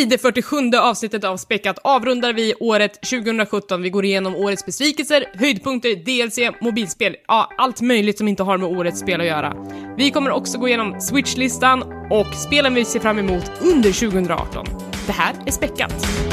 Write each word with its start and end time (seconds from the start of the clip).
I 0.00 0.04
det 0.04 0.18
47 0.18 0.56
avsnittet 0.76 1.24
av 1.24 1.36
Späckat 1.36 1.78
avrundar 1.84 2.32
vi 2.32 2.54
året 2.60 2.92
2017. 2.92 3.82
Vi 3.82 3.90
går 3.90 4.04
igenom 4.04 4.36
årets 4.36 4.66
besvikelser, 4.66 5.24
höjdpunkter, 5.34 5.96
DLC, 5.96 6.56
mobilspel, 6.60 7.16
ja, 7.28 7.50
allt 7.58 7.80
möjligt 7.80 8.18
som 8.18 8.28
inte 8.28 8.42
har 8.42 8.58
med 8.58 8.68
årets 8.68 9.00
spel 9.00 9.20
att 9.20 9.26
göra. 9.26 9.54
Vi 9.96 10.10
kommer 10.10 10.30
också 10.30 10.58
gå 10.58 10.68
igenom 10.68 11.00
Switch-listan 11.00 11.82
och 12.10 12.34
spelen 12.34 12.74
vi 12.74 12.84
ser 12.84 13.00
fram 13.00 13.18
emot 13.18 13.50
under 13.60 14.10
2018. 14.10 14.66
Det 15.06 15.12
här 15.12 15.34
är 15.46 15.50
Späckat. 15.50 16.29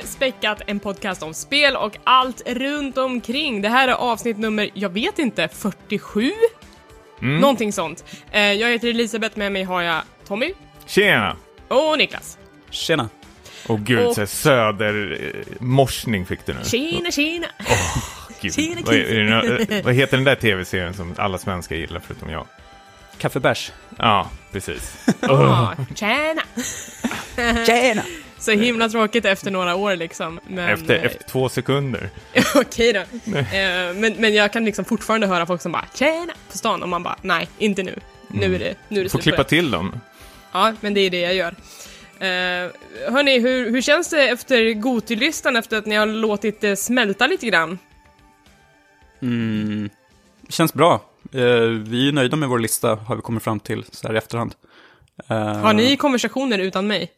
Till 0.00 0.08
Späckat, 0.08 0.62
en 0.66 0.80
podcast 0.80 1.22
om 1.22 1.34
spel 1.34 1.76
och 1.76 1.96
allt 2.04 2.42
runt 2.46 2.98
omkring. 2.98 3.62
Det 3.62 3.68
här 3.68 3.88
är 3.88 3.92
avsnitt 3.92 4.38
nummer, 4.38 4.70
jag 4.74 4.88
vet 4.90 5.18
inte, 5.18 5.48
47? 5.48 6.32
Någonting 7.20 7.72
sånt. 7.72 8.04
Eh, 8.30 8.40
jag 8.52 8.70
heter 8.70 8.88
Elisabeth, 8.88 9.38
med 9.38 9.52
mig 9.52 9.62
har 9.62 9.82
jag 9.82 10.02
Tommy 10.28 10.52
Tjena! 10.86 11.36
och 11.68 11.98
Niklas. 11.98 12.38
Tjena. 12.70 13.08
Åh 13.68 13.80
gud, 13.80 14.06
Och- 14.06 14.28
södermorsning 14.28 16.26
fick 16.26 16.46
du 16.46 16.54
nu. 16.54 16.64
Tjena, 16.64 17.10
tjena! 17.10 17.46
Gud. 18.40 18.54
Tjena, 18.54 18.80
vad, 18.84 18.94
är, 18.94 19.24
nå- 19.24 19.82
vad 19.84 19.94
heter 19.94 20.16
den 20.16 20.24
där 20.24 20.34
tv-serien 20.34 20.94
som 20.94 21.14
alla 21.18 21.38
svenskar 21.38 21.76
gillar 21.76 22.00
förutom 22.06 22.30
jag? 22.30 22.46
Kaffebärs. 23.18 23.72
Ja, 23.98 24.30
precis. 24.52 25.06
Ah, 25.22 25.74
tjena! 25.94 26.42
Tjena! 27.66 28.02
Så 28.38 28.50
himla 28.50 28.88
tråkigt 28.88 29.24
efter 29.24 29.50
några 29.50 29.74
år 29.74 29.96
liksom. 29.96 30.40
Men, 30.48 30.68
Efter, 30.68 30.94
eh, 30.94 31.04
efter 31.04 31.24
två 31.24 31.48
sekunder. 31.48 32.10
Okej 32.54 32.92
då. 32.92 33.00
Eh, 33.32 33.94
men, 33.94 34.14
men 34.18 34.34
jag 34.34 34.52
kan 34.52 34.64
liksom 34.64 34.84
fortfarande 34.84 35.26
höra 35.26 35.46
folk 35.46 35.62
som 35.62 35.72
bara 35.72 35.84
tjena 35.94 36.32
på 36.50 36.58
stan 36.58 36.82
och 36.82 36.88
man 36.88 37.02
bara 37.02 37.16
nej, 37.22 37.48
inte 37.58 37.82
nu. 37.82 38.00
Nu 38.28 38.54
är 38.54 38.58
det, 38.58 38.74
nu 38.88 39.00
är 39.00 39.04
det 39.04 39.10
Får 39.10 39.18
klippa 39.18 39.44
till 39.44 39.70
dem. 39.70 40.00
Ja, 40.52 40.74
men 40.80 40.94
det 40.94 41.00
är 41.00 41.10
det 41.10 41.20
jag 41.20 41.34
gör. 41.34 41.54
Uh, 42.16 42.72
hörni, 43.12 43.38
hur, 43.38 43.70
hur 43.70 43.80
känns 43.80 44.10
det 44.10 44.28
efter 44.28 44.72
Gotilistan 44.72 45.56
efter 45.56 45.78
att 45.78 45.86
ni 45.86 45.94
har 45.94 46.06
låtit 46.06 46.60
det 46.60 46.76
smälta 46.76 47.26
lite 47.26 47.46
grann? 47.46 47.78
Mm. 49.22 49.90
Känns 50.48 50.74
bra. 50.74 51.00
Eh, 51.32 51.68
vi 51.68 52.08
är 52.08 52.12
nöjda 52.12 52.36
med 52.36 52.48
vår 52.48 52.58
lista, 52.58 52.94
har 52.94 53.16
vi 53.16 53.22
kommit 53.22 53.42
fram 53.42 53.60
till 53.60 53.84
så 53.90 54.06
här 54.06 54.14
i 54.14 54.18
efterhand. 54.18 54.54
Eh, 55.28 55.36
Har 55.36 55.72
ni 55.72 55.96
konversationer 55.96 56.58
utan 56.58 56.86
mig? 56.86 57.10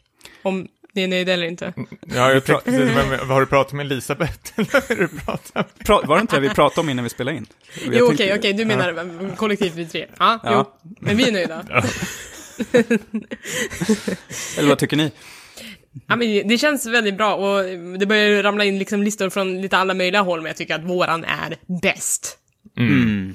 Om 0.42 0.68
ni 0.98 1.04
är 1.04 1.08
nöjda 1.08 1.32
eller 1.32 1.46
inte? 1.46 1.72
Ja, 2.06 2.32
jag 2.32 2.44
precis, 2.44 2.74
vem, 2.80 3.28
har 3.28 3.40
du 3.40 3.46
pratat 3.46 3.72
med 3.72 3.86
Elisabeth? 3.86 4.52
Eller 4.56 4.96
du 4.96 5.08
pratar 5.08 5.50
med? 5.54 5.86
pra- 5.86 6.06
var 6.06 6.16
det 6.16 6.20
inte 6.20 6.36
det 6.36 6.40
vi 6.40 6.48
pratade 6.48 6.80
om 6.80 6.88
innan 6.88 7.04
vi 7.04 7.10
spelade 7.10 7.36
in? 7.36 7.46
Jag 7.84 7.94
Jo, 7.94 8.04
okej, 8.04 8.16
tänkte- 8.16 8.38
okej, 8.38 8.52
du 8.52 8.64
menar 8.64 8.92
ja. 9.28 9.36
kollektivt 9.36 9.74
vi 9.74 9.86
tre? 9.86 10.06
Ja, 10.18 10.40
Ja. 10.44 10.72
jo. 10.82 10.90
Men 11.00 11.16
vi 11.16 11.28
är 11.28 11.32
nöjda. 11.32 11.64
Ja. 12.72 12.82
Eller 14.58 14.68
vad 14.68 14.78
tycker 14.78 14.96
ni? 14.96 15.12
Ja, 16.06 16.16
men 16.16 16.48
det 16.48 16.58
känns 16.58 16.86
väldigt 16.86 17.16
bra 17.16 17.34
och 17.34 17.64
det 17.98 18.06
börjar 18.06 18.42
ramla 18.42 18.64
in 18.64 18.78
liksom 18.78 19.02
listor 19.02 19.30
från 19.30 19.60
lite 19.62 19.76
alla 19.78 19.94
möjliga 19.94 20.22
håll, 20.22 20.40
men 20.40 20.46
jag 20.46 20.56
tycker 20.56 20.74
att 20.74 20.84
våran 20.84 21.24
är 21.24 21.56
bäst. 21.82 22.38
Mm. 22.78 23.34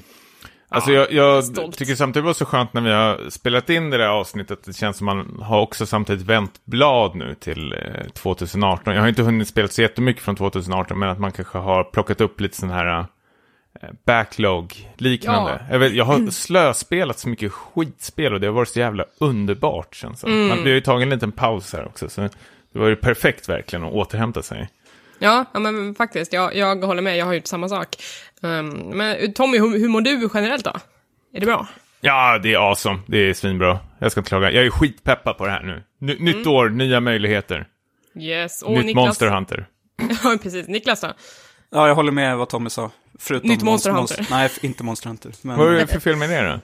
Alltså 0.74 0.92
jag, 0.92 1.12
jag 1.12 1.44
tycker 1.72 1.94
samtidigt 1.94 2.26
var 2.26 2.32
så 2.32 2.44
skönt 2.44 2.72
när 2.72 2.80
vi 2.80 2.90
har 2.90 3.30
spelat 3.30 3.70
in 3.70 3.90
det 3.90 3.98
där 3.98 4.08
avsnittet. 4.08 4.64
Det 4.64 4.72
känns 4.72 4.96
som 4.96 5.04
man 5.04 5.42
har 5.42 5.60
också 5.60 5.86
samtidigt 5.86 6.26
vänt 6.26 6.60
blad 6.64 7.14
nu 7.14 7.34
till 7.40 7.72
eh, 7.72 8.08
2018. 8.12 8.94
Jag 8.94 9.00
har 9.00 9.08
inte 9.08 9.22
hunnit 9.22 9.48
spela 9.48 9.68
så 9.68 9.82
jättemycket 9.82 10.22
från 10.22 10.36
2018, 10.36 10.98
men 10.98 11.08
att 11.08 11.18
man 11.18 11.32
kanske 11.32 11.58
har 11.58 11.84
plockat 11.84 12.20
upp 12.20 12.40
lite 12.40 12.56
sån 12.56 12.70
här 12.70 12.98
eh, 13.82 13.88
backlog-liknande. 14.06 15.64
Jag, 15.70 15.78
vet, 15.78 15.92
jag 15.94 16.04
har 16.04 16.30
slöspelat 16.30 17.18
så 17.18 17.28
mycket 17.28 17.52
skitspel 17.52 18.34
och 18.34 18.40
det 18.40 18.46
har 18.46 18.54
varit 18.54 18.68
så 18.68 18.78
jävla 18.78 19.04
underbart. 19.18 19.94
Känns 19.94 20.20
det. 20.20 20.30
Man 20.30 20.62
blir 20.62 20.74
ju 20.74 20.80
tagen 20.80 21.02
en 21.02 21.16
liten 21.16 21.32
paus 21.32 21.72
här 21.72 21.86
också, 21.86 22.08
så 22.08 22.20
det 22.72 22.78
var 22.78 22.88
ju 22.88 22.96
perfekt 22.96 23.48
verkligen 23.48 23.84
att 23.84 23.92
återhämta 23.92 24.42
sig. 24.42 24.68
Ja, 25.18 25.44
ja 25.54 25.60
men 25.60 25.94
faktiskt, 25.94 26.32
jag, 26.32 26.56
jag 26.56 26.76
håller 26.84 27.02
med, 27.02 27.16
jag 27.16 27.26
har 27.26 27.32
gjort 27.32 27.46
samma 27.46 27.68
sak. 27.68 27.88
Um, 28.42 28.68
men 28.68 29.32
Tommy, 29.32 29.58
hur, 29.58 29.78
hur 29.78 29.88
mår 29.88 30.00
du 30.00 30.28
generellt 30.34 30.64
då? 30.64 30.72
Är 31.34 31.40
det 31.40 31.46
bra? 31.46 31.66
Ja, 32.00 32.38
det 32.38 32.52
är 32.54 32.68
awesome. 32.70 32.98
Det 33.06 33.18
är 33.18 33.34
svinbra. 33.34 33.78
Jag 33.98 34.12
ska 34.12 34.20
inte 34.20 34.28
klaga. 34.28 34.50
Jag 34.50 34.66
är 34.66 34.70
skitpeppad 34.70 35.38
på 35.38 35.44
det 35.46 35.50
här 35.52 35.62
nu. 35.62 35.82
Ny, 36.00 36.18
Nytt 36.18 36.46
år, 36.46 36.68
nya 36.68 37.00
möjligheter. 37.00 37.66
Yes, 38.20 38.62
och 38.62 38.72
Nytt 38.72 38.84
Niklas... 38.84 39.04
Monster 39.06 39.28
Hunter. 39.30 39.66
ja, 40.24 40.36
precis. 40.42 40.68
Niklas 40.68 41.00
då? 41.00 41.08
Ja, 41.70 41.88
jag 41.88 41.94
håller 41.94 42.12
med 42.12 42.36
vad 42.36 42.48
Tommy 42.48 42.70
sa. 42.70 42.90
Förutom 43.18 43.50
Nytt 43.50 43.62
Monster 43.62 43.92
Monster- 43.92 44.16
Hunter. 44.16 44.34
Nej, 44.36 44.46
f- 44.46 44.58
inte 44.62 44.84
Monster 44.84 45.08
Hunter. 45.08 45.32
Men, 45.42 45.58
Vad 45.58 45.68
är 45.74 45.78
det 45.80 45.86
för 45.86 46.00
fel 46.00 46.16
med 46.16 46.30
det 46.30 46.42
då? 46.48 46.60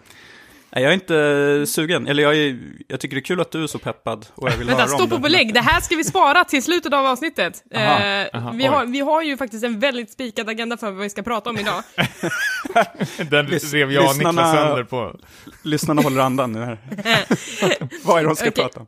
Nej, 0.73 0.83
jag 0.85 0.91
är 0.91 0.95
inte 0.95 1.73
sugen. 1.73 2.07
Eller 2.07 2.23
jag, 2.23 2.37
är, 2.37 2.59
jag 2.89 3.01
tycker 3.01 3.17
det 3.17 3.21
är 3.21 3.25
kul 3.25 3.41
att 3.41 3.51
du 3.51 3.63
är 3.63 3.67
så 3.67 3.79
peppad 3.79 4.27
och 4.35 4.49
jag 4.51 4.57
vill 4.57 4.67
Vänta, 4.67 4.83
höra 4.83 4.93
om 4.93 4.99
stopp 4.99 5.09
det. 5.11 5.15
och 5.17 5.21
belägg. 5.21 5.55
Det 5.55 5.61
här 5.61 5.81
ska 5.81 5.97
vi 5.97 6.05
spara 6.05 6.45
till 6.45 6.63
slutet 6.63 6.93
av 6.95 7.07
avsnittet. 7.07 7.63
Aha, 7.75 7.99
Eh, 8.01 8.27
aha, 8.35 8.51
vi, 8.55 8.67
har, 8.67 8.87
vi 8.87 9.01
har 9.01 9.23
ju 9.23 9.37
faktiskt 9.37 9.65
en 9.65 9.81
väldigt 9.81 10.11
spikad 10.13 10.49
agenda 10.49 10.77
för 10.77 10.91
vad 10.91 11.03
vi 11.03 11.11
ska 11.11 11.23
prata 11.23 11.51
om 11.51 11.59
idag. 11.59 11.83
Den 13.31 13.47
Lys- 13.49 13.73
rev 13.75 13.93
jag 13.93 14.05
och 14.05 14.11
lyssnarna- 14.15 14.31
Niklas 14.33 14.55
sönder 14.69 14.85
på. 14.85 15.17
Lyssnarna 15.63 16.03
håller 16.03 16.21
andan 16.23 16.53
nu 16.53 16.61
här. 16.61 16.79
vad 18.05 18.19
är 18.19 18.23
det 18.23 18.29
de 18.29 18.37
ska 18.37 18.49
Okej. 18.49 18.63
prata 18.65 18.81
om? 18.81 18.87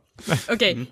Okej. 0.49 0.85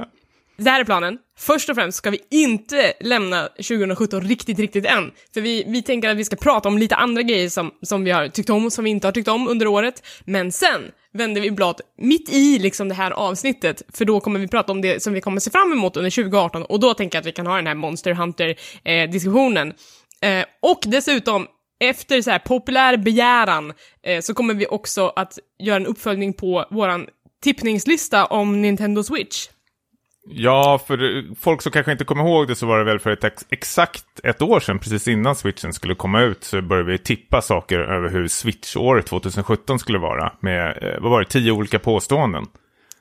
Det 0.61 0.69
här 0.69 0.79
är 0.79 0.85
planen. 0.85 1.17
Först 1.39 1.69
och 1.69 1.75
främst 1.75 1.97
ska 1.97 2.09
vi 2.09 2.19
inte 2.29 2.93
lämna 2.99 3.47
2017 3.47 4.21
riktigt, 4.21 4.59
riktigt 4.59 4.85
än. 4.85 5.11
För 5.33 5.41
vi, 5.41 5.63
vi 5.67 5.81
tänker 5.81 6.09
att 6.09 6.17
vi 6.17 6.25
ska 6.25 6.35
prata 6.35 6.69
om 6.69 6.77
lite 6.77 6.95
andra 6.95 7.21
grejer 7.21 7.49
som, 7.49 7.71
som 7.81 8.03
vi 8.03 8.11
har 8.11 8.27
tyckt 8.27 8.49
om 8.49 8.65
och 8.65 8.73
som 8.73 8.83
vi 8.83 8.89
inte 8.89 9.07
har 9.07 9.11
tyckt 9.11 9.27
om 9.27 9.47
under 9.47 9.67
året. 9.67 10.03
Men 10.25 10.51
sen 10.51 10.81
vänder 11.13 11.41
vi 11.41 11.51
blad 11.51 11.81
mitt 11.97 12.29
i 12.29 12.59
liksom 12.59 12.89
det 12.89 12.95
här 12.95 13.11
avsnittet, 13.11 13.81
för 13.93 14.05
då 14.05 14.19
kommer 14.19 14.39
vi 14.39 14.47
prata 14.47 14.71
om 14.71 14.81
det 14.81 15.03
som 15.03 15.13
vi 15.13 15.21
kommer 15.21 15.39
se 15.39 15.51
fram 15.51 15.71
emot 15.71 15.97
under 15.97 16.09
2018 16.09 16.63
och 16.63 16.79
då 16.79 16.93
tänker 16.93 17.17
jag 17.17 17.21
att 17.21 17.27
vi 17.27 17.31
kan 17.31 17.47
ha 17.47 17.55
den 17.55 17.67
här 17.67 17.75
Monster 17.75 18.13
Hunter-diskussionen. 18.13 19.73
Eh, 20.21 20.31
eh, 20.31 20.45
och 20.61 20.79
dessutom, 20.85 21.47
efter 21.79 22.21
så 22.21 22.31
här 22.31 22.39
populär 22.39 22.97
begäran, 22.97 23.73
eh, 24.03 24.21
så 24.21 24.33
kommer 24.33 24.53
vi 24.53 24.67
också 24.67 25.13
att 25.15 25.39
göra 25.59 25.75
en 25.75 25.87
uppföljning 25.87 26.33
på 26.33 26.65
våran 26.71 27.07
tippningslista 27.43 28.25
om 28.25 28.61
Nintendo 28.61 29.03
Switch. 29.03 29.47
Ja, 30.29 30.79
för 30.87 31.25
folk 31.35 31.61
som 31.61 31.71
kanske 31.71 31.91
inte 31.91 32.05
kommer 32.05 32.23
ihåg 32.23 32.47
det 32.47 32.55
så 32.55 32.65
var 32.65 32.77
det 32.77 32.83
väl 32.83 32.99
för 32.99 33.09
ett 33.09 33.23
ex 33.23 33.45
exakt 33.49 34.05
ett 34.23 34.41
år 34.41 34.59
sedan, 34.59 34.79
precis 34.79 35.07
innan 35.07 35.35
Switchen 35.35 35.73
skulle 35.73 35.95
komma 35.95 36.21
ut, 36.21 36.43
så 36.43 36.61
började 36.61 36.91
vi 36.91 36.97
tippa 36.97 37.41
saker 37.41 37.79
över 37.79 38.09
hur 38.09 38.27
Switch-året 38.27 39.05
2017 39.05 39.79
skulle 39.79 39.99
vara. 39.99 40.33
Med, 40.39 40.83
eh, 40.83 41.01
vad 41.01 41.11
var 41.11 41.19
det, 41.19 41.25
tio 41.25 41.51
olika 41.51 41.79
påståenden. 41.79 42.45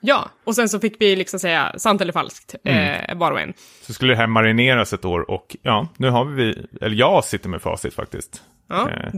Ja, 0.00 0.30
och 0.44 0.54
sen 0.54 0.68
så 0.68 0.80
fick 0.80 0.96
vi 1.00 1.16
liksom 1.16 1.40
säga 1.40 1.72
sant 1.78 2.00
eller 2.00 2.12
falskt, 2.12 2.54
eh, 2.64 3.16
var 3.16 3.32
och 3.32 3.40
en. 3.40 3.52
Så 3.86 3.92
skulle 3.92 4.12
det 4.12 4.16
här 4.16 4.26
marineras 4.26 4.92
ett 4.92 5.04
år 5.04 5.30
och 5.30 5.56
ja, 5.62 5.88
nu 5.96 6.10
har 6.10 6.24
vi, 6.24 6.66
eller 6.80 6.96
jag 6.96 7.24
sitter 7.24 7.48
med 7.48 7.62
facit 7.62 7.94
faktiskt. 7.94 8.42
Ja. 8.68 8.90
Eh, 8.90 9.12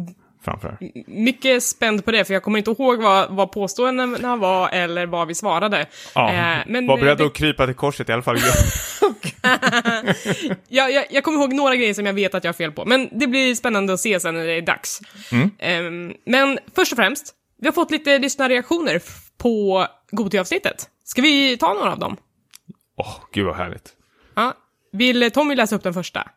framför. 0.45 0.77
Mycket 1.07 1.63
spänd 1.63 2.05
på 2.05 2.11
det, 2.11 2.25
för 2.25 2.35
jag 2.35 2.43
kommer 2.43 2.59
inte 2.59 2.71
ihåg 2.71 3.03
vad, 3.03 3.31
vad 3.31 3.53
påståendena 3.53 4.37
var 4.37 4.69
eller 4.69 5.07
vad 5.07 5.29
vi 5.29 5.35
svarade. 5.35 5.87
Ja, 6.15 6.33
Eh, 6.33 6.59
men, 6.67 6.87
var 6.87 6.99
beredd 6.99 7.21
eh, 7.21 7.27
att 7.27 7.35
krypa 7.35 7.67
till 7.67 7.75
korset 7.75 8.09
i 8.09 8.13
alla 8.13 8.23
fall. 8.23 8.37
jag, 10.69 10.93
jag, 10.93 11.05
jag 11.11 11.25
kommer 11.25 11.39
ihåg 11.39 11.53
några 11.53 11.77
grejer 11.77 11.95
som 11.95 12.07
jag 12.07 12.13
vet 12.13 12.35
att 12.35 12.45
jag 12.45 12.49
har 12.49 12.57
fel 12.57 12.73
på, 12.73 12.85
men 12.85 13.09
det 13.13 13.27
blir 13.27 13.55
spännande 13.55 13.93
att 13.93 14.01
se 14.01 14.21
sen 14.21 14.35
när 14.35 14.47
det 14.47 14.53
är 14.53 14.63
dags. 14.63 15.01
Mm. 15.33 15.51
Ehm, 15.59 16.15
men 16.25 16.59
först 16.75 16.93
och 16.93 16.97
främst, 16.97 17.35
vi 17.61 17.67
har 17.67 17.73
fått 17.73 17.91
lite 17.91 18.19
lyssnarreaktioner 18.19 19.03
på 19.39 19.87
Goti-avsnittet. 20.11 20.89
Ska 21.05 21.23
vi 21.23 21.57
ta 21.57 21.75
några 21.75 21.93
av 21.93 21.99
dem? 21.99 22.17
Åh, 22.97 23.17
gud 23.33 23.47
vad 23.47 23.57
härligt. 23.57 23.93
Ja. 24.35 24.55
Vill 24.93 25.31
Tommy 25.31 25.55
läsa 25.55 25.77
upp 25.77 25.83
den 25.83 25.95
första? 25.95 26.29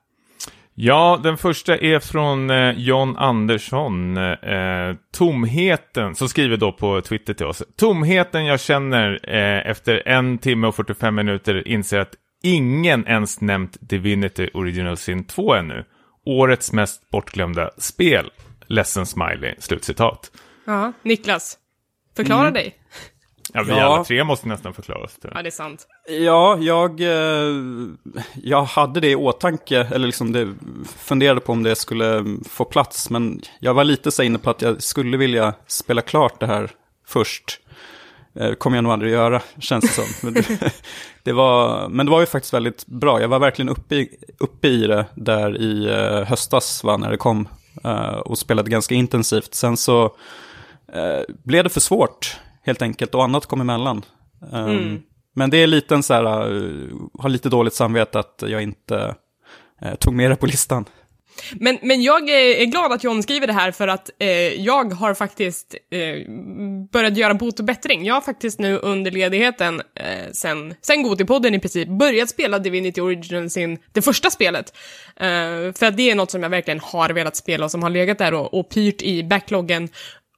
Ja, 0.78 1.20
den 1.24 1.38
första 1.38 1.78
är 1.78 2.00
från 2.00 2.50
eh, 2.50 2.72
John 2.72 3.18
Andersson. 3.18 4.18
Eh, 4.18 4.96
tomheten, 5.14 6.16
som 6.16 6.30
skriver 6.30 6.58
då 6.58 6.72
på 6.72 7.02
Twitter 7.02 7.34
till 7.34 7.46
oss. 7.46 7.64
Tomheten 7.76 8.46
jag 8.46 8.60
känner 8.60 9.20
eh, 9.24 9.70
efter 9.70 10.08
en 10.08 10.38
timme 10.38 10.68
och 10.68 10.76
45 10.76 11.16
minuter 11.16 11.68
inser 11.68 12.00
att 12.00 12.14
ingen 12.44 13.08
ens 13.08 13.42
nämnt 13.42 13.78
Divinity 13.82 14.50
Original 14.54 14.98
Sin 14.98 15.24
2 15.24 15.54
ännu. 15.54 15.86
Årets 16.26 16.74
mest 16.74 17.10
bortglömda 17.10 17.72
spel. 17.78 18.32
Ledsen 18.68 19.06
smiley, 19.06 19.56
slutcitat. 19.60 20.32
Ja. 20.66 20.94
Niklas, 21.04 21.58
förklara 22.16 22.52
dig. 22.52 22.76
Ja, 23.56 23.64
vi 23.64 23.72
Ja. 23.72 23.84
alla 23.84 24.04
tre 24.04 24.24
måste 24.24 24.48
nästan 24.48 24.74
förklara 24.74 25.04
oss. 25.04 25.18
jag. 25.22 25.32
Ja, 25.36 25.42
det 25.42 25.50
är 25.50 25.52
sant. 25.52 25.88
Ja, 26.08 26.58
jag, 26.60 27.02
eh, 27.02 27.56
jag 28.44 28.64
hade 28.64 29.00
det 29.00 29.10
i 29.10 29.16
åtanke, 29.16 29.80
eller 29.92 30.06
liksom 30.08 30.32
det, 30.32 30.54
funderade 30.98 31.40
på 31.42 31.52
om 31.52 31.64
det 31.64 31.76
skulle 31.76 32.26
få 32.50 32.66
plats, 32.66 33.10
men 33.10 33.42
jag 33.60 33.74
var 33.74 33.84
lite 33.84 34.12
så 34.12 34.24
inne 34.24 34.38
på 34.38 34.50
att 34.50 34.62
jag 34.62 34.84
skulle 34.84 35.18
vilja 35.18 35.54
spela 35.68 36.02
klart 36.02 36.40
det 36.40 36.46
här 36.48 36.72
först. 37.08 37.60
Eh, 38.40 38.54
kommer 38.54 38.78
jag 38.78 38.84
nog 38.84 38.94
aldrig 38.94 39.12
göra, 39.12 39.42
känns 39.60 39.82
det 39.96 40.04
som. 40.04 40.06
Men 40.24 40.34
det, 40.34 40.74
det 41.24 41.34
var, 41.34 41.90
men 41.90 42.06
det 42.06 42.12
var 42.12 42.20
ju 42.20 42.26
faktiskt 42.26 42.54
väldigt 42.54 42.86
bra. 42.86 43.22
Jag 43.22 43.28
var 43.28 43.40
verkligen 43.40 43.70
uppe 43.70 43.96
i, 43.96 44.10
uppe 44.40 44.68
i 44.68 44.88
det 44.88 45.06
där 45.16 45.58
i 45.62 45.86
eh, 45.90 46.24
höstas, 46.28 46.84
va, 46.84 46.98
när 46.98 47.12
det 47.12 47.18
kom. 47.18 47.48
och 48.26 48.38
spelade 48.38 48.70
ganska 48.70 48.96
intensivt. 48.96 49.54
Sen 49.54 49.78
så 49.78 50.04
eh, 50.94 51.22
blev 51.44 51.64
det 51.64 51.70
för 51.70 51.80
svårt, 51.80 52.38
helt 52.66 52.82
enkelt. 52.82 53.16
Och 53.16 53.24
annat 53.24 53.46
kom 53.46 53.62
emellan. 53.62 54.06
Um, 54.52 55.04
Men 55.36 55.50
det 55.50 55.58
är 55.58 55.68
lite 55.68 55.96
en 55.96 56.04
så 56.04 56.14
här, 56.14 56.24
eh, 56.24 56.96
har 57.20 57.30
lite 57.30 57.50
dåligt 57.50 57.74
samvete 57.74 58.20
att 58.20 58.44
jag 58.48 58.64
inte 58.64 59.16
eh, 59.82 59.96
tog 59.96 60.14
med 60.14 60.32
det 60.32 60.36
på 60.36 60.46
listan. 60.46 60.86
Men, 61.54 61.78
men 61.82 62.02
jag 62.02 62.30
är 62.30 62.62
är 62.62 62.66
glad 62.66 62.92
att 62.92 63.04
John 63.04 63.24
skriver 63.24 63.48
det 63.48 63.54
här 63.54 63.72
för 63.72 63.88
att 63.88 64.10
eh, 64.20 64.30
jag 64.62 64.94
har 64.94 65.14
faktiskt 65.14 65.76
eh, 65.92 66.32
börjat 66.92 67.18
göra 67.18 67.34
bot 67.34 67.60
och 67.60 67.66
bättring. 67.66 68.06
Jag 68.06 68.14
har 68.14 68.22
faktiskt 68.22 68.60
nu 68.60 68.78
under 68.78 69.12
ledigheten, 69.12 69.82
eh, 69.96 70.32
sen, 70.32 70.76
sen 70.82 71.04
Gotipodden 71.04 71.56
i 71.56 71.60
princip, 71.60 71.90
börjat 71.90 72.30
spela 72.30 72.60
Divinity 72.60 73.02
Original 73.02 73.50
sin, 73.50 73.78
det 73.92 74.02
första 74.02 74.30
spelet. 74.30 74.74
Eh, 75.16 75.74
för 75.74 75.86
att 75.86 75.98
det 75.98 76.12
är 76.12 76.16
något 76.16 76.32
som 76.32 76.44
jag 76.44 76.50
verkligen 76.50 76.80
har 76.80 77.10
velat 77.10 77.36
spela 77.36 77.66
och 77.66 77.72
som 77.72 77.84
har 77.84 77.90
legat 77.90 78.18
där 78.18 78.34
och, 78.34 78.54
och 78.60 78.70
pyrt 78.70 79.02
i 79.02 79.24
backloggen. 79.24 79.90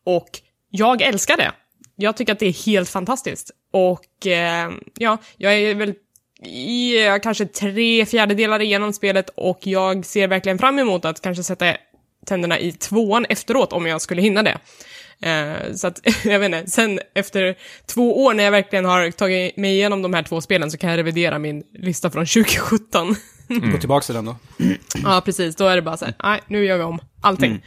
Och 0.06 0.30
jag 0.70 1.02
älskar 1.02 1.38
det. 1.38 1.52
Jag 1.98 2.18
tycker 2.18 2.34
att 2.34 2.40
det 2.40 2.48
är 2.48 2.66
helt 2.66 2.90
fantastiskt. 2.90 3.52
Och 3.74 4.28
eh, 4.28 4.72
ja, 4.98 5.18
jag 5.38 5.56
är 5.56 5.76
väl 5.76 5.94
i 6.44 7.06
eh, 7.06 7.18
kanske 7.24 7.46
tre 7.46 8.06
fjärdedelar 8.06 8.62
igenom 8.62 8.94
spelet 8.94 9.30
och 9.36 9.60
jag 9.62 10.06
ser 10.06 10.28
verkligen 10.28 10.60
fram 10.60 10.80
emot 10.80 11.06
att 11.06 11.22
kanske 11.22 11.44
sätta 11.44 11.74
tänderna 12.26 12.60
i 12.60 12.72
tvåan 12.72 13.26
efteråt 13.30 13.74
om 13.74 13.86
jag 13.86 14.02
skulle 14.02 14.22
hinna 14.22 14.44
det. 14.44 14.58
Eh, 15.22 15.74
så 15.76 15.88
att, 15.88 16.02
jag 16.26 16.40
vet 16.40 16.46
inte, 16.46 16.72
sen 16.72 17.00
efter 17.16 17.56
två 17.86 18.24
år 18.24 18.34
när 18.34 18.44
jag 18.44 18.52
verkligen 18.52 18.86
har 18.86 19.12
tagit 19.12 19.58
mig 19.58 19.72
igenom 19.72 20.02
de 20.02 20.14
här 20.14 20.24
två 20.24 20.42
spelen 20.42 20.72
så 20.72 20.78
kan 20.78 20.90
jag 20.90 20.98
revidera 20.98 21.40
min 21.40 21.64
lista 21.74 22.10
från 22.12 22.26
2017. 22.34 23.16
Gå 23.72 23.78
tillbaka 23.78 24.06
till 24.06 24.16
den 24.16 24.26
då. 24.26 24.36
ja, 25.04 25.22
precis, 25.26 25.56
då 25.56 25.66
är 25.66 25.76
det 25.76 25.82
bara 25.82 25.98
så 25.98 26.06
här, 26.06 26.16
nej, 26.24 26.42
nu 26.48 26.66
gör 26.66 26.78
vi 26.78 26.84
om 26.84 27.00
allting. 27.22 27.52
Eh, 27.52 27.60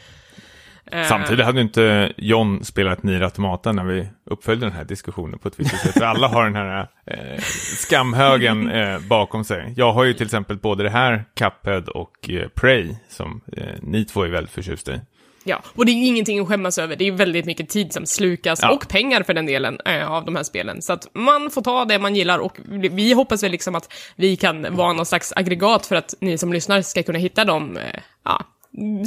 Samtidigt 1.09 1.45
hade 1.47 1.61
inte 1.61 2.13
John 2.17 2.65
spelat 2.65 3.03
Nier 3.03 3.21
Automata 3.21 3.73
när 3.73 3.85
vi 3.85 4.09
uppföljde 4.31 4.67
den 4.67 4.73
här 4.75 4.85
diskussionen 4.85 5.39
på. 5.39 5.51
Så 5.51 5.63
jag 5.85 5.95
tror 5.95 6.05
alla 6.05 6.29
har 6.29 6.45
den 6.45 6.55
här 6.55 6.89
eh, 7.07 7.41
skamhögen 7.79 8.71
eh, 8.71 8.99
bakom 8.99 9.45
sig. 9.45 9.73
Jag 9.77 9.93
har 9.93 10.05
ju 10.05 10.15
till 10.15 10.27
exempel 10.27 10.57
både 10.59 10.83
det 10.83 10.91
här 10.91 11.25
Cuphead 11.37 11.89
och 11.89 12.31
eh, 12.31 12.49
Prey 12.49 12.95
som 13.09 13.41
eh, 13.57 13.65
ni 13.83 14.05
två 14.05 14.23
är 14.23 14.29
väldigt 14.29 14.53
förtjusta 14.55 14.95
i. 14.95 15.01
Ja, 15.45 15.63
och 15.77 15.87
det 15.87 15.93
är 15.93 15.95
ju 15.95 16.07
ingenting 16.07 16.41
att 16.41 16.49
skämmas 16.49 16.79
över. 16.79 16.97
Det 16.97 17.05
är 17.09 17.13
väldigt 17.13 17.45
mycket 17.47 17.69
tid 17.69 17.93
som 17.93 18.07
slukas, 18.07 18.59
Ja. 18.63 18.71
och 18.71 18.89
pengar 18.89 19.23
för 19.23 19.35
den 19.35 19.47
delen, 19.47 19.79
eh, 19.87 20.11
av 20.13 20.25
de 20.25 20.37
här 20.37 20.43
spelen. 20.43 20.83
Så 20.83 20.93
att 20.93 21.07
man 21.15 21.51
får 21.51 21.63
ta 21.63 21.85
det 21.85 21.99
man 21.99 22.15
gillar 22.17 22.39
och 22.39 22.59
vi- 22.69 22.89
vi 22.89 23.13
hoppas 23.13 23.43
väl 23.43 23.51
liksom 23.51 23.75
att 23.75 23.93
vi 24.17 24.37
kan 24.37 24.77
vara 24.77 24.93
någon 24.93 25.07
slags 25.07 25.33
aggregat 25.37 25.87
för 25.87 25.97
att 25.97 26.15
ni 26.21 26.39
som 26.39 26.53
lyssnar 26.53 26.83
ska 26.83 27.03
kunna 27.03 27.19
hitta 27.19 27.45
de 27.45 27.77
eh, 27.77 27.83
ja, 28.25 28.45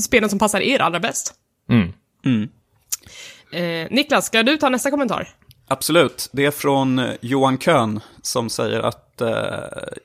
spelen 0.03 0.29
som 0.29 0.39
passar 0.39 0.61
er 0.61 0.79
allra 0.81 0.99
bäst. 0.99 1.33
Mm. 1.69 2.49
Eh, 3.51 3.87
Niklas, 3.91 4.25
ska 4.25 4.43
du 4.43 4.57
ta 4.57 4.69
nästa 4.69 4.91
kommentar? 4.91 5.29
Absolut, 5.67 6.29
det 6.33 6.45
är 6.45 6.51
från 6.51 6.99
eh, 6.99 7.11
Johan 7.21 7.57
Köhn 7.57 7.99
som 8.21 8.49
säger 8.49 8.79
att 8.79 9.21
eh, 9.21 9.29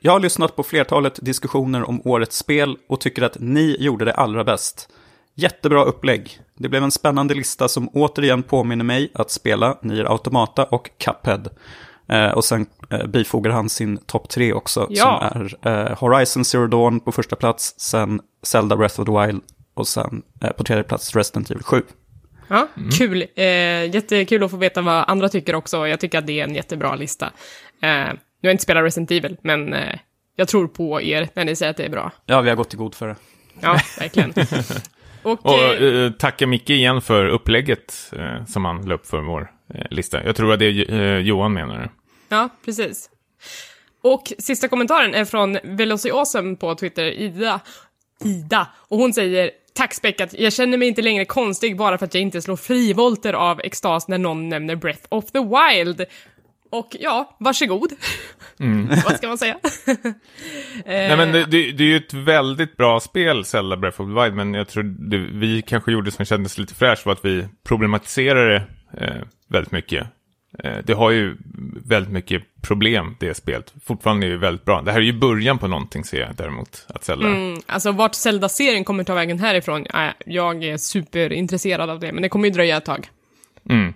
jag 0.01 0.11
har 0.11 0.19
lyssnat 0.19 0.55
på 0.55 0.63
flertalet 0.63 1.19
diskussioner 1.21 1.89
om 1.89 2.01
årets 2.05 2.37
spel 2.37 2.77
och 2.89 3.01
tycker 3.01 3.21
att 3.21 3.37
ni 3.39 3.75
gjorde 3.79 4.05
det 4.05 4.13
allra 4.13 4.43
bäst. 4.43 4.89
Jättebra 5.35 5.83
upplägg. 5.83 6.39
Det 6.55 6.69
blev 6.69 6.83
en 6.83 6.91
spännande 6.91 7.33
lista 7.33 7.67
som 7.67 7.89
återigen 7.89 8.43
påminner 8.43 8.85
mig 8.85 9.11
att 9.13 9.31
spela 9.31 9.77
Nier 9.81 10.05
Automata 10.11 10.63
och 10.65 10.89
Cuphead. 10.97 11.49
Eh, 12.07 12.31
och 12.31 12.45
sen 12.45 12.65
eh, 12.89 13.05
bifogar 13.07 13.51
han 13.51 13.69
sin 13.69 13.97
topp 13.97 14.29
tre 14.29 14.53
också, 14.53 14.87
Ja. 14.89 15.29
som 15.31 15.41
är 15.71 15.87
eh, 15.89 15.97
Horizon 15.97 16.45
Zero 16.45 16.67
Dawn 16.67 16.99
på 16.99 17.11
första 17.11 17.35
plats, 17.35 17.73
sen 17.79 18.21
Zelda 18.43 18.75
Breath 18.75 18.99
of 18.99 19.05
the 19.05 19.11
Wild 19.27 19.41
och 19.79 19.87
sen 19.87 20.21
eh, 20.43 20.51
på 20.51 20.63
tredje 20.63 20.83
plats 20.83 21.15
Resident 21.15 21.51
Evil 21.51 21.63
7. 21.63 21.83
Ja, 22.47 22.67
kul. 22.97 23.25
Eh, 23.35 23.45
jättekul 23.95 24.43
att 24.43 24.51
få 24.51 24.57
veta 24.57 24.81
vad 24.81 25.03
andra 25.07 25.29
tycker 25.29 25.55
också. 25.55 25.87
Jag 25.87 25.99
tycker 25.99 26.17
att 26.17 26.27
det 26.27 26.39
är 26.39 26.43
en 26.43 26.55
jättebra 26.55 26.95
lista. 26.95 27.25
Eh, 27.25 27.29
nu 27.81 27.87
har 27.87 28.17
jag 28.41 28.51
inte 28.51 28.63
spelat 28.63 28.83
Resident 28.83 29.11
Evil, 29.11 29.37
men 29.41 29.73
eh, 29.73 29.99
jag 30.35 30.47
tror 30.47 30.67
på 30.67 31.01
er 31.01 31.29
när 31.33 31.45
ni 31.45 31.55
säger 31.55 31.69
att 31.69 31.77
det 31.77 31.85
är 31.85 31.89
bra. 31.89 32.11
Ja, 32.25 32.41
vi 32.41 32.49
har 32.49 32.55
gått 32.55 32.73
i 32.73 32.77
god 32.77 32.95
för 32.95 33.07
det. 33.07 33.15
Ja, 33.61 33.79
verkligen. 33.99 34.33
Och, 35.23 35.45
Och 35.45 35.59
eh, 35.59 36.03
eh, 36.05 36.11
tacka 36.11 36.47
Micke 36.47 36.69
igen 36.69 37.01
för 37.01 37.25
upplägget 37.25 38.11
eh, 38.15 38.45
som 38.45 38.65
han 38.65 38.85
la 38.85 38.95
upp 38.95 39.07
för 39.07 39.21
vår 39.21 39.51
eh, 39.73 39.85
lista. 39.89 40.23
Jag 40.23 40.35
tror 40.35 40.53
att 40.53 40.59
det 40.59 40.65
är 40.65 40.93
eh, 40.93 41.19
Johan 41.19 41.53
menar. 41.53 41.91
Ja, 42.29 42.49
precis. 42.65 43.09
Och 44.01 44.33
sista 44.39 44.67
kommentaren 44.67 45.13
är 45.13 45.25
från 45.25 45.57
Velociosum 45.63 46.55
på 46.55 46.75
Twitter, 46.75 47.03
Ida. 47.05 47.59
Ida. 48.23 48.67
Och 48.87 48.97
hon 48.97 49.13
säger 49.13 49.51
Tack 49.73 49.93
Späckat, 49.93 50.33
jag 50.37 50.53
känner 50.53 50.77
mig 50.77 50.87
inte 50.87 51.01
längre 51.01 51.25
konstig 51.25 51.77
bara 51.77 51.97
för 51.97 52.05
att 52.05 52.13
jag 52.13 52.21
inte 52.21 52.41
slår 52.41 52.55
frivolter 52.55 53.33
av 53.33 53.61
extas 53.63 54.07
när 54.07 54.17
någon 54.17 54.49
nämner 54.49 54.75
Breath 54.75 55.05
of 55.09 55.31
the 55.31 55.39
Wild. 55.39 56.05
Och 56.71 56.95
ja, 56.99 57.35
varsågod. 57.39 57.91
Vad 59.05 59.17
ska 59.17 59.27
man 59.27 59.37
säga? 59.37 59.57
Nej, 60.85 61.17
men 61.17 61.31
det, 61.31 61.45
det, 61.45 61.71
det 61.71 61.83
är 61.83 61.87
ju 61.87 61.97
ett 61.97 62.13
väldigt 62.13 62.77
bra 62.77 62.99
spel, 62.99 63.45
Zelda 63.45 63.77
Breath 63.77 64.01
of 64.01 64.07
the 64.07 64.23
Wild, 64.23 64.35
men 64.35 64.53
jag 64.53 64.67
tror 64.67 64.83
det, 64.83 65.17
vi 65.17 65.61
kanske 65.61 65.91
gjorde 65.91 66.11
som 66.11 66.25
kändes 66.25 66.57
lite 66.57 66.75
fräscht 66.75 67.05
var 67.05 67.13
att 67.13 67.25
vi 67.25 67.47
problematiserade 67.67 68.53
det 68.53 69.05
eh, 69.05 69.23
väldigt 69.47 69.71
mycket. 69.71 70.07
Eh, 70.63 70.77
det 70.85 70.93
har 70.93 71.11
ju 71.11 71.37
väldigt 71.85 72.13
mycket 72.13 72.43
problem, 72.61 73.15
det 73.19 73.33
spelet. 73.33 73.73
Fortfarande 73.85 74.27
är 74.27 74.31
det 74.31 74.37
väldigt 74.37 74.65
bra. 74.65 74.81
Det 74.81 74.91
här 74.91 74.99
är 74.99 75.03
ju 75.03 75.19
början 75.19 75.57
på 75.57 75.67
någonting, 75.67 76.03
ser 76.03 76.19
jag 76.19 76.35
däremot, 76.35 76.85
att 76.87 77.03
Zelda. 77.03 77.27
Mm, 77.27 77.61
alltså 77.65 77.91
vart 77.91 78.15
Zelda-serien 78.15 78.83
kommer 78.83 79.03
ta 79.03 79.13
vägen 79.13 79.39
härifrån, 79.39 79.85
äh, 79.85 80.09
jag 80.25 80.63
är 80.63 80.77
superintresserad 80.77 81.89
av 81.89 81.99
det, 81.99 82.11
men 82.11 82.21
det 82.21 82.29
kommer 82.29 82.47
ju 82.47 82.53
dröja 82.53 82.77
ett 82.77 82.85
tag. 82.85 83.09
Mm. 83.69 83.93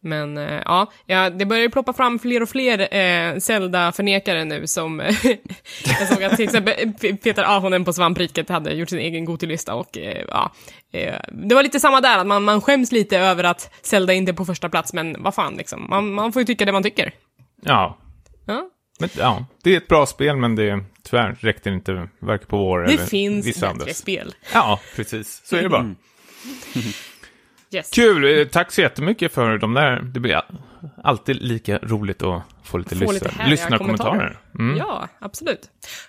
Men 0.00 0.38
eh, 0.38 0.62
ja, 0.64 0.92
ja, 1.06 1.30
det 1.30 1.46
börjar 1.46 1.62
ju 1.62 1.70
ploppa 1.70 1.92
fram 1.92 2.18
fler 2.18 2.42
och 2.42 2.48
fler 2.48 2.94
eh, 2.96 3.38
Zelda-förnekare 3.38 4.44
nu 4.44 4.66
som... 4.66 5.00
jag 5.98 6.08
såg 6.08 6.24
att 6.24 6.36
till 6.36 6.44
exempel 6.44 6.92
Peter 7.22 7.42
Ahonen 7.42 7.84
på 7.84 7.92
Svampriket 7.92 8.48
hade 8.48 8.74
gjort 8.74 8.88
sin 8.88 8.98
egen 8.98 9.24
Gotilista 9.24 9.74
och 9.74 9.98
eh, 9.98 10.24
ja, 10.28 10.52
eh, 10.92 11.14
det 11.32 11.54
var 11.54 11.62
lite 11.62 11.80
samma 11.80 12.00
där, 12.00 12.18
att 12.18 12.26
man, 12.26 12.44
man 12.44 12.60
skäms 12.60 12.92
lite 12.92 13.18
över 13.18 13.44
att 13.44 13.74
Zelda 13.82 14.12
inte 14.12 14.32
är 14.32 14.34
på 14.34 14.44
första 14.44 14.68
plats, 14.68 14.92
men 14.92 15.22
vad 15.22 15.34
fan 15.34 15.54
liksom, 15.54 15.86
man, 15.90 16.12
man 16.12 16.32
får 16.32 16.42
ju 16.42 16.46
tycka 16.46 16.64
det 16.64 16.72
man 16.72 16.82
tycker. 16.82 17.12
Ja. 17.62 17.98
Ja. 18.46 18.70
Men, 19.00 19.08
ja, 19.18 19.46
det 19.62 19.72
är 19.72 19.76
ett 19.76 19.88
bra 19.88 20.06
spel, 20.06 20.36
men 20.36 20.56
det 20.56 20.84
tyvärr 21.02 21.36
räckte 21.40 21.70
inte 21.70 22.08
varken 22.18 22.46
på 22.46 22.56
vår 22.56 22.78
Det 22.78 22.92
eller 22.92 23.04
finns 23.06 23.46
vissa 23.46 23.60
bättre 23.60 23.70
andras. 23.70 23.98
spel. 23.98 24.34
Ja, 24.52 24.80
precis. 24.96 25.42
Så 25.44 25.56
är 25.56 25.62
det 25.62 25.68
bara. 25.68 25.94
Yes. 27.74 27.90
Kul! 27.90 28.38
Eh, 28.40 28.46
Tack 28.46 28.72
så 28.72 28.80
jättemycket 28.80 29.32
för 29.32 29.58
de 29.58 29.74
där. 29.74 30.00
Det 30.02 30.20
blir 30.20 30.42
alltid 31.04 31.42
lika 31.42 31.78
roligt 31.78 32.22
att 32.22 32.42
få 32.64 32.78
lite, 32.78 32.94
Få 32.96 33.00
lyssna, 33.00 33.12
lite 33.12 33.28
härliga 33.28 33.50
lyssnarkommentarer. 33.50 34.38
Mm. 34.58 34.76
Ja, 34.76 35.08
absolut. 35.18 35.60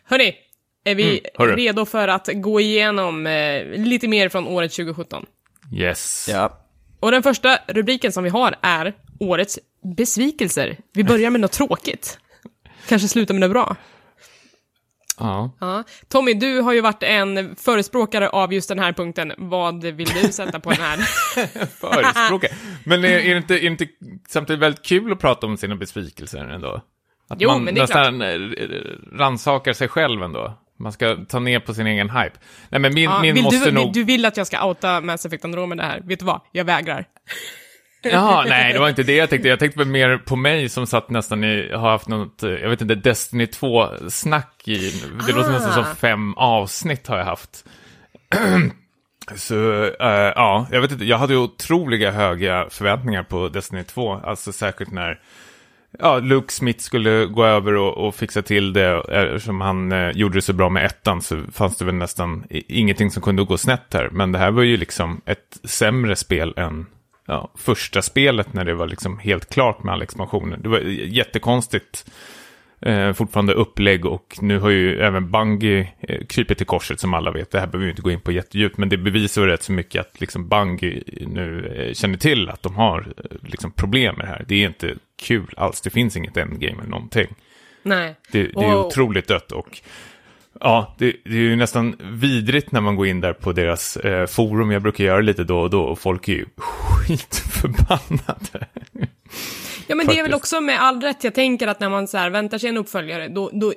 Hörni, 0.04 0.36
är 0.84 0.96
vi 0.96 1.22
Mm, 1.40 1.56
redo 1.56 1.86
för 1.86 2.08
att 2.08 2.30
gå 2.34 2.60
igenom 2.60 3.28
eh, 3.28 3.64
lite 3.66 4.08
mer 4.08 4.30
från 4.30 4.48
året 4.48 4.72
2017? 4.72 5.26
Yes. 5.74 6.28
Ja, 6.32 6.60
Och 7.00 7.12
den 7.12 7.24
första 7.24 7.60
rubriken 7.68 8.12
som 8.12 8.24
vi 8.24 8.30
har 8.30 8.56
är 8.62 8.94
Årets 9.20 9.60
besvikelser. 9.98 10.78
Vi 10.94 11.04
börjar 11.04 11.30
med 11.30 11.42
något 11.42 11.52
tråkigt. 11.52 12.20
Kanske 12.88 13.08
slutar 13.08 13.34
med 13.34 13.42
något 13.42 13.52
bra. 13.52 13.76
Ja. 15.20 15.52
Ja. 15.60 15.84
Tommy, 16.08 16.34
du 16.34 16.62
har 16.62 16.74
ju 16.74 16.82
varit 16.82 17.04
en 17.04 17.56
förespråkare 17.56 18.30
av 18.30 18.54
just 18.54 18.70
den 18.70 18.80
här 18.80 18.94
punkten. 18.94 19.34
Vad 19.38 19.84
vill 19.84 20.08
du 20.22 20.32
sätta 20.32 20.60
på 20.60 20.70
den 20.70 20.82
här? 20.82 20.98
Förespråkare. 21.68 22.52
Men 22.84 23.06
är, 23.06 23.10
är, 23.10 23.34
det 23.34 23.38
inte, 23.38 23.56
är 23.56 23.60
det 23.60 23.66
inte 23.66 23.88
samtidigt 24.28 24.62
väldigt 24.62 24.86
kul 24.86 25.12
att 25.12 25.20
prata 25.20 25.48
om 25.48 25.58
sina 25.58 25.76
besvikelser 25.76 26.46
ändå? 26.46 26.82
Att 27.30 27.42
Jo, 27.42 27.50
man 27.50 27.64
men 27.64 27.76
det 27.76 27.80
är 27.80 27.84
nästan 27.84 28.22
eh, 28.22 28.38
rannsakar 29.18 29.74
sig 29.74 29.88
själv 29.88 30.24
ändå. 30.24 30.54
Man 30.80 30.92
ska 30.92 31.18
ta 31.30 31.40
ner 31.40 31.60
på 31.60 31.74
sin 31.74 31.88
egen 31.88 32.10
hype. 32.10 32.36
Nej, 32.70 32.82
men 32.82 32.94
min, 32.94 33.04
Ja, 33.04 33.22
min 33.22 33.44
måste 33.44 33.66
du, 33.66 33.72
nog... 33.72 33.94
du 33.94 34.04
vill 34.04 34.26
att 34.26 34.38
jag 34.38 34.48
ska 34.48 34.68
outa 34.68 35.02
Mass 35.02 35.26
Effect 35.26 35.46
Andromeda 35.46 35.84
här? 35.84 36.02
Vet 36.04 36.20
du 36.20 36.26
vad? 36.26 36.42
Jag 36.52 36.66
vägrar. 36.66 37.06
Jaha, 38.12 38.46
nej, 38.48 38.74
det 38.74 38.80
var 38.80 38.90
inte 38.90 39.04
det 39.04 39.16
jag 39.16 39.30
tänkte. 39.30 39.48
Jag 39.48 39.60
tänkte 39.60 39.86
mer 39.86 40.18
på 40.18 40.36
mig 40.36 40.70
som 40.70 40.88
satt 40.88 41.10
nästan 41.10 41.44
i, 41.44 41.72
har 41.74 41.90
haft 41.90 42.08
något, 42.08 42.44
jag 42.44 42.70
vet 42.70 42.82
inte, 42.82 42.96
Destiny 42.96 43.46
2-snack 43.46 44.64
i, 44.66 44.92
det 45.28 45.34
låter 45.34 45.52
nästan 45.52 45.74
som 45.74 45.84
Ah. 45.84 45.96
fem 45.96 46.34
avsnitt 46.34 47.08
har 47.08 47.18
jag 47.18 47.26
haft. 47.26 47.66
Så, 49.36 49.84
eh, 49.84 50.32
ja, 50.36 50.68
jag 50.72 50.82
vet 50.82 50.92
inte, 50.92 51.06
jag 51.06 51.18
hade 51.18 51.34
ju 51.34 51.40
otroliga 51.40 52.12
höga 52.12 52.68
förväntningar 52.70 53.24
på 53.24 53.50
Destiny 53.50 53.84
2, 53.84 54.14
alltså 54.14 54.52
särskilt 54.52 54.92
när 54.92 55.20
Ja, 56.00 56.20
Luke 56.20 56.54
Smith 56.54 56.80
skulle 56.80 57.26
gå 57.26 57.46
över 57.46 57.74
och, 57.74 58.08
och 58.08 58.16
fixa 58.16 58.42
till 58.42 58.74
det, 58.74 59.04
eftersom 59.10 59.62
han 59.62 59.92
eh, 59.92 60.10
gjorde 60.10 60.38
det 60.38 60.42
så 60.42 60.54
bra 60.54 60.70
med 60.70 60.86
ettan 60.86 61.22
så 61.22 61.42
fanns 61.54 61.78
det 61.78 61.86
väl 61.86 61.96
nästan 61.96 62.44
ingenting 62.50 63.12
som 63.12 63.22
kunde 63.22 63.44
gå 63.44 63.58
snett 63.58 63.94
här. 63.94 64.10
Men 64.12 64.32
det 64.32 64.40
här 64.40 64.52
var 64.52 64.64
ju 64.64 64.78
liksom 64.78 65.22
ett 65.26 65.60
sämre 65.64 66.16
spel 66.16 66.54
än 66.58 66.86
ja, 67.26 67.52
första 67.56 68.02
spelet 68.02 68.54
när 68.54 68.66
det 68.66 68.74
var 68.74 68.88
liksom 68.88 69.20
helt 69.20 69.50
klart 69.54 69.84
med 69.84 69.94
alla 69.94 70.04
expansioner. 70.04 70.58
Det 70.58 70.70
var 70.70 70.80
jättekonstigt 70.80 72.12
eh, 72.82 73.14
fortfarande 73.14 73.54
upplägg 73.54 74.06
och 74.06 74.38
nu 74.42 74.60
har 74.60 74.70
ju 74.70 75.00
även 75.00 75.32
Bungie 75.32 75.88
eh, 76.00 76.26
krypit 76.26 76.58
till 76.58 76.68
korset 76.68 77.00
som 77.00 77.14
alla 77.14 77.32
vet. 77.32 77.52
Det 77.52 77.60
här 77.60 77.68
behöver 77.68 77.86
vi 77.86 77.90
inte 77.92 78.02
gå 78.02 78.12
in 78.12 78.22
på 78.22 78.32
jättedjupt, 78.32 78.78
men 78.78 78.90
det 78.90 78.98
bevisar 78.98 79.42
ju 79.42 79.48
rätt 79.48 79.64
så 79.64 79.72
mycket 79.72 80.02
att 80.02 80.22
liksom 80.22 80.48
Bungie 80.48 81.04
nu 81.28 81.68
eh, 81.88 81.94
känner 81.94 82.18
till 82.18 82.50
att 82.50 82.64
de 82.64 82.76
har 82.76 83.00
eh, 83.18 83.50
liksom 83.50 83.72
problem 83.72 84.16
med 84.16 84.26
det 84.26 84.30
här. 84.30 84.46
Det 84.48 84.56
är 84.64 84.68
inte 84.68 84.96
kul 85.22 85.54
alls, 85.58 85.82
det 85.82 85.90
finns 85.90 86.18
inget 86.18 86.38
endgame 86.38 86.78
eller 86.80 86.90
någonting. 86.90 87.28
Nej. 87.84 88.16
Det, 88.32 88.44
det 88.44 88.66
är 88.66 88.76
Och- 88.76 88.86
otroligt 88.88 89.28
dött 89.28 89.52
och 89.52 89.80
ja, 90.60 90.96
det, 90.98 91.16
det 91.26 91.30
är 91.30 91.34
ju 91.34 91.56
nästan 91.56 91.96
vidrigt 92.00 92.72
när 92.72 92.82
man 92.82 92.96
går 92.96 93.08
in 93.08 93.22
där 93.22 93.34
på 93.34 93.52
deras 93.52 93.98
eh, 93.98 94.26
forum. 94.26 94.72
Jag 94.72 94.82
brukar 94.82 95.04
göra 95.04 95.22
lite 95.22 95.44
då 95.44 95.60
och 95.60 95.70
då 95.70 95.82
och 95.82 96.00
folk 96.00 96.28
är 96.28 96.34
ju 96.34 96.46
skitförbannade. 96.58 98.68
Ja, 99.88 99.96
men 99.96 100.08
det 100.08 100.20
är 100.20 100.24
väl 100.24 100.32
Faktiskt. 100.32 100.36
också 100.36 100.62
med 100.62 100.82
all 100.82 101.02
rätt. 101.02 101.24
Jag 101.24 101.36
tänker 101.36 101.68
att 101.68 101.80
när 101.80 101.90
man 101.90 102.08
så 102.08 102.18
här 102.18 102.30
väntar 102.30 102.58
sig 102.58 102.70
en 102.70 102.78
uppföljare, 102.78 103.28
då, 103.28 103.50
då, 103.54 103.74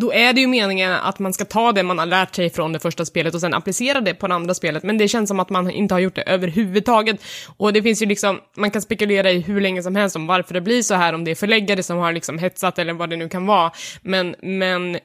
då 0.00 0.12
är 0.12 0.32
det 0.32 0.40
ju 0.40 0.46
meningen 0.46 0.92
att 0.92 1.18
man 1.18 1.32
ska 1.32 1.44
ta 1.44 1.72
det 1.72 1.82
man 1.82 1.98
har 1.98 2.06
lärt 2.06 2.34
sig 2.34 2.50
från 2.50 2.72
det 2.72 2.78
första 2.78 3.04
spelet 3.04 3.34
och 3.34 3.40
sen 3.40 3.54
applicera 3.54 4.00
det 4.00 4.14
på 4.14 4.28
det 4.28 4.34
andra 4.34 4.54
spelet, 4.54 4.82
men 4.82 4.98
det 4.98 5.08
känns 5.08 5.28
som 5.28 5.40
att 5.40 5.50
man 5.50 5.70
inte 5.70 5.94
har 5.94 6.00
gjort 6.00 6.14
det 6.14 6.22
överhuvudtaget. 6.22 7.24
Och 7.56 7.72
det 7.72 7.82
finns 7.82 8.02
ju 8.02 8.06
liksom, 8.06 8.40
man 8.56 8.70
kan 8.70 8.82
spekulera 8.82 9.30
i 9.30 9.40
hur 9.40 9.60
länge 9.60 9.82
som 9.82 9.96
helst 9.96 10.16
om 10.16 10.26
varför 10.26 10.54
det 10.54 10.60
blir 10.60 10.82
så 10.82 10.94
här, 10.94 11.12
om 11.12 11.24
det 11.24 11.30
är 11.30 11.34
förläggare 11.34 11.82
som 11.82 11.98
har 11.98 12.12
liksom 12.12 12.38
hetsat 12.38 12.78
eller 12.78 12.92
vad 12.92 13.10
det 13.10 13.16
nu 13.16 13.28
kan 13.28 13.46
vara. 13.46 13.72
Men, 14.02 14.34
men 14.42 14.98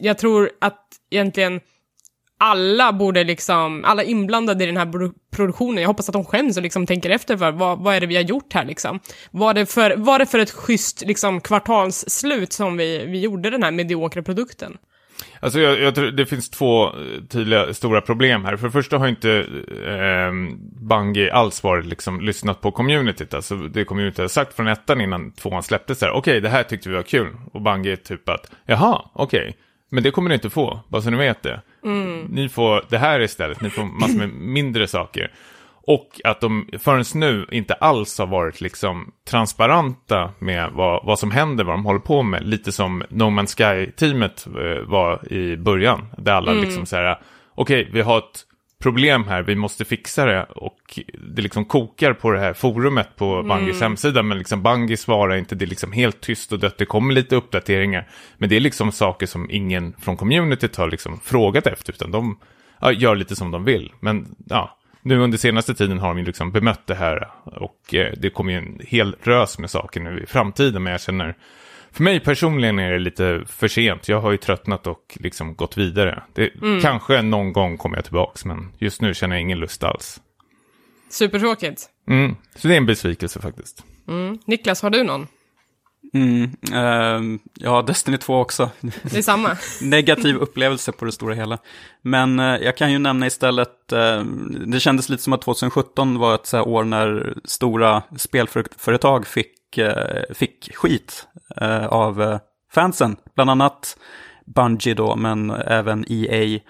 jag 0.00 0.18
tror 0.18 0.50
att 0.60 0.80
egentligen 1.10 1.60
alla 2.38 2.92
borde 2.92 3.24
liksom, 3.24 3.84
alla 3.84 4.02
inblandade 4.02 4.64
i 4.64 4.66
den 4.66 4.76
här 4.76 5.10
produktionen, 5.36 5.82
jag 5.82 5.88
hoppas 5.88 6.08
att 6.08 6.12
de 6.12 6.24
skäms 6.24 6.56
och 6.56 6.62
liksom 6.62 6.86
tänker 6.86 7.10
efter 7.10 7.36
för 7.36 7.52
vad, 7.52 7.78
vad 7.78 7.94
är 7.94 8.00
det 8.00 8.06
vi 8.06 8.16
har 8.16 8.22
gjort 8.22 8.52
här 8.52 8.64
liksom? 8.64 9.00
Var 9.30 9.54
det 9.54 9.66
för, 9.66 9.96
var 9.96 10.18
det 10.18 10.26
för 10.26 10.38
ett 10.38 10.50
schysst 10.50 11.02
liksom 11.06 11.40
kvartalsslut 11.40 12.52
som 12.52 12.76
vi, 12.76 13.06
vi 13.06 13.20
gjorde 13.20 13.50
den 13.50 13.62
här 13.62 13.70
mediokra 13.70 14.22
produkten? 14.22 14.76
Alltså 15.40 15.60
jag, 15.60 15.80
jag 15.80 15.94
tror 15.94 16.10
det 16.10 16.26
finns 16.26 16.50
två 16.50 16.86
eh, 16.86 16.92
tydliga 17.28 17.74
stora 17.74 18.00
problem 18.00 18.44
här. 18.44 18.56
För 18.56 18.66
det 18.66 18.72
första 18.72 18.98
har 18.98 19.08
inte 19.08 19.30
eh, 19.86 20.58
Bungie 20.88 21.32
alls 21.32 21.62
varit 21.62 21.86
liksom 21.86 22.20
lyssnat 22.20 22.60
på 22.60 22.72
communityt. 22.72 23.34
Alltså 23.34 23.56
det 23.56 23.84
communityt 23.84 24.18
har 24.18 24.28
sagt 24.28 24.54
från 24.56 24.68
ettan 24.68 25.00
innan 25.00 25.32
tvåan 25.32 25.62
släpptes 25.62 26.00
här. 26.00 26.10
Okej, 26.10 26.40
det 26.40 26.48
här 26.48 26.62
tyckte 26.62 26.88
vi 26.88 26.94
var 26.94 27.02
kul. 27.02 27.36
Och 27.52 27.62
Bungie 27.62 27.92
är 27.92 27.96
typ 27.96 28.28
att, 28.28 28.50
jaha, 28.66 29.02
okej. 29.12 29.56
Men 29.92 30.02
det 30.02 30.10
kommer 30.10 30.28
ni 30.28 30.34
inte 30.34 30.50
få, 30.50 30.80
bara 30.88 31.02
så 31.02 31.10
ni 31.10 31.16
vet 31.16 31.42
det. 31.42 31.60
Ni 32.28 32.48
får 32.48 32.84
det 32.88 32.98
här 32.98 33.20
istället, 33.20 33.60
ni 33.60 33.70
får 33.70 33.84
massor 33.84 34.18
med 34.18 34.28
mindre 34.34 34.88
saker. 34.88 35.32
Och 35.86 36.20
att 36.24 36.40
de 36.40 36.68
förrän 36.78 37.04
nu 37.14 37.46
inte 37.50 37.74
alls 37.74 38.18
har 38.18 38.26
varit 38.26 38.60
liksom 38.60 39.12
transparenta 39.30 40.30
med 40.38 40.70
vad, 40.72 41.06
vad 41.06 41.18
som 41.18 41.30
händer, 41.30 41.64
vad 41.64 41.74
de 41.74 41.84
håller 41.84 42.00
på 42.00 42.22
med. 42.22 42.46
Lite 42.46 42.72
som 42.72 43.04
No 43.08 43.24
Man's 43.24 43.56
Sky-teamet 43.56 44.46
eh, 44.46 44.88
var 44.88 45.32
i 45.32 45.56
början. 45.56 46.06
Där 46.18 46.32
alla 46.32 46.52
liksom 46.52 46.86
så 46.86 46.96
här, 46.96 47.18
okej, 47.54 47.88
vi 47.92 48.00
har 48.00 48.18
ett 48.18 48.46
problem 48.82 49.24
här, 49.24 49.42
vi 49.42 49.54
måste 49.54 49.84
fixa 49.84 50.24
det. 50.24 50.44
Och 50.44 51.00
det 51.34 51.42
liksom 51.42 51.64
kokar 51.64 52.12
på 52.12 52.30
det 52.30 52.40
här 52.40 52.52
forumet 52.52 53.16
på 53.16 53.42
Bungies 53.42 53.80
hemsida. 53.80 54.22
Men 54.22 54.38
liksom 54.38 54.62
Bungie 54.62 54.96
svarar 54.96 55.36
inte, 55.36 55.54
det 55.54 55.64
är 55.64 55.66
liksom 55.66 55.92
helt 55.92 56.20
tyst 56.20 56.52
och 56.52 56.58
dött. 56.58 56.78
Det 56.78 56.84
kommer 56.84 57.14
lite 57.14 57.36
uppdateringar. 57.36 58.08
Men 58.38 58.48
det 58.48 58.56
är 58.56 58.60
liksom 58.60 58.92
saker 58.92 59.26
som 59.26 59.50
ingen 59.50 59.94
från 60.00 60.16
communityt 60.16 60.76
har 60.76 60.90
liksom 60.90 61.20
frågat 61.20 61.66
efter. 61.66 61.92
Utan 61.92 62.10
de 62.10 62.38
ja, 62.80 62.92
gör 62.92 63.14
lite 63.14 63.36
som 63.36 63.50
de 63.50 63.64
vill. 63.64 63.92
Men 64.00 64.34
ja, 64.48 64.78
nu 65.02 65.18
under 65.18 65.38
senaste 65.38 65.74
tiden 65.74 65.98
har 65.98 66.08
de 66.08 66.18
ju 66.18 66.24
liksom 66.24 66.52
bemött 66.52 66.86
det 66.86 66.94
här 66.94 67.30
och 67.44 67.94
eh, 67.94 68.12
det 68.16 68.30
kommer 68.30 68.52
ju 68.52 68.58
en 68.58 68.80
hel 68.86 69.16
rös 69.22 69.58
med 69.58 69.70
saker 69.70 70.00
nu 70.00 70.22
i 70.22 70.26
framtiden, 70.26 70.82
men 70.82 70.92
jag 70.92 71.00
känner, 71.00 71.34
för 71.92 72.02
mig 72.02 72.20
personligen 72.20 72.78
är 72.78 72.92
det 72.92 72.98
lite 72.98 73.44
för 73.46 73.68
sent. 73.68 74.08
Jag 74.08 74.20
har 74.20 74.30
ju 74.30 74.36
tröttnat 74.36 74.86
och 74.86 75.18
liksom 75.20 75.54
gått 75.54 75.78
vidare. 75.78 76.22
Det, 76.34 76.50
Kanske 76.82 77.22
någon 77.22 77.52
gång 77.52 77.76
kommer 77.76 77.96
jag 77.96 78.04
tillbaks, 78.04 78.44
men 78.44 78.72
just 78.78 79.00
nu 79.00 79.14
känner 79.14 79.36
jag 79.36 79.42
ingen 79.42 79.58
lust 79.58 79.84
alls. 79.84 80.20
Supertråkigt. 81.10 81.88
Mm. 82.08 82.36
Så 82.56 82.68
det 82.68 82.74
är 82.74 82.78
en 82.78 82.86
besvikelse 82.86 83.40
faktiskt. 83.40 83.84
Mm. 84.08 84.38
Niklas, 84.46 84.82
har 84.82 84.90
du 84.90 85.02
någon? 85.02 85.26
Mm, 86.14 86.50
ehm, 86.72 87.38
ja, 87.54 87.82
Destiny 87.82 88.18
2 88.18 88.40
också. 88.40 88.70
Det 88.80 89.16
är 89.16 89.22
samma. 89.22 89.56
Negativ 89.82 90.36
upplevelse 90.36 90.92
på 90.92 91.04
det 91.04 91.12
stora 91.12 91.34
hela. 91.34 91.58
Men 92.02 92.40
eh, 92.40 92.56
jag 92.56 92.76
kan 92.76 92.92
ju 92.92 92.98
nämna 92.98 93.26
istället, 93.26 93.92
eh, 93.92 94.24
det 94.66 94.80
kändes 94.80 95.08
lite 95.08 95.22
som 95.22 95.32
att 95.32 95.42
2017 95.42 96.18
var 96.18 96.34
ett 96.34 96.46
så 96.46 96.56
här 96.56 96.68
år 96.68 96.84
när 96.84 97.34
stora 97.44 98.02
spelföretag 98.16 99.26
fick, 99.26 99.46
eh, 99.46 99.61
Eh, 99.78 100.34
fick 100.34 100.76
skit 100.76 101.28
eh, 101.60 101.86
av 101.86 102.22
eh, 102.22 102.38
fansen. 102.72 103.16
Bland 103.34 103.50
annat 103.50 103.96
Bungie 104.46 104.94
då, 104.94 105.16
men 105.16 105.50
även 105.50 106.04
EA. 106.08 106.60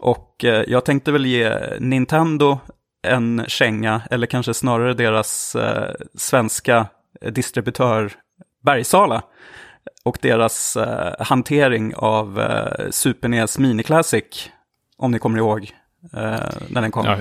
Och 0.00 0.44
jag 0.66 0.84
tänkte 0.84 1.12
väl 1.12 1.26
ge 1.26 1.56
Nintendo 1.78 2.58
en 3.02 3.44
känga, 3.48 4.02
eller 4.10 4.26
kanske 4.26 4.54
snarare 4.54 4.94
deras 4.94 5.56
svenska 6.14 6.86
distributör 7.20 8.12
Bergsala 8.64 9.22
och 10.04 10.18
deras 10.22 10.76
hantering 11.18 11.94
av 11.94 12.42
Super 12.90 13.28
NES 13.28 13.58
Mini 13.58 13.82
Classic, 13.82 14.50
om 14.96 15.10
ni 15.10 15.18
kommer 15.18 15.38
ihåg 15.38 15.72
när 16.68 16.80
den 16.82 16.90
kom. 16.90 17.06
Ja, 17.06 17.18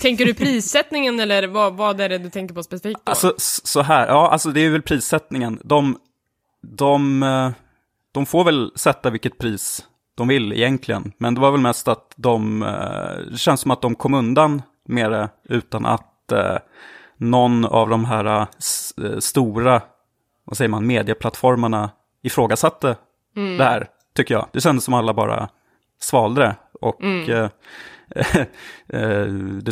Tänker 0.00 0.24
du 0.26 0.34
prissättningen 0.34 1.20
eller 1.20 1.46
vad, 1.46 1.74
vad 1.76 2.00
är 2.00 2.08
det 2.08 2.18
du 2.18 2.30
tänker 2.30 2.54
på 2.54 2.62
specifikt 2.62 3.00
då? 3.04 3.10
Alltså 3.10 3.34
så 3.38 3.82
här, 3.82 4.06
ja 4.06 4.30
alltså 4.30 4.50
det 4.50 4.60
är 4.60 4.70
väl 4.70 4.82
prissättningen. 4.82 5.60
De, 5.64 5.98
de, 6.62 7.22
eh, 7.22 7.50
de 8.12 8.26
får 8.26 8.44
väl 8.44 8.72
sätta 8.76 9.10
vilket 9.10 9.38
pris 9.38 9.86
de 10.14 10.28
vill 10.28 10.52
egentligen. 10.52 11.12
Men 11.18 11.34
det 11.34 11.40
var 11.40 11.50
väl 11.50 11.60
mest 11.60 11.88
att 11.88 12.12
de, 12.16 12.62
eh, 12.62 13.30
det 13.30 13.38
känns 13.38 13.60
som 13.60 13.70
att 13.70 13.82
de 13.82 13.94
kom 13.94 14.14
undan 14.14 14.62
med 14.88 15.10
det 15.12 15.28
utan 15.48 15.86
att 15.86 16.32
eh, 16.32 16.56
någon 17.16 17.64
av 17.64 17.88
de 17.88 18.04
här 18.04 18.24
eh, 18.40 18.46
s- 18.58 18.94
eh, 19.04 19.18
stora, 19.18 19.82
vad 20.44 20.56
säger 20.56 20.68
man, 20.68 20.86
medieplattformarna 20.86 21.90
ifrågasatte 22.22 22.96
det 23.58 23.64
här, 23.64 23.86
tycker 24.16 24.34
jag. 24.34 24.46
Det 24.52 24.60
kändes 24.60 24.84
som 24.84 24.94
alla 24.94 25.14
bara 25.14 25.48
svalde 26.00 26.40
det. 26.40 26.56
Och 26.80 27.02
eh, 27.02 27.10
eh, 27.20 27.26
det- 27.26 27.50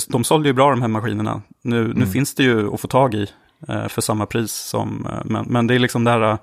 de 0.09 0.25
sålde 0.25 0.49
ju 0.49 0.53
bra 0.53 0.71
de 0.71 0.81
här 0.83 0.89
maskinerna. 0.89 1.43
Nu, 1.63 1.93
nu 1.95 2.07
finns 2.07 2.35
det 2.35 2.43
ju 2.43 2.75
att 2.75 2.81
få 2.81 2.89
tag 2.89 3.15
i 3.15 3.27
eh, 3.69 3.89
för 3.89 4.01
samma 4.01 4.27
pris 4.27 4.53
som, 4.53 5.07
eh, 5.11 5.21
men, 5.25 5.45
men 5.49 5.67
det 5.67 5.75
är 5.75 5.79
liksom 5.79 6.05
det 6.05 6.11
här... 6.11 6.39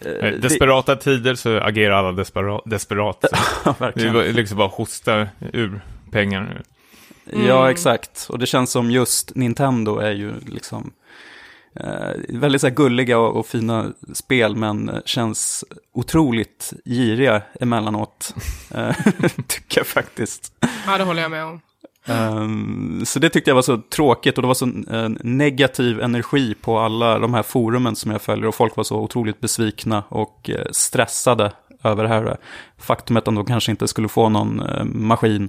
eh, 0.00 0.30
desperata 0.40 0.96
tider 0.96 1.34
så 1.34 1.58
agerar 1.60 1.94
alla 1.94 2.12
despera- 2.12 2.62
desperat. 2.64 3.20
Det 3.94 4.02
är 4.02 4.32
liksom 4.32 4.58
bara 4.58 4.68
hosta 4.68 5.28
ur 5.52 5.80
pengar. 6.10 6.62
Ja, 7.46 7.70
exakt. 7.70 8.26
Och 8.28 8.38
det 8.38 8.46
känns 8.46 8.70
som 8.70 8.90
just 8.90 9.34
Nintendo 9.34 9.98
är 9.98 10.12
ju 10.12 10.32
liksom 10.46 10.90
eh, 11.74 12.10
väldigt 12.28 12.60
så 12.60 12.66
här 12.66 12.74
gulliga 12.74 13.18
och, 13.18 13.36
och 13.36 13.46
fina 13.46 13.92
spel, 14.12 14.56
men 14.56 14.88
eh, 14.88 15.00
känns 15.04 15.64
otroligt 15.92 16.72
giriga 16.84 17.42
emellanåt. 17.60 18.34
Eh, 18.74 18.94
tycker 19.46 19.80
jag 19.80 19.86
faktiskt. 19.86 20.52
Ja, 20.86 20.98
det 20.98 21.04
håller 21.04 21.22
jag 21.22 21.30
med 21.30 21.44
om. 21.44 21.60
Ehm, 22.06 23.02
så 23.04 23.18
det 23.18 23.28
tyckte 23.28 23.50
jag 23.50 23.54
var 23.54 23.62
så 23.62 23.76
tråkigt 23.76 24.38
och 24.38 24.42
det 24.42 24.48
var 24.48 24.54
så 24.54 24.66
eh, 24.66 25.08
negativ 25.20 26.00
energi 26.00 26.54
på 26.54 26.78
alla 26.78 27.18
de 27.18 27.34
här 27.34 27.42
forumen 27.42 27.96
som 27.96 28.10
jag 28.10 28.22
följer 28.22 28.46
och 28.46 28.54
folk 28.54 28.76
var 28.76 28.84
så 28.84 28.96
otroligt 28.96 29.40
besvikna 29.40 30.02
och 30.08 30.50
stressade 30.70 31.52
över 31.82 32.02
det 32.02 32.08
här 32.08 32.36
faktumet 32.78 33.28
att 33.28 33.34
de 33.34 33.44
kanske 33.44 33.70
inte 33.70 33.88
skulle 33.88 34.08
få 34.08 34.28
någon 34.28 34.60
eh, 34.60 34.84
maskin. 34.84 35.48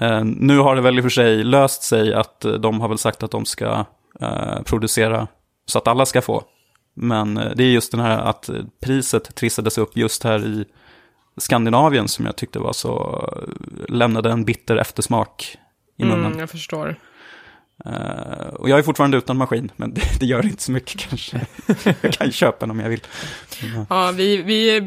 Eh, 0.00 0.24
nu 0.24 0.58
har 0.58 0.76
det 0.76 0.82
väl 0.82 0.98
i 0.98 1.00
och 1.00 1.04
för 1.04 1.10
sig 1.10 1.44
löst 1.44 1.82
sig 1.82 2.14
att 2.14 2.40
de 2.40 2.80
har 2.80 2.88
väl 2.88 2.98
sagt 2.98 3.22
att 3.22 3.30
de 3.30 3.44
ska 3.44 3.84
eh, 4.20 4.62
producera 4.62 5.28
så 5.66 5.78
att 5.78 5.88
alla 5.88 6.06
ska 6.06 6.22
få. 6.22 6.44
Men 6.94 7.36
eh, 7.36 7.52
det 7.56 7.64
är 7.64 7.68
just 7.68 7.90
den 7.92 8.00
här 8.00 8.18
att 8.18 8.50
priset 8.80 9.34
trissades 9.34 9.78
upp 9.78 9.96
just 9.96 10.24
här 10.24 10.46
i 10.46 10.64
Skandinavien 11.36 12.08
som 12.08 12.26
jag 12.26 12.36
tyckte 12.36 12.58
var 12.58 12.72
så, 12.72 13.24
eh, 13.36 13.94
lämnade 13.94 14.30
en 14.30 14.44
bitter 14.44 14.76
eftersmak 14.76 15.56
i 15.96 16.04
munnen. 16.04 16.26
Mm, 16.26 16.38
jag 16.38 16.50
förstår. 16.50 16.96
Eh, 17.84 18.48
och 18.48 18.68
jag 18.68 18.78
är 18.78 18.82
fortfarande 18.82 19.16
utan 19.18 19.36
maskin, 19.36 19.72
men 19.76 19.94
det, 19.94 20.02
det 20.20 20.26
gör 20.26 20.46
inte 20.46 20.62
så 20.62 20.72
mycket 20.72 21.00
kanske. 21.08 21.46
jag 22.00 22.12
kan 22.12 22.32
köpa 22.32 22.58
den 22.60 22.70
om 22.70 22.80
jag 22.80 22.88
vill. 22.88 23.00
Ja, 23.90 24.10
vi, 24.16 24.36
vi, 24.36 24.80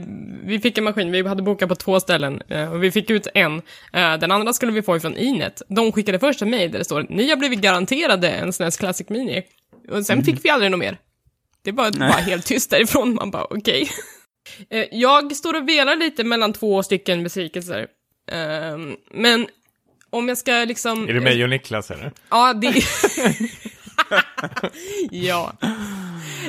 vi 0.43 0.59
fick 0.59 0.77
en 0.77 0.83
maskin, 0.83 1.11
vi 1.11 1.27
hade 1.27 1.41
bokat 1.43 1.69
på 1.69 1.75
två 1.75 1.99
ställen 1.99 2.41
eh, 2.47 2.71
och 2.73 2.83
vi 2.83 2.91
fick 2.91 3.09
ut 3.09 3.27
en. 3.33 3.55
Eh, 3.93 4.17
Den 4.17 4.31
andra 4.31 4.53
skulle 4.53 4.71
vi 4.71 4.81
få 4.81 4.97
ifrån 4.97 5.17
Inet. 5.17 5.61
De 5.67 5.91
skickade 5.91 6.19
först 6.19 6.41
en 6.41 6.49
mejl 6.49 6.71
där 6.71 6.79
det 6.79 6.85
står 6.85 7.05
ni 7.09 7.29
har 7.29 7.37
blivit 7.37 7.59
garanterade 7.61 8.29
en 8.29 8.53
SNES 8.53 8.77
Classic 8.77 9.09
Mini. 9.09 9.43
Och 9.89 10.05
sen 10.05 10.23
fick 10.23 10.45
vi 10.45 10.49
aldrig 10.49 10.71
något 10.71 10.79
mer. 10.79 10.97
Det 11.63 11.71
var 11.71 11.91
bara 11.91 12.09
helt 12.11 12.45
tyst 12.45 12.69
därifrån, 12.69 13.13
man 13.15 13.31
bara 13.31 13.43
okej. 13.43 13.89
Eh, 14.69 14.85
Jag 14.91 15.35
står 15.35 15.53
och 15.61 15.69
velar 15.69 15.95
lite 15.95 16.23
mellan 16.23 16.53
två 16.53 16.83
stycken 16.83 17.23
besvikelser. 17.23 17.87
Men 19.13 19.47
om 20.11 20.27
jag 20.27 20.37
ska 20.37 20.51
liksom... 20.51 21.09
Är 21.09 21.13
det 21.13 21.21
mig 21.21 21.43
och 21.43 21.49
Niklas 21.49 21.91
eller? 21.91 22.11
Ja, 22.29 22.53
det... 22.53 22.83
ja. 25.11 25.53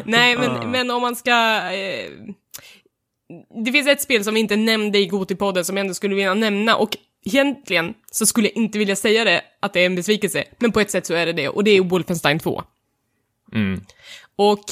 Nej, 0.04 0.36
men, 0.36 0.70
men 0.70 0.90
om 0.90 1.02
man 1.02 1.16
ska... 1.16 1.32
Eh, 1.72 2.10
det 3.64 3.72
finns 3.72 3.88
ett 3.88 4.02
spel 4.02 4.24
som 4.24 4.34
vi 4.34 4.40
inte 4.40 4.56
nämnde 4.56 4.98
i 4.98 5.06
Gotipodden 5.06 5.64
som 5.64 5.76
jag 5.76 5.84
ändå 5.84 5.94
skulle 5.94 6.14
vilja 6.14 6.34
nämna 6.34 6.76
och 6.76 6.96
egentligen 7.24 7.94
så 8.10 8.26
skulle 8.26 8.48
jag 8.48 8.56
inte 8.56 8.78
vilja 8.78 8.96
säga 8.96 9.24
det, 9.24 9.42
att 9.60 9.72
det 9.72 9.80
är 9.80 9.86
en 9.86 9.94
besvikelse, 9.94 10.44
men 10.58 10.72
på 10.72 10.80
ett 10.80 10.90
sätt 10.90 11.06
så 11.06 11.14
är 11.14 11.26
det 11.26 11.32
det, 11.32 11.48
och 11.48 11.64
det 11.64 11.70
är 11.70 11.80
Wolfenstein 11.80 12.38
2. 12.38 12.62
Mm. 13.54 13.80
Och 14.36 14.64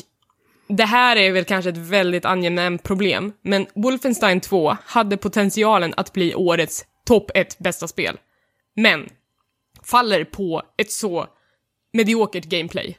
det 0.68 0.84
här 0.84 1.16
är 1.16 1.32
väl 1.32 1.44
kanske 1.44 1.70
ett 1.70 1.76
väldigt 1.76 2.24
angenämt 2.24 2.82
problem, 2.82 3.32
men 3.42 3.66
Wolfenstein 3.74 4.40
2 4.40 4.76
hade 4.84 5.16
potentialen 5.16 5.94
att 5.96 6.12
bli 6.12 6.34
årets 6.34 6.84
topp 7.06 7.30
1 7.34 7.58
bästa 7.58 7.88
spel. 7.88 8.18
Men 8.82 9.08
faller 9.82 10.24
på 10.24 10.62
ett 10.78 10.92
så 10.92 11.26
mediokert 11.92 12.44
gameplay. 12.44 12.98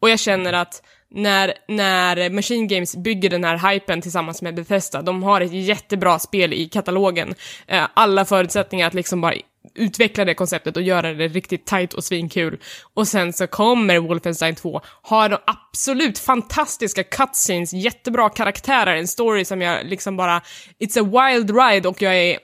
Och 0.00 0.10
jag 0.10 0.20
känner 0.20 0.52
att 0.52 0.82
när, 1.10 1.54
när 1.68 2.30
Machine 2.30 2.68
Games 2.68 2.96
bygger 2.96 3.30
den 3.30 3.44
här 3.44 3.72
hypen 3.72 4.00
tillsammans 4.00 4.42
med 4.42 4.54
Bethesda, 4.54 5.02
de 5.02 5.22
har 5.22 5.40
ett 5.40 5.52
jättebra 5.52 6.18
spel 6.18 6.52
i 6.52 6.68
katalogen, 6.68 7.34
eh, 7.66 7.84
alla 7.94 8.24
förutsättningar 8.24 8.86
att 8.86 8.94
liksom 8.94 9.20
bara 9.20 9.34
utveckla 9.74 10.24
det 10.24 10.34
konceptet 10.34 10.76
och 10.76 10.82
göra 10.82 11.12
det 11.12 11.28
riktigt 11.28 11.66
tight 11.66 11.94
och 11.94 12.04
svinkul. 12.04 12.60
Och 12.94 13.08
sen 13.08 13.32
så 13.32 13.46
kommer 13.46 13.98
Wolfenstein 13.98 14.54
2, 14.54 14.80
har 14.84 15.28
de 15.28 15.38
absolut 15.46 16.18
fantastiska 16.18 17.04
cutscenes, 17.04 17.72
jättebra 17.72 18.28
karaktärer, 18.28 18.96
en 18.96 19.08
story 19.08 19.44
som 19.44 19.62
jag 19.62 19.86
liksom 19.86 20.16
bara, 20.16 20.42
it's 20.78 21.00
a 21.00 21.32
wild 21.32 21.50
ride 21.50 21.88
och 21.88 22.02
jag 22.02 22.16
är 22.16 22.38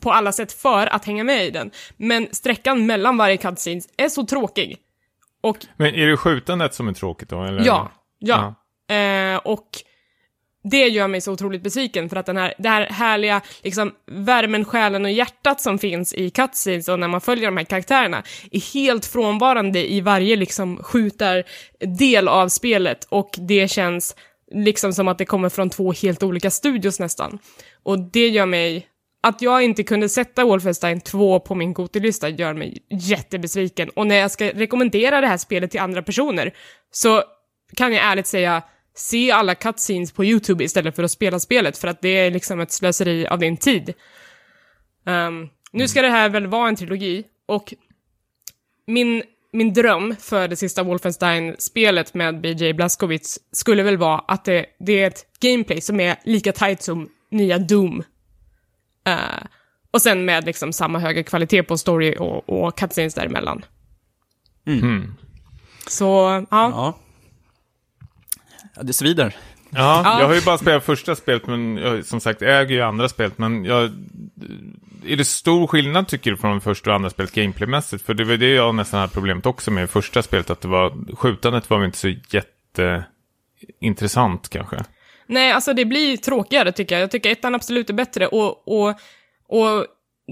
på 0.00 0.12
alla 0.12 0.32
sätt 0.32 0.52
för 0.52 0.86
att 0.86 1.04
hänga 1.04 1.24
med 1.24 1.46
i 1.46 1.50
den. 1.50 1.70
Men 1.96 2.28
sträckan 2.32 2.86
mellan 2.86 3.16
varje 3.16 3.36
cutscenes 3.36 3.88
är 3.96 4.08
så 4.08 4.26
tråkig. 4.26 4.78
Och 5.40 5.56
Men 5.76 5.94
är 5.94 6.06
det 6.06 6.16
skjutandet 6.16 6.74
som 6.74 6.88
är 6.88 6.92
tråkigt 6.92 7.28
då? 7.28 7.44
Eller? 7.44 7.64
Ja, 7.66 7.90
ja. 8.18 8.54
Eh, 8.94 9.36
och 9.36 9.68
det 10.64 10.88
gör 10.88 11.08
mig 11.08 11.20
så 11.20 11.32
otroligt 11.32 11.62
besviken 11.62 12.08
för 12.08 12.16
att 12.16 12.26
den 12.26 12.36
här, 12.36 12.54
det 12.58 12.68
här 12.68 12.86
härliga, 12.86 13.40
liksom, 13.62 13.92
värmen, 14.06 14.64
själen 14.64 15.04
och 15.04 15.10
hjärtat 15.10 15.60
som 15.60 15.78
finns 15.78 16.14
i 16.14 16.30
cutscenes 16.30 16.88
och 16.88 16.98
när 16.98 17.08
man 17.08 17.20
följer 17.20 17.44
de 17.44 17.56
här 17.56 17.64
karaktärerna 17.64 18.22
är 18.50 18.74
helt 18.74 19.06
frånvarande 19.06 19.92
i 19.92 20.00
varje 20.00 20.36
liksom 20.36 20.76
skjutardel 20.82 22.28
av 22.28 22.48
spelet 22.48 23.04
och 23.04 23.30
det 23.38 23.70
känns 23.70 24.16
liksom 24.52 24.92
som 24.92 25.08
att 25.08 25.18
det 25.18 25.24
kommer 25.24 25.48
från 25.48 25.70
två 25.70 25.92
helt 25.92 26.22
olika 26.22 26.50
studios 26.50 27.00
nästan. 27.00 27.38
Och 27.82 27.98
det 27.98 28.28
gör 28.28 28.46
mig 28.46 28.86
att 29.22 29.42
jag 29.42 29.62
inte 29.62 29.82
kunde 29.82 30.08
sätta 30.08 30.44
Wolfenstein 30.44 31.00
2 31.00 31.40
på 31.40 31.54
min 31.54 31.72
Gotilista 31.72 32.28
gör 32.28 32.54
mig 32.54 32.78
jättebesviken. 32.90 33.88
Och 33.88 34.06
när 34.06 34.16
jag 34.16 34.30
ska 34.30 34.48
rekommendera 34.48 35.20
det 35.20 35.26
här 35.26 35.36
spelet 35.36 35.70
till 35.70 35.80
andra 35.80 36.02
personer 36.02 36.54
så 36.90 37.22
kan 37.76 37.92
jag 37.92 38.04
ärligt 38.04 38.26
säga 38.26 38.62
se 38.94 39.30
alla 39.30 39.54
cutscenes 39.54 40.12
på 40.12 40.24
YouTube 40.24 40.64
istället 40.64 40.96
för 40.96 41.02
att 41.02 41.10
spela 41.10 41.40
spelet, 41.40 41.78
för 41.78 41.88
att 41.88 42.00
det 42.00 42.08
är 42.08 42.30
liksom 42.30 42.60
ett 42.60 42.72
slöseri 42.72 43.26
av 43.26 43.38
din 43.38 43.56
tid. 43.56 43.94
Um, 45.06 45.48
nu 45.72 45.88
ska 45.88 46.02
det 46.02 46.10
här 46.10 46.28
väl 46.28 46.46
vara 46.46 46.68
en 46.68 46.76
trilogi, 46.76 47.24
och 47.46 47.74
min, 48.86 49.22
min 49.52 49.72
dröm 49.72 50.16
för 50.20 50.48
det 50.48 50.56
sista 50.56 50.82
Wolfenstein-spelet 50.82 52.14
med 52.14 52.40
BJ 52.40 52.72
Blazkowicz 52.72 53.38
skulle 53.52 53.82
väl 53.82 53.96
vara 53.96 54.18
att 54.18 54.44
det, 54.44 54.66
det 54.78 55.02
är 55.02 55.06
ett 55.06 55.26
gameplay 55.40 55.80
som 55.80 56.00
är 56.00 56.16
lika 56.24 56.52
tight 56.52 56.82
som 56.82 57.08
nya 57.30 57.58
Doom 57.58 58.02
Uh, 59.08 59.46
och 59.90 60.02
sen 60.02 60.24
med 60.24 60.44
liksom 60.46 60.72
samma 60.72 60.98
höga 60.98 61.22
kvalitet 61.22 61.62
på 61.62 61.78
story 61.78 62.16
och, 62.18 62.48
och 62.48 62.78
cutscenes 62.78 63.14
däremellan. 63.14 63.64
Mm. 64.66 65.14
Så, 65.86 66.04
ja. 66.04 66.46
Ja. 66.50 66.98
ja, 68.76 68.82
det 68.82 68.92
svider. 68.92 69.36
Ja, 69.70 70.02
Ja. 70.04 70.20
jag 70.20 70.26
har 70.26 70.34
ju 70.34 70.40
bara 70.40 70.58
spelat 70.58 70.84
första 70.84 71.16
spelet, 71.16 71.46
men 71.46 71.76
jag, 71.76 72.04
som 72.04 72.20
sagt 72.20 72.42
äger 72.42 72.74
ju 72.74 72.80
andra 72.82 73.08
spelet, 73.08 73.38
men 73.38 73.64
jag... 73.64 73.90
Är 75.06 75.16
det 75.16 75.24
stor 75.24 75.66
skillnad 75.66 76.08
tycker 76.08 76.30
du 76.30 76.36
från 76.36 76.60
första 76.60 76.90
och 76.90 76.96
andra 76.96 77.10
spelet 77.10 77.32
gameplaymässigt? 77.32 78.06
För 78.06 78.14
det 78.14 78.24
var 78.24 78.36
det 78.36 78.54
jag 78.54 78.74
nästan 78.74 79.00
hade 79.00 79.12
problemet 79.12 79.46
också 79.46 79.70
med 79.70 79.90
första 79.90 80.22
spelet, 80.22 80.50
att 80.50 80.60
det 80.60 80.68
var, 80.68 81.14
skjutandet 81.16 81.70
var 81.70 81.78
väl 81.78 81.86
inte 81.86 81.98
så 81.98 82.08
jätteintressant 83.68 84.48
kanske. 84.48 84.84
Nej, 85.32 85.52
alltså 85.52 85.74
det 85.74 85.84
blir 85.84 86.16
tråkigare 86.16 86.72
tycker 86.72 86.94
jag. 86.94 87.02
Jag 87.02 87.10
tycker 87.10 87.30
ettan 87.30 87.54
absolut 87.54 87.90
är 87.90 87.94
bättre 87.94 88.26
och, 88.26 88.68
och, 88.68 88.88
och 89.48 89.86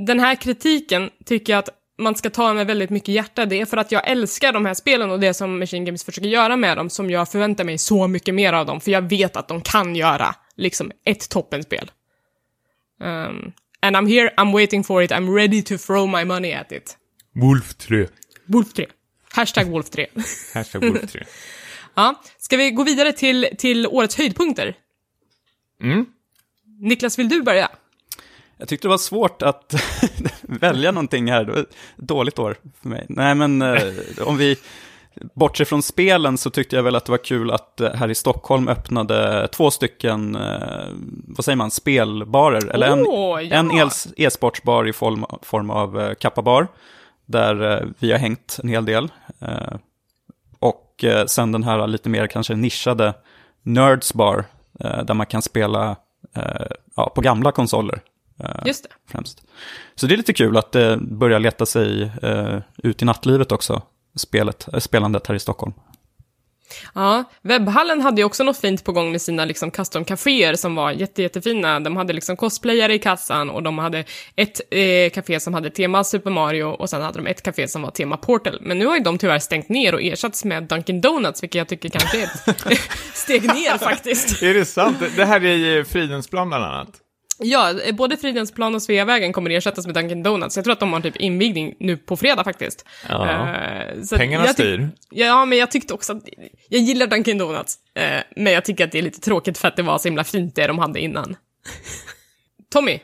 den 0.07 0.21
här 0.21 0.35
kritiken 0.35 1.11
tycker 1.25 1.53
jag 1.53 1.59
att 1.59 1.69
man 1.99 2.15
ska 2.15 2.31
ta 2.31 2.55
med 2.55 2.67
väldigt 2.67 2.91
mycket 2.91 3.09
hjärta. 3.09 3.47
Det 3.47 3.61
är 3.61 3.67
för 3.67 3.77
att 3.77 3.93
jag 3.93 4.09
älskar 4.09 4.53
de 4.53 4.67
här 4.67 4.75
spelen 4.75 5.11
och 5.11 5.21
det 5.21 5.35
som 5.35 5.59
Machine 5.59 5.85
Games 5.85 6.05
försöker 6.05 6.29
göra 6.29 6.57
med 6.57 6.77
dem 6.77 6.91
som 6.91 7.11
jag 7.11 7.31
förväntar 7.31 7.65
mig 7.65 7.79
så 7.79 8.09
mycket 8.09 8.35
mer 8.35 8.53
av 8.53 8.67
dem, 8.67 8.81
för 8.81 8.91
jag 8.91 9.03
vet 9.03 9.37
att 9.37 9.49
de 9.49 9.61
kan 9.61 9.97
göra 9.97 10.35
liksom 10.57 10.93
ett 11.05 11.29
toppenspel. 11.29 11.91
Um, 13.01 13.53
and 13.83 13.97
I'm 13.97 14.09
here, 14.09 14.31
I'm 14.37 14.53
waiting 14.53 14.85
for 14.85 15.03
it, 15.03 15.11
I'm 15.11 15.35
ready 15.35 15.63
to 15.63 15.79
throw 15.79 16.09
my 16.09 16.25
money 16.25 16.53
at 16.53 16.73
it. 16.73 16.97
Wolf 17.35 17.75
3. 17.75 18.07
Wolf 18.47 18.73
3. 18.73 18.87
Hashtag 19.33 19.67
Wolf 19.67 19.91
3. 19.91 20.07
Hashtag 20.55 20.85
Wolf 20.85 21.13
3. 21.13 21.25
ja, 21.95 22.23
ska 22.39 22.57
vi 22.57 22.71
gå 22.71 22.85
vidare 22.85 23.13
till, 23.13 23.49
till 23.59 23.87
årets 23.87 24.19
höjdpunkter? 24.19 24.75
Mm. 25.81 26.07
Niklas, 26.81 27.19
vill 27.19 27.29
du 27.29 27.43
börja? 27.43 27.69
Jag 28.57 28.69
tyckte 28.69 28.89
det 28.89 28.91
var 28.91 28.99
svårt 28.99 29.43
att 29.43 29.75
välja 30.43 30.91
någonting 30.93 31.31
här. 31.31 31.45
Det 31.45 31.53
var 31.53 31.61
ett 31.61 31.77
dåligt 31.97 32.39
år 32.39 32.57
för 32.83 32.89
mig. 32.89 33.07
Nej, 33.09 33.35
men 33.35 33.63
eh, 33.63 33.83
om 34.25 34.37
vi 34.37 34.57
bortser 35.35 35.65
från 35.65 35.83
spelen 35.83 36.39
så 36.39 36.51
tyckte 36.51 36.77
jag 36.77 36.83
väl 36.83 36.97
att 36.97 37.05
det 37.05 37.13
var 37.13 37.25
kul 37.25 37.51
att 37.51 37.81
eh, 37.81 37.95
här 37.95 38.11
i 38.11 38.15
Stockholm 38.15 38.69
öppnade 38.69 39.49
två 39.53 39.71
stycken, 39.71 40.35
eh, 40.37 40.89
vad 41.27 41.45
säger 41.45 41.57
man, 41.57 41.71
spelbarer. 41.71 42.71
Eller 42.71 42.87
en, 42.87 43.07
Åh, 43.07 43.43
ja. 43.43 43.57
en 43.57 43.71
e-sportsbar 44.17 44.89
i 44.89 44.93
form, 44.93 45.27
form 45.43 45.71
av 45.71 46.01
eh, 46.01 46.15
Kappabar, 46.15 46.69
där 47.27 47.73
eh, 47.73 47.89
vi 47.99 48.13
har 48.13 48.19
hängt 48.19 48.59
en 48.63 48.69
hel 48.69 48.85
del. 48.85 49.09
Eh, 49.41 49.75
och 50.59 51.05
eh, 51.05 51.27
sen 51.27 51.53
den 51.53 51.63
här 51.63 51.87
lite 51.87 52.09
mer 52.09 52.27
kanske 52.27 52.55
nischade 52.55 53.15
Nerds 53.63 54.15
Bar, 54.15 54.45
där 54.81 55.15
man 55.15 55.27
kan 55.27 55.43
spela 55.43 55.97
eh, 56.37 56.67
ja, 56.97 57.13
på 57.15 57.21
gamla 57.21 57.53
konsoler 57.53 58.01
eh, 58.41 58.51
Just 58.67 58.83
det. 58.85 58.91
främst. 59.13 59.43
Så 59.95 60.07
det 60.07 60.15
är 60.15 60.17
lite 60.17 60.33
kul 60.33 60.57
att 60.57 60.73
det 60.73 60.99
börjar 61.01 61.39
leta 61.39 61.67
sig 61.67 62.03
eh, 62.23 62.59
ut 62.77 63.03
i 63.03 63.05
nattlivet 63.05 63.53
också, 63.53 63.83
spelet, 64.17 64.69
eh, 64.73 64.79
spelandet 64.79 65.27
här 65.27 65.35
i 65.35 65.39
Stockholm. 65.39 65.73
Ja, 66.95 67.25
webbhallen 67.43 68.01
hade 68.01 68.21
ju 68.21 68.25
också 68.25 68.45
något 68.45 68.61
fint 68.61 68.85
på 68.85 68.93
gång 68.93 69.13
med 69.13 69.23
sina 69.23 69.45
liksom 69.45 69.71
custom-caféer 69.71 70.55
som 70.55 70.75
var 70.75 70.91
jätte, 70.91 71.23
jättefina. 71.23 71.81
De 71.81 71.97
hade 71.97 72.13
liksom 72.13 72.37
cosplayare 72.37 72.95
i 72.95 72.99
kassan 72.99 73.51
och 73.51 73.63
de 73.63 73.79
hade 73.79 74.05
ett 74.37 74.61
eh, 74.71 75.11
café 75.11 75.41
som 75.41 75.55
hade 75.55 75.71
tema 75.71 76.05
Super 76.05 76.31
Mario 76.31 76.65
och 76.65 76.91
sen 76.91 77.03
hade 77.03 77.19
de 77.19 77.27
ett 77.27 77.43
café 77.43 77.69
som 77.69 77.83
var 77.83 77.91
tema 77.91 78.17
Portal. 78.17 78.59
Men 78.61 78.79
nu 78.79 78.87
har 78.87 78.97
ju 78.97 79.03
de 79.03 79.19
tyvärr 79.19 79.39
stängt 79.39 79.69
ner 79.69 79.95
och 79.95 80.03
ersatts 80.03 80.45
med 80.45 80.63
Dunkin 80.63 81.01
Donuts, 81.01 81.43
vilket 81.43 81.59
jag 81.59 81.69
tycker 81.69 81.89
kanske 81.89 82.21
är 82.21 82.25
ett 82.25 82.81
steg 83.15 83.43
ner 83.43 83.79
faktiskt. 83.79 84.43
Är 84.43 84.55
det 84.55 84.65
sant? 84.65 84.97
Det 85.17 85.25
här 85.25 85.45
är 85.45 85.81
i 85.81 85.85
Fridhemsplan 85.85 86.49
bland 86.49 86.65
annat. 86.65 86.89
Ja, 87.43 87.81
eh, 87.81 87.95
både 87.95 88.17
Fridhemsplan 88.17 88.75
och 88.75 88.83
Sveavägen 88.83 89.33
kommer 89.33 89.51
ersättas 89.51 89.87
med 89.87 89.95
Dunkin 89.95 90.23
Donuts. 90.23 90.57
Jag 90.57 90.65
tror 90.65 90.73
att 90.73 90.81
de 90.81 90.93
har 90.93 91.01
typ 91.01 91.17
invigning 91.17 91.75
nu 91.81 91.97
på 91.97 92.17
fredag 92.17 92.45
faktiskt. 92.45 92.85
Ja. 93.09 93.25
Att 93.25 94.11
Pengarna 94.17 94.47
styr. 94.47 94.91
Ja, 95.11 95.45
men 95.45 95.59
jag 95.59 95.71
tyckte 95.71 95.95
också 95.95 96.13
att, 96.13 96.23
jag 96.69 96.81
gillar 96.81 97.07
Dunkin 97.07 97.39
Donuts, 97.39 97.79
eh, 97.95 98.21
men 98.37 98.53
jag 98.53 98.65
tycker 98.65 98.85
att 98.85 98.93
det 98.93 98.99
är 98.99 99.03
lite 99.03 99.21
tråkigt 99.21 99.59
för 99.59 99.69
att 99.69 99.77
det 99.77 99.83
var 99.83 99.99
så 99.99 100.09
himla 100.09 100.25
fint 100.25 100.55
det 100.55 100.67
de 100.67 100.79
hade 100.79 101.01
innan. 101.01 101.37
Tommy, 102.73 103.01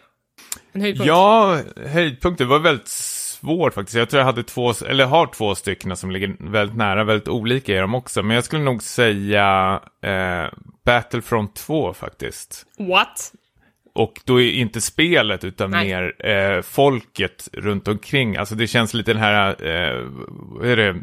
en 0.73 0.81
höjdpunkt? 0.81 1.09
Ja, 1.09 1.61
höjdpunkter 1.87 2.45
var 2.45 2.59
väldigt 2.59 2.89
svårt 2.89 3.75
faktiskt. 3.75 3.97
Jag 3.97 4.11
tror 4.11 4.19
jag 4.21 4.27
hade 4.27 4.43
två, 4.43 4.73
eller 4.89 5.05
har 5.05 5.27
två 5.27 5.55
stycken 5.55 5.97
som 5.97 6.11
ligger 6.11 6.37
väldigt 6.51 6.77
nära, 6.77 7.05
väldigt 7.05 7.29
olika 7.29 7.77
är 7.77 7.81
de 7.81 7.95
också. 7.95 8.23
Men 8.23 8.35
jag 8.35 8.45
skulle 8.45 8.63
nog 8.63 8.83
säga 8.83 9.81
eh, 10.03 10.59
Battlefront 10.85 11.55
2 11.55 11.95
faktiskt. 11.95 12.67
What? 12.79 13.33
Och 13.97 14.21
då 14.25 14.41
är 14.41 14.53
inte 14.53 14.81
spelet 14.81 15.45
utan 15.45 15.71
Nej. 15.71 15.87
mer 15.87 16.27
eh, 16.27 16.63
folket 16.63 17.49
runt 17.53 17.89
omkring. 17.89 18.37
Alltså 18.37 18.55
det 18.55 18.67
känns 18.67 18.95
lite 18.95 19.13
den 19.13 19.23
här, 19.23 19.49
eh, 19.49 20.07
vad 20.31 20.69
är 20.69 20.77
det, 20.77 20.97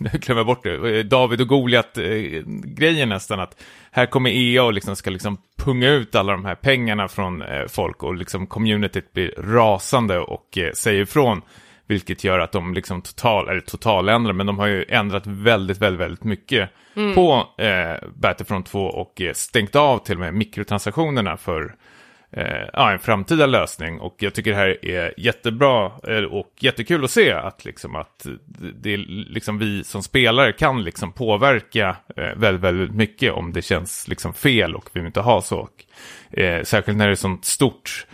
jag 0.12 0.20
glömmer 0.20 0.44
bort 0.44 0.62
det, 0.62 0.98
Eh, 0.98 1.04
David 1.04 1.40
och 1.40 1.48
Goliat-grejen 1.48 3.08
nästan. 3.08 3.40
Att 3.40 3.62
här 3.90 4.06
kommer 4.06 4.30
EA 4.30 4.64
och 4.64 4.72
liksom 4.72 4.96
ska 4.96 5.10
liksom 5.10 5.38
punga 5.56 5.90
ut 5.90 6.14
alla 6.14 6.32
de 6.32 6.44
här 6.44 6.54
pengarna 6.54 7.08
från 7.08 7.42
eh, 7.42 7.66
folk 7.68 8.02
och 8.02 8.14
liksom 8.14 8.46
communityt 8.46 9.12
blir 9.12 9.34
rasande 9.38 10.18
och 10.18 10.58
eh, 10.58 10.72
säger 10.72 11.02
ifrån. 11.02 11.42
Vilket 11.86 12.24
gör 12.24 12.38
att 12.38 12.52
de 12.52 12.74
liksom 12.74 13.02
total, 13.02 13.48
eller 13.48 13.60
totaländrar, 13.60 14.32
men 14.32 14.46
de 14.46 14.58
har 14.58 14.66
ju 14.66 14.84
ändrat 14.88 15.26
väldigt, 15.26 15.78
väldigt, 15.78 16.00
väldigt 16.00 16.24
mycket 16.24 16.70
på 17.14 17.48
eh, 17.58 18.08
Battlefront 18.14 18.66
2 18.66 18.84
och 18.84 19.20
eh, 19.20 19.32
stängt 19.32 19.76
av 19.76 19.98
till 19.98 20.14
och 20.14 20.20
med 20.20 20.34
mikrotransaktionerna 20.34 21.36
för 21.36 21.74
eh, 22.32 22.68
ja, 22.72 22.92
en 22.92 22.98
framtida 22.98 23.46
lösning. 23.46 24.00
Och 24.00 24.16
jag 24.18 24.34
tycker 24.34 24.50
det 24.50 24.56
här 24.56 24.84
är 24.84 25.14
jättebra 25.16 25.92
eh, 26.08 26.24
och 26.24 26.52
jättekul 26.58 27.04
att 27.04 27.10
se 27.10 27.32
att, 27.32 27.64
liksom, 27.64 27.96
att 27.96 28.26
det 28.74 28.94
är 28.94 28.98
liksom 29.32 29.58
vi 29.58 29.84
som 29.84 30.02
spelare 30.02 30.52
kan 30.52 30.84
liksom 30.84 31.12
påverka 31.12 31.96
eh, 32.16 32.36
väldigt, 32.36 32.62
väldigt 32.62 32.94
mycket 32.94 33.32
om 33.32 33.52
det 33.52 33.62
känns 33.62 34.08
liksom 34.08 34.34
fel 34.34 34.74
och 34.74 34.90
vi 34.92 35.00
vill 35.00 35.06
inte 35.06 35.20
ha 35.20 35.42
så. 35.42 35.58
Och, 35.58 35.84
eh, 36.38 36.62
särskilt 36.62 36.98
när 36.98 37.06
det 37.06 37.12
är 37.12 37.16
sånt 37.16 37.44
stort 37.44 38.06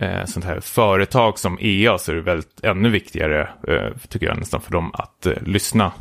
eh, 0.00 0.24
sånt 0.24 0.44
här 0.44 0.60
företag 0.60 1.38
som 1.38 1.58
EA 1.60 1.98
så 1.98 2.12
är 2.12 2.16
det 2.16 2.22
väldigt 2.22 2.64
ännu 2.64 2.88
viktigare, 2.88 3.48
eh, 3.68 3.96
tycker 4.08 4.26
jag 4.26 4.38
nästan, 4.38 4.60
för 4.60 4.72
dem 4.72 4.90
att 4.94 5.26
eh, 5.26 5.42
lyssna. 5.42 5.92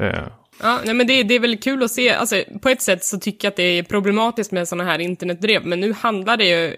Eh, 0.00 0.24
Ja, 0.60 0.80
nej, 0.84 0.94
men 0.94 1.06
det, 1.06 1.22
det 1.22 1.34
är 1.34 1.40
väl 1.40 1.56
kul 1.56 1.82
att 1.82 1.90
se, 1.90 2.10
alltså 2.10 2.42
på 2.62 2.68
ett 2.68 2.82
sätt 2.82 3.04
så 3.04 3.18
tycker 3.18 3.46
jag 3.46 3.50
att 3.50 3.56
det 3.56 3.62
är 3.62 3.82
problematiskt 3.82 4.52
med 4.52 4.68
sådana 4.68 4.90
här 4.90 4.98
internetdrev, 4.98 5.66
men 5.66 5.80
nu 5.80 5.92
handlar 5.92 6.36
det 6.36 6.44
ju, 6.44 6.76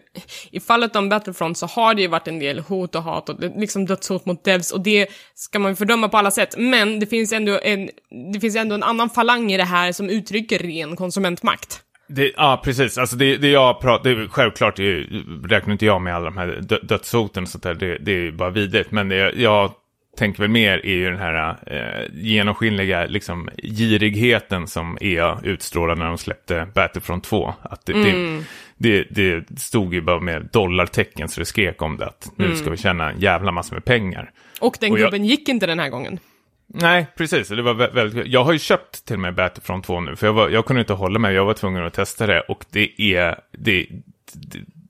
i 0.50 0.60
fallet 0.60 0.96
om 0.96 1.08
Battlefront 1.08 1.58
så 1.58 1.66
har 1.66 1.94
det 1.94 2.02
ju 2.02 2.08
varit 2.08 2.28
en 2.28 2.38
del 2.38 2.58
hot 2.58 2.94
och 2.94 3.02
hat 3.02 3.28
och 3.28 3.36
liksom 3.56 3.86
dödshot 3.86 4.26
mot 4.26 4.44
devs 4.44 4.72
och 4.72 4.80
det 4.80 5.06
ska 5.34 5.58
man 5.58 5.72
ju 5.72 5.76
fördöma 5.76 6.08
på 6.08 6.16
alla 6.16 6.30
sätt, 6.30 6.54
men 6.58 7.00
det 7.00 7.06
finns 7.06 7.32
ändå 7.32 7.60
en, 7.62 7.90
det 8.32 8.40
finns 8.40 8.56
ändå 8.56 8.74
en 8.74 8.82
annan 8.82 9.10
falang 9.10 9.52
i 9.52 9.56
det 9.56 9.64
här 9.64 9.92
som 9.92 10.10
uttrycker 10.10 10.58
ren 10.58 10.96
konsumentmakt. 10.96 11.82
Det, 12.08 12.32
ja, 12.36 12.60
precis. 12.64 12.98
Alltså 12.98 13.16
det, 13.16 13.36
det 13.36 13.48
jag 13.48 13.80
pratar, 13.80 14.10
det, 14.10 14.28
självklart 14.28 14.76
det 14.76 15.06
räknar 15.48 15.72
inte 15.72 15.86
jag 15.86 16.02
med 16.02 16.14
alla 16.14 16.24
de 16.24 16.36
här 16.36 16.60
dö, 16.62 16.78
dödshoten 16.82 17.42
och 17.42 17.48
sånt 17.48 17.62
där, 17.62 17.74
det, 17.74 17.98
det 17.98 18.12
är 18.12 18.20
ju 18.20 18.32
bara 18.32 18.50
vidrigt. 18.50 18.90
Men 18.90 19.08
det, 19.08 19.32
jag 19.36 19.72
tänker 20.16 20.42
väl 20.42 20.50
mer 20.50 20.86
är 20.86 20.94
ju 20.94 21.10
den 21.10 21.18
här 21.18 21.56
eh, 21.66 22.22
genomskinliga 22.22 23.06
liksom, 23.06 23.50
girigheten 23.56 24.66
som 24.66 24.98
EA 25.00 25.40
utstrålade 25.42 26.00
när 26.00 26.06
de 26.06 26.18
släppte 26.18 26.68
Battlefront 26.74 27.24
2. 27.24 27.54
Att 27.62 27.86
det, 27.86 27.92
mm. 27.92 28.44
det, 28.76 29.06
det, 29.10 29.40
det, 29.40 29.60
stod 29.60 29.94
ju 29.94 30.00
bara 30.00 30.20
med 30.20 30.48
dollartecken 30.52 31.28
så 31.28 31.40
det 31.40 31.46
skrek 31.46 31.82
om 31.82 31.96
det, 31.96 32.06
att 32.06 32.32
nu 32.36 32.56
ska 32.56 32.70
vi 32.70 32.76
tjäna 32.76 33.10
en 33.10 33.20
jävla 33.20 33.52
massa 33.52 33.74
med 33.74 33.84
pengar. 33.84 34.30
Och 34.60 34.76
den 34.80 34.92
och 34.92 34.98
gubben 34.98 35.24
jag... 35.24 35.30
gick 35.30 35.48
inte 35.48 35.66
den 35.66 35.78
här 35.78 35.88
gången. 35.88 36.18
Nej, 36.66 37.06
precis. 37.16 37.48
Det 37.48 37.62
var 37.62 37.74
väldigt 37.74 38.26
Jag 38.26 38.44
har 38.44 38.52
ju 38.52 38.58
köpt 38.58 39.04
till 39.04 39.14
och 39.14 39.20
med 39.20 39.34
Battlefront 39.34 39.84
2 39.84 40.00
nu, 40.00 40.16
för 40.16 40.26
jag, 40.26 40.34
var, 40.34 40.48
jag 40.48 40.66
kunde 40.66 40.80
inte 40.80 40.92
hålla 40.92 41.18
mig. 41.18 41.34
Jag 41.34 41.44
var 41.44 41.54
tvungen 41.54 41.84
att 41.84 41.94
testa 41.94 42.26
det 42.26 42.40
och 42.40 42.64
det 42.70 43.00
är, 43.00 43.38
det, 43.52 43.86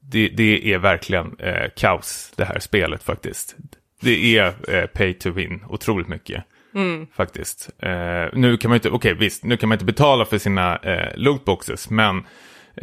det, 0.00 0.28
det 0.28 0.72
är 0.72 0.78
verkligen 0.78 1.36
eh, 1.38 1.70
kaos, 1.76 2.32
det 2.36 2.44
här 2.44 2.58
spelet 2.58 3.02
faktiskt. 3.02 3.56
Det 4.00 4.38
är 4.38 4.54
eh, 4.68 4.86
pay 4.86 5.14
to 5.14 5.30
win 5.30 5.64
otroligt 5.68 6.08
mycket. 6.08 6.44
Mm. 6.74 7.06
Faktiskt. 7.14 7.70
Eh, 7.78 8.24
nu 8.32 8.56
kan 8.56 8.68
man 8.68 8.76
inte, 8.76 8.88
okej 8.88 9.12
okay, 9.12 9.14
visst, 9.14 9.44
nu 9.44 9.56
kan 9.56 9.68
man 9.68 9.76
inte 9.76 9.84
betala 9.84 10.24
för 10.24 10.38
sina 10.38 10.76
eh, 10.76 11.12
lootboxes, 11.16 11.90
men 11.90 12.22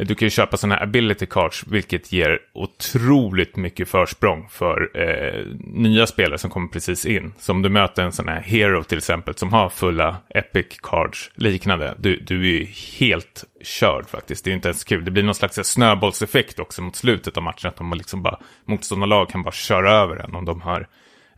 du 0.00 0.14
kan 0.14 0.26
ju 0.26 0.30
köpa 0.30 0.56
sådana 0.56 0.74
här 0.74 0.82
ability 0.82 1.26
cards, 1.26 1.64
vilket 1.66 2.12
ger 2.12 2.38
otroligt 2.52 3.56
mycket 3.56 3.88
försprång 3.88 4.48
för 4.50 4.90
eh, 4.94 5.46
nya 5.58 6.06
spelare 6.06 6.38
som 6.38 6.50
kommer 6.50 6.68
precis 6.68 7.06
in. 7.06 7.32
Så 7.38 7.52
om 7.52 7.62
du 7.62 7.68
möter 7.68 8.02
en 8.02 8.12
sån 8.12 8.28
här 8.28 8.40
hero 8.40 8.84
till 8.84 8.98
exempel, 8.98 9.34
som 9.34 9.52
har 9.52 9.68
fulla 9.68 10.16
epic 10.28 10.66
cards 10.82 11.30
liknande, 11.34 11.94
du, 11.98 12.16
du 12.16 12.40
är 12.40 12.60
ju 12.60 12.66
helt 12.98 13.44
körd 13.62 14.08
faktiskt. 14.08 14.44
Det 14.44 14.48
är 14.48 14.52
ju 14.52 14.56
inte 14.56 14.68
ens 14.68 14.84
kul. 14.84 15.04
Det 15.04 15.10
blir 15.10 15.22
någon 15.22 15.34
slags 15.34 15.56
snöbollseffekt 15.56 16.58
också 16.58 16.82
mot 16.82 16.96
slutet 16.96 17.36
av 17.36 17.42
matchen, 17.42 17.68
att 17.68 17.76
de 17.76 17.92
liksom 17.92 18.22
bara, 18.22 18.38
motståndarlag 18.64 19.28
kan 19.28 19.42
bara 19.42 19.52
köra 19.52 19.92
över 19.92 20.16
en 20.16 20.34
om 20.34 20.44
de 20.44 20.60
har 20.60 20.86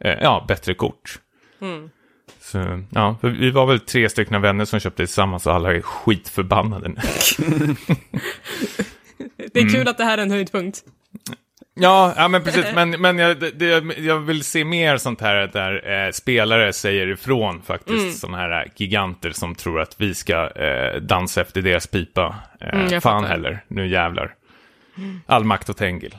eh, 0.00 0.18
ja, 0.20 0.44
bättre 0.48 0.74
kort. 0.74 1.18
Mm. 1.60 1.90
Så, 2.40 2.82
ja, 2.90 3.16
vi 3.22 3.50
var 3.50 3.66
väl 3.66 3.80
tre 3.80 4.08
stycken 4.08 4.42
vänner 4.42 4.64
som 4.64 4.80
köpte 4.80 5.06
tillsammans 5.06 5.46
och 5.46 5.54
alla 5.54 5.74
är 5.74 5.80
skitförbannade 5.80 6.88
nu. 6.88 6.94
det 9.52 9.60
är 9.60 9.68
kul 9.68 9.74
mm. 9.74 9.88
att 9.88 9.98
det 9.98 10.04
här 10.04 10.18
är 10.18 10.22
en 10.22 10.30
höjdpunkt. 10.30 10.82
Ja, 11.80 12.14
ja 12.16 12.28
men 12.28 12.42
precis. 12.44 12.64
Men, 12.74 12.90
men 12.90 13.18
jag, 13.18 13.40
det, 13.40 13.84
jag 13.98 14.18
vill 14.18 14.44
se 14.44 14.64
mer 14.64 14.96
sånt 14.96 15.20
här 15.20 15.50
där 15.52 16.06
eh, 16.06 16.10
spelare 16.10 16.72
säger 16.72 17.06
ifrån 17.06 17.62
faktiskt. 17.62 18.02
Mm. 18.02 18.12
Sådana 18.12 18.38
här 18.38 18.72
giganter 18.76 19.30
som 19.30 19.54
tror 19.54 19.80
att 19.80 20.00
vi 20.00 20.14
ska 20.14 20.50
eh, 20.50 21.00
dansa 21.00 21.40
efter 21.40 21.62
deras 21.62 21.86
pipa. 21.86 22.36
Eh, 22.60 22.68
mm, 22.68 22.88
fan 22.88 23.00
fattar. 23.00 23.28
heller, 23.28 23.64
nu 23.68 23.88
jävlar. 23.88 24.34
All 25.26 25.44
makt 25.44 25.70
åt 25.70 25.76
Tengil. 25.76 26.16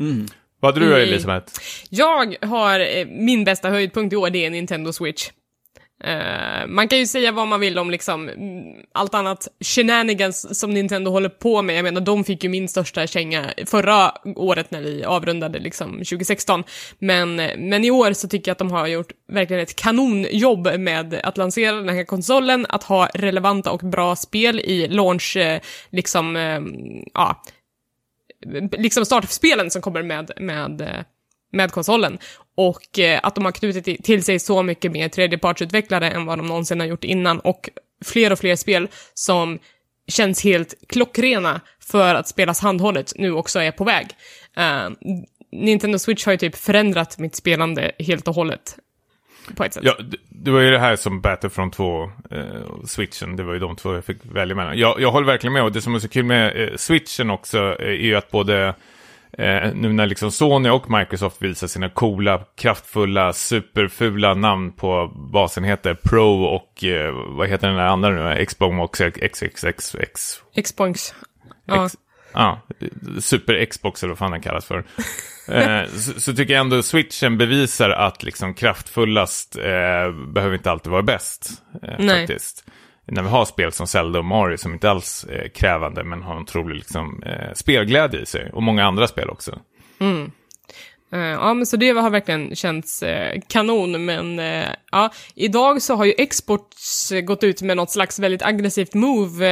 Mm. 0.00 0.26
Vad 0.60 0.74
hade 0.74 0.86
du 0.86 0.92
mm. 0.92 1.08
Elisabeth? 1.08 1.52
Jag 1.88 2.36
har, 2.40 2.80
eh, 2.80 3.06
min 3.06 3.44
bästa 3.44 3.70
höjdpunkt 3.70 4.12
i 4.12 4.16
år, 4.16 4.30
det 4.30 4.46
är 4.46 4.50
Nintendo 4.50 4.92
Switch. 4.92 5.30
Uh, 6.04 6.66
man 6.66 6.88
kan 6.88 6.98
ju 6.98 7.06
säga 7.06 7.32
vad 7.32 7.48
man 7.48 7.60
vill 7.60 7.78
om 7.78 7.90
liksom 7.90 8.28
mm, 8.28 8.62
allt 8.92 9.14
annat 9.14 9.48
shenanigans 9.60 10.58
som 10.60 10.70
Nintendo 10.70 11.10
håller 11.10 11.28
på 11.28 11.62
med. 11.62 11.76
Jag 11.76 11.82
menar, 11.82 12.00
de 12.00 12.24
fick 12.24 12.44
ju 12.44 12.50
min 12.50 12.68
största 12.68 13.06
känga 13.06 13.50
förra 13.66 14.12
året 14.36 14.70
när 14.70 14.82
vi 14.82 15.04
avrundade 15.04 15.58
liksom 15.58 15.92
2016. 15.92 16.64
Men, 16.98 17.36
men 17.56 17.84
i 17.84 17.90
år 17.90 18.12
så 18.12 18.28
tycker 18.28 18.50
jag 18.50 18.52
att 18.54 18.58
de 18.58 18.70
har 18.70 18.86
gjort 18.86 19.12
verkligen 19.32 19.62
ett 19.62 19.76
kanonjobb 19.76 20.68
med 20.78 21.14
att 21.14 21.36
lansera 21.36 21.76
den 21.76 21.96
här 21.96 22.04
konsolen, 22.04 22.66
att 22.68 22.82
ha 22.82 23.08
relevanta 23.14 23.70
och 23.70 23.80
bra 23.80 24.16
spel 24.16 24.60
i 24.60 24.88
launch, 24.88 25.36
eh, 25.36 25.60
liksom, 25.90 26.36
uh, 26.36 26.60
ja, 27.14 27.42
liksom 28.72 29.04
startspelen 29.04 29.70
som 29.70 29.82
kommer 29.82 30.02
med, 30.02 30.30
med, 30.36 31.04
med 31.52 31.72
konsolen. 31.72 32.18
Och 32.56 32.98
eh, 32.98 33.20
att 33.22 33.34
de 33.34 33.44
har 33.44 33.52
knutit 33.52 34.04
till 34.04 34.24
sig 34.24 34.38
så 34.38 34.62
mycket 34.62 34.92
mer 34.92 35.08
tredjepartsutvecklare 35.08 36.10
än 36.10 36.26
vad 36.26 36.38
de 36.38 36.46
någonsin 36.46 36.80
har 36.80 36.86
gjort 36.86 37.04
innan 37.04 37.40
och 37.40 37.70
fler 38.04 38.32
och 38.32 38.38
fler 38.38 38.56
spel 38.56 38.88
som 39.14 39.58
känns 40.08 40.44
helt 40.44 40.74
klockrena 40.88 41.60
för 41.80 42.14
att 42.14 42.28
spelas 42.28 42.60
handhållet 42.60 43.12
nu 43.16 43.32
också 43.32 43.60
är 43.60 43.72
på 43.72 43.84
väg. 43.84 44.06
Uh, 44.58 44.90
Nintendo 45.52 45.98
Switch 45.98 46.24
har 46.24 46.32
ju 46.32 46.38
typ 46.38 46.56
förändrat 46.56 47.18
mitt 47.18 47.36
spelande 47.36 47.92
helt 47.98 48.28
och 48.28 48.34
hållet. 48.34 48.76
På 49.56 49.64
ett 49.64 49.74
sätt. 49.74 49.82
Ja, 49.86 49.94
det, 49.98 50.16
det 50.28 50.50
var 50.50 50.60
ju 50.60 50.70
det 50.70 50.78
här 50.78 50.96
som 50.96 51.20
Battlefront 51.20 51.74
2 51.74 52.02
eh, 52.30 52.40
switchen, 52.84 53.36
det 53.36 53.42
var 53.42 53.52
ju 53.52 53.58
de 53.58 53.76
två 53.76 53.94
jag 53.94 54.04
fick 54.04 54.18
välja 54.22 54.56
mellan. 54.56 54.78
Jag, 54.78 55.00
jag 55.00 55.12
håller 55.12 55.26
verkligen 55.26 55.52
med 55.52 55.62
och 55.62 55.72
det 55.72 55.80
som 55.80 55.94
är 55.94 55.98
så 55.98 56.08
kul 56.08 56.24
med 56.24 56.62
eh, 56.62 56.76
switchen 56.76 57.30
också 57.30 57.58
eh, 57.58 57.88
är 57.88 57.92
ju 57.92 58.16
att 58.16 58.30
både 58.30 58.74
Eh, 59.32 59.74
nu 59.74 59.92
när 59.92 60.06
liksom 60.06 60.30
Sony 60.30 60.68
och 60.68 60.90
Microsoft 60.90 61.42
visar 61.42 61.66
sina 61.66 61.88
coola, 61.88 62.44
kraftfulla, 62.54 63.32
superfula 63.32 64.34
namn 64.34 64.72
på 64.72 65.12
basenheter 65.32 65.94
Pro 65.94 66.44
och 66.44 66.84
eh, 66.84 67.14
vad 67.36 67.48
heter 67.48 67.68
den 67.68 67.76
där 67.76 67.86
andra 67.86 68.10
nu? 68.10 68.44
Xbox 68.44 69.00
XXXX. 69.00 69.96
Xbox. 70.64 71.14
Ja. 71.64 71.86
X, 71.86 71.96
ja, 72.32 72.60
Super 73.20 73.64
Xbox 73.64 74.02
eller 74.02 74.10
vad 74.10 74.18
fan 74.18 74.30
den 74.30 74.40
kallas 74.40 74.64
för. 74.64 74.78
eh, 75.48 75.86
så, 75.86 76.20
så, 76.20 76.34
tycker 76.34 76.54
jag 76.54 76.60
ändå 76.60 76.82
switchen 76.82 77.38
bevisar 77.38 77.90
att 77.90 78.22
liksom 78.22 78.54
kraftfullast 78.54 79.56
eh, 79.56 80.12
behöver 80.32 80.54
inte 80.54 80.70
alltid 80.70 80.92
vara 80.92 81.02
bäst. 81.02 81.50
Eh, 81.82 82.06
faktiskt 82.06 82.64
när 83.10 83.22
vi 83.22 83.28
har 83.28 83.44
spel 83.44 83.72
som 83.72 83.86
Zelda 83.86 84.18
och 84.18 84.24
Mario 84.24 84.56
som 84.56 84.72
inte 84.72 84.90
alls 84.90 85.26
är 85.30 85.48
krävande 85.48 86.04
men 86.04 86.22
har 86.22 86.36
en 86.36 86.42
otrolig 86.42 86.76
liksom, 86.76 87.22
eh, 87.22 87.52
spelglädje 87.54 88.20
i 88.20 88.26
sig. 88.26 88.50
Och 88.52 88.62
många 88.62 88.84
andra 88.84 89.06
spel 89.06 89.30
också. 89.30 89.58
Mm. 90.00 90.30
Uh, 91.14 91.20
ja, 91.20 91.54
men 91.54 91.66
så 91.66 91.76
det 91.76 91.90
har 91.90 92.10
verkligen 92.10 92.56
känts 92.56 93.02
uh, 93.02 93.40
kanon, 93.46 94.04
men 94.04 94.38
uh, 94.38 94.68
ja, 94.92 95.12
idag 95.34 95.82
så 95.82 95.94
har 95.94 96.04
ju 96.04 96.26
Xbox 96.26 97.12
gått 97.24 97.44
ut 97.44 97.62
med 97.62 97.76
något 97.76 97.90
slags 97.90 98.18
väldigt 98.18 98.42
aggressivt 98.42 98.94
move 98.94 99.46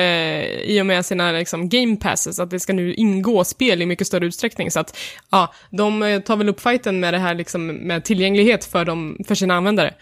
i 0.64 0.80
och 0.82 0.86
med 0.86 1.06
sina 1.06 1.32
liksom, 1.32 1.68
game 1.68 1.96
passes, 1.96 2.38
att 2.38 2.50
det 2.50 2.60
ska 2.60 2.72
nu 2.72 2.94
ingå 2.94 3.44
spel 3.44 3.82
i 3.82 3.86
mycket 3.86 4.06
större 4.06 4.26
utsträckning, 4.26 4.70
så 4.70 4.80
att 4.80 4.98
ja, 5.30 5.54
de 5.70 6.22
tar 6.26 6.36
väl 6.36 6.48
upp 6.48 6.60
fighten 6.60 7.00
med 7.00 7.14
det 7.14 7.18
här 7.18 7.34
liksom, 7.34 7.66
med 7.66 8.04
tillgänglighet 8.04 8.64
för, 8.64 8.84
dem, 8.84 9.18
för 9.26 9.34
sina 9.34 9.54
användare 9.54 9.94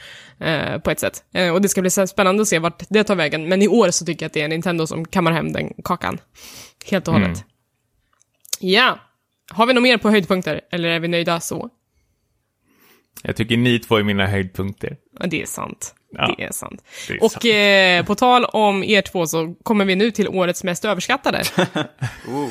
på 0.84 0.90
ett 0.90 1.00
sätt. 1.00 1.24
och 1.54 1.62
det 1.62 1.68
ska 1.68 1.80
bli 1.80 1.90
spännande 1.90 2.42
att 2.42 2.48
se 2.48 2.58
vart 2.58 2.82
det 2.88 3.04
tar 3.04 3.14
vägen, 3.14 3.48
men 3.48 3.62
i 3.62 3.68
år 3.68 3.90
så 3.90 4.04
tycker 4.04 4.24
jag 4.24 4.28
att 4.28 4.32
det 4.32 4.42
är 4.42 4.48
Nintendo 4.48 4.86
som 4.86 5.04
kammar 5.04 5.32
hem 5.32 5.52
den 5.52 5.72
kakan, 5.84 6.18
helt 6.86 7.08
och 7.08 7.14
hållet. 7.14 7.28
Mm. 7.28 7.44
Ja. 8.60 8.98
Har 9.50 9.66
vi 9.66 9.72
något 9.74 9.82
mer 9.82 9.98
på 9.98 10.10
höjdpunkter, 10.10 10.60
eller 10.70 10.88
är 10.88 11.00
vi 11.00 11.08
nöjda 11.08 11.40
så? 11.40 11.70
Jag 13.22 13.36
tycker 13.36 13.56
ni 13.56 13.78
två 13.78 13.96
är 13.96 14.02
mina 14.02 14.26
höjdpunkter. 14.26 14.96
Ja, 15.20 15.26
det 15.26 15.42
är 15.42 15.46
sant. 15.46 15.94
Ja, 16.12 16.34
det 16.38 16.44
är 16.44 16.52
sant. 16.52 16.84
Det 17.08 17.14
är 17.14 17.22
och 17.22 17.32
sant. 17.32 17.44
Eh, 17.44 18.06
på 18.06 18.14
tal 18.14 18.44
om 18.44 18.84
er 18.84 19.02
två 19.02 19.26
så 19.26 19.54
kommer 19.62 19.84
vi 19.84 19.96
nu 19.96 20.10
till 20.10 20.28
årets 20.28 20.64
mest 20.64 20.84
överskattade. 20.84 21.42
oh. 22.28 22.50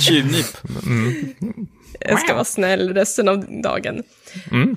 Tjuvnyp. 0.00 0.46
Mm. 0.86 1.34
Jag 2.00 2.20
ska 2.20 2.34
vara 2.34 2.44
snäll 2.44 2.94
resten 2.94 3.28
av 3.28 3.62
dagen. 3.62 4.02
Mm. 4.50 4.76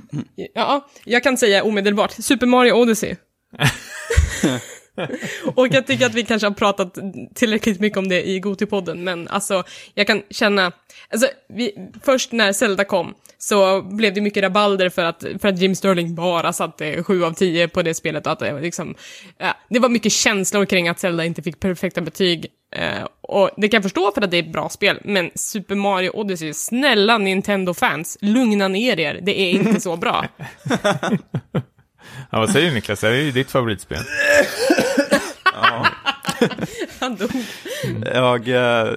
Ja, 0.53 0.89
jag 1.03 1.23
kan 1.23 1.37
säga 1.37 1.63
omedelbart, 1.63 2.11
Super 2.11 2.47
Mario 2.47 2.73
Odyssey. 2.73 3.15
och 5.55 5.67
jag 5.67 5.87
tycker 5.87 6.05
att 6.05 6.13
vi 6.13 6.23
kanske 6.23 6.47
har 6.47 6.53
pratat 6.53 6.97
tillräckligt 7.35 7.79
mycket 7.79 7.97
om 7.97 8.07
det 8.07 8.29
i 8.29 8.39
Gotipodden, 8.39 9.03
men 9.03 9.27
alltså, 9.27 9.63
jag 9.93 10.07
kan 10.07 10.21
känna, 10.29 10.71
alltså, 11.09 11.27
vi, 11.49 11.89
först 12.03 12.31
när 12.31 12.53
Zelda 12.53 12.83
kom 12.83 13.13
så 13.37 13.81
blev 13.81 14.13
det 14.13 14.21
mycket 14.21 14.43
rabalder 14.43 14.89
för 14.89 15.03
att, 15.03 15.23
för 15.41 15.47
att 15.47 15.59
Jim 15.59 15.75
Sterling 15.75 16.15
bara 16.15 16.53
satte 16.53 17.03
7 17.03 17.23
av 17.23 17.33
10 17.33 17.67
på 17.67 17.81
det 17.81 17.93
spelet, 17.93 18.25
och 18.25 18.31
att 18.31 18.39
det, 18.39 18.61
liksom, 18.61 18.95
ja, 19.37 19.57
det 19.69 19.79
var 19.79 19.89
mycket 19.89 20.11
känslor 20.11 20.65
kring 20.65 20.87
att 20.87 20.99
Zelda 20.99 21.25
inte 21.25 21.41
fick 21.41 21.59
perfekta 21.59 22.01
betyg, 22.01 22.51
Eh, 22.75 23.07
och 23.21 23.49
det 23.57 23.69
kan 23.69 23.77
jag 23.77 23.83
förstå 23.83 24.11
för 24.11 24.21
att 24.21 24.31
det 24.31 24.37
är 24.37 24.43
ett 24.43 24.51
bra 24.51 24.69
spel, 24.69 24.99
men 25.03 25.31
Super 25.35 25.75
Mario 25.75 26.09
Odyssey, 26.09 26.53
snälla 26.53 27.17
Nintendo-fans, 27.17 28.17
lugna 28.21 28.67
ner 28.67 28.99
er, 28.99 29.19
det 29.21 29.39
är 29.39 29.51
inte 29.51 29.81
så 29.81 29.97
bra. 29.97 30.25
Ja, 32.29 32.39
vad 32.39 32.49
säger 32.49 32.67
du 32.67 32.73
Niklas? 32.73 32.99
Det 32.99 33.07
är 33.07 33.13
ju 33.13 33.31
ditt 33.31 33.51
favoritspel. 33.51 33.99
Han 36.99 37.15
dog. 37.15 37.31
Jag, 38.13 38.47
eh, 38.47 38.93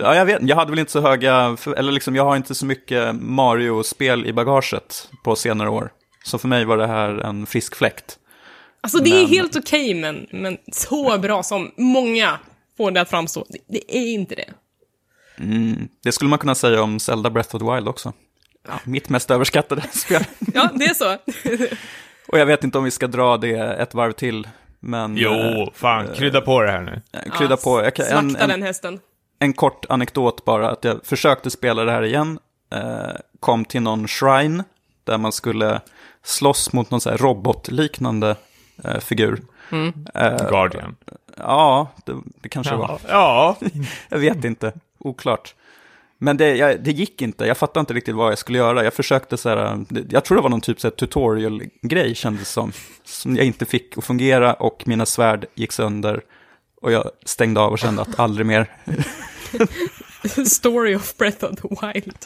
ja, 0.00 0.14
jag, 0.14 0.24
vet, 0.26 0.38
jag 0.42 0.56
hade 0.56 0.70
väl 0.70 0.78
inte 0.78 0.92
så 0.92 1.00
höga, 1.00 1.56
eller 1.76 1.92
liksom 1.92 2.16
jag 2.16 2.24
har 2.24 2.36
inte 2.36 2.54
så 2.54 2.66
mycket 2.66 3.14
Mario-spel 3.14 4.26
i 4.26 4.32
bagaget 4.32 5.08
på 5.24 5.36
senare 5.36 5.68
år. 5.70 5.90
Så 6.24 6.38
för 6.38 6.48
mig 6.48 6.64
var 6.64 6.76
det 6.76 6.86
här 6.86 7.08
en 7.18 7.46
frisk 7.46 7.74
fläkt. 7.76 8.18
Alltså 8.80 8.98
det 8.98 9.10
är 9.10 9.14
Men- 9.22 9.26
helt 9.30 9.56
okej, 9.56 9.94
men, 9.94 10.26
men 10.32 10.58
så 10.72 11.18
bra 11.18 11.42
som 11.42 11.70
många 11.76 12.38
får 12.76 12.90
det 12.90 13.00
att 13.00 13.10
framstå, 13.10 13.46
det, 13.48 13.58
det 13.68 13.96
är 13.98 14.12
inte 14.14 14.34
det. 14.34 14.48
Mm, 15.38 15.88
det 16.04 16.12
skulle 16.12 16.30
man 16.30 16.38
kunna 16.38 16.54
säga 16.54 16.82
om 16.82 17.00
Zelda 17.00 17.30
Breath 17.30 17.56
of 17.56 17.62
the 17.62 17.74
Wild 17.74 17.88
också. 17.88 18.12
Ja. 18.68 18.80
Mitt 18.84 19.08
mest 19.08 19.30
överskattade 19.30 19.82
spel. 19.92 20.24
Ja, 20.54 20.70
det 20.74 20.84
är 20.84 20.94
så. 20.94 21.16
Och 22.32 22.38
jag 22.38 22.46
vet 22.46 22.64
inte 22.64 22.78
om 22.78 22.84
vi 22.84 22.90
ska 22.90 23.06
dra 23.06 23.36
det 23.36 23.56
ett 23.56 23.94
varv 23.94 24.12
till. 24.12 24.48
Men 24.80 25.16
Jo, 25.16 25.30
eh, 25.32 25.68
fan, 25.74 26.08
krydda 26.14 26.40
på 26.40 26.62
det 26.62 26.70
här 26.70 26.80
nu. 26.80 27.02
krydda 27.38 27.56
på. 27.56 27.82
Jag 27.82 27.94
kan, 27.94 28.06
en, 28.06 28.36
en, 28.36 28.48
den 28.48 28.62
hästen. 28.62 29.00
en 29.38 29.52
kort 29.52 29.84
anekdot 29.88 30.44
bara, 30.44 30.70
att 30.70 30.84
jag 30.84 31.00
försökte 31.04 31.50
spela 31.50 31.84
det 31.84 31.92
här 31.92 32.02
igen. 32.02 32.38
Eh, 32.72 33.10
kom 33.40 33.64
till 33.64 33.82
någon 33.82 34.08
shrine 34.08 34.64
där 35.04 35.18
man 35.18 35.32
skulle 35.32 35.80
slåss 36.22 36.72
mot 36.72 36.90
någon 36.90 37.00
så 37.00 37.10
här 37.10 37.18
robotliknande 37.18 38.36
eh, 38.84 38.98
figur. 38.98 39.42
Eh, 40.14 40.48
Guardian. 40.50 40.96
ja, 41.36 41.88
det, 42.04 42.14
det 42.42 42.48
kanske 42.48 42.74
var. 42.74 42.98
Ja, 43.08 43.56
Jag 44.08 44.18
vet 44.18 44.44
inte, 44.44 44.72
oklart. 44.98 45.54
Men 46.22 46.36
det, 46.36 46.56
jag, 46.56 46.84
det 46.84 46.90
gick 46.92 47.22
inte, 47.22 47.44
jag 47.46 47.56
fattade 47.56 47.80
inte 47.80 47.94
riktigt 47.94 48.14
vad 48.14 48.30
jag 48.30 48.38
skulle 48.38 48.58
göra. 48.58 48.84
Jag 48.84 48.94
försökte 48.94 49.36
så 49.36 49.48
här, 49.48 49.84
det- 49.88 50.12
jag 50.12 50.24
tror 50.24 50.36
det 50.36 50.42
var 50.42 50.50
någon 50.50 50.60
typ 50.60 50.80
så 50.80 50.90
tutorial-grej 50.90 52.14
kändes 52.14 52.48
som. 52.48 52.72
Som 53.04 53.36
jag 53.36 53.46
inte 53.46 53.66
fick 53.66 53.98
att 53.98 54.04
fungera 54.04 54.54
och 54.54 54.82
mina 54.86 55.06
svärd 55.06 55.46
gick 55.54 55.72
sönder. 55.72 56.20
Och 56.82 56.92
jag 56.92 57.10
stängde 57.24 57.60
av 57.60 57.72
och 57.72 57.78
kände 57.78 58.02
att 58.02 58.18
aldrig 58.20 58.46
mer. 58.46 58.70
Story 60.46 60.94
of 60.96 61.16
Breath 61.16 61.44
of 61.44 61.50
the 61.60 61.68
Wild. 61.86 62.16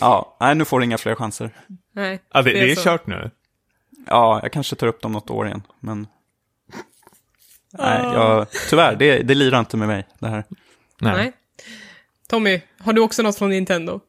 Ja, 0.00 0.36
nej 0.40 0.54
nu 0.54 0.64
får 0.64 0.78
du 0.80 0.84
inga 0.84 0.98
fler 0.98 1.14
chanser. 1.14 1.50
Nej, 1.94 2.20
ja 2.32 2.42
det, 2.42 2.52
det 2.52 2.70
är 2.72 2.74
så. 2.74 2.82
kört 2.82 3.06
nu. 3.06 3.30
Ja, 4.06 4.40
jag 4.42 4.52
kanske 4.52 4.76
tar 4.76 4.86
upp 4.86 5.02
dem 5.02 5.12
något 5.12 5.30
år 5.30 5.46
igen, 5.46 5.62
men... 5.80 6.06
Nej, 7.78 8.00
jag, 8.02 8.46
tyvärr, 8.70 8.96
det, 8.96 9.18
det 9.22 9.34
lirar 9.34 9.58
inte 9.58 9.76
med 9.76 9.88
mig, 9.88 10.06
det 10.18 10.28
här. 10.28 10.44
Nej. 11.00 11.14
Nej. 11.16 11.32
Tommy, 12.32 12.60
har 12.78 12.92
du 12.92 13.00
också 13.00 13.22
något 13.22 13.38
från 13.38 13.50
Nintendo? 13.50 14.00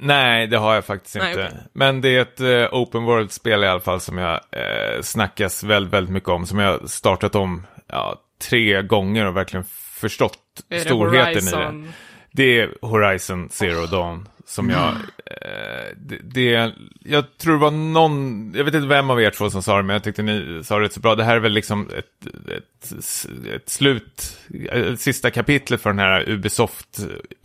Nej, 0.00 0.46
det 0.46 0.58
har 0.58 0.74
jag 0.74 0.84
faktiskt 0.84 1.16
Nej, 1.16 1.30
inte. 1.30 1.46
okej. 1.46 1.58
Men 1.72 2.00
det 2.00 2.08
är 2.08 2.20
ett 2.20 2.40
eh, 2.40 2.74
open 2.74 3.04
world-spel 3.04 3.64
i 3.64 3.66
alla 3.66 3.80
fall 3.80 4.00
som 4.00 4.18
jag 4.18 4.32
eh, 4.34 5.02
snackas 5.02 5.64
väldigt, 5.64 5.92
väldigt 5.92 6.12
mycket 6.12 6.28
om. 6.28 6.46
Som 6.46 6.58
jag 6.58 6.90
startat 6.90 7.34
om 7.34 7.66
ja, 7.86 8.20
tre 8.48 8.82
gånger 8.82 9.26
och 9.26 9.36
verkligen 9.36 9.64
förstått 10.00 10.38
storheten 10.80 11.48
i 11.48 11.50
det. 11.50 11.92
Det 12.32 12.60
är 12.60 12.74
Horizon 12.82 13.48
Zero 13.50 13.86
Dawn 13.86 14.28
som 14.46 14.70
jag... 14.70 14.88
Eh, 15.26 15.96
det, 15.96 16.18
det, 16.22 16.72
jag 17.00 17.38
tror 17.38 17.52
det 17.52 17.60
var 17.60 17.70
någon, 17.70 18.52
jag 18.54 18.64
vet 18.64 18.74
inte 18.74 18.88
vem 18.88 19.10
av 19.10 19.22
er 19.22 19.30
två 19.30 19.50
som 19.50 19.62
sa 19.62 19.76
det, 19.76 19.82
men 19.82 19.94
jag 19.94 20.04
tyckte 20.04 20.22
ni 20.22 20.60
sa 20.64 20.78
det 20.78 20.92
så 20.92 21.00
bra. 21.00 21.14
Det 21.14 21.24
här 21.24 21.36
är 21.36 21.40
väl 21.40 21.52
liksom 21.52 21.90
ett, 21.98 22.26
ett, 22.48 23.06
ett 23.54 23.68
slut, 23.68 24.38
ett 24.72 25.00
sista 25.00 25.30
kapitlet 25.30 25.80
för 25.80 25.90
den 25.90 25.98
här 25.98 26.28
Ubisoft 26.28 26.98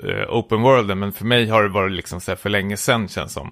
eh, 0.03 0.29
Open 0.29 0.61
Worlden, 0.61 0.99
men 0.99 1.13
för 1.13 1.25
mig 1.25 1.47
har 1.47 1.63
det 1.63 1.69
varit 1.69 1.91
liksom 1.91 2.21
så 2.21 2.31
här 2.31 2.35
för 2.35 2.49
länge 2.49 2.77
sedan 2.77 3.07
känns 3.07 3.33
som. 3.33 3.51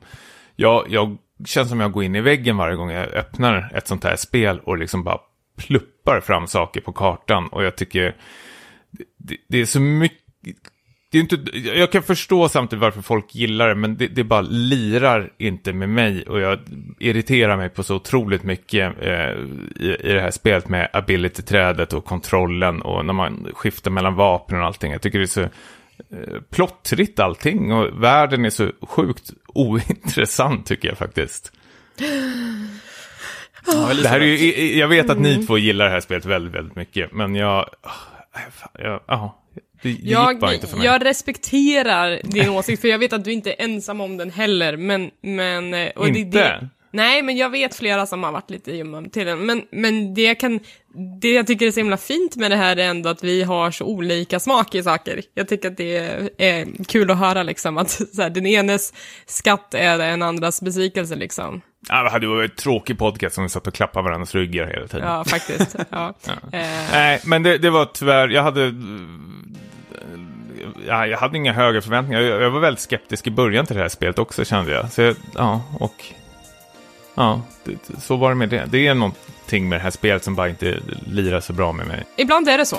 Jag, 0.56 0.86
jag 0.90 1.18
känns 1.46 1.70
som 1.70 1.80
jag 1.80 1.92
går 1.92 2.04
in 2.04 2.16
i 2.16 2.22
väggen 2.22 2.58
varje 2.58 2.76
gång 2.76 2.92
jag 2.92 3.08
öppnar 3.08 3.72
ett 3.76 3.88
sånt 3.88 4.04
här 4.04 4.16
spel 4.16 4.60
och 4.60 4.78
liksom 4.78 5.04
bara 5.04 5.20
pluppar 5.58 6.22
fram 6.22 6.48
saker 6.48 6.82
på 6.82 6.94
kartan 6.94 7.48
och 7.48 7.64
jag 7.64 7.76
tycker 7.76 8.16
det, 9.18 9.38
det 9.48 9.58
är 9.58 9.66
så 9.66 9.80
mycket 9.80 10.28
det 11.12 11.18
är 11.18 11.22
inte, 11.22 11.58
jag 11.60 11.92
kan 11.92 12.04
förstå 12.04 12.50
samtidigt 12.50 12.82
varför 12.82 13.02
folk 13.02 13.36
gillar 13.36 13.68
det, 13.70 13.76
men 13.76 13.98
det, 13.98 14.08
det 14.08 14.24
bara 14.24 14.42
lirar 14.42 15.32
inte 15.38 15.74
med 15.74 15.90
mig 15.90 16.24
och 16.24 16.40
jag 16.40 16.60
irriterar 17.00 17.58
mig 17.58 17.70
på 17.70 17.84
så 17.84 17.96
otroligt 17.96 18.44
mycket 18.44 19.02
eh, 19.02 19.32
i, 19.76 19.98
i 20.00 20.14
det 20.14 20.22
här 20.22 20.32
spelet 20.32 20.70
med 20.70 20.90
ability-trädet 20.94 21.94
och 21.94 22.06
kontrollen 22.06 22.82
och 22.82 23.06
när 23.06 23.14
man 23.14 23.48
skiftar 23.54 23.92
mellan 23.92 24.16
vapen 24.16 24.60
och 24.60 24.66
allting. 24.66 24.92
Jag 24.92 25.02
tycker 25.02 25.20
det 25.20 25.26
är 25.26 25.28
så 25.28 25.42
eh, 25.42 25.50
plottrigt 26.50 27.20
allting 27.20 27.74
och 27.74 28.04
världen 28.04 28.46
är 28.46 28.50
så 28.50 28.72
sjukt 28.82 29.34
ointressant 29.48 30.66
tycker 30.66 30.88
jag 30.88 30.98
faktiskt. 30.98 31.54
Det 34.02 34.08
här 34.08 34.20
är 34.20 34.26
ju, 34.26 34.78
jag 34.78 34.88
vet 34.88 35.10
att 35.10 35.20
ni 35.20 35.46
två 35.46 35.58
gillar 35.58 35.86
det 35.86 35.92
här 35.92 36.00
spelet 36.00 36.26
väldigt, 36.26 36.54
väldigt 36.54 36.76
mycket, 36.76 37.12
men 37.12 37.36
jag... 37.36 37.70
ah, 37.82 38.40
fan, 38.52 38.72
jag 38.74 39.02
ja, 39.82 39.90
det, 39.90 39.90
det 39.90 39.96
gick 39.96 40.12
Jag, 40.12 40.40
bara 40.40 40.54
inte 40.54 40.68
för 40.68 40.78
mig. 40.78 40.86
jag 40.86 41.06
respekterar 41.06 42.20
din 42.24 42.50
åsikt, 42.50 42.82
för 42.82 42.88
jag 42.88 43.00
vet 43.00 43.14
att 43.14 43.24
du 43.24 43.32
inte 43.32 43.52
är 43.52 43.62
ensam 43.64 44.02
om 44.02 44.18
den 44.18 44.32
heller, 44.32 44.78
men... 44.78 45.12
men 45.22 45.74
eh, 45.74 45.90
och 45.96 46.08
Inte? 46.08 46.40
Det, 46.40 46.70
nej, 46.92 47.22
men 47.22 47.38
jag 47.38 47.50
vet 47.50 47.76
flera 47.76 48.06
som 48.06 48.24
har 48.24 48.32
varit 48.32 48.50
lite 48.50 48.72
ljumma 48.72 49.04
till 49.04 49.26
den. 49.26 49.46
Men, 49.46 49.62
men 49.72 50.14
det 50.14 50.22
jag 50.22 50.40
kan... 50.40 50.60
Det 51.22 51.32
jag 51.32 51.48
tycker 51.48 51.68
är 51.68 51.72
så 51.72 51.80
himla 51.80 51.98
fint 51.98 52.36
med 52.36 52.52
det 52.52 52.56
här 52.56 52.78
är 52.78 52.90
ändå 52.90 53.10
att 53.10 53.24
vi 53.24 53.44
har 53.44 53.72
så 53.72 53.86
olika 53.86 54.40
smak 54.40 54.76
i 54.76 54.84
saker. 54.84 55.22
Jag 55.34 55.48
tycker 55.48 55.72
att 55.72 55.78
det 55.78 55.98
är, 56.38 56.86
kul 56.88 57.12
att 57.12 57.18
höra 57.18 57.44
liksom 57.44 57.78
att 57.78 57.90
så 58.16 58.22
här, 58.22 58.30
den 58.30 58.46
enes 58.46 58.94
skatt 59.26 59.74
är 59.74 60.00
en 60.00 60.22
andras 60.22 60.62
besvikelse 60.62 61.16
liksom. 61.16 61.62
Ja, 61.90 62.04
det 62.04 62.10
hade 62.10 62.28
varit 62.28 62.52
en 62.52 62.56
tråkig 62.58 62.98
podcast 62.98 63.38
om 63.38 63.44
vi 63.44 63.50
satt 63.50 63.68
och 63.68 63.74
klappade 63.74 64.04
varandras 64.04 64.36
ryggar 64.36 64.68
hela 64.68 64.88
tiden. 64.88 65.08
Ja, 65.08 65.26
faktiskt. 65.26 65.76
Ja. 65.90 66.14
Eh, 66.52 66.62
Nej, 66.92 67.22
men 67.26 67.44
det, 67.44 67.58
det 67.58 67.70
var 67.70 67.86
tyvärr, 67.86 68.28
jag 68.28 68.44
hade... 68.44 68.74
Ja, 70.88 71.08
jag 71.08 71.18
hade 71.18 71.38
inga 71.38 71.54
höga 71.54 71.82
förväntningar. 71.82 72.22
Jag, 72.22 72.42
jag 72.42 72.50
var 72.50 72.60
väldigt 72.60 72.82
skeptisk 72.82 73.28
i 73.28 73.32
början 73.32 73.66
till 73.66 73.76
det 73.76 73.82
här 73.82 73.90
spelet 73.90 74.20
också 74.20 74.46
kände 74.46 74.72
jag. 74.72 74.92
Så 74.92 75.02
jag, 75.02 75.16
ja, 75.36 75.62
och... 75.80 76.06
Ja, 77.16 77.42
det, 77.64 78.02
så 78.02 78.16
var 78.16 78.30
det 78.30 78.36
med 78.36 78.50
det. 78.50 78.66
Det 78.68 78.88
är 78.88 78.94
någonting 78.94 79.70
med 79.70 79.80
det 79.80 79.84
här 79.84 79.92
spelet 79.92 80.24
som 80.24 80.36
bara 80.36 80.50
inte 80.50 80.80
lirar 81.06 81.40
så 81.40 81.54
bra 81.54 81.72
med 81.72 81.88
mig. 81.88 82.04
ibland 82.18 82.50
är 82.50 82.58
det 82.58 82.66
så. 82.66 82.78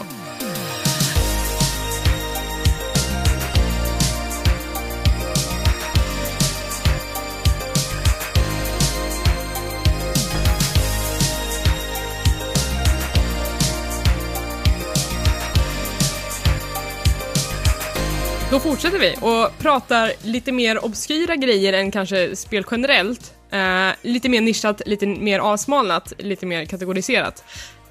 Då 18.51 18.59
fortsätter 18.61 18.99
vi 18.99 19.15
och 19.21 19.59
pratar 19.59 20.13
lite 20.23 20.53
mer 20.53 20.85
obskyra 20.85 21.37
grejer 21.37 21.73
än 21.73 21.91
kanske 21.91 22.37
spel 22.37 22.65
generellt. 22.71 23.35
Eh, 23.51 23.89
lite 24.03 24.29
mer 24.29 24.41
nischat, 24.41 24.83
lite 24.87 25.07
mer 25.07 25.39
avsmalnat, 25.39 26.13
lite 26.19 26.47
mer 26.47 26.65
kategoriserat. 26.65 27.45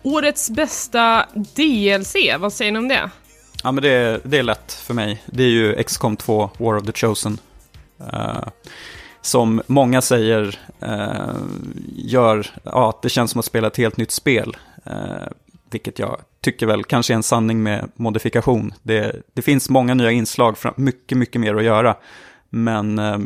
Årets 0.03 0.49
bästa 0.49 1.25
DLC, 1.33 2.15
vad 2.39 2.53
säger 2.53 2.71
ni 2.71 2.79
om 2.79 2.87
det? 2.87 3.09
Ja, 3.63 3.71
men 3.71 3.83
det, 3.83 3.89
är- 3.89 4.19
det 4.23 4.37
är 4.37 4.43
lätt 4.43 4.73
för 4.73 4.93
mig. 4.93 5.23
Det 5.25 5.43
är 5.43 5.47
ju 5.49 5.83
XCOM 5.83 6.17
2, 6.17 6.49
War 6.57 6.75
of 6.77 6.85
the 6.85 6.91
Chosen. 6.93 7.37
Eh, 8.13 8.47
som 9.21 9.61
många 9.67 10.01
säger 10.01 10.59
eh, 10.81 11.35
gör 11.95 12.47
ja, 12.63 12.89
att 12.89 13.01
det 13.01 13.09
känns 13.09 13.31
som 13.31 13.39
att 13.39 13.45
spela 13.45 13.67
ett 13.67 13.77
helt 13.77 13.97
nytt 13.97 14.11
spel. 14.11 14.57
Eh, 14.85 14.93
vilket 15.69 15.99
jag 15.99 16.21
tycker 16.41 16.65
väl 16.65 16.83
kanske 16.83 17.13
är 17.13 17.15
en 17.15 17.23
sanning 17.23 17.63
med 17.63 17.91
modifikation. 17.95 18.73
Det, 18.83 19.15
det 19.33 19.41
finns 19.41 19.69
många 19.69 19.93
nya 19.93 20.11
inslag, 20.11 20.57
mycket, 20.75 21.17
mycket 21.17 21.41
mer 21.41 21.55
att 21.55 21.63
göra. 21.63 21.95
Men 22.49 22.99
eh, 22.99 23.19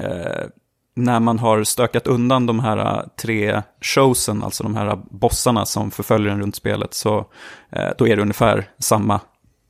eh, 0.00 0.46
när 0.94 1.20
man 1.20 1.38
har 1.38 1.64
stökat 1.64 2.06
undan 2.06 2.46
de 2.46 2.60
här 2.60 2.78
eh, 2.78 3.06
tre 3.16 3.62
showsen, 3.80 4.42
alltså 4.42 4.62
de 4.62 4.76
här 4.76 4.98
bossarna 5.10 5.66
som 5.66 5.90
förföljer 5.90 6.32
en 6.32 6.40
runt 6.40 6.56
spelet, 6.56 6.94
så 6.94 7.26
eh, 7.70 7.88
då 7.98 8.08
är 8.08 8.16
det 8.16 8.22
ungefär 8.22 8.70
samma 8.78 9.20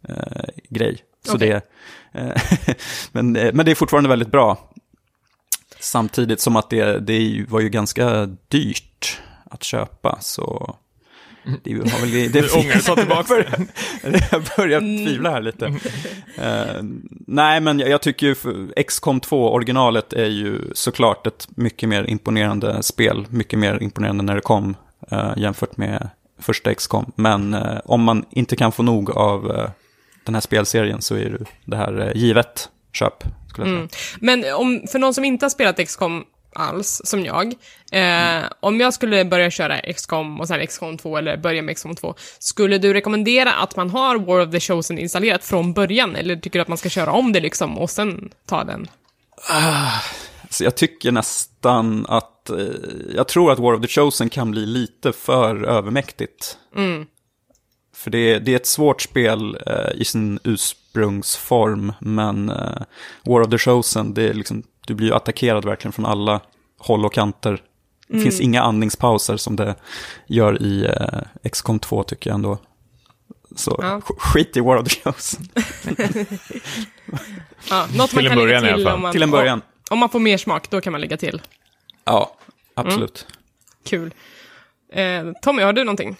eh, 0.09 0.45
grej. 0.69 0.99
Så 1.25 1.35
Okej. 1.35 1.61
det, 2.13 2.21
eh, 2.21 2.43
men, 3.13 3.37
eh, 3.37 3.53
men 3.55 3.67
det 3.67 3.71
är 3.71 3.75
fortfarande 3.75 4.09
väldigt 4.09 4.31
bra. 4.31 4.71
Samtidigt 5.81 6.41
som 6.41 6.57
att 6.57 6.71
det, 6.71 6.99
det 6.99 7.45
var 7.49 7.61
ju 7.61 7.69
ganska 7.69 8.27
dyrt 8.49 9.23
att 9.45 9.63
köpa, 9.63 10.19
så 10.21 10.77
det 11.63 11.73
har 11.73 12.01
väl... 12.01 12.11
Det, 12.11 12.41
Du 12.41 12.49
ångrar 12.49 12.81
ta 12.81 12.97
tillbaka 12.97 13.35
det. 13.35 13.67
jag 14.31 14.43
börjar 14.57 14.81
tvivla 14.81 15.31
här 15.31 15.43
lite. 15.43 15.67
Eh, 16.37 16.83
nej, 17.27 17.61
men 17.61 17.79
jag, 17.79 17.89
jag 17.89 18.03
tycker 18.03 18.27
ju 18.27 18.35
XCOM 18.87 19.21
2, 19.21 19.53
originalet, 19.53 20.13
är 20.13 20.27
ju 20.27 20.61
såklart 20.73 21.27
ett 21.27 21.49
mycket 21.57 21.89
mer 21.89 22.11
imponerande 22.11 22.83
spel. 22.83 23.27
Mycket 23.29 23.59
mer 23.59 23.83
imponerande 23.83 24.25
när 24.25 24.35
det 24.35 24.41
kom 24.41 24.77
eh, 25.11 25.33
jämfört 25.37 25.77
med 25.77 26.09
första 26.41 26.75
XCOM. 26.75 27.13
Men 27.17 27.55
eh, 27.55 27.79
om 27.85 28.03
man 28.03 28.25
inte 28.31 28.57
kan 28.57 28.73
få 28.73 28.83
nog 28.83 29.11
av 29.11 29.71
den 30.25 30.35
här 30.35 30.41
spelserien 30.41 31.03
så 31.03 31.15
är 31.15 31.39
det, 31.65 31.77
här 31.77 32.13
givet 32.15 32.69
köp, 32.93 33.25
säga. 33.57 33.89
Men 34.21 34.55
om, 34.55 34.83
för 34.93 34.99
någon 34.99 35.15
som 35.15 35.25
inte 35.25 35.45
har 35.45 35.51
spelat 35.51 35.87
XCOM 35.87 36.25
alls, 36.55 37.01
som 37.05 37.25
jag, 37.25 37.55
eh, 37.93 38.45
om 38.61 38.81
jag 38.81 38.95
skulle 38.95 39.25
börja 39.25 39.51
köra 39.51 39.93
XCOM 39.93 40.41
och 40.41 40.49
sen 40.49 40.67
XCOM 40.67 40.99
2 40.99 41.17
eller 41.17 41.37
börja 41.37 41.63
med 41.63 41.77
XCOM 41.77 41.97
2, 41.97 42.15
skulle 42.39 42.79
du 42.79 42.95
rekommendera 42.95 43.53
att 43.53 43.77
man 43.77 43.91
har 43.91 44.19
War 44.19 44.41
of 44.41 44.51
the 44.51 44.61
Chosen 44.61 44.99
installerat 44.99 45.45
från 45.45 45.73
början, 45.73 46.17
eller 46.17 46.37
tycker 46.37 46.59
du 46.59 46.63
att 46.63 46.69
man 46.69 46.79
ska 46.79 46.89
köra 46.89 47.13
om 47.13 47.33
det 47.33 47.41
liksom 47.41 47.79
och 47.79 47.91
sen 47.91 48.31
ta 48.47 48.65
den? 48.65 48.89
Så 50.51 50.65
jag 50.65 50.75
tycker 50.75 51.13
nästan 51.13 52.07
att, 52.09 52.51
eh, 52.51 52.57
jag 53.15 53.29
tror 53.29 53.53
att 53.53 53.59
War 53.59 53.75
of 53.75 53.83
the 53.83 53.89
Chosen 53.89 54.31
kan 54.31 54.51
bli 54.51 54.67
lite 54.67 55.13
för 55.13 55.65
övermäktigt. 55.65 56.59
För 57.95 58.11
det 58.11 58.19
är, 58.19 58.41
det 58.41 58.53
är 58.53 58.57
ett 58.57 58.67
svårt 58.67 59.03
spel 59.03 59.59
eh, 59.67 60.01
i 60.01 60.05
sin 60.05 60.39
ursprungsform, 60.95 61.93
men 62.01 62.49
eh, 62.51 62.83
War 63.25 63.41
of 63.41 63.51
the 63.51 63.59
Chosen, 63.59 64.15
det 64.15 64.23
är 64.29 64.35
liksom, 64.35 64.63
du 64.87 64.95
blir 64.95 65.07
ju 65.09 65.15
attackerad 65.15 65.65
verkligen 65.65 65.93
från 65.93 66.07
alla 66.07 66.41
håll 66.79 67.05
och 67.05 67.13
kanter. 67.15 67.63
Det 68.09 68.21
finns 68.21 68.41
inga 68.41 68.63
andningspauser 68.63 69.37
som 69.37 69.57
det 69.57 69.75
gör 70.27 70.63
i 70.63 70.85
eh, 70.87 71.51
XCOM 71.51 71.79
2 71.79 72.03
tycker 72.03 72.31
jag 72.31 72.35
ändå. 72.35 72.59
Så 73.57 73.79
Ja. 73.83 74.01
sk- 74.05 74.19
skit 74.19 74.57
i 74.57 74.61
War 74.61 74.77
of 74.77 74.89
the 74.89 75.01
Chosen. 75.13 75.49
Ja, 77.71 77.87
något 77.97 78.11
Till 78.11 78.17
man 78.17 78.25
en 78.27 78.31
kan 78.39 78.47
lägga 78.49 78.61
till 78.77 78.89
om 78.89 79.01
man, 79.03 79.13
Till 79.13 79.23
en 79.23 79.31
början. 79.31 79.63
Om 79.91 79.99
man 79.99 80.09
får 80.09 80.21
mer 80.21 80.39
smak, 80.39 80.71
då 80.71 80.81
kan 80.81 80.93
man 80.93 81.01
lägga 81.01 81.17
till. 81.17 81.43
Ja, 82.05 82.37
absolut. 82.75 83.27
Kul. 83.87 84.15
Eh, 84.93 85.25
Tommy, 85.43 85.63
har 85.63 85.73
du 85.73 85.85
någonting? 85.85 86.17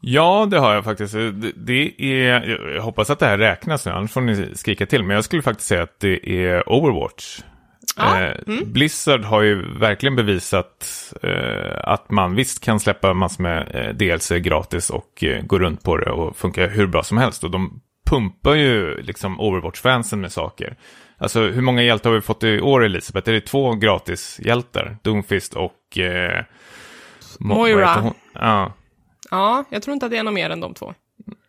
Ja, 0.00 0.46
det 0.50 0.58
har 0.58 0.74
jag 0.74 0.84
faktiskt. 0.84 1.12
Det, 1.12 1.52
det 1.56 1.94
är, 1.98 2.48
jag 2.74 2.82
hoppas 2.82 3.10
att 3.10 3.18
det 3.18 3.26
här 3.26 3.38
räknas 3.38 3.86
nu, 3.86 3.92
annars 3.92 4.12
får 4.12 4.20
ni 4.20 4.50
skrika 4.54 4.86
till. 4.86 5.04
Men 5.04 5.14
jag 5.14 5.24
skulle 5.24 5.42
faktiskt 5.42 5.68
säga 5.68 5.82
att 5.82 6.00
det 6.00 6.44
är 6.46 6.68
Overwatch. 6.68 7.40
Ja, 7.96 8.20
Eh, 8.20 8.64
Blizzard 8.64 9.24
har 9.24 9.42
ju 9.42 9.78
verkligen 9.78 10.16
bevisat 10.16 10.86
eh, 11.22 11.78
att 11.82 12.10
man 12.10 12.34
visst 12.34 12.64
kan 12.64 12.80
släppa 12.80 13.14
massor 13.14 13.42
med 13.42 13.70
eh, 13.74 13.94
DLC 13.94 14.28
gratis 14.30 14.90
och 14.90 15.24
eh, 15.24 15.42
gå 15.42 15.58
runt 15.58 15.82
på 15.82 15.96
det 15.96 16.10
och 16.10 16.36
funka 16.36 16.66
hur 16.66 16.86
bra 16.86 17.02
som 17.02 17.18
helst. 17.18 17.44
Och 17.44 17.50
de 17.50 17.80
pumpar 18.06 18.54
ju 18.54 19.02
liksom 19.02 19.40
Overwatch-fansen 19.40 20.20
med 20.20 20.32
saker. 20.32 20.76
Alltså 21.18 21.40
hur 21.40 21.62
många 21.62 21.82
hjältar 21.82 22.10
har 22.10 22.14
vi 22.14 22.20
fått 22.20 22.44
i 22.44 22.60
år, 22.60 22.84
Elisabeth? 22.84 23.28
Är 23.28 23.32
det 23.34 23.40
två 23.40 23.74
gratis-hjältar? 23.74 24.96
Doomfist 25.02 25.54
och... 25.54 25.98
Eh, 25.98 26.44
Moira. 27.38 28.12
Ja. 28.32 28.72
Ja, 29.30 29.64
jag 29.70 29.82
tror 29.82 29.94
inte 29.94 30.06
att 30.06 30.12
det 30.12 30.18
är 30.18 30.22
något 30.22 30.34
mer 30.34 30.50
än 30.50 30.60
de 30.60 30.74
två. 30.74 30.94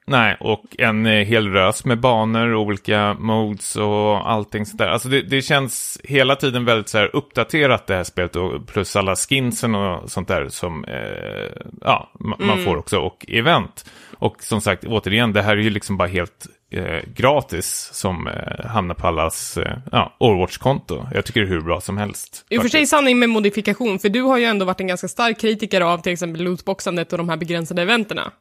Nej, 0.07 0.37
och 0.39 0.63
en 0.77 1.05
eh, 1.05 1.25
hel 1.25 1.47
rös 1.47 1.85
med 1.85 1.99
banor, 1.99 2.55
olika 2.55 3.13
modes 3.19 3.75
och 3.75 4.31
allting 4.31 4.65
sånt 4.65 4.77
där. 4.77 4.87
Alltså 4.87 5.09
det, 5.09 5.21
det 5.21 5.41
känns 5.41 6.01
hela 6.03 6.35
tiden 6.35 6.65
väldigt 6.65 6.89
så 6.89 6.97
här 6.97 7.15
uppdaterat 7.15 7.87
det 7.87 7.95
här 7.95 8.03
spelet 8.03 8.35
och 8.35 8.67
plus 8.67 8.95
alla 8.95 9.15
skinsen 9.15 9.75
och 9.75 10.11
sånt 10.11 10.27
där 10.27 10.49
som 10.49 10.85
eh, 10.85 11.51
ja, 11.81 12.11
ma- 12.19 12.45
man 12.45 12.63
får 12.63 12.77
också 12.77 12.99
och 12.99 13.25
event. 13.27 13.85
Och 14.17 14.43
som 14.43 14.61
sagt, 14.61 14.83
återigen, 14.85 15.33
det 15.33 15.41
här 15.41 15.57
är 15.57 15.61
ju 15.61 15.69
liksom 15.69 15.97
bara 15.97 16.07
helt 16.07 16.47
eh, 16.69 17.03
gratis 17.15 17.89
som 17.93 18.27
eh, 18.27 18.65
hamnar 18.65 18.95
på 18.95 19.07
allas 19.07 19.57
eh, 19.57 19.77
ja, 19.91 20.15
Overwatch-konto. 20.19 21.07
Jag 21.13 21.25
tycker 21.25 21.39
det 21.39 21.45
är 21.45 21.49
hur 21.49 21.61
bra 21.61 21.81
som 21.81 21.97
helst. 21.97 22.45
I 22.49 22.57
och 22.57 22.61
för 22.61 22.69
sig 22.69 22.87
sanning 22.87 23.19
med 23.19 23.29
modifikation, 23.29 23.99
för 23.99 24.09
du 24.09 24.21
har 24.21 24.37
ju 24.37 24.45
ändå 24.45 24.65
varit 24.65 24.81
en 24.81 24.87
ganska 24.87 25.07
stark 25.07 25.39
kritiker 25.39 25.81
av 25.81 25.97
till 25.97 26.11
exempel 26.13 26.43
lootboxandet 26.43 27.11
och 27.11 27.17
de 27.17 27.29
här 27.29 27.37
begränsade 27.37 27.81
eventerna. 27.81 28.31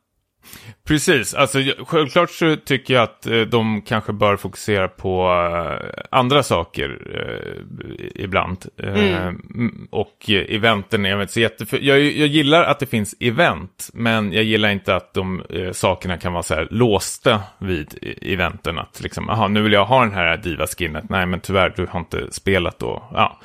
Precis, 0.85 1.35
alltså 1.35 1.59
självklart 1.87 2.31
så 2.31 2.57
tycker 2.57 2.95
jag 2.95 3.03
att 3.03 3.27
eh, 3.27 3.41
de 3.41 3.83
kanske 3.83 4.13
bör 4.13 4.37
fokusera 4.37 4.89
på 4.89 5.31
eh, 5.31 6.05
andra 6.11 6.43
saker 6.43 6.99
eh, 7.15 8.23
ibland. 8.25 8.67
Eh, 8.77 9.27
mm, 9.27 9.89
och 9.91 10.31
eh, 10.31 10.55
eventen 10.55 11.07
är 11.07 11.21
inte 11.21 11.33
så 11.33 11.41
jätteför... 11.41 11.79
Jag, 11.79 12.01
jag 12.01 12.29
gillar 12.29 12.65
att 12.65 12.79
det 12.79 12.87
finns 12.87 13.15
event, 13.21 13.91
men 13.93 14.33
jag 14.33 14.45
gillar 14.45 14.69
inte 14.69 14.97
att 14.97 15.15
de 15.15 15.43
eh, 15.51 15.73
sakerna 15.73 16.19
kan 16.19 16.33
vara 16.33 16.43
så 16.43 16.55
här 16.55 16.69
låsta 16.71 17.43
vid 17.59 17.99
e- 18.03 18.33
eventen. 18.33 18.79
Att 18.79 19.01
liksom, 19.03 19.31
aha, 19.31 19.49
nu 19.49 19.63
vill 19.63 19.73
jag 19.73 19.85
ha 19.85 20.01
den 20.01 20.15
här 20.15 20.37
diva-skinnet. 20.37 21.05
Nej, 21.09 21.27
men 21.27 21.41
tyvärr, 21.41 21.73
du 21.77 21.87
har 21.87 22.01
inte 22.01 22.33
spelat 22.33 22.79
då. 22.79 23.09
Ja, 23.13 23.41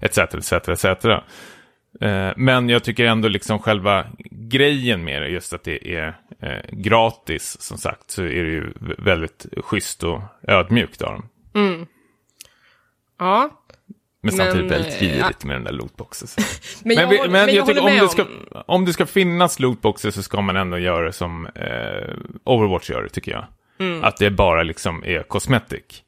etc, 0.00 0.18
etc, 0.18 0.52
etc. 0.52 0.84
Eh, 2.00 2.30
Men 2.36 2.68
jag 2.68 2.84
tycker 2.84 3.04
ändå 3.06 3.28
liksom 3.28 3.58
själva 3.58 4.06
grejen 4.30 5.04
med 5.04 5.22
det, 5.22 5.28
just 5.28 5.52
att 5.52 5.64
det 5.64 5.94
är 5.94 6.18
eh, 6.42 6.58
gratis, 6.72 7.60
som 7.60 7.78
sagt, 7.78 8.10
så 8.10 8.22
är 8.22 8.44
det 8.44 8.50
ju 8.50 8.72
väldigt 8.98 9.46
schysst 9.56 10.02
och 10.04 10.20
ödmjukt 10.42 11.02
av 11.02 11.12
dem. 11.12 11.28
Ja, 13.18 13.50
Men 14.22 14.32
samtidigt 14.32 14.60
Men, 14.60 14.68
väldigt 14.82 15.02
eh, 15.02 15.08
girigt 15.08 15.44
med 15.44 15.56
den 15.56 15.64
där 15.64 15.72
lootboxen. 15.72 16.28
men, 16.84 16.94
Men, 16.96 16.96
jag, 16.96 17.08
vi- 17.10 17.18
håller- 17.18 17.30
men 17.30 17.46
men 17.46 17.54
jag, 17.54 17.66
tycker 17.66 17.80
om 17.80 17.86
med 17.94 18.02
det, 18.02 18.08
ska, 18.08 18.26
om 18.66 18.84
det 18.84 18.92
ska 18.92 19.06
finnas 19.06 19.58
lootboxer 19.60 20.10
så 20.10 20.22
ska 20.22 20.40
man 20.40 20.56
ändå 20.56 20.78
göra 20.78 21.06
det 21.06 21.12
som 21.12 21.46
eh, 21.46 22.14
Overwatch 22.44 22.90
gör 22.90 23.02
det, 23.02 23.08
tycker 23.08 23.32
jag. 23.32 23.44
Mm. 23.80 24.04
Att 24.04 24.16
det 24.16 24.30
bara 24.30 24.62
liksom 24.62 25.04
är 25.04 25.22
cosmetic. 25.22 26.02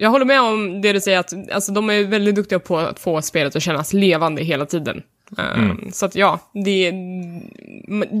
Jag 0.00 0.10
håller 0.10 0.24
med 0.24 0.40
om 0.40 0.80
det 0.80 0.92
du 0.92 1.00
säger, 1.00 1.18
att 1.18 1.32
alltså, 1.52 1.72
de 1.72 1.90
är 1.90 2.04
väldigt 2.04 2.34
duktiga 2.34 2.58
på 2.58 2.78
att 2.78 3.00
få 3.00 3.22
spelet 3.22 3.56
att 3.56 3.62
kännas 3.62 3.92
levande 3.92 4.42
hela 4.42 4.66
tiden. 4.66 5.02
Eh, 5.38 5.72
Så 5.92 6.06
att 6.06 6.14
ja, 6.14 6.38
det, 6.64 6.92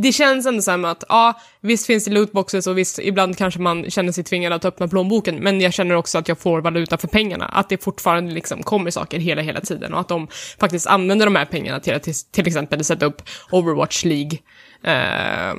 det 0.02 0.12
känns 0.12 0.46
ändå 0.46 0.62
så 0.62 0.70
här 0.70 0.78
med 0.78 0.90
att, 0.90 1.04
ja, 1.08 1.40
visst 1.60 1.86
finns 1.86 2.04
det 2.04 2.10
lootboxes 2.10 2.66
och 2.66 2.78
visst, 2.78 2.98
ibland 2.98 3.38
kanske 3.38 3.60
man 3.60 3.90
känner 3.90 4.12
sig 4.12 4.24
tvingad 4.24 4.52
att 4.52 4.64
öppna 4.64 4.88
plånboken, 4.88 5.36
men 5.36 5.60
jag 5.60 5.72
känner 5.72 5.94
också 5.94 6.18
att 6.18 6.28
jag 6.28 6.38
får 6.38 6.60
valuta 6.60 6.98
för 6.98 7.08
pengarna. 7.08 7.44
Att 7.44 7.68
det 7.68 7.84
fortfarande 7.84 8.32
liksom 8.34 8.62
kommer 8.62 8.90
saker 8.90 9.18
hela, 9.18 9.42
hela 9.42 9.60
tiden 9.60 9.94
och 9.94 10.00
att 10.00 10.08
de 10.08 10.28
faktiskt 10.60 10.86
använder 10.86 11.26
de 11.26 11.36
här 11.36 11.44
pengarna 11.44 11.80
till 11.80 11.94
att 11.94 12.02
till, 12.02 12.14
till 12.30 12.46
exempel 12.46 12.84
sätta 12.84 13.06
upp 13.06 13.22
Overwatch 13.50 14.04
League 14.04 14.38
eh, 14.84 15.54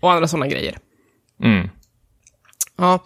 och 0.00 0.12
andra 0.12 0.28
sådana 0.28 0.46
grejer. 0.46 0.78
Mm. 1.42 1.68
Ja, 2.78 3.04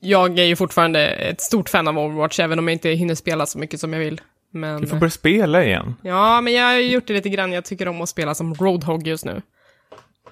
jag 0.00 0.38
är 0.38 0.44
ju 0.44 0.56
fortfarande 0.56 1.06
ett 1.08 1.40
stort 1.40 1.68
fan 1.68 1.88
av 1.88 1.98
Overwatch, 1.98 2.40
även 2.40 2.58
om 2.58 2.68
jag 2.68 2.72
inte 2.74 2.88
hinner 2.90 3.14
spela 3.14 3.46
så 3.46 3.58
mycket 3.58 3.80
som 3.80 3.92
jag 3.92 4.00
vill. 4.00 4.20
Men, 4.50 4.80
Du 4.80 4.86
får 4.86 4.96
börja 4.96 5.10
spela 5.10 5.64
igen. 5.64 5.94
ja, 6.02 6.40
men 6.40 6.52
jag 6.52 6.64
har 6.64 6.74
gjort 6.78 7.06
det 7.06 7.12
lite 7.12 7.28
grann. 7.28 7.52
Jag 7.52 7.64
tycker 7.64 7.88
om 7.88 8.00
att 8.00 8.08
spela 8.08 8.34
som 8.34 8.54
Roadhog 8.54 9.06
just 9.06 9.24
nu. 9.24 9.42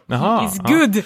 Jaha, 0.07 0.46
It's 0.46 0.57
ja. 0.68 1.02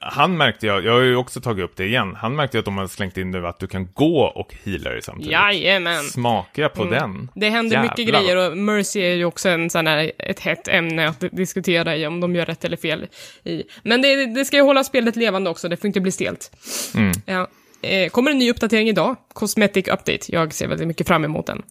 Han 0.00 0.36
märkte 0.36 0.66
jag, 0.66 0.84
jag 0.84 0.92
har 0.92 1.00
ju 1.00 1.16
också 1.16 1.40
tagit 1.40 1.64
upp 1.64 1.76
det 1.76 1.84
igen, 1.84 2.14
han 2.14 2.36
märkte 2.36 2.58
att 2.58 2.64
de 2.64 2.78
har 2.78 2.86
slängt 2.86 3.16
in 3.16 3.30
nu 3.30 3.46
att 3.46 3.58
du 3.58 3.66
kan 3.66 3.88
gå 3.92 4.22
och 4.24 4.54
heala 4.64 4.90
dig 4.90 5.02
samtidigt. 5.02 5.32
Jajamän! 5.32 6.04
Smaka 6.04 6.68
på 6.68 6.84
den. 6.84 7.30
Det 7.34 7.48
händer 7.48 7.82
mycket 7.82 7.98
Jävlar. 7.98 8.20
grejer 8.20 8.50
och 8.50 8.56
Mercy 8.56 9.00
är 9.00 9.14
ju 9.14 9.24
också 9.24 9.48
en 9.48 9.70
sån 9.70 9.86
här, 9.86 10.12
ett 10.18 10.40
hett 10.40 10.68
ämne 10.68 11.08
att 11.08 11.24
diskutera 11.32 11.96
i 11.96 12.06
om 12.06 12.20
de 12.20 12.34
gör 12.34 12.46
rätt 12.46 12.64
eller 12.64 12.76
fel 12.76 13.06
i. 13.44 13.62
Men 13.82 14.02
det, 14.02 14.26
det 14.26 14.44
ska 14.44 14.56
ju 14.56 14.62
hålla 14.62 14.84
spelet 14.84 15.16
levande 15.16 15.50
också, 15.50 15.68
det 15.68 15.76
får 15.76 15.86
inte 15.86 16.00
bli 16.00 16.12
stelt. 16.12 16.50
Mm. 16.94 17.12
Ja. 17.26 17.48
Eh, 17.82 18.08
kommer 18.10 18.30
en 18.30 18.38
ny 18.38 18.50
uppdatering 18.50 18.88
idag, 18.88 19.16
Cosmetic 19.32 19.88
Update. 19.88 20.18
Jag 20.28 20.54
ser 20.54 20.68
väldigt 20.68 20.88
mycket 20.88 21.08
fram 21.08 21.24
emot 21.24 21.46
den. 21.46 21.62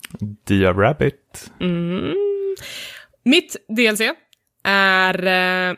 Dia 0.48 0.74
Rabbit. 0.74 1.52
Mitt 3.26 3.56
DLC 3.68 4.02
är 4.64 5.28
eh, 5.28 5.76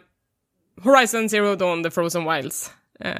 Horizon 0.83 1.29
Zero 1.29 1.55
Dawn 1.55 1.83
The 1.83 1.91
Frozen 1.91 2.33
Wilds. 2.33 2.71
Eh, 2.99 3.11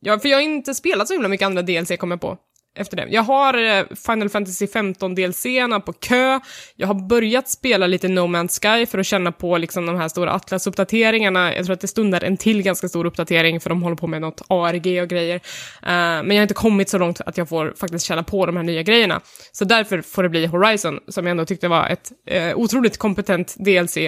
ja, 0.00 0.18
för 0.18 0.28
jag 0.28 0.36
har 0.36 0.42
inte 0.42 0.74
spelat 0.74 1.08
så 1.08 1.14
himla 1.14 1.28
mycket 1.28 1.46
andra 1.46 1.62
DLC 1.62 1.92
kommer 1.98 2.12
jag 2.12 2.20
på 2.20 2.38
efter 2.76 2.96
det. 2.96 3.06
Jag 3.10 3.22
har 3.22 3.78
eh, 3.78 3.84
Final 4.06 4.28
Fantasy 4.28 4.66
15 4.66 5.14
DLCerna 5.14 5.80
på 5.80 5.92
kö. 5.92 6.40
Jag 6.76 6.86
har 6.86 7.08
börjat 7.08 7.48
spela 7.48 7.86
lite 7.86 8.08
No 8.08 8.20
Man's 8.20 8.60
Sky 8.60 8.86
för 8.86 8.98
att 8.98 9.06
känna 9.06 9.32
på 9.32 9.58
liksom 9.58 9.86
de 9.86 9.96
här 9.96 10.08
stora 10.08 10.32
Atlas-uppdateringarna. 10.32 11.56
Jag 11.56 11.64
tror 11.64 11.74
att 11.74 11.80
det 11.80 11.88
stundar 11.88 12.24
en 12.24 12.36
till 12.36 12.62
ganska 12.62 12.88
stor 12.88 13.04
uppdatering 13.04 13.60
för 13.60 13.70
de 13.70 13.82
håller 13.82 13.96
på 13.96 14.06
med 14.06 14.20
något 14.20 14.42
ARG 14.48 15.02
och 15.02 15.08
grejer. 15.08 15.36
Uh, 15.36 15.40
men 15.82 16.30
jag 16.30 16.36
har 16.36 16.42
inte 16.42 16.54
kommit 16.54 16.88
så 16.88 16.98
långt 16.98 17.20
att 17.20 17.38
jag 17.38 17.48
får 17.48 17.74
faktiskt 17.76 18.06
känna 18.06 18.22
på 18.22 18.46
de 18.46 18.56
här 18.56 18.62
nya 18.62 18.82
grejerna. 18.82 19.20
Så 19.52 19.64
därför 19.64 20.02
får 20.02 20.22
det 20.22 20.28
bli 20.28 20.46
Horizon, 20.46 20.98
som 21.08 21.26
jag 21.26 21.30
ändå 21.30 21.44
tyckte 21.44 21.68
var 21.68 21.86
ett 21.86 22.12
uh, 22.32 22.58
otroligt 22.58 22.98
kompetent 22.98 23.54
DLC 23.58 23.98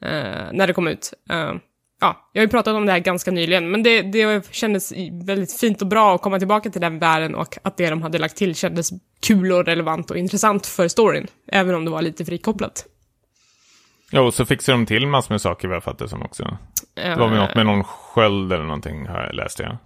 när 0.00 0.66
det 0.66 0.72
kom 0.72 0.88
ut. 0.88 1.12
Eh, 1.30 1.54
ja, 2.00 2.30
jag 2.32 2.40
har 2.40 2.46
ju 2.46 2.50
pratat 2.50 2.74
om 2.74 2.86
det 2.86 2.92
här 2.92 2.98
ganska 2.98 3.30
nyligen, 3.30 3.70
men 3.70 3.82
det, 3.82 4.02
det 4.02 4.54
kändes 4.54 4.92
väldigt 5.26 5.60
fint 5.60 5.82
och 5.82 5.88
bra 5.88 6.14
att 6.14 6.22
komma 6.22 6.38
tillbaka 6.38 6.70
till 6.70 6.80
den 6.80 6.98
världen 6.98 7.34
och 7.34 7.58
att 7.62 7.76
det 7.76 7.90
de 7.90 8.02
hade 8.02 8.18
lagt 8.18 8.36
till 8.36 8.54
kändes 8.54 8.90
kul 9.26 9.52
och 9.52 9.64
relevant 9.64 10.10
och 10.10 10.16
intressant 10.16 10.66
för 10.66 10.88
storyn, 10.88 11.26
även 11.52 11.74
om 11.74 11.84
det 11.84 11.90
var 11.90 12.02
lite 12.02 12.24
frikopplat. 12.24 12.86
Ja, 14.10 14.20
och 14.20 14.34
så 14.34 14.46
fixar 14.46 14.72
de 14.72 14.86
till 14.86 15.06
massor 15.06 15.34
med 15.34 15.40
saker 15.40 15.68
vad 15.68 15.76
jag 15.76 15.84
fattar 15.84 16.06
som 16.06 16.22
också. 16.22 16.58
Det 16.94 17.16
var 17.16 17.28
väl 17.28 17.38
något 17.38 17.54
med 17.54 17.66
någon 17.66 17.84
sköld 17.84 18.52
eller 18.52 18.64
någonting 18.64 19.06
har 19.06 19.22
jag 19.24 19.34
läst 19.34 19.58
jag. 19.58 19.68
Någon 19.68 19.80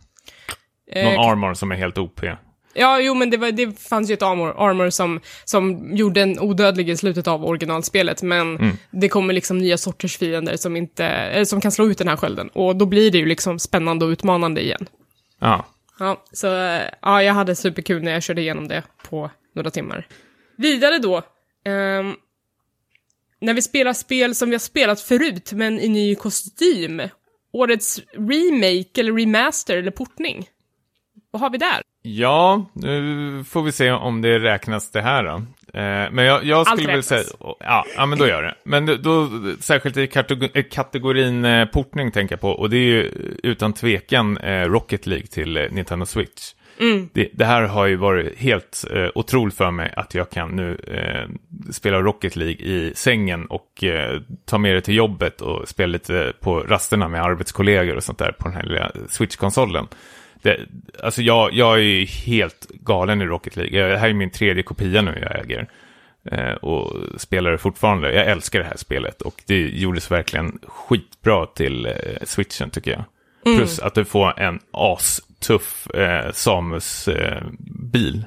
Eh, 1.14 1.20
armor 1.20 1.54
som 1.54 1.72
är 1.72 1.76
helt 1.76 1.98
OP. 1.98 2.20
Ja, 2.74 3.00
jo, 3.00 3.14
men 3.14 3.30
det, 3.30 3.36
var, 3.36 3.52
det 3.52 3.80
fanns 3.80 4.10
ju 4.10 4.14
ett 4.14 4.22
armor, 4.22 4.54
armor 4.58 4.90
som, 4.90 5.20
som 5.44 5.90
gjorde 5.96 6.22
en 6.22 6.40
odödlig 6.40 6.88
i 6.90 6.96
slutet 6.96 7.28
av 7.28 7.44
originalspelet, 7.44 8.22
men 8.22 8.58
det 8.90 9.08
kommer 9.08 9.34
liksom 9.34 9.58
nya 9.58 9.78
sorters 9.78 10.18
fiender 10.18 10.56
som, 10.56 10.76
inte, 10.76 11.44
som 11.46 11.60
kan 11.60 11.72
slå 11.72 11.86
ut 11.86 11.98
den 11.98 12.08
här 12.08 12.16
skölden. 12.16 12.48
Och 12.48 12.76
då 12.76 12.86
blir 12.86 13.10
det 13.10 13.18
ju 13.18 13.26
liksom 13.26 13.58
spännande 13.58 14.04
och 14.04 14.10
utmanande 14.10 14.60
igen. 14.64 14.86
Ja. 15.40 15.66
Ja, 15.98 16.24
så 16.32 16.46
ja, 17.02 17.22
jag 17.22 17.34
hade 17.34 17.56
superkul 17.56 18.02
när 18.02 18.12
jag 18.12 18.22
körde 18.22 18.40
igenom 18.40 18.68
det 18.68 18.82
på 19.08 19.30
några 19.54 19.70
timmar. 19.70 20.06
Vidare 20.56 20.98
då. 20.98 21.22
ehm, 21.64 22.14
när 23.40 23.54
vi 23.54 23.62
spelar 23.62 23.92
spel 23.92 24.34
som 24.34 24.48
vi 24.48 24.54
har 24.54 24.60
spelat 24.60 25.00
förut, 25.00 25.52
men 25.52 25.80
i 25.80 25.88
ny 25.88 26.14
kostym. 26.14 27.02
Årets 27.52 28.00
remake, 28.12 29.00
eller 29.00 29.12
remaster, 29.12 29.76
eller 29.76 29.90
portning. 29.90 30.46
Vad 31.30 31.42
har 31.42 31.50
vi 31.50 31.58
där? 31.58 31.82
Ja, 32.02 32.70
nu 32.72 33.44
får 33.48 33.62
vi 33.62 33.72
se 33.72 33.90
om 33.90 34.22
det 34.22 34.38
räknas 34.38 34.90
det 34.90 35.02
här 35.02 35.24
då. 35.24 35.34
Eh, 35.78 36.10
men 36.10 36.24
jag, 36.24 36.44
jag 36.44 36.66
skulle 36.66 36.92
väl 36.92 37.02
säga, 37.02 37.24
ja, 37.60 37.84
ja, 37.96 38.06
men 38.06 38.18
då 38.18 38.26
gör 38.26 38.42
det. 38.42 38.54
Men 38.64 39.02
då, 39.02 39.28
särskilt 39.60 39.96
i 39.96 40.08
eh, 40.54 40.62
kategorin 40.70 41.44
eh, 41.44 41.66
portning 41.66 42.10
tänker 42.10 42.32
jag 42.32 42.40
på, 42.40 42.50
och 42.50 42.70
det 42.70 42.76
är 42.76 42.86
ju 42.86 43.02
utan 43.42 43.72
tvekan 43.72 44.38
Rocket 44.66 45.06
League 45.06 45.26
till 45.26 45.68
Nintendo 45.70 46.06
Switch. 46.06 46.52
Det, 47.12 47.30
det 47.32 47.44
här 47.44 47.62
har 47.62 47.86
ju 47.86 47.96
varit 47.96 48.38
helt 48.38 48.84
eh, 48.90 49.08
otroligt 49.14 49.54
för 49.54 49.70
mig 49.70 49.92
att 49.96 50.14
jag 50.14 50.30
kan 50.30 50.56
nu 50.56 50.78
eh, 50.86 51.28
spela 51.72 52.00
Rocket 52.00 52.36
League 52.36 52.66
i 52.66 52.92
sängen 52.94 53.46
och 53.46 53.84
eh, 53.84 54.20
ta 54.44 54.58
med 54.58 54.74
det 54.74 54.80
till 54.80 54.94
jobbet 54.94 55.40
och 55.40 55.68
spela 55.68 55.92
lite 55.92 56.32
på 56.40 56.60
rasterna 56.60 57.08
med 57.08 57.22
arbetskollegor 57.22 57.96
och 57.96 58.04
sånt 58.04 58.18
där 58.18 58.32
på 58.32 58.48
den 58.48 58.56
här 58.56 58.62
lilla 58.62 58.90
Switch-konsolen. 59.08 59.86
Det, 60.42 60.60
alltså 61.02 61.22
jag, 61.22 61.52
jag 61.52 61.74
är 61.74 61.82
ju 61.82 62.04
helt 62.04 62.66
galen 62.68 63.22
i 63.22 63.26
Rocket 63.26 63.56
League. 63.56 63.88
Det 63.88 63.98
här 63.98 64.08
är 64.08 64.14
min 64.14 64.30
tredje 64.30 64.62
kopia 64.62 65.02
nu 65.02 65.18
jag 65.22 65.40
äger. 65.44 65.68
Eh, 66.30 66.52
och 66.52 66.96
spelar 67.20 67.50
det 67.50 67.58
fortfarande. 67.58 68.12
Jag 68.14 68.26
älskar 68.26 68.58
det 68.58 68.64
här 68.64 68.76
spelet 68.76 69.22
och 69.22 69.42
det 69.46 69.58
gjordes 69.60 70.10
verkligen 70.10 70.58
skitbra 70.66 71.46
till 71.46 71.86
eh, 71.86 71.92
Switchen 72.24 72.70
tycker 72.70 72.90
jag. 72.90 73.04
Plus 73.56 73.78
att 73.78 73.94
du 73.94 74.04
får 74.04 74.40
en 74.40 74.60
astuff 74.70 75.86
eh, 75.86 76.32
Samus-bil 76.32 78.24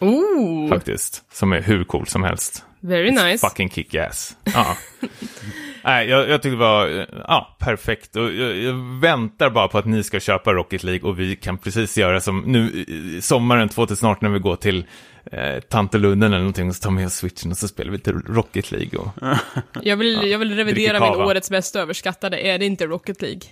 Ooh, 0.00 0.68
faktiskt. 0.68 1.24
Som 1.32 1.52
är 1.52 1.62
hur 1.62 1.84
cool 1.84 2.06
som 2.06 2.22
helst. 2.22 2.64
very 2.80 3.10
nice. 3.10 3.48
Fucking 3.48 3.70
kick-ass. 3.70 4.36
Ja. 4.44 4.76
Nej, 5.86 6.08
jag, 6.08 6.28
jag 6.28 6.42
tyckte 6.42 6.48
det 6.48 6.56
var 6.56 6.88
eh, 6.88 7.06
ja, 7.28 7.56
perfekt. 7.60 8.16
Och 8.16 8.32
jag, 8.32 8.56
jag 8.56 9.00
väntar 9.00 9.50
bara 9.50 9.68
på 9.68 9.78
att 9.78 9.84
ni 9.84 10.02
ska 10.02 10.20
köpa 10.20 10.52
Rocket 10.52 10.82
League 10.84 11.08
och 11.08 11.20
vi 11.20 11.36
kan 11.36 11.58
precis 11.58 11.98
göra 11.98 12.20
som 12.20 12.40
nu 12.40 12.86
sommaren 13.20 13.68
2018 13.68 14.18
när 14.22 14.34
vi 14.34 14.38
går 14.38 14.56
till 14.56 14.86
eh, 15.32 15.60
Tantelunden 15.60 16.32
eller 16.32 16.38
någonting 16.38 16.68
och 16.68 16.76
så 16.76 16.82
tar 16.82 16.90
med 16.90 17.06
oss 17.06 17.14
switchen 17.14 17.50
och 17.50 17.58
så 17.58 17.68
spelar 17.68 17.90
vi 17.90 17.96
lite 17.96 18.12
Rocket 18.12 18.70
League. 18.70 18.98
Och... 18.98 19.08
Jag 19.82 19.96
vill, 19.96 20.30
jag 20.30 20.38
vill 20.38 20.56
revidera 20.56 21.00
min 21.00 21.20
årets 21.20 21.50
mest 21.50 21.76
överskattade. 21.76 22.38
Är 22.38 22.58
det 22.58 22.66
inte 22.66 22.86
Rocket 22.86 23.22
League? 23.22 23.42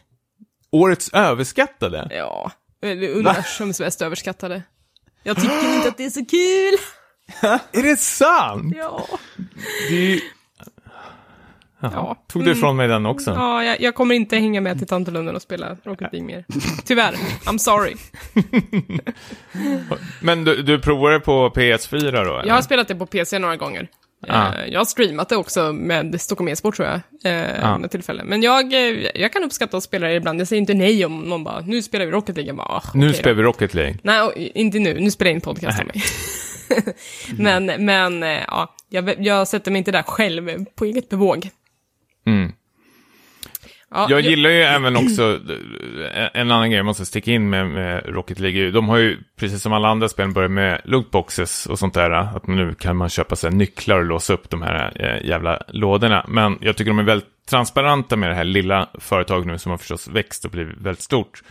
Årets 0.70 1.10
överskattade? 1.12 2.08
Ja, 2.10 2.52
universums 2.82 3.80
mest 3.80 4.02
överskattade. 4.02 4.62
Jag 5.22 5.36
tycker 5.36 5.74
inte 5.74 5.88
att 5.88 5.96
det 5.96 6.04
är 6.04 6.10
så 6.10 6.24
kul. 6.24 6.78
Är 7.80 7.82
det 7.82 7.96
sant? 7.96 8.74
Ja. 8.76 9.06
Det 9.88 10.12
är. 10.12 10.20
Jaha. 11.92 11.92
Ja. 12.08 12.16
Tog 12.28 12.44
du 12.44 12.50
ifrån 12.52 12.76
mig 12.76 12.88
den 12.88 13.06
också? 13.06 13.30
Ja, 13.30 13.64
jag, 13.64 13.80
jag 13.80 13.94
kommer 13.94 14.14
inte 14.14 14.36
hänga 14.36 14.60
med 14.60 14.78
till 14.78 14.86
Tantelunden 14.88 15.36
och 15.36 15.42
spela 15.42 15.76
Rocket 15.84 16.12
League 16.12 16.26
mer. 16.26 16.44
Tyvärr. 16.84 17.12
I'm 17.44 17.58
sorry. 17.58 17.94
Men 20.20 20.44
du, 20.44 20.62
du 20.62 20.80
provade 20.80 21.20
på 21.20 21.50
PS4 21.50 22.10
då? 22.12 22.18
Eller? 22.20 22.46
Jag 22.46 22.54
har 22.54 22.62
spelat 22.62 22.88
det 22.88 22.94
på 22.94 23.06
PC 23.06 23.38
några 23.38 23.56
gånger. 23.56 23.88
Ah. 24.28 24.54
Eh, 24.54 24.66
Jag 24.72 24.80
har 24.80 24.84
streamat 24.84 25.28
det 25.28 25.36
också 25.36 25.72
med 25.72 26.20
Stockholm 26.20 26.48
e-sport 26.48 26.76
tror 26.76 26.88
jag, 26.88 27.00
eh, 27.32 27.72
Ah. 27.72 27.78
med 27.78 27.90
tillfälle. 27.90 28.24
Men 28.24 28.42
jag, 28.42 28.72
eh, 28.72 29.06
jag 29.14 29.32
kan 29.32 29.44
uppskatta 29.44 29.76
att 29.76 29.82
spela 29.82 30.06
det 30.06 30.14
ibland. 30.14 30.40
Jag 30.40 30.48
säger 30.48 30.60
inte 30.60 30.74
nej 30.74 31.04
om 31.04 31.20
någon 31.20 31.44
bara, 31.44 31.60
nu 31.60 31.82
spelar 31.82 32.06
vi 32.06 32.12
Rocket 32.12 32.36
League. 32.36 32.48
Jag 32.48 32.56
bara, 32.56 32.66
ah, 32.68 32.82
Nu 32.94 33.00
okej 33.06 33.08
då. 33.12 33.18
spelar 33.18 33.36
vi 33.36 33.42
Rocket 33.42 33.74
League. 33.74 33.96
Nej, 34.02 34.52
inte 34.54 34.78
nu. 34.78 35.00
Nu 35.00 35.10
spelar 35.10 35.30
jag 35.30 35.34
in 35.36 35.40
podcast 35.40 35.80
om 35.80 35.86
mig. 35.86 36.02
men, 37.66 37.84
men, 37.84 38.22
ja, 38.22 38.74
jag, 38.88 39.26
jag 39.26 39.48
sätter 39.48 39.70
mig 39.70 39.78
inte 39.78 39.92
där 39.92 40.02
själv 40.02 40.64
på 40.76 40.84
eget 40.84 41.08
bevåg. 41.08 41.48
Mm. 42.26 42.52
Ja, 43.90 44.06
Jag 44.10 44.20
gillar 44.20 44.50
ju 44.50 44.62
även 44.62 44.96
också, 44.96 45.40
eh, 46.14 46.28
en 46.34 46.50
annan 46.50 46.70
grej 46.70 46.76
jag 46.76 46.86
måste 46.86 47.06
sticka 47.06 47.30
in 47.30 47.50
med, 47.50 47.66
med 47.66 48.06
Rocket 48.06 48.38
League, 48.38 48.70
de 48.70 48.88
har 48.88 48.96
ju, 48.96 49.18
precis 49.36 49.62
som 49.62 49.72
alla 49.72 49.88
andra 49.88 50.08
spel, 50.08 50.32
börjat 50.32 50.50
med 50.50 50.80
lootboxes 50.84 51.66
och 51.66 51.78
sånt 51.78 51.94
där, 51.94 52.10
att 52.10 52.46
nu 52.46 52.74
kan 52.74 52.96
man 52.96 53.08
köpa 53.08 53.36
sig 53.36 53.50
nycklar 53.50 53.98
och 53.98 54.04
låsa 54.04 54.32
upp 54.32 54.50
de 54.50 54.62
här 54.62 54.92
eh, 54.94 55.28
jävla 55.28 55.62
lådorna. 55.68 56.24
Men 56.28 56.58
jag 56.60 56.76
tycker 56.76 56.90
de 56.90 56.98
är 56.98 57.02
väldigt 57.02 57.46
transparenta 57.50 58.16
med 58.16 58.30
det 58.30 58.34
här 58.34 58.44
lilla 58.44 58.88
företaget 58.98 59.46
nu 59.46 59.58
som 59.58 59.70
har 59.70 59.78
förstås 59.78 60.08
växt 60.08 60.44
och 60.44 60.50
blivit 60.50 60.78
väldigt 60.78 61.04
stort. 61.04 61.42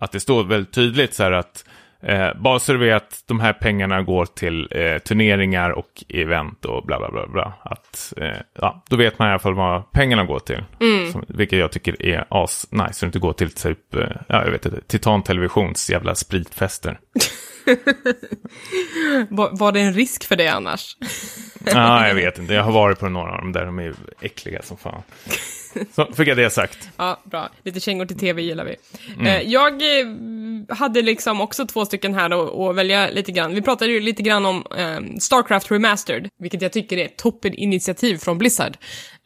Att 0.00 0.12
det 0.12 0.20
står 0.20 0.44
väldigt 0.44 0.72
tydligt 0.74 1.14
så 1.14 1.22
här 1.22 1.32
att 1.32 1.64
Eh, 2.02 2.28
bara 2.40 2.58
så 2.58 2.72
du 2.72 2.78
vet 2.78 2.96
att 2.96 3.24
de 3.26 3.40
här 3.40 3.52
pengarna 3.52 4.02
går 4.02 4.26
till 4.26 4.68
eh, 4.70 4.98
turneringar 4.98 5.70
och 5.70 6.04
event 6.08 6.64
och 6.64 6.86
bla 6.86 6.98
bla 6.98 7.10
bla. 7.10 7.26
bla. 7.26 7.52
Att, 7.62 8.12
eh, 8.16 8.36
ja, 8.54 8.84
då 8.90 8.96
vet 8.96 9.18
man 9.18 9.28
i 9.28 9.30
alla 9.30 9.38
fall 9.38 9.54
vad 9.54 9.92
pengarna 9.92 10.24
går 10.24 10.38
till. 10.38 10.64
Som, 11.12 11.24
vilket 11.28 11.58
jag 11.58 11.72
tycker 11.72 12.02
är 12.02 12.24
as 12.28 12.66
nice. 12.70 12.92
Så 12.92 13.04
det 13.04 13.08
inte 13.08 13.18
går 13.18 13.32
till 13.32 13.50
typ, 13.50 13.94
eh, 13.94 14.02
ja 14.28 14.44
jag 14.44 14.50
vet 14.50 14.66
inte, 14.66 14.80
Titan 14.80 15.22
Televisions 15.22 15.90
jävla 15.90 16.14
spritfester. 16.14 16.98
var, 19.28 19.58
var 19.58 19.72
det 19.72 19.80
en 19.80 19.92
risk 19.92 20.24
för 20.24 20.36
det 20.36 20.48
annars? 20.48 20.96
Ja, 21.64 22.08
jag 22.08 22.14
vet 22.14 22.38
inte. 22.38 22.54
Jag 22.54 22.62
har 22.62 22.72
varit 22.72 22.98
på 22.98 23.08
några 23.08 23.32
av 23.32 23.38
dem 23.38 23.52
där, 23.52 23.64
de 23.64 23.78
är 23.78 23.94
äckliga 24.20 24.62
som 24.62 24.76
fan. 24.76 25.02
Så 25.94 26.06
fick 26.06 26.28
jag 26.28 26.36
det 26.36 26.50
sagt. 26.50 26.88
Ja, 26.96 27.20
bra. 27.24 27.48
Lite 27.64 27.80
kängor 27.80 28.06
till 28.06 28.18
tv 28.18 28.42
gillar 28.42 28.64
vi. 28.64 28.76
Mm. 29.14 29.26
Eh, 29.26 29.52
jag 29.52 29.72
eh, 29.72 30.06
hade 30.76 31.02
liksom 31.02 31.40
också 31.40 31.66
två 31.66 31.84
stycken 31.84 32.14
här 32.14 32.30
att 32.30 32.70
att 32.70 32.76
välja 32.76 33.10
lite 33.10 33.32
grann. 33.32 33.54
Vi 33.54 33.62
pratade 33.62 33.92
ju 33.92 34.00
lite 34.00 34.22
grann 34.22 34.46
om 34.46 34.64
eh, 34.76 35.18
Starcraft 35.20 35.70
Remastered, 35.70 36.28
vilket 36.38 36.62
jag 36.62 36.72
tycker 36.72 36.98
är 36.98 37.04
ett 37.04 37.18
toppeninitiativ 37.18 38.16
från 38.16 38.38
Blizzard. 38.38 38.76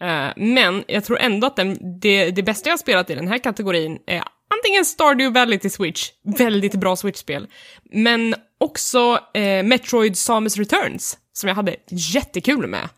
Eh, 0.00 0.28
men 0.36 0.84
jag 0.86 1.04
tror 1.04 1.18
ändå 1.18 1.46
att 1.46 1.56
den, 1.56 2.00
det, 2.00 2.30
det 2.30 2.42
bästa 2.42 2.68
jag 2.68 2.72
har 2.72 2.78
spelat 2.78 3.10
i 3.10 3.14
den 3.14 3.28
här 3.28 3.38
kategorin 3.38 3.98
är 4.06 4.22
antingen 4.54 4.84
Stardew 4.84 5.40
Valley 5.40 5.58
till 5.58 5.70
Switch, 5.70 6.10
väldigt 6.38 6.74
bra 6.74 6.96
Switch-spel, 6.96 7.46
men 7.92 8.34
också 8.60 9.18
eh, 9.34 9.62
Metroid 9.62 10.18
Samus 10.18 10.56
Returns, 10.56 11.18
som 11.32 11.48
jag 11.48 11.56
hade 11.56 11.76
jättekul 11.90 12.66
med. 12.66 12.88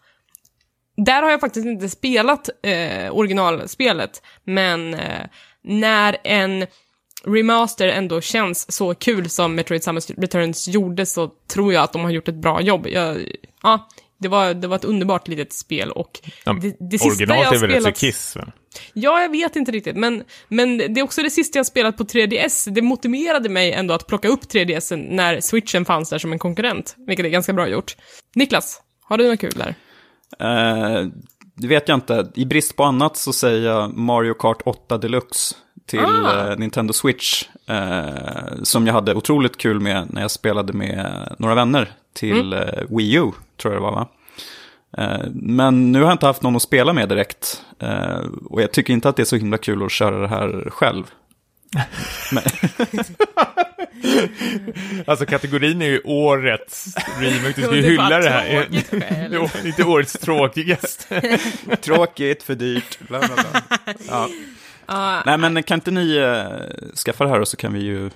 Där 1.04 1.22
har 1.22 1.30
jag 1.30 1.40
faktiskt 1.40 1.66
inte 1.66 1.88
spelat 1.88 2.48
eh, 2.62 3.16
originalspelet, 3.16 4.22
men 4.44 4.94
eh, 4.94 5.26
när 5.64 6.16
en 6.24 6.66
remaster 7.24 7.88
ändå 7.88 8.20
känns 8.20 8.72
så 8.72 8.94
kul 8.94 9.30
som 9.30 9.54
Metroid 9.54 9.84
Samus 9.84 10.10
Returns 10.10 10.68
gjorde 10.68 11.06
så 11.06 11.30
tror 11.52 11.72
jag 11.72 11.82
att 11.82 11.92
de 11.92 12.02
har 12.02 12.10
gjort 12.10 12.28
ett 12.28 12.34
bra 12.34 12.60
jobb. 12.60 12.86
Jag, 12.86 13.32
ja, 13.62 13.88
det 14.18 14.28
var, 14.28 14.54
det 14.54 14.68
var 14.68 14.76
ett 14.76 14.84
underbart 14.84 15.28
litet 15.28 15.52
spel 15.52 15.90
och 15.90 16.20
Ja, 16.44 16.52
det, 16.52 16.76
det 16.90 16.98
sista 16.98 17.24
jag 17.24 17.54
är 17.54 17.58
väl 17.58 17.70
spelat... 17.70 17.98
kiss? 17.98 18.36
Va? 18.36 18.52
Ja, 18.92 19.22
jag 19.22 19.28
vet 19.28 19.56
inte 19.56 19.72
riktigt, 19.72 19.96
men, 19.96 20.24
men 20.48 20.78
det 20.78 21.00
är 21.00 21.02
också 21.02 21.22
det 21.22 21.30
sista 21.30 21.58
jag 21.58 21.66
spelat 21.66 21.96
på 21.96 22.04
3DS. 22.04 22.70
Det 22.70 22.82
motiverade 22.82 23.48
mig 23.48 23.72
ändå 23.72 23.94
att 23.94 24.06
plocka 24.06 24.28
upp 24.28 24.42
3DS 24.42 24.96
när 24.96 25.40
switchen 25.40 25.84
fanns 25.84 26.10
där 26.10 26.18
som 26.18 26.32
en 26.32 26.38
konkurrent, 26.38 26.94
vilket 27.06 27.26
är 27.26 27.30
ganska 27.30 27.52
bra 27.52 27.68
gjort. 27.68 27.96
Niklas, 28.34 28.82
har 29.00 29.18
du 29.18 29.28
något 29.28 29.40
kul 29.40 29.54
där? 29.56 29.74
Eh, 30.38 31.06
det 31.54 31.66
vet 31.68 31.88
jag 31.88 31.96
inte. 31.96 32.28
I 32.34 32.44
brist 32.44 32.76
på 32.76 32.84
annat 32.84 33.16
så 33.16 33.32
säger 33.32 33.68
jag 33.70 33.96
Mario 33.96 34.34
Kart 34.34 34.62
8 34.64 34.98
Deluxe 34.98 35.54
till 35.86 36.00
Ah. 36.04 36.50
eh, 36.50 36.58
Nintendo 36.58 36.92
Switch. 36.92 37.44
Eh, 37.66 38.08
som 38.62 38.86
jag 38.86 38.94
hade 38.94 39.14
otroligt 39.14 39.56
kul 39.56 39.80
med 39.80 40.06
när 40.12 40.20
jag 40.22 40.30
spelade 40.30 40.72
med 40.72 41.28
några 41.38 41.54
vänner 41.54 41.92
till 42.12 42.52
Mm. 42.52 42.68
eh, 42.68 42.84
Wii 42.96 43.14
U, 43.14 43.30
tror 43.62 43.74
jag 43.74 43.82
det 43.82 43.84
var 43.86 43.92
va? 43.92 44.08
Eh, 44.98 45.26
men 45.34 45.92
nu 45.92 45.98
har 45.98 46.06
jag 46.06 46.14
inte 46.14 46.26
haft 46.26 46.42
någon 46.42 46.56
att 46.56 46.62
spela 46.62 46.92
med 46.92 47.08
direkt. 47.08 47.62
Eh, 47.78 48.18
och 48.50 48.62
jag 48.62 48.72
tycker 48.72 48.92
inte 48.92 49.08
att 49.08 49.16
det 49.16 49.22
är 49.22 49.24
så 49.24 49.36
himla 49.36 49.58
kul 49.58 49.82
att 49.84 49.92
köra 49.92 50.18
det 50.20 50.28
här 50.28 50.68
själv. 50.70 51.04
Alltså 55.06 55.26
kategorin 55.26 55.82
är 55.82 55.86
ju 55.86 56.00
årets 56.04 56.94
remake, 57.20 57.52
du 57.56 57.62
ska 57.62 57.74
ju 57.76 57.82
Det 57.82 57.88
hylla 57.88 58.18
det 58.18 58.30
här. 58.30 58.46
själv. 58.48 59.28
Jo, 59.32 59.48
inte 59.64 59.84
årets 59.84 60.12
tråkigaste. 60.12 61.38
tråkigt, 61.80 62.42
för 62.42 62.54
dyrt, 62.54 62.98
bla 62.98 63.18
bla 63.18 63.28
bla. 63.28 63.62
Ja. 64.08 64.28
Ah, 64.86 65.22
Nej 65.26 65.38
men 65.38 65.62
kan 65.62 65.74
inte 65.76 65.90
ni 65.90 66.16
eh, 66.16 66.94
skaffa 66.96 67.24
det 67.24 67.30
här 67.30 67.40
och 67.40 67.48
så 67.48 67.56
kan 67.56 67.72
vi 67.72 67.80
ju 67.80 68.10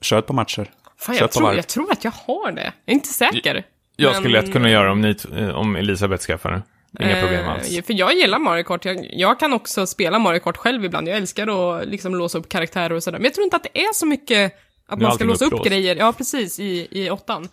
köra 0.00 0.18
ett 0.18 0.26
par 0.26 0.34
matcher. 0.34 0.70
Fan, 0.98 1.16
jag 1.16 1.30
tror, 1.32 1.54
jag 1.54 1.66
tror 1.66 1.92
att 1.92 2.04
jag 2.04 2.10
har 2.26 2.52
det. 2.52 2.72
Jag 2.84 2.92
är 2.92 2.94
inte 2.94 3.08
säker. 3.08 3.64
Jag 3.96 4.12
Men- 4.12 4.20
skulle 4.22 4.40
lätt 4.42 4.52
kunna 4.52 4.70
göra 4.70 4.92
om, 4.92 5.00
ni, 5.00 5.16
eh, 5.38 5.48
om 5.48 5.76
Elisabeth 5.76 6.24
skaffar 6.26 6.50
det. 6.50 6.62
Inga 7.04 7.20
problem 7.20 7.40
Eh, 7.44 7.50
alls. 7.50 7.68
För 7.86 7.92
jag 7.94 8.14
gillar 8.14 8.38
Mario 8.38 8.62
Kart. 8.64 8.84
Jag, 8.84 9.08
jag 9.12 9.40
kan 9.40 9.52
också 9.52 9.86
spela 9.86 10.18
Mario 10.18 10.38
Kart 10.40 10.56
själv 10.56 10.84
ibland. 10.84 11.08
Jag 11.08 11.16
älskar 11.16 11.76
att 11.78 11.88
liksom 11.88 12.14
låsa 12.14 12.38
upp 12.38 12.48
karaktärer 12.48 12.92
och 12.92 13.02
sådär. 13.02 13.18
Men 13.18 13.24
jag 13.24 13.34
tror 13.34 13.44
inte 13.44 13.56
att 13.56 13.62
det 13.72 13.80
är 13.80 13.94
så 13.94 14.06
mycket 14.06 14.52
att 14.88 14.98
man 14.98 15.12
ska 15.14 15.24
låsa 15.24 15.44
upp 15.44 15.52
upplåst. 15.52 15.68
grejer. 15.70 15.96
Ja, 15.96 16.12
precis, 16.12 16.60
i, 16.60 16.88
i 16.90 17.10
åttan. 17.10 17.48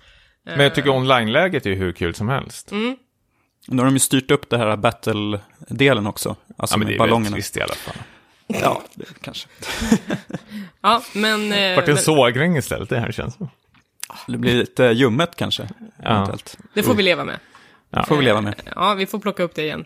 Men 0.46 0.60
jag 0.60 0.76
tycker 0.76 0.90
online-läget 0.90 1.66
är 1.66 1.74
hur 1.74 1.92
kul 1.92 2.16
som 2.16 2.30
helst. 2.30 2.72
Mm. 2.72 2.98
Nu 3.68 3.78
har 3.78 3.86
de 3.86 3.94
ju 3.94 4.00
styrt 4.00 4.32
upp 4.32 4.50
det 4.50 4.58
här 4.58 4.78
battle-delen 4.78 6.08
också. 6.08 6.36
Alltså 6.58 6.74
Ja, 6.74 6.78
men 6.78 6.80
med 6.80 6.88
det 6.88 6.96
är 6.96 7.00
ballongerna. 7.00 7.36
trist 7.36 7.58
i 7.58 7.62
alla 7.62 7.74
fall. 7.76 7.96
Ja, 8.48 8.82
det, 8.96 9.06
kanske. 9.22 9.48
Ja, 10.82 11.02
men... 11.14 11.54
eh, 11.54 11.76
Vart 11.76 11.88
en 11.88 11.94
men 11.94 12.04
sågring 12.04 12.58
istället, 12.58 12.90
det 12.90 13.00
här 13.00 13.12
känns 13.12 13.36
som. 13.36 13.50
Det 14.28 14.38
blir 14.38 14.54
lite 14.54 14.84
ljummet 14.84 15.36
kanske. 15.36 15.70
Ja. 16.04 16.10
eventuellt. 16.10 16.58
det 16.74 16.84
får 16.84 16.94
vi 16.94 17.04
leva 17.04 17.24
med. 17.26 17.40
Ja. 17.90 18.04
får 18.06 18.18
vi 18.18 18.24
leva 18.26 18.42
med. 18.42 18.56
Ja, 18.76 18.94
vi 18.94 19.06
får 19.06 19.20
plocka 19.20 19.44
upp 19.44 19.56
det 19.56 19.62
igen. 19.64 19.86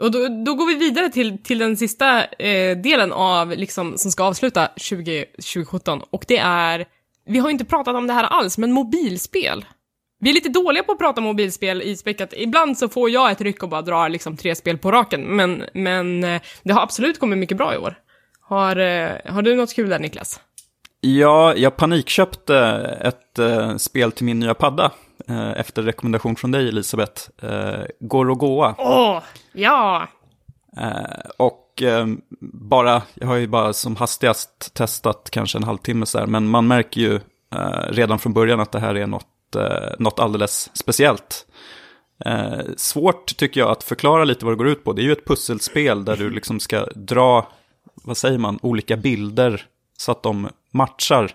Och 0.00 0.10
då, 0.10 0.28
då 0.44 0.54
går 0.54 0.66
vi 0.66 0.74
vidare 0.74 1.08
till, 1.08 1.42
till 1.42 1.58
den 1.58 1.76
sista 1.76 2.24
eh, 2.24 2.76
delen 2.76 3.12
av, 3.12 3.50
liksom, 3.50 3.98
som 3.98 4.10
ska 4.10 4.24
avsluta 4.24 4.68
20, 4.76 5.24
2017. 5.24 6.02
Och 6.10 6.24
det 6.28 6.38
är, 6.38 6.86
vi 7.26 7.38
har 7.38 7.48
ju 7.48 7.52
inte 7.52 7.64
pratat 7.64 7.94
om 7.94 8.06
det 8.06 8.12
här 8.12 8.24
alls, 8.24 8.58
men 8.58 8.72
mobilspel. 8.72 9.64
Vi 10.20 10.30
är 10.30 10.34
lite 10.34 10.48
dåliga 10.48 10.82
på 10.82 10.92
att 10.92 10.98
prata 10.98 11.20
mobilspel 11.20 11.82
i 11.82 11.96
späckat. 11.96 12.34
Ibland 12.36 12.78
så 12.78 12.88
får 12.88 13.10
jag 13.10 13.30
ett 13.30 13.40
ryck 13.40 13.62
och 13.62 13.68
bara 13.68 13.82
drar 13.82 14.08
liksom 14.08 14.36
tre 14.36 14.54
spel 14.54 14.78
på 14.78 14.92
raken, 14.92 15.22
men, 15.22 15.64
men 15.74 16.24
eh, 16.24 16.42
det 16.62 16.72
har 16.72 16.82
absolut 16.82 17.18
kommit 17.18 17.38
mycket 17.38 17.56
bra 17.56 17.74
i 17.74 17.78
år. 17.78 17.94
Har, 18.40 18.76
eh, 18.76 19.10
har 19.24 19.42
du 19.42 19.54
något 19.54 19.74
kul 19.74 19.88
där, 19.88 19.98
Niklas? 19.98 20.40
Ja, 21.00 21.54
jag 21.56 21.76
panikköpte 21.76 22.56
ett 23.00 23.38
eh, 23.38 23.76
spel 23.76 24.12
till 24.12 24.24
min 24.24 24.38
nya 24.38 24.54
padda. 24.54 24.92
Eh, 25.30 25.60
efter 25.60 25.82
rekommendation 25.82 26.36
från 26.36 26.50
dig, 26.50 26.68
Elisabeth. 26.68 27.22
Eh, 27.42 27.84
Gorogoa. 28.00 28.74
Åh, 28.78 29.22
ja! 29.52 30.08
Eh, 30.76 31.30
och 31.36 31.82
eh, 31.82 32.06
bara, 32.40 33.02
jag 33.14 33.26
har 33.26 33.36
ju 33.36 33.46
bara 33.46 33.72
som 33.72 33.96
hastigast 33.96 34.74
testat 34.74 35.28
kanske 35.32 35.58
en 35.58 35.64
halvtimme 35.64 36.06
så 36.06 36.18
här, 36.18 36.26
men 36.26 36.48
man 36.48 36.66
märker 36.66 37.00
ju 37.00 37.20
redan 37.88 38.18
från 38.18 38.32
början 38.32 38.60
att 38.60 38.72
det 38.72 38.80
här 38.80 38.94
är 38.94 39.06
något, 39.06 39.56
eh, 39.56 39.94
något 39.98 40.20
alldeles 40.20 40.70
speciellt. 40.76 41.46
Eh, 42.24 42.60
svårt 42.76 43.36
tycker 43.36 43.60
jag 43.60 43.70
att 43.70 43.82
förklara 43.82 44.24
lite 44.24 44.44
vad 44.44 44.54
det 44.54 44.58
går 44.58 44.68
ut 44.68 44.84
på. 44.84 44.92
Det 44.92 45.02
är 45.02 45.04
ju 45.04 45.12
ett 45.12 45.26
pusselspel 45.26 46.04
där 46.04 46.16
du 46.16 46.30
liksom 46.34 46.60
ska 46.60 46.86
dra, 46.94 47.48
vad 47.94 48.16
säger 48.16 48.38
man, 48.38 48.58
olika 48.62 48.96
bilder 48.96 49.66
så 49.96 50.12
att 50.12 50.22
de 50.22 50.48
matchar 50.72 51.30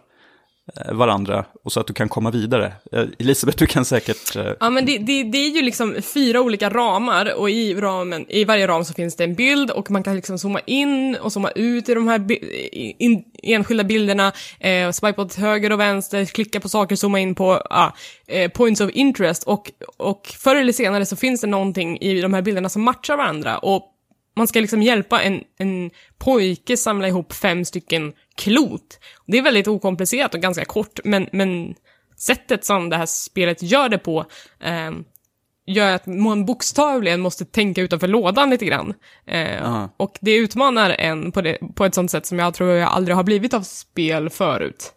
Eh, 0.74 0.94
varandra 0.94 1.46
och 1.64 1.72
så 1.72 1.80
att 1.80 1.88
du 1.88 1.94
kan 1.94 2.10
komma 2.10 2.32
vidare. 2.32 2.74
Eh, 2.92 3.04
Elisabeth, 3.20 3.58
du 3.58 3.66
kan 3.68 3.86
säkert... 3.86 4.36
Eh, 4.36 4.52
ja, 4.60 4.70
men 4.70 4.86
det, 4.86 4.98
det, 4.98 5.24
det 5.24 5.38
är 5.38 5.50
ju 5.50 5.62
liksom 5.62 5.96
fyra 6.02 6.42
olika 6.42 6.70
ramar 6.70 7.34
och 7.36 7.50
i, 7.50 7.76
ramen, 7.76 8.26
i 8.30 8.46
varje 8.46 8.68
ram 8.68 8.86
så 8.86 8.94
finns 8.94 9.16
det 9.16 9.24
en 9.24 9.36
bild 9.36 9.72
och 9.72 9.92
man 9.92 10.04
kan 10.04 10.16
liksom 10.16 10.38
zooma 10.40 10.60
in 10.66 11.16
och 11.22 11.34
zooma 11.34 11.50
ut 11.52 11.90
i 11.90 11.94
de 11.94 12.08
här 12.08 12.20
bi- 12.20 12.96
in, 13.00 13.24
enskilda 13.44 13.84
bilderna, 13.84 14.32
eh, 14.60 14.92
swipa 14.92 15.22
åt 15.22 15.36
höger 15.36 15.72
och 15.72 15.80
vänster, 15.80 16.26
klicka 16.26 16.60
på 16.60 16.70
saker, 16.70 16.96
zooma 16.96 17.20
in 17.20 17.36
på 17.36 17.52
ah, 17.70 17.92
eh, 18.28 18.52
points 18.52 18.82
of 18.82 18.92
interest 18.94 19.44
och, 19.44 19.72
och 19.98 20.28
förr 20.40 20.56
eller 20.56 20.74
senare 20.74 21.06
så 21.06 21.16
finns 21.16 21.42
det 21.42 21.48
någonting 21.48 21.98
i 22.02 22.22
de 22.22 22.34
här 22.34 22.42
bilderna 22.42 22.70
som 22.70 22.82
matchar 22.84 23.18
varandra 23.18 23.58
och 23.58 23.92
man 24.36 24.48
ska 24.48 24.60
liksom 24.60 24.82
hjälpa 24.82 25.22
en, 25.22 25.44
en 25.58 25.92
pojke 26.18 26.78
samla 26.78 27.08
ihop 27.08 27.34
fem 27.34 27.66
stycken 27.66 28.14
klot. 28.36 29.00
Det 29.28 29.38
är 29.38 29.42
väldigt 29.42 29.68
okomplicerat 29.68 30.34
och 30.34 30.42
ganska 30.42 30.66
kort, 30.66 31.00
men, 31.04 31.30
men 31.32 31.76
sättet 32.18 32.66
som 32.66 32.90
det 32.90 32.98
här 32.98 33.06
spelet 33.06 33.64
gör 33.64 33.90
det 33.90 33.98
på 33.98 34.26
eh, 34.60 34.92
gör 35.68 35.96
att 35.96 36.06
man 36.06 36.46
bokstavligen 36.46 37.22
måste 37.22 37.46
tänka 37.46 37.82
utanför 37.82 38.08
lådan 38.08 38.50
lite 38.50 38.66
grann. 38.66 38.94
Eh, 39.26 39.88
och 39.98 40.18
det 40.22 40.36
utmanar 40.36 40.90
en 40.90 41.32
på, 41.32 41.42
det, 41.42 41.58
på 41.76 41.86
ett 41.86 41.96
sånt 41.96 42.12
sätt 42.12 42.26
som 42.26 42.40
jag 42.40 42.54
tror 42.54 42.72
jag 42.72 42.90
aldrig 42.90 43.16
har 43.16 43.24
blivit 43.24 43.54
av 43.54 43.62
spel 43.62 44.30
förut. 44.30 44.92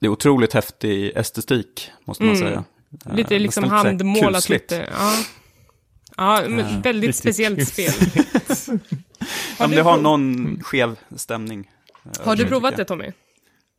Det 0.00 0.06
är 0.06 0.10
otroligt 0.10 0.52
häftig 0.52 1.12
estetik, 1.16 1.90
måste 2.04 2.24
man 2.24 2.36
säga. 2.36 2.52
Eh, 2.52 2.62
Mm. 3.06 3.16
Lite 3.16 3.38
liksom 3.38 3.62
nästan 3.62 3.92
lite 3.92 4.04
så 4.04 4.06
här 4.06 4.14
handmålat 4.14 4.48
lite. 4.48 4.88
Ja, 4.98 5.12
ja 6.16 6.42
men 6.48 6.80
väldigt 6.82 7.16
speciellt 7.16 7.68
spel. 7.68 7.92
Ja, 9.58 9.66
det 9.66 9.80
har 9.80 9.96
någon 9.98 10.58
skev 10.62 10.96
stämning. 11.16 11.70
eh, 12.04 12.26
Har 12.26 12.36
du 12.36 12.44
provat 12.46 12.76
det 12.76 12.84
Tommy? 12.84 13.12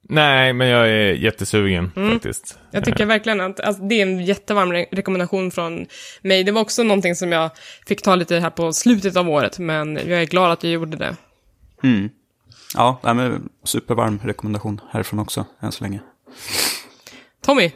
Nej, 0.09 0.53
men 0.53 0.67
jag 0.67 0.87
är 0.89 1.13
jättesugen 1.13 1.91
Mm. 1.95 2.11
faktiskt. 2.13 2.59
Jag 2.71 2.85
tycker 2.85 3.05
verkligen 3.05 3.41
att 3.41 3.59
alltså, 3.59 3.83
det 3.83 3.95
är 3.95 4.01
en 4.01 4.25
jättevarm 4.25 4.73
re- 4.73 4.85
rekommendation 4.91 5.51
från 5.51 5.85
mig. 6.21 6.43
Det 6.43 6.51
var 6.51 6.61
också 6.61 6.83
någonting 6.83 7.15
som 7.15 7.31
jag 7.31 7.49
fick 7.87 8.01
ta 8.01 8.15
lite 8.15 8.39
här 8.39 8.49
på 8.49 8.73
slutet 8.73 9.15
av 9.17 9.29
året, 9.29 9.59
men 9.59 9.95
jag 9.95 10.21
är 10.21 10.25
glad 10.25 10.51
att 10.51 10.63
jag 10.63 10.71
gjorde 10.73 10.97
det. 10.97 11.15
Mm. 11.83 12.09
Ja, 12.75 12.99
nej, 13.03 13.13
men 13.15 13.49
supervarm 13.63 14.19
rekommendation 14.23 14.81
härifrån 14.91 15.19
också, 15.19 15.45
än 15.61 15.71
så 15.71 15.83
länge. 15.83 15.99
Tommy, 17.45 17.71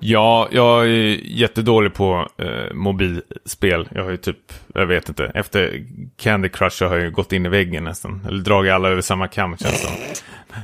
Ja, 0.00 0.48
jag 0.52 0.84
är 0.84 1.20
jättedålig 1.24 1.94
på 1.94 2.28
eh, 2.38 2.74
mobilspel. 2.74 3.88
Jag 3.94 4.02
har 4.04 4.10
ju 4.10 4.16
typ, 4.16 4.52
jag 4.74 4.86
vet 4.86 5.08
inte, 5.08 5.24
efter 5.34 5.86
Candy 6.16 6.48
Crush 6.48 6.84
har 6.84 6.94
jag 6.94 7.04
ju 7.04 7.10
gått 7.10 7.32
in 7.32 7.46
i 7.46 7.48
väggen 7.48 7.84
nästan. 7.84 8.26
Eller 8.28 8.42
dragit 8.42 8.72
alla 8.72 8.88
över 8.88 9.02
samma 9.02 9.28
kam 9.28 9.56
känns 9.56 9.82
det. 9.82 9.88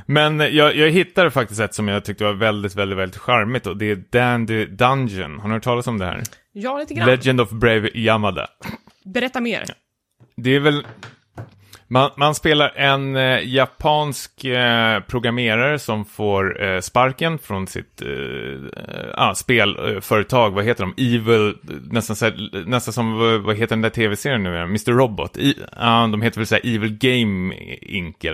Men 0.05 0.39
jag, 0.39 0.75
jag 0.75 0.89
hittade 0.89 1.31
faktiskt 1.31 1.61
ett 1.61 1.73
som 1.73 1.87
jag 1.87 2.05
tyckte 2.05 2.23
var 2.23 2.33
väldigt, 2.33 2.75
väldigt, 2.75 2.97
väldigt 2.97 3.21
charmigt 3.21 3.67
och 3.67 3.77
det 3.77 3.91
är 3.91 3.95
Dandy 3.95 4.65
Dungeon. 4.65 5.39
Har 5.39 5.47
ni 5.47 5.53
hört 5.53 5.63
talas 5.63 5.87
om 5.87 5.97
det 5.97 6.05
här? 6.05 6.23
ja 6.53 6.77
lite 6.77 6.93
grann. 6.93 7.07
Legend 7.07 7.41
of 7.41 7.49
Brave 7.49 7.89
Yamada. 7.93 8.47
Berätta 9.05 9.41
mer. 9.41 9.63
Det 10.35 10.55
är 10.55 10.59
väl... 10.59 10.85
Man, 11.91 12.11
man 12.17 12.35
spelar 12.35 12.73
en 12.75 13.15
eh, 13.15 13.47
japansk 13.47 14.45
eh, 14.45 14.99
programmerare 14.99 15.79
som 15.79 16.05
får 16.05 16.63
eh, 16.63 16.79
sparken 16.79 17.39
från 17.39 17.67
sitt 17.67 18.01
eh, 18.01 18.07
eh 18.07 19.11
ah, 19.13 19.35
spelföretag. 19.35 20.51
Vad 20.51 20.65
heter 20.65 20.83
de? 20.83 21.15
Evil, 21.15 21.57
nästan, 21.91 22.15
så 22.15 22.25
här, 22.25 22.65
nästan 22.65 22.93
som, 22.93 23.33
eh, 23.33 23.37
vad, 23.37 23.55
heter 23.55 23.75
den 23.75 23.81
där 23.81 23.89
tv-serien 23.89 24.43
nu? 24.43 24.61
Mr. 24.61 24.91
Robot. 24.91 25.37
I, 25.37 25.55
ah, 25.71 26.07
de 26.07 26.21
heter 26.21 26.39
väl 26.39 26.47
så 26.47 26.55
här 26.55 26.75
Evil 26.75 26.97
Game 26.97 27.55
Inc. 27.81 28.25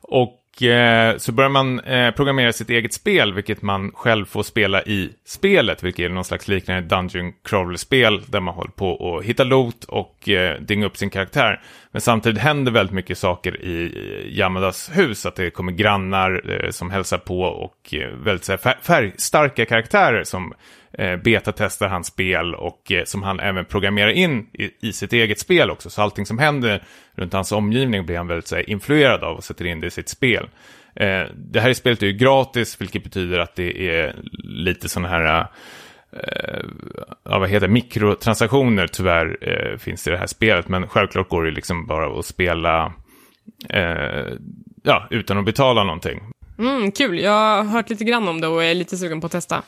Och 0.00 0.40
Eh, 0.62 1.16
så 1.16 1.32
börjar 1.32 1.50
man 1.50 1.80
eh, 1.80 2.10
programmera 2.10 2.52
sitt 2.52 2.70
eget 2.70 2.94
spel, 2.94 3.34
vilket 3.34 3.62
man 3.62 3.92
själv 3.94 4.24
får 4.24 4.42
spela 4.42 4.82
i 4.82 5.10
spelet, 5.26 5.82
vilket 5.82 6.04
är 6.04 6.08
någon 6.08 6.24
slags 6.24 6.48
liknande 6.48 6.96
Dungeon 6.96 7.32
Crawler-spel, 7.44 8.22
där 8.26 8.40
man 8.40 8.54
håller 8.54 8.70
på 8.70 8.90
och 8.90 9.24
hitta 9.24 9.44
loot 9.44 9.84
och 9.84 10.28
eh, 10.28 10.54
dynga 10.54 10.66
dinga 10.66 10.86
upp 10.86 10.96
sin 10.96 11.10
karaktär. 11.10 11.60
Men 11.90 12.00
samtidigt 12.00 12.42
händer 12.42 12.72
väldigt 12.72 12.94
mycket 12.94 13.18
saker 13.18 13.62
i 13.62 13.92
Yamadas 14.38 14.90
hus, 14.92 15.26
att 15.26 15.36
det 15.36 15.50
kommer 15.50 15.72
grannar 15.72 16.68
som 16.70 16.90
hälsar 16.90 17.18
på 17.18 17.40
och 17.40 17.94
väldigt 18.24 18.46
färgstarka 18.82 19.64
karaktärer 19.64 20.24
som 20.24 20.54
eh, 20.92 21.16
betatestar 21.16 21.88
hans 21.88 22.06
spel 22.06 22.54
och 22.54 22.92
eh, 22.92 23.04
som 23.04 23.22
han 23.22 23.40
även 23.40 23.64
programmerar 23.64 24.10
in 24.10 24.46
i, 24.52 24.88
i 24.88 24.92
sitt 24.92 25.12
eget 25.12 25.38
spel 25.38 25.70
också. 25.70 25.90
Så 25.90 26.02
allting 26.02 26.26
som 26.26 26.38
händer 26.38 26.82
runt 27.14 27.32
hans 27.32 27.52
omgivning 27.52 28.06
blir 28.06 28.16
han 28.16 28.26
väldigt 28.26 28.48
så 28.48 28.56
här, 28.56 28.70
influerad 28.70 29.24
av 29.24 29.36
och 29.36 29.44
sätter 29.44 29.64
in 29.64 29.80
det 29.80 29.86
i 29.86 29.90
sitt 29.90 30.08
spel. 30.08 30.48
Eh, 30.94 31.22
det 31.34 31.60
här 31.60 31.72
spelet 31.72 32.02
är 32.02 32.06
ju 32.06 32.12
gratis, 32.12 32.80
vilket 32.80 33.04
betyder 33.04 33.38
att 33.38 33.56
det 33.56 33.90
är 33.90 34.16
lite 34.44 34.88
sådana 34.88 35.08
här 35.08 35.46
eh, 36.12 36.64
ja, 37.24 37.38
vad 37.38 37.48
heter 37.48 37.68
mikrotransaktioner 37.68 38.86
tyvärr 38.86 39.38
eh, 39.40 39.78
finns 39.78 40.06
i 40.06 40.10
det 40.10 40.18
här 40.18 40.26
spelet. 40.26 40.68
Men 40.68 40.88
självklart 40.88 41.28
går 41.28 41.44
det 41.44 41.50
liksom 41.50 41.86
bara 41.86 42.18
att 42.18 42.26
spela 42.26 42.92
eh, 43.68 44.32
ja, 44.82 45.06
utan 45.10 45.38
att 45.38 45.44
betala 45.44 45.84
någonting. 45.84 46.20
Mm, 46.58 46.92
kul, 46.92 47.18
jag 47.18 47.32
har 47.32 47.64
hört 47.64 47.90
lite 47.90 48.04
grann 48.04 48.28
om 48.28 48.40
det 48.40 48.46
och 48.46 48.64
är 48.64 48.74
lite 48.74 48.96
sugen 48.96 49.20
på 49.20 49.26
att 49.26 49.32
testa. 49.32 49.62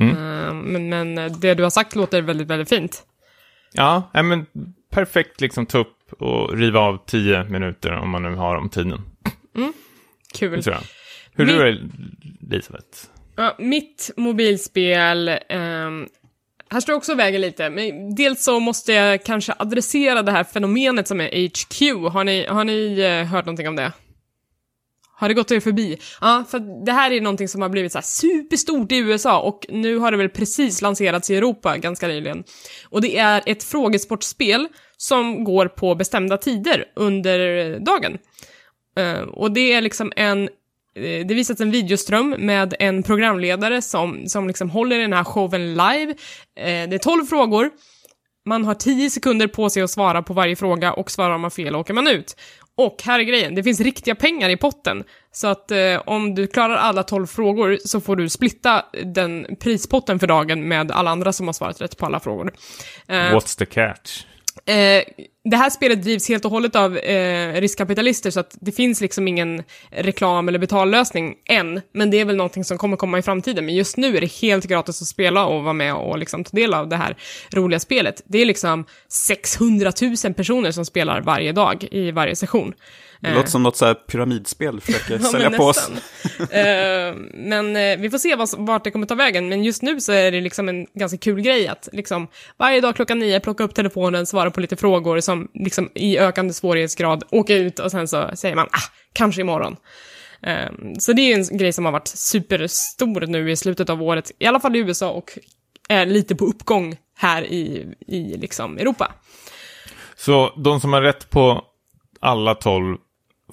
Eh, 0.00 0.54
men, 0.54 0.88
men 0.88 1.14
det 1.40 1.54
du 1.54 1.62
har 1.62 1.70
sagt 1.70 1.96
låter 1.96 2.22
väldigt, 2.22 2.48
väldigt 2.48 2.68
fint. 2.68 3.02
Ja, 3.72 4.10
nej, 4.14 4.22
men 4.22 4.46
perfekt 4.90 5.40
liksom 5.40 5.66
ta 5.66 5.78
upp 5.78 6.12
och 6.18 6.58
riva 6.58 6.80
av 6.80 7.06
tio 7.06 7.44
minuter 7.44 7.92
om 7.92 8.10
man 8.10 8.22
nu 8.22 8.34
har 8.34 8.56
om 8.56 8.68
tiden. 8.68 9.00
Kul. 10.34 10.62
Tror 10.62 10.74
jag. 10.76 10.82
Hur 11.34 11.44
Vi- 11.44 11.52
är 11.52 11.64
det, 11.64 12.54
Elisabeth? 12.56 12.86
Ja, 13.36 13.56
mitt 13.58 14.10
mobilspel, 14.16 15.28
ehm, 15.48 16.06
här 16.70 16.80
står 16.80 16.92
jag 16.92 16.96
också 16.96 17.12
och 17.12 17.18
väger 17.18 17.38
lite, 17.38 17.70
men 17.70 18.14
dels 18.14 18.44
så 18.44 18.60
måste 18.60 18.92
jag 18.92 19.24
kanske 19.24 19.54
adressera 19.58 20.22
det 20.22 20.32
här 20.32 20.44
fenomenet 20.44 21.08
som 21.08 21.20
är 21.20 21.28
HQ. 21.48 22.10
Har 22.12 22.24
ni, 22.24 22.46
har 22.46 22.64
ni 22.64 23.00
eh, 23.00 23.26
hört 23.32 23.44
någonting 23.46 23.68
om 23.68 23.76
det? 23.76 23.92
Har 25.18 25.28
det 25.28 25.34
gått 25.34 25.50
er 25.50 25.60
förbi? 25.60 25.98
Ja, 26.20 26.44
för 26.48 26.84
det 26.84 26.92
här 26.92 27.10
är 27.10 27.20
någonting 27.20 27.48
som 27.48 27.62
har 27.62 27.68
blivit 27.68 27.92
så 27.92 27.98
här 27.98 28.02
superstort 28.02 28.92
i 28.92 28.96
USA 28.96 29.40
och 29.40 29.66
nu 29.68 29.98
har 29.98 30.10
det 30.10 30.16
väl 30.16 30.28
precis 30.28 30.82
lanserats 30.82 31.30
i 31.30 31.36
Europa 31.36 31.76
ganska 31.76 32.08
nyligen. 32.08 32.44
Och 32.88 33.00
det 33.00 33.18
är 33.18 33.42
ett 33.46 33.64
frågesportspel 33.64 34.68
som 34.96 35.44
går 35.44 35.68
på 35.68 35.94
bestämda 35.94 36.36
tider 36.36 36.84
under 36.96 37.78
dagen. 37.78 38.18
Eh, 38.98 39.20
och 39.20 39.52
det 39.52 39.72
är 39.72 39.80
liksom 39.80 40.12
en 40.16 40.42
eh, 40.94 41.26
det 41.26 41.34
visas 41.34 41.60
en 41.60 41.70
videoström 41.70 42.34
med 42.38 42.74
en 42.78 43.02
programledare 43.02 43.82
som, 43.82 44.28
som 44.28 44.48
liksom 44.48 44.70
håller 44.70 44.98
den 44.98 45.12
här 45.12 45.24
showen 45.24 45.74
live. 45.74 46.14
Eh, 46.56 46.88
det 46.88 46.94
är 46.94 46.98
12 46.98 47.24
frågor. 47.24 47.70
Man 48.44 48.64
har 48.64 48.74
10 48.74 49.10
sekunder 49.10 49.46
på 49.46 49.70
sig 49.70 49.82
att 49.82 49.90
svara 49.90 50.22
på 50.22 50.34
varje 50.34 50.56
fråga 50.56 50.92
och 50.92 51.10
svarar 51.10 51.38
man 51.38 51.50
fel 51.50 51.76
åker 51.76 51.94
man 51.94 52.08
ut. 52.08 52.36
Och 52.78 53.02
här 53.04 53.20
är 53.20 53.24
grejen, 53.24 53.54
det 53.54 53.62
finns 53.62 53.80
riktiga 53.80 54.14
pengar 54.14 54.48
i 54.48 54.56
potten. 54.56 55.04
Så 55.32 55.46
att 55.46 55.70
eh, 55.70 56.02
om 56.06 56.34
du 56.34 56.46
klarar 56.46 56.76
alla 56.76 57.02
12 57.02 57.26
frågor 57.26 57.78
så 57.84 58.00
får 58.00 58.16
du 58.16 58.28
splitta 58.28 58.84
den 59.04 59.56
prispotten 59.60 60.18
för 60.18 60.26
dagen 60.26 60.68
med 60.68 60.90
alla 60.90 61.10
andra 61.10 61.32
som 61.32 61.46
har 61.46 61.52
svarat 61.52 61.80
rätt 61.80 61.96
på 61.96 62.06
alla 62.06 62.20
frågor. 62.20 62.52
Eh, 63.08 63.14
What's 63.14 63.58
the 63.58 63.66
catch? 63.66 64.24
Eh, 64.68 65.04
det 65.44 65.56
här 65.56 65.70
spelet 65.70 66.02
drivs 66.02 66.28
helt 66.28 66.44
och 66.44 66.50
hållet 66.50 66.76
av 66.76 66.96
eh, 66.96 67.60
riskkapitalister 67.60 68.30
så 68.30 68.40
att 68.40 68.56
det 68.60 68.72
finns 68.72 69.00
liksom 69.00 69.28
ingen 69.28 69.62
reklam 69.90 70.48
eller 70.48 70.58
betallösning 70.58 71.34
än, 71.48 71.80
men 71.92 72.10
det 72.10 72.20
är 72.20 72.24
väl 72.24 72.36
någonting 72.36 72.64
som 72.64 72.78
kommer 72.78 72.96
komma 72.96 73.18
i 73.18 73.22
framtiden. 73.22 73.66
Men 73.66 73.74
just 73.74 73.96
nu 73.96 74.16
är 74.16 74.20
det 74.20 74.32
helt 74.32 74.64
gratis 74.64 75.02
att 75.02 75.08
spela 75.08 75.46
och 75.46 75.62
vara 75.62 75.72
med 75.72 75.94
och 75.94 76.18
liksom 76.18 76.44
ta 76.44 76.56
del 76.56 76.74
av 76.74 76.88
det 76.88 76.96
här 76.96 77.16
roliga 77.50 77.80
spelet. 77.80 78.22
Det 78.24 78.38
är 78.38 78.46
liksom 78.46 78.84
600 79.08 79.92
000 80.24 80.34
personer 80.34 80.70
som 80.70 80.84
spelar 80.84 81.20
varje 81.20 81.52
dag 81.52 81.88
i 81.90 82.10
varje 82.10 82.36
session. 82.36 82.74
Det 83.26 83.34
låter 83.34 83.50
som 83.50 83.62
något 83.62 83.76
så 83.76 83.86
här 83.86 83.94
pyramidspel, 83.94 84.80
försöker 84.80 85.18
Ja, 85.22 85.28
sälja 85.30 85.50
på 85.50 85.64
oss. 85.64 85.90
Eh, 86.50 87.14
men 87.34 87.76
eh, 87.76 87.98
vi 87.98 88.10
får 88.10 88.18
se 88.18 88.36
vad, 88.36 88.48
vart 88.58 88.84
det 88.84 88.90
kommer 88.90 89.06
ta 89.06 89.14
vägen. 89.14 89.48
Men 89.48 89.64
just 89.64 89.82
nu 89.82 90.00
så 90.00 90.12
är 90.12 90.32
det 90.32 90.40
liksom 90.40 90.68
en 90.68 90.86
ganska 90.94 91.18
kul 91.18 91.40
grej 91.40 91.68
att 91.68 91.88
liksom 91.92 92.28
varje 92.56 92.80
dag 92.80 92.96
klockan 92.96 93.18
nio 93.18 93.40
plocka 93.40 93.64
upp 93.64 93.74
telefonen, 93.74 94.26
svara 94.26 94.50
på 94.50 94.60
lite 94.60 94.76
frågor 94.76 95.20
som 95.20 95.48
liksom 95.54 95.90
i 95.94 96.18
ökande 96.18 96.54
svårighetsgrad 96.54 97.24
åka 97.30 97.54
ut 97.54 97.78
och 97.78 97.90
sen 97.90 98.08
så 98.08 98.30
säger 98.34 98.54
man 98.54 98.66
ah, 98.66 98.92
kanske 99.12 99.40
imorgon. 99.40 99.76
Eh, 100.42 100.70
så 100.98 101.12
det 101.12 101.32
är 101.32 101.34
en 101.34 101.58
grej 101.58 101.72
som 101.72 101.84
har 101.84 101.92
varit 101.92 102.08
superstor 102.08 103.26
nu 103.26 103.50
i 103.50 103.56
slutet 103.56 103.90
av 103.90 104.02
året, 104.02 104.32
i 104.38 104.46
alla 104.46 104.60
fall 104.60 104.76
i 104.76 104.78
USA 104.78 105.10
och 105.10 105.38
är 105.88 106.06
lite 106.06 106.34
på 106.34 106.44
uppgång 106.44 106.96
här 107.18 107.42
i, 107.42 107.94
i 108.06 108.36
liksom 108.36 108.78
Europa. 108.78 109.12
Så 110.16 110.52
de 110.56 110.80
som 110.80 110.92
har 110.92 111.02
rätt 111.02 111.30
på 111.30 111.64
alla 112.20 112.54
tolv 112.54 112.96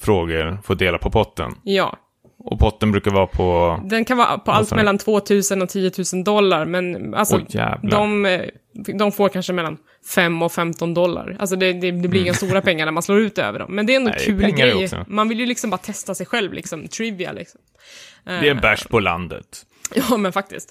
frågor 0.03 0.57
får 0.63 0.75
dela 0.75 0.97
på 0.97 1.11
potten. 1.11 1.55
Ja. 1.63 1.97
Och 2.37 2.59
potten 2.59 2.91
brukar 2.91 3.11
vara 3.11 3.27
på... 3.27 3.79
Den 3.85 4.05
kan 4.05 4.17
vara 4.17 4.37
på 4.37 4.51
allt 4.51 4.69
du? 4.69 4.75
mellan 4.75 4.97
2 4.97 5.21
000 5.51 5.61
och 5.61 5.69
10 5.69 5.91
000 6.13 6.23
dollar, 6.23 6.65
men 6.65 7.13
alltså, 7.13 7.41
jävlar. 7.47 7.91
de, 7.91 8.25
eh, 8.25 8.41
de 8.73 9.11
får 9.11 9.29
kanske 9.29 9.53
mellan 9.53 9.77
5 10.15 10.41
och 10.41 10.51
15 10.51 10.93
dollar. 10.93 11.35
Alltså 11.39 11.55
det, 11.55 11.73
det, 11.73 11.91
det 11.91 12.07
blir 12.07 12.21
inga 12.21 12.33
stora 12.33 12.61
pengar 12.67 12.85
när 12.85 12.91
man 12.91 13.03
slår 13.03 13.19
ut 13.19 13.37
över 13.37 13.59
dem. 13.59 13.75
Men 13.75 13.85
det 13.85 13.93
är 13.93 13.95
ändå 13.95 14.11
Mm. 14.11 14.37
Nej, 14.37 14.51
kul 14.51 14.59
grej. 14.59 14.83
också. 14.83 15.05
Man 15.07 15.29
vill 15.29 15.39
ju 15.39 15.45
liksom 15.45 15.69
bara 15.69 15.77
testa 15.77 16.15
sig 16.15 16.25
själv, 16.25 16.53
liksom. 16.53 16.87
Trivia, 16.87 17.31
liksom. 17.31 17.61
Det 18.23 18.31
är 18.31 18.51
en 18.51 18.61
bärs 18.61 18.87
på 18.87 18.99
landet. 18.99 19.65
Ja, 20.09 20.17
men 20.17 20.31
faktiskt. 20.33 20.69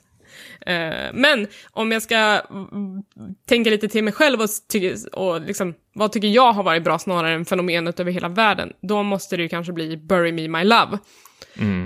Eh, 0.67 1.11
men 1.13 1.47
om 1.71 1.93
jag 1.93 2.03
ska 2.03 2.17
mm, 2.17 3.03
tänka 3.49 3.71
lite 3.71 3.89
till 3.89 4.05
mig 4.05 4.13
själv 4.13 4.41
och, 4.41 4.49
ty- 4.73 4.97
och 5.13 5.41
liksom, 5.41 5.75
vad 5.95 6.13
tycker 6.13 6.29
jag 6.29 6.53
har 6.53 6.63
varit 6.63 6.85
bra 6.85 6.99
snarare 6.99 7.35
än 7.35 7.45
fenomenet 7.45 8.01
över 8.01 8.13
hela 8.13 8.29
världen, 8.29 8.73
då 8.83 9.03
måste 9.03 9.37
det 9.37 9.43
ju 9.43 9.49
kanske 9.49 9.73
bli 9.73 9.97
Bury 9.97 10.33
Me 10.33 10.49
My 10.49 10.65
Love. 10.65 10.99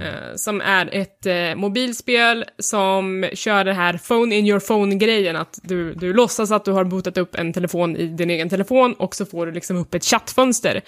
Eh, 0.03 0.35
som 0.37 0.61
är 0.61 0.89
ett 0.93 1.27
eh, 1.27 1.55
mobilspel 1.57 2.45
som 2.59 3.29
kör 3.35 3.65
det 3.65 3.73
här 3.73 4.01
phone 4.09 4.35
in 4.35 4.47
your 4.47 4.61
phone-grejen, 4.61 5.37
att 5.37 5.59
du, 5.63 5.95
du 5.95 6.13
låtsas 6.13 6.51
att 6.51 6.65
du 6.65 6.73
har 6.73 6.85
botat 6.85 7.19
upp 7.19 7.35
en 7.35 7.53
telefon 7.53 7.97
i 7.97 8.07
din 8.07 8.31
egen 8.31 8.49
telefon 8.49 8.93
och 8.93 9.15
så 9.15 9.27
får 9.27 9.47
du 9.47 9.53
liksom 9.53 9.77
upp 9.77 9.95
ett 9.95 10.05
chattfönster. 10.05 10.83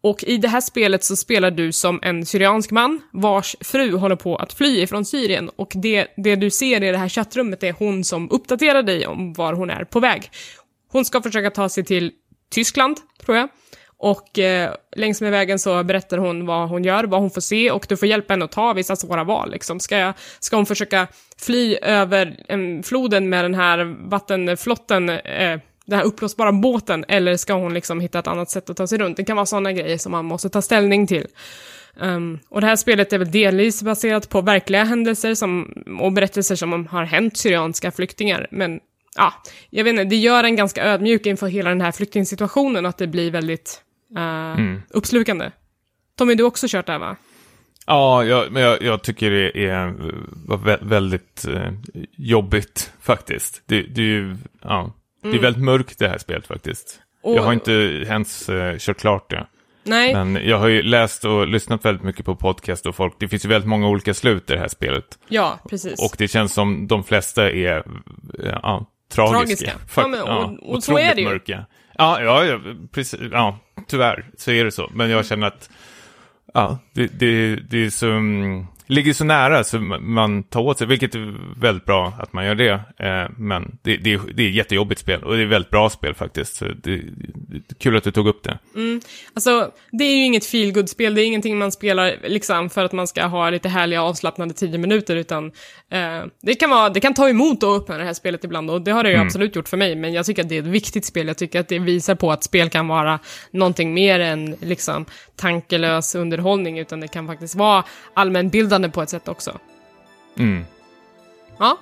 Och 0.00 0.24
i 0.24 0.36
det 0.36 0.48
här 0.48 0.60
spelet 0.60 1.04
så 1.04 1.16
spelar 1.16 1.50
du 1.50 1.72
som 1.72 1.98
en 2.02 2.26
syriansk 2.26 2.70
man 2.70 3.00
vars 3.12 3.56
fru 3.60 3.96
håller 3.96 4.16
på 4.16 4.36
att 4.36 4.52
fly 4.52 4.80
ifrån 4.80 5.04
Syrien 5.04 5.50
och 5.56 5.72
det, 5.74 6.06
det 6.16 6.36
du 6.36 6.50
ser 6.50 6.82
i 6.82 6.90
det 6.90 6.98
här 6.98 7.08
chattrummet 7.08 7.62
är 7.62 7.72
hon 7.72 8.04
som 8.04 8.30
uppdaterar 8.30 8.82
dig 8.82 9.06
om 9.06 9.32
var 9.32 9.52
hon 9.52 9.70
är 9.70 9.84
på 9.84 10.00
väg. 10.00 10.30
Hon 10.92 11.04
ska 11.04 11.22
försöka 11.22 11.50
ta 11.50 11.68
sig 11.68 11.84
till 11.84 12.12
Tyskland, 12.50 12.96
tror 13.24 13.36
jag. 13.36 13.48
Och 14.00 14.38
eh, 14.38 14.74
längs 14.96 15.20
med 15.20 15.30
vägen 15.30 15.58
så 15.58 15.84
berättar 15.84 16.18
hon 16.18 16.46
vad 16.46 16.68
hon 16.68 16.84
gör, 16.84 17.04
vad 17.04 17.20
hon 17.20 17.30
får 17.30 17.40
se 17.40 17.70
och 17.70 17.86
du 17.88 17.96
får 17.96 18.08
hjälpa 18.08 18.32
henne 18.32 18.44
att 18.44 18.52
ta 18.52 18.72
vissa 18.72 18.96
svåra 18.96 19.24
val. 19.24 19.50
Liksom. 19.50 19.80
Ska, 19.80 19.98
jag, 19.98 20.14
ska 20.40 20.56
hon 20.56 20.66
försöka 20.66 21.06
fly 21.38 21.76
över 21.82 22.44
eh, 22.48 22.82
floden 22.82 23.28
med 23.28 23.44
den 23.44 23.54
här 23.54 24.08
vattenflotten, 24.08 25.08
eh, 25.08 25.60
den 25.88 25.98
här 25.98 26.06
uppblåsbara 26.06 26.52
båten, 26.52 27.04
eller 27.08 27.36
ska 27.36 27.52
hon 27.52 27.74
liksom 27.74 28.00
hitta 28.00 28.18
ett 28.18 28.26
annat 28.26 28.50
sätt 28.50 28.70
att 28.70 28.76
ta 28.76 28.86
sig 28.86 28.98
runt? 28.98 29.16
Det 29.16 29.24
kan 29.24 29.36
vara 29.36 29.46
sådana 29.46 29.72
grejer 29.72 29.98
som 29.98 30.12
man 30.12 30.24
måste 30.24 30.48
ta 30.48 30.62
ställning 30.62 31.06
till. 31.06 31.26
Um, 32.00 32.38
och 32.48 32.60
det 32.60 32.66
här 32.66 32.76
spelet 32.76 33.12
är 33.12 33.18
väl 33.18 33.30
delvis 33.30 33.82
baserat 33.82 34.28
på 34.28 34.40
verkliga 34.40 34.84
händelser 34.84 35.34
som, 35.34 35.72
och 36.00 36.12
berättelser 36.12 36.56
som 36.56 36.86
har 36.86 37.04
hänt 37.04 37.36
syrianska 37.36 37.90
flyktingar, 37.90 38.46
men 38.50 38.80
ja, 39.16 39.34
jag 39.70 39.84
vet 39.84 39.90
inte, 39.90 40.04
det 40.04 40.16
gör 40.16 40.44
en 40.44 40.56
ganska 40.56 40.84
ödmjuk 40.84 41.26
inför 41.26 41.46
hela 41.46 41.70
den 41.70 41.80
här 41.80 41.92
flyktingsituationen 41.92 42.86
att 42.86 42.98
det 42.98 43.06
blir 43.06 43.30
väldigt 43.30 43.82
eh, 44.16 44.64
uppslukande. 44.90 45.50
Tommy, 46.18 46.34
du 46.34 46.42
har 46.42 46.48
också 46.48 46.66
kört 46.68 46.86
det 46.86 46.92
här 46.92 46.98
va? 46.98 47.16
Ja, 47.86 48.24
jag, 48.24 48.52
men 48.52 48.62
jag, 48.62 48.82
jag 48.82 49.02
tycker 49.02 49.30
det 49.30 49.66
är 49.66 49.94
var 50.46 50.58
vä- 50.58 50.88
väldigt 50.88 51.46
eh, 51.46 51.72
jobbigt 52.16 52.92
faktiskt. 53.00 53.62
Det, 53.66 53.82
det 53.82 54.00
är 54.00 54.06
ju, 54.06 54.36
ja, 54.62 54.94
det 55.30 55.36
är 55.38 55.42
väldigt 55.42 55.62
mörkt 55.64 55.98
det 55.98 56.08
här 56.08 56.18
spelet 56.18 56.46
faktiskt. 56.46 57.00
Och- 57.22 57.36
Jag 57.36 57.42
har 57.42 57.52
inte 57.52 57.72
ens 58.08 58.48
eh, 58.48 58.78
kört 58.78 58.98
klart 58.98 59.30
det. 59.30 59.46
Nej, 59.84 60.14
Men 60.14 60.34
jag 60.48 60.58
har 60.58 60.68
ju 60.68 60.82
läst 60.82 61.24
och 61.24 61.46
lyssnat 61.46 61.84
väldigt 61.84 62.02
mycket 62.04 62.26
på 62.26 62.36
podcast 62.36 62.86
och 62.86 62.94
folk. 62.96 63.14
Det 63.18 63.28
finns 63.28 63.44
ju 63.44 63.48
väldigt 63.48 63.68
många 63.68 63.88
olika 63.88 64.14
slut 64.14 64.50
i 64.50 64.52
det 64.52 64.58
här 64.58 64.68
spelet. 64.68 65.04
ja, 65.28 65.58
precis. 65.70 66.00
Och 66.10 66.14
det 66.18 66.28
känns 66.28 66.52
som 66.54 66.86
de 66.86 67.04
flesta 67.04 67.50
är 67.50 67.76
eh, 67.76 67.82
ja, 68.62 68.86
tragiska. 69.12 69.66
Tragiska. 69.66 69.72
Fak- 70.02 70.02
Ja, 70.02 70.08
men, 70.08 70.58
och- 70.58 70.74
och 70.74 70.82
så 70.84 70.92
otroligt 70.92 71.10
är 71.10 71.14
det 71.14 71.20
ju. 71.22 71.28
Mörka. 71.28 71.66
Ja, 71.98 72.22
ja, 72.22 72.44
ja, 72.44 72.60
precis. 72.92 73.20
Ja, 73.32 73.58
tyvärr 73.86 74.26
så 74.38 74.50
är 74.50 74.64
det 74.64 74.70
så. 74.70 74.90
Men 74.94 75.10
jag 75.10 75.26
känner 75.26 75.46
att 75.46 75.70
ja, 76.54 76.78
det, 76.94 77.06
det, 77.18 77.56
det 77.56 77.84
är 77.86 77.90
så, 77.90 78.06
mm, 78.10 78.66
ligger 78.88 79.12
så 79.12 79.24
nära 79.24 79.64
så 79.64 79.78
man 80.00 80.42
tar 80.42 80.60
åt 80.60 80.78
sig, 80.78 80.86
vilket 80.86 81.14
är 81.14 81.34
väldigt 81.60 81.84
bra 81.84 82.12
att 82.18 82.32
man 82.32 82.46
gör 82.46 82.54
det. 82.54 82.72
Eh, 82.98 83.30
men 83.36 83.78
det, 83.82 83.96
det, 83.96 84.12
är, 84.12 84.20
det 84.34 84.42
är 84.42 84.48
ett 84.48 84.54
jättejobbigt 84.54 85.00
spel 85.00 85.24
och 85.24 85.34
det 85.34 85.40
är 85.40 85.44
ett 85.44 85.52
väldigt 85.52 85.70
bra 85.70 85.90
spel 85.90 86.14
faktiskt. 86.14 86.56
Så 86.56 86.64
det, 86.64 87.02
det 87.48 87.78
kul 87.78 87.96
att 87.96 88.04
du 88.04 88.10
tog 88.10 88.28
upp 88.28 88.42
det. 88.42 88.58
Alltså, 89.34 89.70
det 89.90 90.04
är 90.04 90.16
ju 90.16 90.24
inget 90.24 90.46
feel 90.46 90.88
spel 90.88 91.14
det 91.14 91.22
är 91.22 91.26
ingenting 91.26 91.58
man 91.58 91.72
spelar 91.72 92.16
liksom 92.24 92.70
för 92.70 92.84
att 92.84 92.92
man 92.92 93.06
ska 93.06 93.26
ha 93.26 93.50
lite 93.50 93.68
härliga 93.68 94.02
avslappnade 94.02 94.54
tio 94.54 94.78
minuter, 94.78 95.16
utan 95.16 95.46
eh, 95.90 96.24
det, 96.42 96.54
kan 96.54 96.70
vara, 96.70 96.88
det 96.88 97.00
kan 97.00 97.14
ta 97.14 97.28
emot 97.28 97.62
att 97.62 97.82
öppna 97.82 97.98
det 97.98 98.04
här 98.04 98.12
spelet 98.12 98.44
ibland, 98.44 98.70
och 98.70 98.82
det 98.82 98.90
har 98.90 99.04
det 99.04 99.10
ju 99.10 99.16
absolut 99.16 99.56
gjort 99.56 99.68
för 99.68 99.76
mig, 99.76 99.96
men 99.96 100.12
jag 100.12 100.26
tycker 100.26 100.42
att 100.42 100.48
det 100.48 100.56
är 100.56 100.62
ett 100.62 100.66
viktigt 100.66 101.04
spel, 101.04 101.26
jag 101.26 101.38
tycker 101.38 101.60
att 101.60 101.68
det 101.68 101.78
visar 101.78 102.14
på 102.14 102.32
att 102.32 102.44
spel 102.44 102.70
kan 102.70 102.88
vara 102.88 103.18
någonting 103.50 103.94
mer 103.94 104.20
än 104.20 104.56
liksom 104.60 105.06
tankelös 105.36 106.14
underhållning, 106.14 106.78
utan 106.78 107.00
det 107.00 107.08
kan 107.08 107.26
faktiskt 107.26 107.54
vara 107.54 107.84
allmänbildande 108.14 108.77
på 108.90 109.02
ett 109.02 109.10
sätt 109.10 109.28
också. 109.28 109.58
Mm. 110.38 110.64
Ja. 111.58 111.78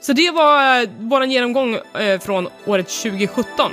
Så 0.00 0.12
det 0.12 0.30
var 0.30 0.82
eh, 0.82 0.88
vår 0.98 1.24
genomgång 1.24 1.74
eh, 1.74 2.20
från 2.20 2.48
året 2.66 2.88
2017. 2.88 3.72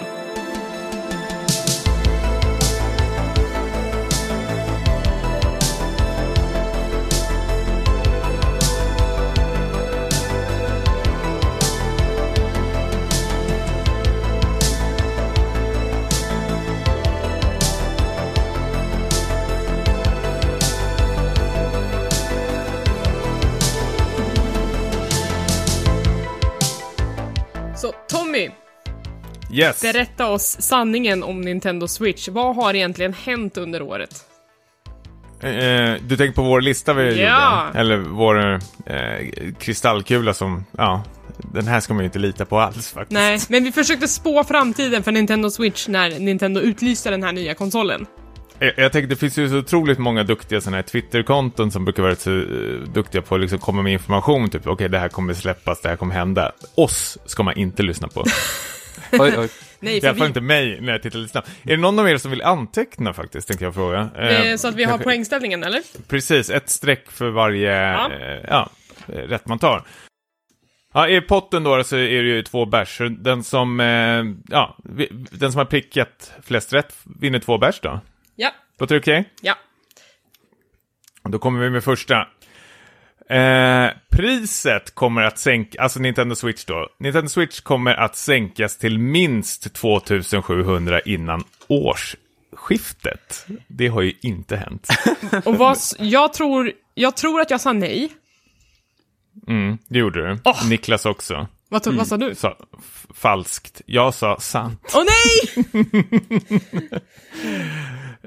Yes. 29.54 29.82
berätta 29.82 30.30
oss 30.30 30.58
sanningen 30.62 31.24
om 31.24 31.42
Nintendo 31.42 31.88
Switch. 31.88 32.28
Vad 32.28 32.56
har 32.56 32.74
egentligen 32.74 33.14
hänt 33.14 33.58
under 33.58 33.82
året? 33.82 34.10
Eh, 35.42 35.94
du 36.08 36.18
tänker 36.18 36.32
på 36.32 36.42
vår 36.44 36.62
lista 36.62 36.94
vi 36.94 37.22
Ja. 37.24 37.66
gjorde? 37.68 37.80
Eller 37.80 37.98
vår 37.98 38.54
eh, 38.86 39.52
kristallkula 39.60 40.34
som, 40.34 40.66
ja, 40.78 41.04
den 41.38 41.68
här 41.68 41.80
ska 41.80 41.94
man 41.94 42.04
ju 42.04 42.06
inte 42.06 42.20
lita 42.20 42.46
på 42.46 42.60
alls 42.60 42.92
faktiskt. 42.92 43.12
Nej, 43.12 43.40
men 43.50 43.64
vi 43.64 43.72
försökte 43.72 44.08
spå 44.08 44.44
framtiden 44.44 45.04
för 45.04 45.12
Nintendo 45.12 45.50
Switch 45.50 45.88
när 45.88 46.20
Nintendo 46.20 46.62
utlyste 46.62 47.10
den 47.10 47.24
här 47.24 47.32
nya 47.32 47.54
konsolen. 47.54 48.06
Jag, 48.60 48.74
jag 48.78 48.92
tänkte, 48.92 49.08
det 49.10 49.16
finns 49.16 49.38
ju 49.38 49.50
så 49.50 49.58
otroligt 49.58 49.98
många 50.00 50.24
duktiga 50.24 50.62
sådana 50.62 50.78
här 50.78 50.82
Twitter-konton 50.84 51.72
som 51.72 51.86
brukar 51.86 52.04
vara 52.04 52.16
så 52.16 52.32
eh, 52.32 52.46
duktiga 52.94 53.22
på 53.22 53.36
att 53.36 53.42
liksom 53.42 53.60
komma 53.60 53.82
med 53.82 53.94
information, 53.94 54.50
typ 54.50 54.68
okej 54.68 54.90
det 54.90 55.00
här 55.00 55.10
kommer 55.10 55.34
släppas, 55.34 55.82
det 55.82 55.90
här 55.90 55.96
kommer 55.96 56.16
hända. 56.16 56.52
Oss 56.76 57.18
ska 57.26 57.44
man 57.44 57.58
inte 57.58 57.84
lyssna 57.84 58.08
på. 58.08 58.24
Oj, 59.20 59.34
oj. 59.38 59.50
Nej, 59.80 59.98
I 59.98 60.02
för 60.02 60.08
alla 60.08 60.18
fall 60.18 60.26
vi, 60.26 60.28
inte 60.28 60.42
mig 60.42 60.82
när 60.82 60.92
jag 60.92 61.02
tittar 61.02 61.20
lite 61.20 61.32
snabbt. 61.32 61.50
Är 61.64 61.70
det 61.70 61.78
någon 61.78 62.00
av 62.00 62.10
er 62.10 62.18
som 62.18 62.32
vill 62.32 62.42
anteckna 62.42 63.14
faktiskt, 63.14 63.48
tänkte 63.48 63.66
jag 63.66 63.74
fråga. 63.74 64.10
eh, 64.18 64.56
så 64.56 64.68
att 64.68 64.76
vi 64.76 64.84
har 64.84 64.92
kanske- 64.92 65.04
poängställningen, 65.04 65.64
eller? 65.64 65.82
Precis, 66.08 66.50
ett 66.50 66.70
streck 66.70 67.12
för 67.12 67.30
varje 67.30 67.72
Ja. 67.72 68.12
ja. 68.20 68.40
ja, 68.48 68.70
eh, 69.14 69.18
rätt 69.18 69.48
man 69.48 69.60
tar. 69.60 69.84
Ja, 70.94 71.08
I 71.10 71.22
potten 71.22 71.64
då 71.64 71.84
så 71.84 71.96
är 71.96 72.24
det 72.24 72.30
ju 72.30 72.42
två 72.44 72.66
bärs. 72.66 73.02
Den 73.20 73.44
som, 73.44 73.80
eh, 73.80 74.24
ja, 74.50 74.78
den 75.32 75.52
som 75.52 75.58
har 75.60 75.66
prickat 75.66 76.32
flest 76.44 76.74
rätt 76.74 76.96
vinner 77.20 77.40
två 77.40 77.58
bärs 77.58 77.80
då. 77.82 78.00
Ja, 78.36 78.52
Låter 78.80 78.96
det 78.96 79.02
okej? 79.02 79.30
ja. 79.42 79.56
Då 81.30 81.40
kommer 81.40 81.60
vi 81.60 81.70
med 81.70 81.84
första. 81.84 82.28
Eh, 83.30 83.90
priset 84.12 84.96
kommer 84.96 85.22
att 85.22 85.40
sänka, 85.40 85.82
alltså 85.82 86.00
Nintendo 86.00 86.36
Switch 86.36 86.66
då. 86.66 86.90
Nintendo 87.00 87.30
Switch 87.30 87.60
kommer 87.60 87.96
att 87.96 88.16
sänkas 88.16 88.78
till 88.78 89.00
minst 89.00 89.74
2700 89.74 91.02
innan 91.02 91.44
årsskiftet. 91.68 93.46
Det 93.68 93.88
har 93.88 94.02
ju 94.02 94.14
inte 94.22 94.56
hänt. 94.56 94.88
Och 95.46 95.58
vad, 95.58 95.78
jag, 96.00 96.34
tror, 96.34 96.72
jag 96.94 97.18
tror 97.18 97.42
att 97.42 97.50
jag 97.52 97.62
sa 97.62 97.74
nej. 97.74 98.10
Mm, 99.48 99.78
det 99.88 100.00
gjorde 100.00 100.28
du. 100.28 100.40
Åh! 100.44 100.70
Niklas 100.70 101.06
också. 101.06 101.48
Vad, 101.70 101.82
to- 101.82 101.98
vad 101.98 102.08
sa 102.08 102.18
du? 102.18 102.36
Sa 102.36 102.58
falskt. 103.14 103.82
Jag 103.86 104.14
sa 104.14 104.40
sant. 104.40 104.92
Åh 104.96 105.04
nej! 105.04 105.66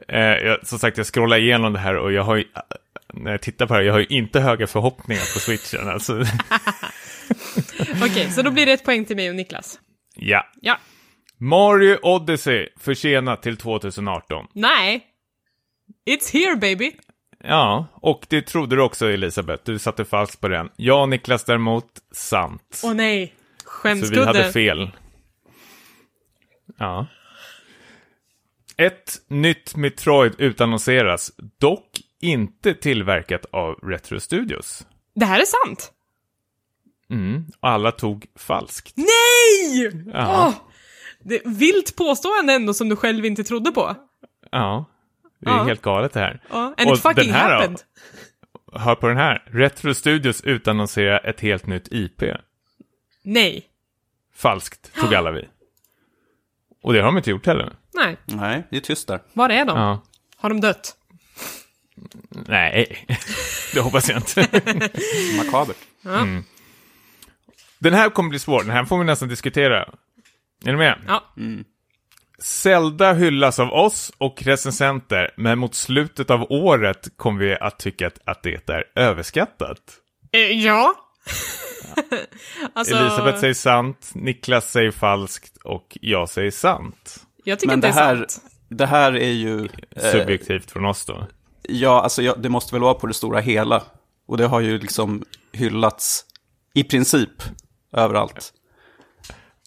Eh, 0.08 0.20
jag, 0.20 0.66
som 0.66 0.78
sagt, 0.78 0.96
jag 0.96 1.06
scrollar 1.06 1.38
igenom 1.38 1.72
det 1.72 1.78
här 1.78 1.96
och 1.96 2.12
jag 2.12 2.22
har 2.22 2.36
ju, 2.36 2.44
när 3.16 3.30
jag 3.30 3.42
tittar 3.42 3.66
på 3.66 3.72
det 3.74 3.78
här, 3.78 3.86
jag 3.86 3.92
har 3.92 4.00
ju 4.00 4.06
inte 4.06 4.40
höga 4.40 4.66
förhoppningar 4.66 5.20
på 5.34 5.38
switchen. 5.40 5.88
Alltså, 5.88 6.20
Okej, 8.04 8.30
så 8.30 8.42
då 8.42 8.50
blir 8.50 8.66
det 8.66 8.72
ett 8.72 8.84
poäng 8.84 9.04
till 9.04 9.16
mig 9.16 9.28
och 9.28 9.34
Niklas. 9.36 9.80
ja. 10.14 10.46
Ja. 10.60 10.78
Mario 11.38 11.98
Odyssey 12.02 12.68
försenat 12.80 13.42
till 13.42 13.56
2018. 13.56 14.46
Nej. 14.52 15.06
It's 16.10 16.32
here 16.32 16.56
baby. 16.56 16.92
Ja, 17.44 17.86
och 17.94 18.26
det 18.28 18.42
trodde 18.42 18.76
du 18.76 18.82
också 18.82 19.10
Elisabeth. 19.10 19.62
Du 19.66 19.78
satte 19.78 20.04
fast 20.04 20.40
på 20.40 20.48
den. 20.48 20.68
Jag 20.76 21.02
och 21.02 21.08
Niklas 21.08 21.44
däremot, 21.44 21.86
sant. 22.12 22.80
Åh 22.84 22.94
nej. 22.94 23.34
Så 23.82 23.88
vi 23.88 23.88
hade 23.90 24.02
Skämskudde. 24.02 24.52
fel. 24.52 24.90
Ja. 26.78 27.06
Ett 28.76 29.12
nytt 29.28 29.76
Metroid 29.76 30.34
utannonseras, 30.38 31.32
dock 31.60 31.90
inte 32.26 32.74
tillverkat 32.74 33.44
av 33.52 33.74
Retro 33.82 34.20
Studios. 34.20 34.86
Det 35.14 35.24
här 35.24 35.40
är 35.40 35.44
sant. 35.44 35.92
Mm, 37.10 37.44
och 37.60 37.68
alla 37.68 37.92
tog 37.92 38.26
falskt. 38.36 38.92
Nej! 38.96 39.92
Ja. 40.14 40.46
Åh! 40.48 40.54
Det 41.20 41.34
är 41.44 41.48
vilt 41.50 41.96
påstående 41.96 42.52
ändå 42.52 42.74
som 42.74 42.88
du 42.88 42.96
själv 42.96 43.26
inte 43.26 43.44
trodde 43.44 43.70
på. 43.72 43.94
Ja, 44.50 44.84
det 45.40 45.50
är 45.50 45.54
Ja. 45.56 45.64
helt 45.64 45.82
galet 45.82 46.12
det 46.12 46.20
här. 46.20 46.40
Ja, 46.50 46.74
and 46.78 46.90
Och 46.90 46.96
it 46.96 47.02
fucking 47.02 47.24
den 47.24 47.34
här 47.34 47.48
då? 47.48 47.54
happened. 47.54 47.80
Hör 48.72 48.94
på 48.94 49.08
den 49.08 49.16
här. 49.16 49.42
Retro 49.46 49.94
Studios 49.94 50.40
utannonserar 50.44 51.26
ett 51.26 51.40
helt 51.40 51.66
nytt 51.66 51.88
IP. 51.90 52.22
Nej. 53.22 53.66
Falskt, 54.34 54.94
tog 54.94 55.14
alla 55.14 55.30
vi. 55.32 55.48
Och 56.82 56.92
det 56.92 56.98
har 56.98 57.06
de 57.06 57.16
inte 57.16 57.30
gjort 57.30 57.46
heller. 57.46 57.72
Nej. 57.94 58.16
Nej, 58.24 58.66
det 58.70 58.76
är 58.76 58.80
tyst 58.80 59.08
där. 59.08 59.20
Var 59.32 59.48
är 59.48 59.64
de? 59.64 59.78
Ja. 59.78 60.02
Har 60.36 60.48
de 60.48 60.60
dött? 60.60 60.96
Nej, 62.30 63.06
det 63.74 63.80
hoppas 63.80 64.08
jag 64.08 64.18
inte. 64.18 64.40
Makabert. 65.36 65.76
Ja. 66.02 66.26
Den 67.78 67.94
här 67.94 68.10
kommer 68.10 68.30
bli 68.30 68.38
svår, 68.38 68.62
den 68.62 68.70
här 68.72 68.84
får 68.84 68.98
vi 68.98 69.04
nästan 69.04 69.28
diskutera. 69.28 69.82
Är 70.64 70.72
ni 70.72 70.76
med? 70.76 70.98
Ja. 71.06 71.24
Zelda 72.38 73.12
hyllas 73.12 73.58
av 73.58 73.72
oss 73.72 74.12
och 74.18 74.42
recensenter, 74.42 75.30
men 75.36 75.58
mot 75.58 75.74
slutet 75.74 76.30
av 76.30 76.46
året 76.52 77.08
kommer 77.16 77.40
vi 77.44 77.54
att 77.56 77.78
tycka 77.78 78.10
att, 78.24 78.42
det 78.42 78.68
är 78.68 78.84
överskattat. 78.94 79.78
Eh, 80.32 80.40
ja. 80.40 80.94
alltså, 82.72 82.96
Elisabeth 82.96 83.38
säger 83.38 83.54
sant, 83.54 84.10
Niklas 84.14 84.70
säger 84.72 84.90
falskt 84.90 85.56
och 85.56 85.98
jag 86.00 86.28
säger 86.28 86.50
sant. 86.50 87.26
jag 87.44 87.58
tycker 87.58 87.72
Men 87.72 87.80
det 87.80 87.86
det 87.86 87.90
är 87.90 87.94
här, 87.94 88.16
sant. 88.16 88.40
det 88.68 88.86
här 88.86 89.16
är 89.16 89.32
ju... 89.32 89.68
eh, 89.96 90.12
Subjektivt 90.12 90.70
från 90.70 90.84
oss 90.84 91.04
då. 91.06 91.26
Ja, 91.68 92.02
alltså 92.02 92.22
ja, 92.22 92.34
det 92.34 92.48
måste 92.48 92.74
väl 92.74 92.82
vara 92.82 92.94
på 92.94 93.06
det 93.06 93.14
stora 93.14 93.40
hela. 93.40 93.82
Och 94.26 94.36
det 94.36 94.46
har 94.46 94.60
ju 94.60 94.78
liksom 94.78 95.24
hyllats 95.52 96.24
i 96.74 96.84
princip 96.84 97.42
överallt. 97.92 98.52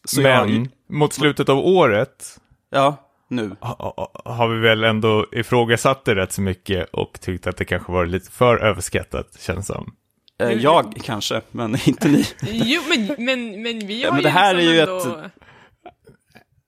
Så 0.05 0.21
men 0.21 0.53
jag, 0.53 0.69
mot 0.97 1.13
slutet 1.13 1.49
av 1.49 1.57
året 1.59 2.39
ja, 2.69 2.95
nu. 3.27 3.55
ha- 3.61 3.75
ha- 3.97 4.21
har 4.25 4.47
vi 4.47 4.59
väl 4.59 4.83
ändå 4.83 5.25
ifrågasatt 5.31 6.05
det 6.05 6.15
rätt 6.15 6.31
så 6.31 6.41
mycket 6.41 6.89
och 6.89 7.21
tyckt 7.21 7.47
att 7.47 7.57
det 7.57 7.65
kanske 7.65 7.91
var 7.91 8.05
lite 8.05 8.31
för 8.31 8.57
överskattat, 8.57 9.37
känns 9.39 9.67
som. 9.67 9.93
Eh, 10.39 10.49
jag 10.51 10.93
kanske, 11.03 11.41
men 11.51 11.77
inte 11.85 12.07
ni. 12.07 12.25
Jo, 12.41 12.81
men, 12.89 13.25
men, 13.25 13.61
men 13.63 13.87
vi 13.87 14.03
har 14.03 14.11
men 14.11 14.23
det 14.23 14.29
här 14.29 14.53
liksom 14.55 14.69
är 14.71 14.75
ju 14.75 14.79
ändå... 14.79 15.29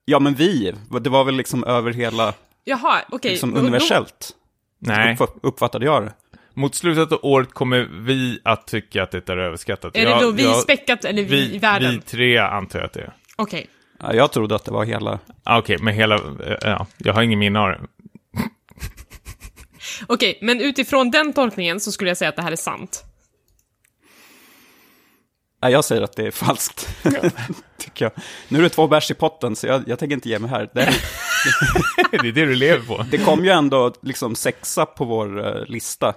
Ja, 0.04 0.18
men 0.18 0.34
vi. 0.34 0.72
Det 1.00 1.10
var 1.10 1.24
väl 1.24 1.34
liksom 1.36 1.64
över 1.64 1.92
hela, 1.92 2.34
Jaha, 2.64 3.00
okej. 3.10 3.30
liksom 3.30 3.50
Och 3.50 3.54
då- 3.58 3.60
universellt. 3.62 4.30
Nej, 4.84 5.16
Uppf- 5.16 5.38
uppfattade 5.42 5.84
jag 5.84 6.02
det. 6.04 6.12
mot 6.54 6.74
slutet 6.74 7.12
av 7.12 7.18
året 7.22 7.52
kommer 7.52 7.88
vi 8.06 8.40
att 8.44 8.66
tycka 8.66 9.02
att 9.02 9.10
det 9.10 9.28
är 9.28 9.36
överskattat. 9.36 9.96
Är 9.96 10.04
det 10.04 10.10
Jag- 10.10 10.20
då 10.22 10.30
vi 10.30 10.42
jag- 10.42 10.56
späckat 10.56 11.04
eller 11.04 11.22
vi, 11.22 11.38
i 11.44 11.48
vi, 11.52 11.58
världen? 11.58 11.90
vi 11.90 12.00
tre 12.00 12.38
antar 12.38 12.78
jag 12.78 12.86
att 12.86 12.92
det 12.92 13.00
är. 13.00 13.12
Okej. 13.36 13.66
Ja, 14.00 14.14
jag 14.14 14.32
trodde 14.32 14.54
att 14.54 14.64
det 14.64 14.70
var 14.70 14.84
hela... 14.84 15.18
Ah, 15.44 15.58
Okej, 15.58 15.78
men 15.80 15.94
hela, 15.94 16.14
eh, 16.14 16.56
ja, 16.60 16.86
jag 16.98 17.14
har 17.14 17.22
ingen 17.22 17.38
minne 17.38 17.58
av 17.58 17.68
det. 17.68 17.80
Okej, 20.06 20.38
men 20.42 20.60
utifrån 20.60 21.10
den 21.10 21.32
tolkningen 21.32 21.80
så 21.80 21.92
skulle 21.92 22.10
jag 22.10 22.16
säga 22.16 22.28
att 22.28 22.36
det 22.36 22.42
här 22.42 22.52
är 22.52 22.56
sant. 22.56 23.04
Ja, 25.60 25.70
jag 25.70 25.84
säger 25.84 26.02
att 26.02 26.16
det 26.16 26.26
är 26.26 26.30
falskt. 26.30 26.88
Tycker 27.78 28.04
jag. 28.04 28.12
Nu 28.48 28.58
är 28.58 28.62
det 28.62 28.68
två 28.68 28.86
bärs 28.88 29.10
i 29.10 29.14
potten, 29.14 29.56
så 29.56 29.66
jag, 29.66 29.82
jag 29.86 29.98
tänker 29.98 30.14
inte 30.14 30.28
ge 30.28 30.38
mig 30.38 30.50
här. 30.50 30.70
Det, 30.74 30.80
det 32.10 32.16
är 32.16 32.22
det 32.22 32.44
du 32.46 32.54
lever 32.54 32.86
på. 32.86 33.04
det 33.10 33.18
kom 33.18 33.44
ju 33.44 33.50
ändå 33.50 33.92
liksom 34.02 34.34
sexa 34.34 34.86
på 34.86 35.04
vår 35.04 35.46
eh, 35.46 35.64
lista. 35.66 36.14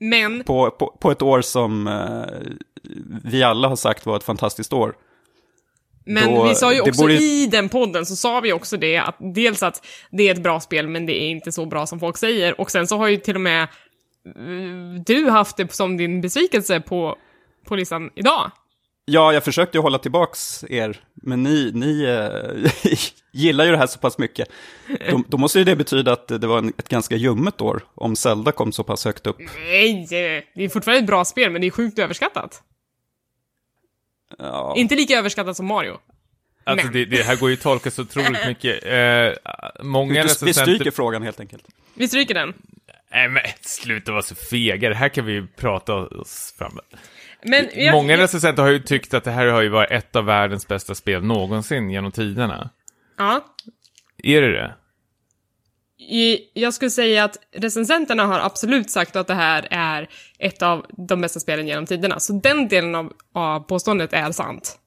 Men, 0.00 0.44
På, 0.44 0.70
på, 0.70 0.96
på 1.00 1.10
ett 1.10 1.22
år 1.22 1.40
som 1.40 1.86
eh, 1.86 2.52
vi 3.24 3.42
alla 3.42 3.68
har 3.68 3.76
sagt 3.76 4.06
var 4.06 4.16
ett 4.16 4.24
fantastiskt 4.24 4.72
år. 4.72 4.94
men 6.06 6.34
Då- 6.34 6.48
vi 6.48 6.54
sa 6.54 6.72
ju 6.72 6.80
också 6.80 7.02
borde- 7.02 7.14
i 7.14 7.46
den 7.46 7.68
podden 7.68 8.06
så 8.06 8.16
sa 8.16 8.40
vi 8.40 8.52
också 8.52 8.76
det 8.76 8.96
att 8.96 9.16
dels 9.18 9.62
att 9.62 9.86
det 10.10 10.28
är 10.28 10.32
ett 10.34 10.42
bra 10.42 10.60
spel 10.60 10.88
men 10.88 11.06
det 11.06 11.22
är 11.22 11.28
inte 11.28 11.52
så 11.52 11.66
bra 11.66 11.86
som 11.86 12.00
folk 12.00 12.16
säger 12.16 12.60
och 12.60 12.70
sen 12.70 12.86
så 12.86 12.96
har 12.98 13.08
ju 13.08 13.16
till 13.16 13.34
och 13.34 13.40
med 13.40 13.62
eh, 13.62 15.02
du 15.06 15.30
haft 15.30 15.56
det 15.56 15.72
som 15.72 15.96
din 15.96 16.20
besvikelse 16.20 16.80
på, 16.80 17.16
på 17.66 17.76
listan 17.76 18.10
idag. 18.14 18.50
Ja, 19.08 19.32
jag 19.32 19.44
försökte 19.44 19.78
ju 19.78 19.82
hålla 19.82 19.98
tillbaks 19.98 20.64
er, 20.70 21.00
men 21.14 21.42
ni, 21.42 21.70
ni 21.74 22.02
eh, 22.02 22.70
gillar 23.32 23.64
ju 23.64 23.70
det 23.70 23.78
här 23.78 23.86
så 23.86 23.98
pass 23.98 24.18
mycket. 24.18 24.48
Då, 25.10 25.22
då 25.28 25.38
måste 25.38 25.58
ju 25.58 25.64
det 25.64 25.76
betyda 25.76 26.12
att 26.12 26.28
det 26.28 26.46
var 26.46 26.58
en, 26.58 26.72
ett 26.78 26.88
ganska 26.88 27.16
ljummet 27.16 27.60
år, 27.60 27.82
om 27.94 28.16
Zelda 28.16 28.52
kom 28.52 28.72
så 28.72 28.84
pass 28.84 29.04
högt 29.04 29.26
upp. 29.26 29.36
Nej, 29.38 30.06
det 30.54 30.64
är 30.64 30.68
fortfarande 30.68 31.00
ett 31.00 31.06
bra 31.06 31.24
spel 31.24 31.50
men 31.52 31.60
det 31.60 31.66
är 31.66 31.70
sjukt 31.70 31.98
överskattat. 31.98 32.62
Ja, 34.38 34.74
Inte 34.76 34.94
lika 34.94 35.18
överskattat 35.18 35.56
som 35.56 35.66
Mario. 35.66 35.98
Alltså 36.64 36.88
det, 36.88 37.04
det 37.04 37.22
här 37.22 37.36
går 37.36 37.50
ju 37.50 37.54
att 37.54 37.62
tolka 37.62 37.90
så 37.90 38.02
otroligt 38.02 38.46
mycket. 38.46 38.84
Eh, 38.84 39.52
många 39.84 40.22
vi, 40.22 40.28
vi 40.42 40.54
stryker 40.54 40.90
frågan 40.90 41.22
helt 41.22 41.40
enkelt. 41.40 41.64
Vi 41.94 42.08
stryker 42.08 42.34
den. 42.34 42.54
Nej 43.10 43.28
men 43.28 43.42
sluta 43.60 44.12
vara 44.12 44.22
så 44.22 44.34
fega, 44.34 44.88
det 44.88 44.94
här 44.94 45.08
kan 45.08 45.26
vi 45.26 45.32
ju 45.32 45.46
prata 45.46 45.94
oss 45.94 46.54
fram. 46.58 46.78
Men 47.42 47.68
jag, 47.74 47.92
Många 47.92 48.10
jag, 48.12 48.20
recensenter 48.20 48.62
har 48.62 48.70
ju 48.70 48.78
tyckt 48.78 49.14
att 49.14 49.24
det 49.24 49.30
här 49.30 49.46
har 49.46 49.62
ju 49.62 49.68
varit 49.68 49.90
ett 49.90 50.16
av 50.16 50.24
världens 50.24 50.68
bästa 50.68 50.94
spel 50.94 51.24
någonsin 51.24 51.90
genom 51.90 52.12
tiderna. 52.12 52.70
ja, 53.18 53.44
Är 54.22 54.40
det 54.42 54.52
det? 54.52 54.74
Jag 56.52 56.74
skulle 56.74 56.90
säga 56.90 57.24
att 57.24 57.36
recensenterna 57.52 58.24
har 58.26 58.40
absolut 58.40 58.90
sagt 58.90 59.16
att 59.16 59.26
det 59.26 59.34
här 59.34 59.68
är 59.70 60.08
ett 60.38 60.62
av 60.62 60.86
de 61.08 61.20
bästa 61.20 61.40
spelen 61.40 61.66
genom 61.66 61.86
tiderna. 61.86 62.20
Så 62.20 62.32
den 62.32 62.68
delen 62.68 62.94
av, 62.94 63.12
av 63.32 63.60
påståendet 63.60 64.12
är 64.12 64.32
sant. 64.32 64.78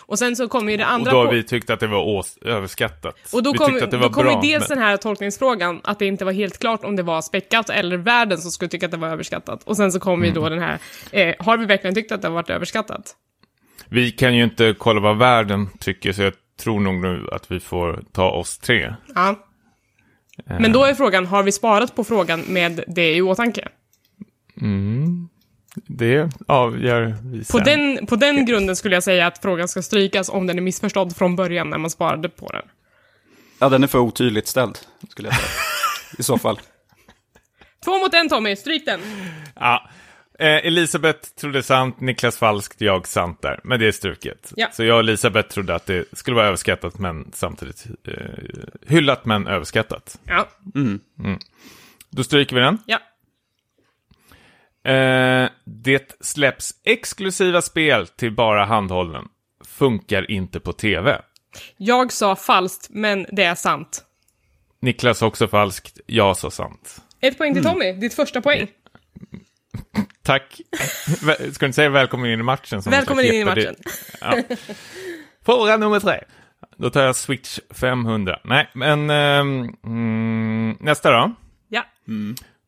Och 0.00 0.18
sen 0.18 0.36
så 0.36 0.48
kommer 0.48 0.70
ju 0.72 0.76
det 0.76 0.84
Och 0.84 0.90
andra... 0.90 1.10
då 1.12 1.16
har 1.18 1.32
vi 1.32 1.42
tyckt 1.42 1.70
att 1.70 1.80
det 1.80 1.86
var 1.86 2.24
överskattat. 2.44 3.14
och 3.32 3.42
då 3.42 3.52
kommer 3.54 3.80
då 3.86 4.08
bra. 4.10 4.40
dels 4.42 4.68
men- 4.68 4.78
den 4.78 4.86
här 4.86 4.96
tolkningsfrågan, 4.96 5.80
att 5.84 5.98
det 5.98 6.06
inte 6.06 6.24
var 6.24 6.32
helt 6.32 6.58
klart 6.58 6.84
om 6.84 6.96
det 6.96 7.02
var 7.02 7.22
späckat 7.22 7.70
eller 7.70 7.96
världen 7.96 8.38
som 8.38 8.50
skulle 8.50 8.68
tycka 8.68 8.86
att 8.86 8.92
det 8.92 8.98
var 8.98 9.08
överskattat. 9.08 9.62
Och 9.64 9.76
sen 9.76 9.92
så 9.92 10.00
kommer 10.00 10.26
ju 10.26 10.32
då 10.32 10.46
Mm. 10.46 10.58
den 10.58 10.68
här, 10.68 10.78
eh, 11.10 11.34
har 11.38 11.56
vi 11.56 11.66
verkligen 11.66 11.94
tyckt 11.94 12.12
att 12.12 12.22
det 12.22 12.28
har 12.28 12.34
varit 12.34 12.50
överskattat? 12.50 13.16
Vi 13.88 14.10
kan 14.12 14.36
ju 14.36 14.44
inte 14.44 14.74
kolla 14.78 15.00
vad 15.00 15.18
världen 15.18 15.68
tycker, 15.78 16.12
så 16.12 16.22
jag 16.22 16.32
tror 16.60 16.80
nog 16.80 16.94
nu 16.94 17.28
att 17.32 17.50
vi 17.50 17.60
får 17.60 18.02
ta 18.12 18.30
oss 18.30 18.58
tre. 18.58 18.94
Ja. 19.14 19.46
Men 20.46 20.72
då 20.72 20.84
är 20.84 20.94
frågan, 20.94 21.26
har 21.26 21.42
vi 21.42 21.52
sparat 21.52 21.94
på 21.96 22.04
frågan 22.04 22.40
med 22.48 22.84
det 22.86 23.14
i 23.14 23.22
åtanke? 23.22 23.68
Det 25.74 26.30
avgör 26.48 27.14
vi 27.24 27.38
På 27.38 27.44
sen. 27.44 27.64
den, 27.64 28.06
på 28.06 28.16
den 28.16 28.46
grunden 28.46 28.76
skulle 28.76 28.96
jag 28.96 29.02
säga 29.02 29.26
att 29.26 29.38
frågan 29.38 29.68
ska 29.68 29.82
strykas 29.82 30.28
om 30.28 30.46
den 30.46 30.58
är 30.58 30.62
missförstådd 30.62 31.16
från 31.16 31.36
början 31.36 31.70
när 31.70 31.78
man 31.78 31.90
sparade 31.90 32.28
på 32.28 32.46
den. 32.52 32.62
Ja, 33.58 33.68
den 33.68 33.82
är 33.82 33.86
för 33.86 33.98
otydligt 33.98 34.48
ställd, 34.48 34.78
skulle 35.10 35.28
jag 35.28 35.36
säga. 35.36 35.48
I 36.18 36.22
så 36.22 36.38
fall. 36.38 36.60
Två 37.84 37.98
mot 37.98 38.14
en 38.14 38.28
Tommy, 38.28 38.56
stryk 38.56 38.86
den. 38.86 39.00
Ja. 39.54 39.90
Eh, 40.38 40.46
Elisabeth 40.66 41.28
trodde 41.40 41.62
sant, 41.62 42.00
Niklas 42.00 42.38
falskt, 42.38 42.80
jag 42.80 43.06
sant 43.06 43.42
där. 43.42 43.60
Men 43.64 43.80
det 43.80 43.86
är 43.88 43.92
struket. 43.92 44.52
Ja. 44.56 44.68
Så 44.72 44.84
jag 44.84 44.94
och 44.94 45.00
Elisabeth 45.00 45.48
trodde 45.48 45.74
att 45.74 45.86
det 45.86 46.04
skulle 46.12 46.34
vara 46.36 46.46
överskattat, 46.46 46.98
men 46.98 47.30
samtidigt 47.34 47.86
eh, 48.08 48.14
hyllat 48.88 49.24
men 49.24 49.46
överskattat. 49.46 50.18
Ja, 50.24 50.48
Då 52.10 52.24
stryker 52.24 52.56
vi 52.56 52.62
den. 52.62 52.78
ja. 52.86 52.98
Eh, 54.84 55.50
det 55.64 56.16
släpps 56.20 56.70
exklusiva 56.84 57.62
spel 57.62 58.06
till 58.06 58.32
bara 58.34 58.64
handhållen. 58.64 59.24
Funkar 59.64 60.30
inte 60.30 60.60
på 60.60 60.72
tv. 60.72 61.22
Jag 61.76 62.12
sa 62.12 62.36
falskt, 62.36 62.86
men 62.90 63.26
det 63.32 63.44
är 63.44 63.54
sant. 63.54 64.04
Niklas 64.80 65.22
också 65.22 65.48
falskt, 65.48 66.00
jag 66.06 66.36
sa 66.36 66.50
sant. 66.50 67.02
Ett 67.20 67.38
poäng 67.38 67.50
Mm. 67.50 67.62
till 67.62 67.72
Tommy, 67.72 67.92
ditt 67.92 68.14
första 68.14 68.40
poäng. 68.40 68.68
Tack. 70.22 70.60
Ska 71.20 71.34
du 71.36 71.44
inte 71.66 71.72
säga 71.72 71.88
välkommen 71.88 72.30
in 72.30 72.40
i 72.40 72.42
matchen? 72.42 72.80
Välkommen 72.86 73.24
in 73.24 73.34
i 73.34 73.44
matchen. 73.44 73.74
Ja. 74.20 74.42
Fråga 75.44 75.76
nummer 75.76 76.00
tre. 76.00 76.20
Då 76.76 76.90
tar 76.90 77.02
jag 77.02 77.16
Switch 77.16 77.58
500. 77.70 78.40
Nej, 78.44 78.70
men 78.74 79.10
mm, 79.10 80.76
nästa 80.80 81.10
då. 81.10 81.34
Ja. 81.68 81.84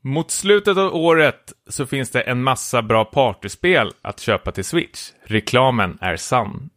Mot 0.06 0.30
slutet 0.30 0.76
av 0.76 0.94
året 0.96 1.52
så 1.68 1.86
finns 1.86 2.10
det 2.10 2.20
en 2.20 2.42
massa 2.42 2.82
bra 2.82 3.04
partyspel 3.04 3.92
att 4.02 4.20
köpa 4.20 4.52
till 4.52 4.64
Switch. 4.64 5.10
Reklamen 5.24 5.98
är 6.00 6.16
sann. 6.16 6.70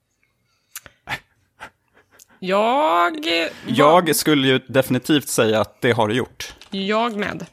Jag... 2.39 3.27
Jag 3.65 4.15
skulle 4.15 4.47
ju 4.47 4.59
definitivt 4.67 5.27
säga 5.27 5.61
att 5.61 5.81
det 5.81 5.91
har 5.91 6.07
det 6.07 6.13
gjort. 6.13 6.53
Jag 6.69 7.15
med. 7.15 7.45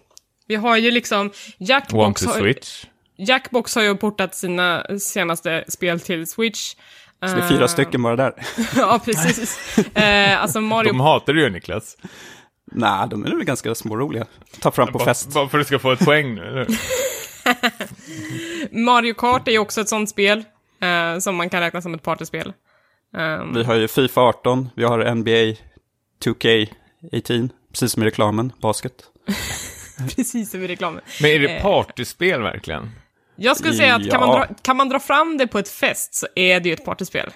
Vi 0.47 0.55
har 0.55 0.77
ju 0.77 0.91
liksom... 0.91 1.31
Jackbox 1.59 2.23
to 2.23 2.29
har, 2.29 2.39
Switch. 2.39 2.85
Jackbox 3.17 3.75
har 3.75 3.83
ju 3.83 3.97
portat 3.97 4.35
sina 4.35 4.87
senaste 4.99 5.65
spel 5.69 6.01
till 6.01 6.27
Switch. 6.27 6.75
Så 7.21 7.37
det 7.37 7.43
är 7.43 7.49
fyra 7.49 7.69
stycken 7.69 8.03
bara 8.03 8.17
där. 8.17 8.33
ja, 8.77 9.01
precis. 9.05 9.79
eh, 9.95 10.43
alltså 10.43 10.61
Mario... 10.61 10.89
De 10.89 11.01
hatar 11.01 11.33
du 11.33 11.43
ju 11.43 11.51
Niklas. 11.51 11.97
Nej, 12.75 13.09
de 13.11 13.25
är 13.25 13.31
väl 13.31 13.45
ganska 13.45 13.75
småroliga. 13.75 14.27
Ta 14.61 14.71
fram 14.71 14.87
på 14.93 14.99
Bara, 14.99 15.05
fest. 15.05 15.35
bara 15.35 15.49
för 15.49 15.59
att 15.59 15.65
du 15.65 15.67
ska 15.67 15.79
få 15.79 15.93
ett 15.93 16.05
poäng 16.05 16.35
nu. 16.35 16.43
eller? 16.43 16.67
Mario 18.85 19.15
Kart 19.15 19.49
är 19.49 19.53
ju 19.53 19.59
också 19.59 19.81
ett 19.81 19.89
sånt 19.89 20.09
spel. 20.11 20.45
Eh, 20.81 21.19
som 21.19 21.37
man 21.37 21.51
kan 21.51 21.61
räkna 21.61 21.83
som 21.83 21.95
ett 21.95 22.03
partyspel. 22.03 22.53
Ehm, 23.17 23.55
Vi 23.55 23.65
har 23.65 23.75
ju 23.75 23.89
Fifa 23.89 24.21
18, 24.21 24.69
vi 24.77 24.85
har 24.85 25.15
NBA 25.15 25.57
2K18, 26.25 27.49
precis 27.73 27.93
som 27.93 28.03
i 28.03 28.07
reklamen, 28.07 28.53
basket. 28.61 28.93
precis 30.17 30.51
som 30.51 30.63
i 30.63 30.69
reklamen. 30.69 31.01
Men 31.23 31.31
är 31.31 31.39
det 31.39 31.49
Eh. 31.57 31.63
partyspel 31.63 32.43
verkligen? 32.43 32.91
Jag 33.37 33.57
skulle 33.57 33.75
säga 33.75 33.95
att 33.95 34.11
kan, 34.11 34.21
man 34.21 34.29
Ja. 34.31 34.37
dra, 34.37 34.55
kan 34.63 34.77
man 34.77 34.89
dra 34.89 35.01
fram 35.01 35.39
det 35.39 35.47
på 35.47 35.59
ett 35.59 35.69
fest 35.69 36.15
så 36.15 36.27
är 36.35 36.61
det 36.61 36.69
ju 36.69 36.73
ett 36.73 36.85
partyspel. 36.85 37.31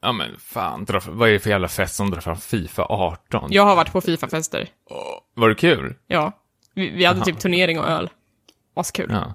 Ja 0.00 0.12
men 0.12 0.38
fan, 0.38 0.84
dra, 0.84 1.00
vad 1.08 1.28
är 1.28 1.32
det 1.32 1.38
för 1.38 1.50
jävla 1.50 1.68
fest 1.68 1.94
som 1.94 2.10
drar 2.10 2.20
fram 2.20 2.36
Fifa 2.36 2.82
18? 2.82 3.52
Jag 3.52 3.62
har 3.62 3.76
varit 3.76 3.92
på 3.92 4.00
Fifa-fester. 4.00 4.68
Var 5.34 5.48
det 5.48 5.54
kul? 5.54 5.94
Ja. 6.06 6.32
Vi, 6.74 6.90
vi 6.90 7.04
hade 7.04 7.24
typ 7.24 7.38
turnering 7.38 7.78
och 7.80 7.88
öl. 7.88 8.10
Askul. 8.74 9.10
Ja. 9.10 9.34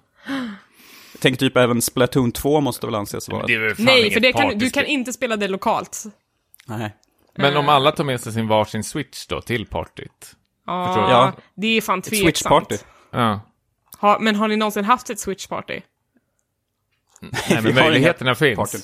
Tänk 1.19 1.39
typ 1.39 1.57
även 1.57 1.81
Splatoon 1.81 2.31
2 2.31 2.61
måste 2.61 2.85
väl 2.85 2.95
anses 2.95 3.29
vara. 3.29 3.45
Väl 3.45 3.75
Nej, 3.77 4.11
för 4.11 4.19
det 4.19 4.33
kan, 4.33 4.57
du 4.57 4.69
kan 4.69 4.85
inte 4.85 5.13
spela 5.13 5.35
det 5.35 5.47
lokalt. 5.47 6.03
Nej. 6.65 6.95
Men 7.35 7.57
om 7.57 7.69
alla 7.69 7.91
tar 7.91 8.03
med 8.03 8.21
sig 8.21 8.33
sin 8.33 8.47
varsin 8.47 8.83
Switch 8.83 9.27
då 9.27 9.41
till 9.41 9.65
partyt? 9.65 10.35
Ja, 10.65 11.33
det 11.55 11.67
är 11.67 11.81
fan 11.81 12.01
tveksamt. 12.01 12.69
Switch-party. 12.69 12.77
Ja. 13.11 13.39
Ha, 13.97 14.19
men 14.19 14.35
har 14.35 14.47
ni 14.47 14.55
någonsin 14.55 14.85
haft 14.85 15.09
ett 15.09 15.17
Switch-party? 15.17 15.81
Nej, 17.21 17.61
men 17.61 17.75
möjligheterna 17.75 18.35
finns. 18.35 18.57
partyn. 18.57 18.81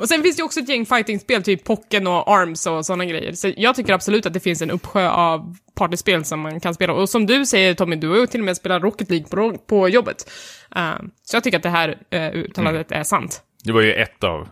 Och 0.00 0.08
sen 0.08 0.22
finns 0.22 0.36
det 0.36 0.40
ju 0.40 0.44
också 0.44 0.60
ett 0.60 0.68
gäng 0.68 0.86
fightingspel, 0.86 1.42
typ 1.42 1.64
Pocken 1.64 2.06
och 2.06 2.28
Arms 2.32 2.66
och 2.66 2.86
sådana 2.86 3.04
grejer. 3.04 3.32
Så 3.32 3.52
jag 3.56 3.74
tycker 3.74 3.92
absolut 3.92 4.26
att 4.26 4.32
det 4.32 4.40
finns 4.40 4.62
en 4.62 4.70
uppsjö 4.70 5.08
av 5.08 5.56
partyspel 5.74 6.24
som 6.24 6.40
man 6.40 6.60
kan 6.60 6.74
spela. 6.74 6.92
Och 6.92 7.08
som 7.08 7.26
du 7.26 7.46
säger 7.46 7.74
Tommy, 7.74 7.96
du 7.96 8.08
har 8.08 8.16
ju 8.16 8.26
till 8.26 8.40
och 8.40 8.44
med 8.44 8.56
spelat 8.56 8.82
Rocket 8.82 9.10
League 9.10 9.26
på, 9.28 9.58
på 9.58 9.88
jobbet. 9.88 10.30
Uh, 10.76 10.94
så 11.22 11.36
jag 11.36 11.44
tycker 11.44 11.56
att 11.56 11.62
det 11.62 11.68
här 11.68 11.88
uh, 12.14 12.28
uttalandet 12.40 12.90
Mm. 12.90 13.00
är 13.00 13.04
sant. 13.04 13.42
Det 13.64 13.72
var 13.72 13.80
ju 13.82 13.92
ett 13.94 14.24
av 14.24 14.48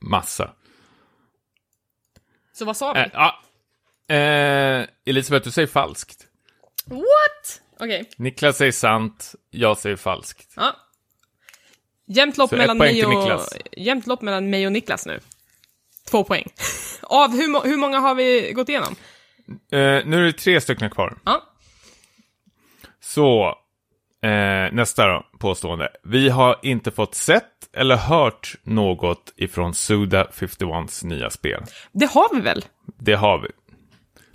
massa. 0.00 0.50
Så 2.52 2.64
vad 2.64 2.76
sa 2.76 2.92
vi? 2.92 3.00
Ja. 3.12 3.38
Eh, 4.16 4.86
Elisabeth, 5.06 5.44
du 5.44 5.50
säger 5.50 5.68
falskt. 5.68 6.26
What? 6.86 7.60
Okej. 7.80 8.10
Niklas 8.16 8.56
säger 8.56 8.72
sant, 8.72 9.34
jag 9.50 9.78
säger 9.78 9.96
falskt. 9.96 10.52
Ja. 10.56 10.76
Jämnt 12.16 12.36
lopp, 12.38 12.50
Så 12.50 12.56
mellan 12.56 12.78
mig 12.78 13.04
och, 13.06 13.10
Niklas. 13.14 13.48
jämnt 13.76 14.06
lopp 14.06 14.22
mellan 14.22 14.50
mig 14.50 14.66
och 14.66 14.72
Niklas 14.72 15.06
nu. 15.06 15.20
Två 16.10 16.24
poäng. 16.24 16.44
Av 17.02 17.30
hur, 17.30 17.64
hur 17.68 17.76
många 17.76 17.98
har 18.00 18.14
vi 18.14 18.52
gått 18.52 18.68
igenom? 18.68 18.94
Eh, 19.72 19.78
nu 20.06 20.16
är 20.20 20.22
det 20.22 20.32
tre 20.32 20.60
stycken 20.60 20.90
kvar. 20.90 21.18
Ja. 21.24 21.42
Så, 23.00 23.48
eh, 24.22 24.72
nästa 24.72 25.06
då, 25.06 25.26
påstående. 25.38 25.88
Vi 26.04 26.28
har 26.28 26.58
inte 26.62 26.90
fått 26.90 27.14
sett 27.14 27.44
eller 27.72 27.96
hört 27.96 28.54
något 28.62 29.32
ifrån 29.36 29.74
Suda 29.74 30.24
51s 30.32 31.04
nya 31.06 31.30
spel. 31.30 31.62
Det 31.92 32.06
har 32.06 32.34
vi 32.34 32.40
väl? 32.40 32.64
Det 32.98 33.14
har 33.14 33.38
vi. 33.38 33.48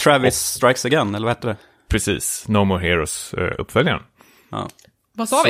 Travis 0.03 0.35
Strikes 0.35 0.85
Again, 0.85 1.15
eller 1.15 1.25
vad 1.27 1.35
heter 1.35 1.47
det? 1.47 1.57
Precis, 1.87 2.47
No 2.47 2.63
More 2.63 2.87
Heroes 2.87 3.33
eh, 3.33 3.53
uppföljaren. 3.57 4.03
Ja. 4.49 4.69
Vad 5.13 5.29
sa 5.29 5.43
vi? 5.45 5.49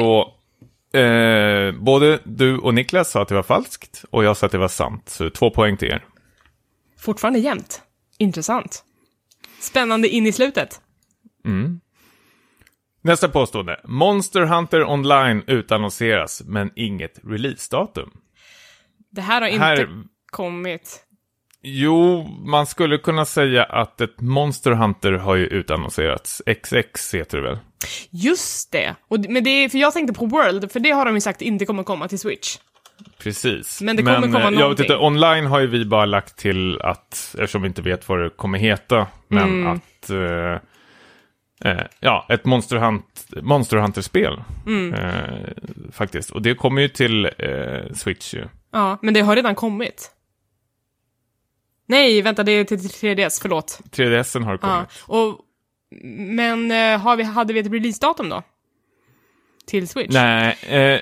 Eh, 0.97 1.71
både 1.71 2.19
du 2.25 2.57
och 2.57 2.73
Niklas 2.73 3.11
sa 3.11 3.21
att 3.21 3.27
det 3.27 3.35
var 3.35 3.43
falskt 3.43 4.03
och 4.09 4.23
jag 4.23 4.37
sa 4.37 4.45
att 4.45 4.51
det 4.51 4.57
var 4.57 4.67
sant. 4.67 5.09
Så 5.09 5.29
två 5.29 5.49
poäng 5.49 5.77
till 5.77 5.87
er. 5.87 6.05
Fortfarande 6.99 7.39
jämnt. 7.39 7.81
Intressant. 8.17 8.83
Spännande 9.59 10.07
in 10.09 10.25
i 10.27 10.31
slutet. 10.31 10.81
Nästa 13.01 13.29
påstående. 13.29 13.79
Monster 13.83 14.41
Hunter 14.41 14.83
Online 14.83 15.43
utannonseras, 15.47 16.41
men 16.45 16.71
inget 16.75 17.19
releasedatum. 17.23 18.09
Det 19.11 19.21
här 19.21 19.41
har 19.41 19.47
inte 19.47 19.65
Här- 19.65 20.03
kommit. 20.31 21.03
Jo, 21.61 22.23
man 22.45 22.65
skulle 22.67 22.97
kunna 22.97 23.25
säga 23.25 23.63
att 23.63 24.01
ett 24.01 24.21
Monster 24.21 24.71
Hunter 24.71 25.11
har 25.11 25.35
ju 25.35 25.45
utannonserats. 25.45 26.41
XX 26.63 27.13
heter 27.13 27.37
det 27.37 27.43
väl? 27.43 27.59
Just 28.09 28.71
det. 28.71 28.95
Och, 29.07 29.19
men 29.29 29.43
det 29.43 29.49
är, 29.49 29.69
för 29.69 29.77
jag 29.77 29.93
tänkte 29.93 30.13
på 30.13 30.25
World, 30.25 30.71
för 30.71 30.79
det 30.79 30.89
har 30.91 31.05
de 31.05 31.15
ju 31.15 31.21
sagt 31.21 31.41
inte 31.41 31.65
kommer 31.65 31.83
komma 31.83 32.07
till 32.07 32.19
Switch. 32.19 32.57
Precis. 33.17 33.81
Men 33.81 33.95
det 33.95 34.03
kommer 34.03 34.21
komma 34.21 34.37
eh, 34.37 34.43
Jag 34.43 34.51
vet 34.51 34.59
någonting. 34.59 34.83
inte, 34.85 34.97
online 34.97 35.45
har 35.45 35.59
ju 35.59 35.67
vi 35.67 35.85
bara 35.85 36.05
lagt 36.05 36.37
till 36.37 36.81
att, 36.81 37.35
eftersom 37.39 37.61
vi 37.61 37.67
inte 37.67 37.81
vet 37.81 38.09
vad 38.09 38.19
det 38.23 38.29
kommer 38.29 38.59
heta, 38.59 39.07
men 39.27 39.43
Mm. 39.43 39.67
att... 39.67 40.09
Eh, 40.09 41.71
eh, 41.71 41.83
ja, 41.99 42.25
ett 42.29 42.45
Monster, 42.45 42.77
Hunt, 42.77 43.27
Monster 43.41 43.77
Hunter-spel. 43.77 44.43
Mm. 44.65 44.93
Eh, 44.93 45.39
faktiskt. 45.91 46.29
Och 46.29 46.41
det 46.41 46.55
kommer 46.55 46.81
ju 46.81 46.87
till 46.87 47.25
eh, 47.25 47.93
Switch 47.93 48.33
ju. 48.33 48.43
Ja, 48.71 48.97
men 49.01 49.13
det 49.13 49.21
har 49.21 49.35
redan 49.35 49.55
kommit. 49.55 50.11
Nej, 51.89 52.21
vänta, 52.21 52.43
det 52.43 52.51
är 52.51 52.63
till 52.63 52.77
3DS, 52.77 53.39
förlåt. 53.41 53.79
3DSen 53.91 54.43
har 54.43 54.51
Ja, 54.51 54.57
kommit. 54.57 54.89
och, 55.05 55.39
men 56.15 56.71
eh, 56.71 56.99
har 56.99 57.15
vi, 57.15 57.23
hade 57.23 57.53
vi 57.53 57.59
ett 57.59 57.71
releasedatum 57.71 58.29
då? 58.29 58.43
Till 59.67 59.87
Switch? 59.87 60.13
Nej, 60.13 60.57
eh. 60.61 61.01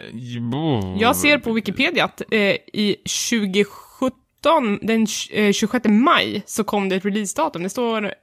Jag 0.99 1.15
ser 1.15 1.37
på 1.37 1.53
Wikipedia 1.53 2.05
att 2.05 2.21
eh, 2.31 2.39
i 2.73 2.95
2017, 3.31 4.79
den 4.81 5.07
eh, 5.31 5.51
26 5.51 5.85
maj, 5.85 6.43
så 6.45 6.63
kom 6.63 6.89
det 6.89 6.95
ett 6.95 7.05
releasedatum. 7.05 7.63
Det 7.63 7.69
står, 7.69 8.13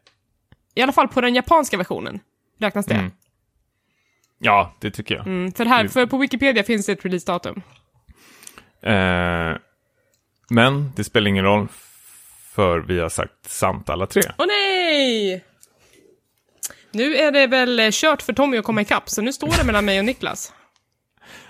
i 0.74 0.82
alla 0.82 0.92
fall 0.92 1.08
på 1.08 1.20
den 1.20 1.34
japanska 1.34 1.76
versionen, 1.76 2.20
räknas 2.58 2.86
det. 2.86 2.94
Mm. 2.94 3.10
Ja, 4.38 4.74
det 4.80 4.90
tycker 4.90 5.14
jag. 5.14 5.26
Mm, 5.26 5.52
för, 5.52 5.64
här, 5.64 5.88
för 5.88 6.06
på 6.06 6.18
Wikipedia 6.18 6.64
finns 6.64 6.86
det 6.86 6.92
ett 6.92 7.04
releasedatum. 7.04 7.62
Eh, 8.82 9.56
men 10.48 10.92
det 10.96 11.04
spelar 11.04 11.28
ingen 11.28 11.44
roll, 11.44 11.68
för 12.54 12.78
vi 12.78 13.00
har 13.00 13.08
sagt 13.08 13.50
sant 13.50 13.90
alla 13.90 14.06
tre. 14.06 14.22
Åh 14.38 14.46
nej! 14.46 15.44
Nu 16.92 17.16
är 17.16 17.32
det 17.32 17.46
väl 17.46 17.80
eh, 17.80 17.88
kört 17.92 18.22
för 18.22 18.32
Tommy 18.32 18.56
att 18.58 18.64
komma 18.64 18.80
ikapp, 18.82 19.08
så 19.10 19.22
nu 19.22 19.32
står 19.32 19.48
det 19.58 19.64
mellan 19.64 19.84
mig 19.84 19.98
och 19.98 20.04
Niklas. 20.04 20.52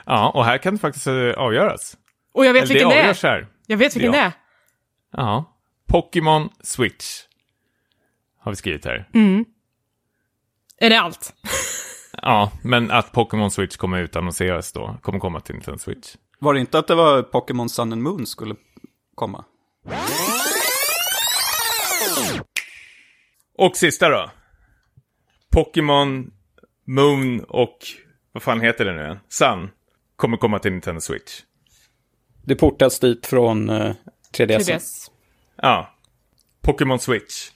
Ja, 0.06 0.30
och 0.30 0.44
här 0.44 0.58
kan 0.58 0.74
det 0.74 0.80
faktiskt 0.80 1.06
eh, 1.06 1.14
avgöras. 1.36 1.96
Och 2.34 2.46
jag 2.46 2.52
vet 2.52 2.62
Eller 2.62 2.74
vilken 2.74 2.88
det 2.88 2.94
är. 3.00 3.14
här. 3.28 3.46
Jag 3.66 3.76
vet 3.76 3.96
vilken 3.96 4.12
Ja. 4.12 4.18
det 4.20 4.24
är. 4.26 4.32
Ja. 5.12 5.58
Pokémon 5.88 6.48
Switch. 6.62 7.20
Har 8.40 8.52
vi 8.52 8.56
skrivit 8.56 8.84
här. 8.84 9.08
Mm. 9.14 9.44
Är 10.78 10.90
det 10.90 11.00
allt? 11.00 11.32
Ja, 12.24 12.52
men 12.62 12.90
att 12.90 13.12
Pokémon 13.12 13.50
Switch 13.50 13.76
kommer 13.76 13.98
utannonseras 13.98 14.72
då. 14.72 14.96
Kommer 15.02 15.18
komma 15.18 15.40
till 15.40 15.54
Nintendo 15.54 15.78
Switch. 15.78 16.14
Var 16.38 16.54
det 16.54 16.60
inte 16.60 16.78
att 16.78 16.86
det 16.86 16.94
var 16.94 17.22
Pokémon 17.22 17.68
Sun 17.68 17.92
and 17.92 18.02
Moon 18.02 18.26
skulle 18.26 18.54
komma? 19.14 19.44
Och 23.58 23.76
sista 23.76 24.08
då. 24.08 24.30
Pokémon 25.52 26.30
Moon 26.86 27.40
och 27.44 27.78
vad 28.32 28.42
fan 28.42 28.60
heter 28.60 28.84
det 28.84 28.92
nu 28.92 29.02
igen? 29.02 29.18
Sun. 29.28 29.70
Kommer 30.16 30.36
komma 30.36 30.58
till 30.58 30.72
Nintendo 30.72 31.00
Switch. 31.00 31.40
Det 32.44 32.56
portas 32.56 32.98
dit 33.00 33.26
från 33.26 33.70
eh, 33.70 33.94
3DS. 34.36 34.58
3DS. 34.58 35.10
Ja. 35.56 35.94
Pokémon 36.62 36.98
Switch. 36.98 37.50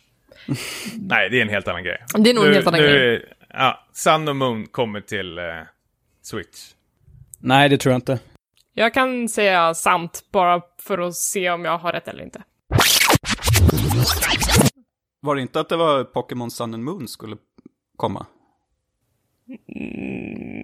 Nej, 0.94 1.30
det 1.30 1.38
är 1.38 1.42
en 1.42 1.48
helt 1.48 1.68
annan 1.68 1.84
grej. 1.84 1.98
Det 2.18 2.30
är 2.30 2.34
nog 2.34 2.46
en 2.46 2.52
helt 2.54 2.66
annan 2.66 2.80
grej. 2.80 3.14
är- 3.14 3.32
Ja, 3.48 3.86
Sun 3.92 4.28
och 4.28 4.36
Moon 4.36 4.66
kommer 4.66 5.00
till 5.00 5.38
eh, 5.38 5.44
Switch. 6.22 6.72
Nej, 7.38 7.68
det 7.68 7.78
tror 7.78 7.92
jag 7.92 7.98
inte. 7.98 8.18
Jag 8.74 8.94
kan 8.94 9.28
säga 9.28 9.74
sant, 9.74 10.24
bara 10.32 10.62
för 10.82 10.98
att 10.98 11.14
se 11.14 11.50
om 11.50 11.64
jag 11.64 11.78
har 11.78 11.92
rätt 11.92 12.08
eller 12.08 12.24
inte. 12.24 12.42
Var 15.20 15.34
det 15.36 15.42
inte 15.42 15.60
att 15.60 15.68
det 15.68 15.76
var 15.76 16.04
Pokémon 16.04 16.50
Sun 16.50 16.74
and 16.74 16.84
Moon 16.84 17.08
skulle 17.08 17.36
komma? 17.96 18.26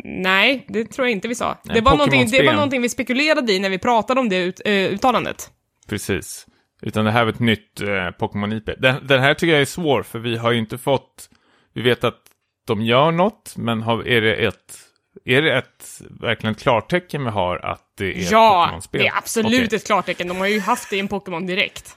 Nej, 0.04 0.66
det 0.68 0.84
tror 0.84 1.06
jag 1.06 1.12
inte 1.12 1.28
vi 1.28 1.34
sa. 1.34 1.58
Nej, 1.64 1.74
det, 1.74 1.80
var 1.80 1.92
någonting, 1.92 2.26
det 2.30 2.46
var 2.46 2.52
någonting 2.52 2.82
vi 2.82 2.88
spekulerade 2.88 3.52
i 3.52 3.58
när 3.58 3.70
vi 3.70 3.78
pratade 3.78 4.20
om 4.20 4.28
det 4.28 4.36
ut, 4.36 4.60
eh, 4.64 4.72
uttalandet. 4.72 5.50
Precis. 5.88 6.46
Utan 6.82 7.04
det 7.04 7.10
här 7.10 7.24
var 7.24 7.32
ett 7.32 7.38
nytt 7.38 7.80
eh, 7.80 7.86
Pokémon-IP. 7.88 8.70
Den, 8.78 9.06
den 9.06 9.20
här 9.20 9.34
tycker 9.34 9.52
jag 9.52 9.60
är 9.60 9.66
svår, 9.66 10.02
för 10.02 10.18
vi 10.18 10.36
har 10.36 10.52
ju 10.52 10.58
inte 10.58 10.78
fått... 10.78 11.28
Vi 11.74 11.82
vet 11.82 12.04
att 12.04 12.20
de 12.66 12.82
gör 12.82 13.12
något, 13.12 13.54
men 13.56 13.82
har, 13.82 14.08
är 14.08 14.20
det 14.20 14.34
ett... 14.34 14.78
Är 15.24 15.42
det 15.42 15.58
ett 15.58 16.02
verkligen 16.20 16.54
ett 16.54 16.62
klartecken 16.62 17.24
vi 17.24 17.30
har 17.30 17.56
att 17.56 17.92
det 17.98 18.04
är 18.04 18.20
ett 18.20 18.30
Ja, 18.30 18.66
Pokémon-spel? 18.66 19.00
det 19.00 19.08
är 19.08 19.16
absolut 19.16 19.66
Okej. 19.66 19.76
ett 19.76 19.86
klartecken. 19.86 20.28
De 20.28 20.36
har 20.36 20.46
ju 20.46 20.60
haft 20.60 20.90
det 20.90 20.96
i 20.96 21.00
en 21.00 21.08
Pokémon 21.08 21.46
direkt. 21.46 21.96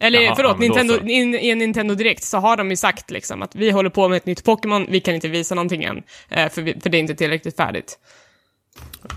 Eller 0.00 0.20
Jaha, 0.20 0.34
förlåt, 0.36 0.58
Nintendo, 0.58 0.94
så. 0.94 1.04
i, 1.06 1.50
en 1.50 1.58
Nintendo 1.58 1.94
Direkt 1.94 2.24
så 2.24 2.38
har 2.38 2.56
de 2.56 2.70
ju 2.70 2.76
sagt 2.76 3.10
liksom 3.10 3.42
att 3.42 3.54
vi 3.54 3.70
håller 3.70 3.90
på 3.90 4.08
med 4.08 4.16
ett 4.16 4.26
nytt 4.26 4.44
Pokémon, 4.44 4.86
vi 4.88 5.00
kan 5.00 5.14
inte 5.14 5.28
visa 5.28 5.54
någonting 5.54 5.84
än, 5.84 6.02
eh, 6.28 6.48
för, 6.48 6.62
vi, 6.62 6.80
för 6.80 6.90
det 6.90 6.98
är 6.98 7.00
inte 7.00 7.14
tillräckligt 7.14 7.56
färdigt. 7.56 7.98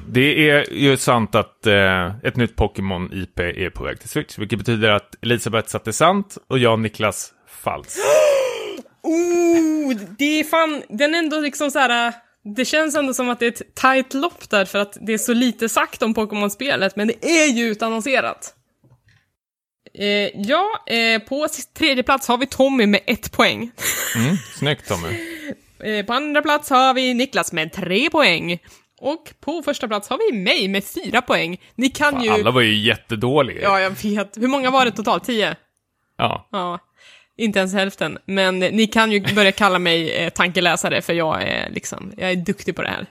Det 0.08 0.50
är 0.50 0.74
ju 0.74 0.98
sant 0.98 1.36
att 1.36 1.68
eh, 1.68 2.16
ett 2.24 2.36
nytt 2.36 2.56
Pokémon-IP 2.56 3.40
är 3.40 3.70
på 3.70 3.84
väg 3.84 4.00
till 4.00 4.10
Switch, 4.10 4.38
vilket 4.38 4.60
betyder 4.60 4.90
att 4.90 5.16
Elisabeth 5.24 5.68
satte 5.68 5.94
sant 5.94 6.38
och 6.48 6.60
jag 6.60 6.74
och 6.74 6.80
Niklas 6.80 7.34
falskt. 7.64 8.00
Oh, 9.02 9.94
det 10.18 10.40
är 10.40 10.44
fan, 10.44 10.84
den 10.90 11.16
är 11.16 11.20
ändå 11.20 11.40
liksom 11.40 11.72
så 11.72 11.80
här. 11.80 12.08
äh, 12.08 12.14
Det 12.56 12.66
känns 12.66 12.96
ändå 12.96 13.14
som 13.14 13.30
att 13.30 13.40
det 13.40 13.46
är 13.46 13.52
ett 13.52 13.76
tight 13.76 14.14
lopp 14.14 14.50
där 14.50 14.66
för 14.66 14.80
att 14.80 14.98
det 15.02 15.14
är 15.14 15.18
så 15.18 15.34
lite 15.34 15.70
sagt 15.70 16.04
om 16.04 16.14
Pokémon-spelet, 16.14 16.96
men 16.96 17.08
det 17.08 17.26
är 17.26 17.48
ju 17.48 17.66
utannonserat. 17.66 18.54
Eh, 20.00 20.30
ja, 20.34 20.84
eh, 20.88 21.22
på 21.22 21.48
tredje 21.78 22.04
plats 22.04 22.28
har 22.28 22.38
vi 22.38 22.46
Tommy 22.46 22.86
med 22.86 23.02
ett 23.06 23.32
poäng. 23.32 23.72
Mm, 24.16 24.38
snyggt 24.56 24.88
Tommy. 24.88 25.08
Eh, 25.84 26.06
på 26.06 26.14
andra 26.14 26.42
plats 26.42 26.70
har 26.70 26.94
vi 26.94 27.14
Niklas 27.14 27.54
med 27.54 27.74
tre 27.74 28.10
poäng. 28.10 28.60
Och 29.02 29.34
på 29.40 29.62
första 29.62 29.88
plats 29.88 30.10
har 30.10 30.32
vi 30.32 30.38
mig 30.38 30.68
med 30.68 30.84
fyra 30.84 31.22
poäng. 31.22 31.62
Ni 31.76 31.90
kan 31.90 32.24
ju... 32.24 32.30
Alla 32.30 32.52
var 32.52 32.62
ju 32.62 32.78
jättedåliga. 32.78 33.62
Ja, 33.62 33.80
jag 33.80 33.90
vet. 33.90 34.38
Hur 34.38 34.48
många 34.48 34.72
var 34.72 34.86
det 34.86 34.92
totalt? 34.92 35.24
Tio? 35.24 35.56
ja. 36.18 36.50
Ja, 36.52 36.80
inte 37.38 37.60
ens 37.60 37.74
hälften. 37.74 38.18
Men 38.26 38.60
ni 38.60 38.88
kan 38.88 39.12
ju 39.12 39.36
börja 39.36 39.52
kalla 39.52 39.80
mig 39.80 40.12
eh, 40.12 40.30
tankeläsare, 40.30 41.02
för 41.02 41.14
jag 41.14 41.44
är 41.44 41.70
liksom, 41.70 42.14
jag 42.18 42.32
är 42.32 42.36
duktig 42.36 42.76
på 42.76 42.82
det 42.82 42.90
här. 42.90 43.06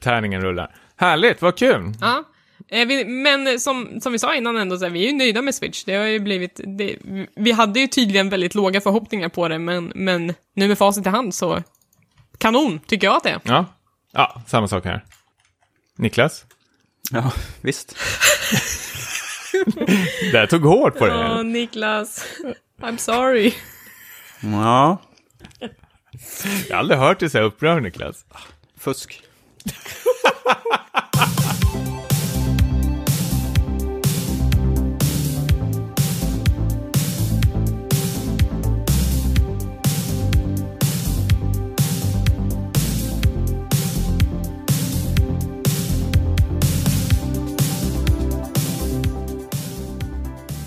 Tärningen 0.00 0.42
rullar. 0.42 0.74
Härligt, 0.96 1.42
vad 1.42 1.56
kul! 1.58 1.92
Ja. 2.00 2.24
Eh, 2.74 3.06
men 3.06 3.60
som, 3.60 4.00
som 4.00 4.12
vi 4.12 4.18
sa 4.18 4.34
innan 4.34 4.56
ändå, 4.56 4.78
så 4.78 4.84
här, 4.84 4.90
vi 4.92 5.04
är 5.06 5.10
ju 5.10 5.16
nöjda 5.16 5.42
med 5.42 5.54
Switch. 5.54 5.84
Det 5.84 5.94
har 5.94 6.04
ju 6.04 6.18
blivit, 6.18 6.60
det, 6.64 6.96
vi 7.36 7.52
hade 7.52 7.80
ju 7.80 7.86
tydligen 7.86 8.28
väldigt 8.28 8.54
låga 8.54 8.80
förhoppningar 8.80 9.28
på 9.28 9.48
det, 9.48 9.58
men, 9.58 9.92
men 9.94 10.34
nu 10.54 10.68
med 10.68 10.78
facit 10.78 11.06
i 11.06 11.08
hand 11.08 11.34
så 11.34 11.62
kanon, 12.38 12.78
tycker 12.86 13.06
jag 13.06 13.16
att 13.16 13.22
det 13.22 13.30
är. 13.30 13.40
Ja, 13.44 13.66
ja 14.12 14.42
samma 14.46 14.68
sak 14.68 14.84
här. 14.84 15.04
Niklas? 15.96 16.44
Ja, 17.10 17.32
visst. 17.60 17.96
Det 20.32 20.38
här 20.38 20.46
tog 20.46 20.62
hårt 20.62 20.98
på 20.98 21.08
Ja, 21.08 21.14
dig. 21.34 21.44
Niklas. 21.44 22.24
I'm 22.82 22.96
sorry. 22.96 23.52
Ja, 24.40 24.98
Jag 26.68 26.76
har 26.76 26.78
aldrig 26.78 26.98
hört 27.00 27.20
dig 27.20 27.30
så 27.30 27.38
upprörd, 27.40 27.82
Niklas. 27.82 28.24
fusk. 28.78 29.22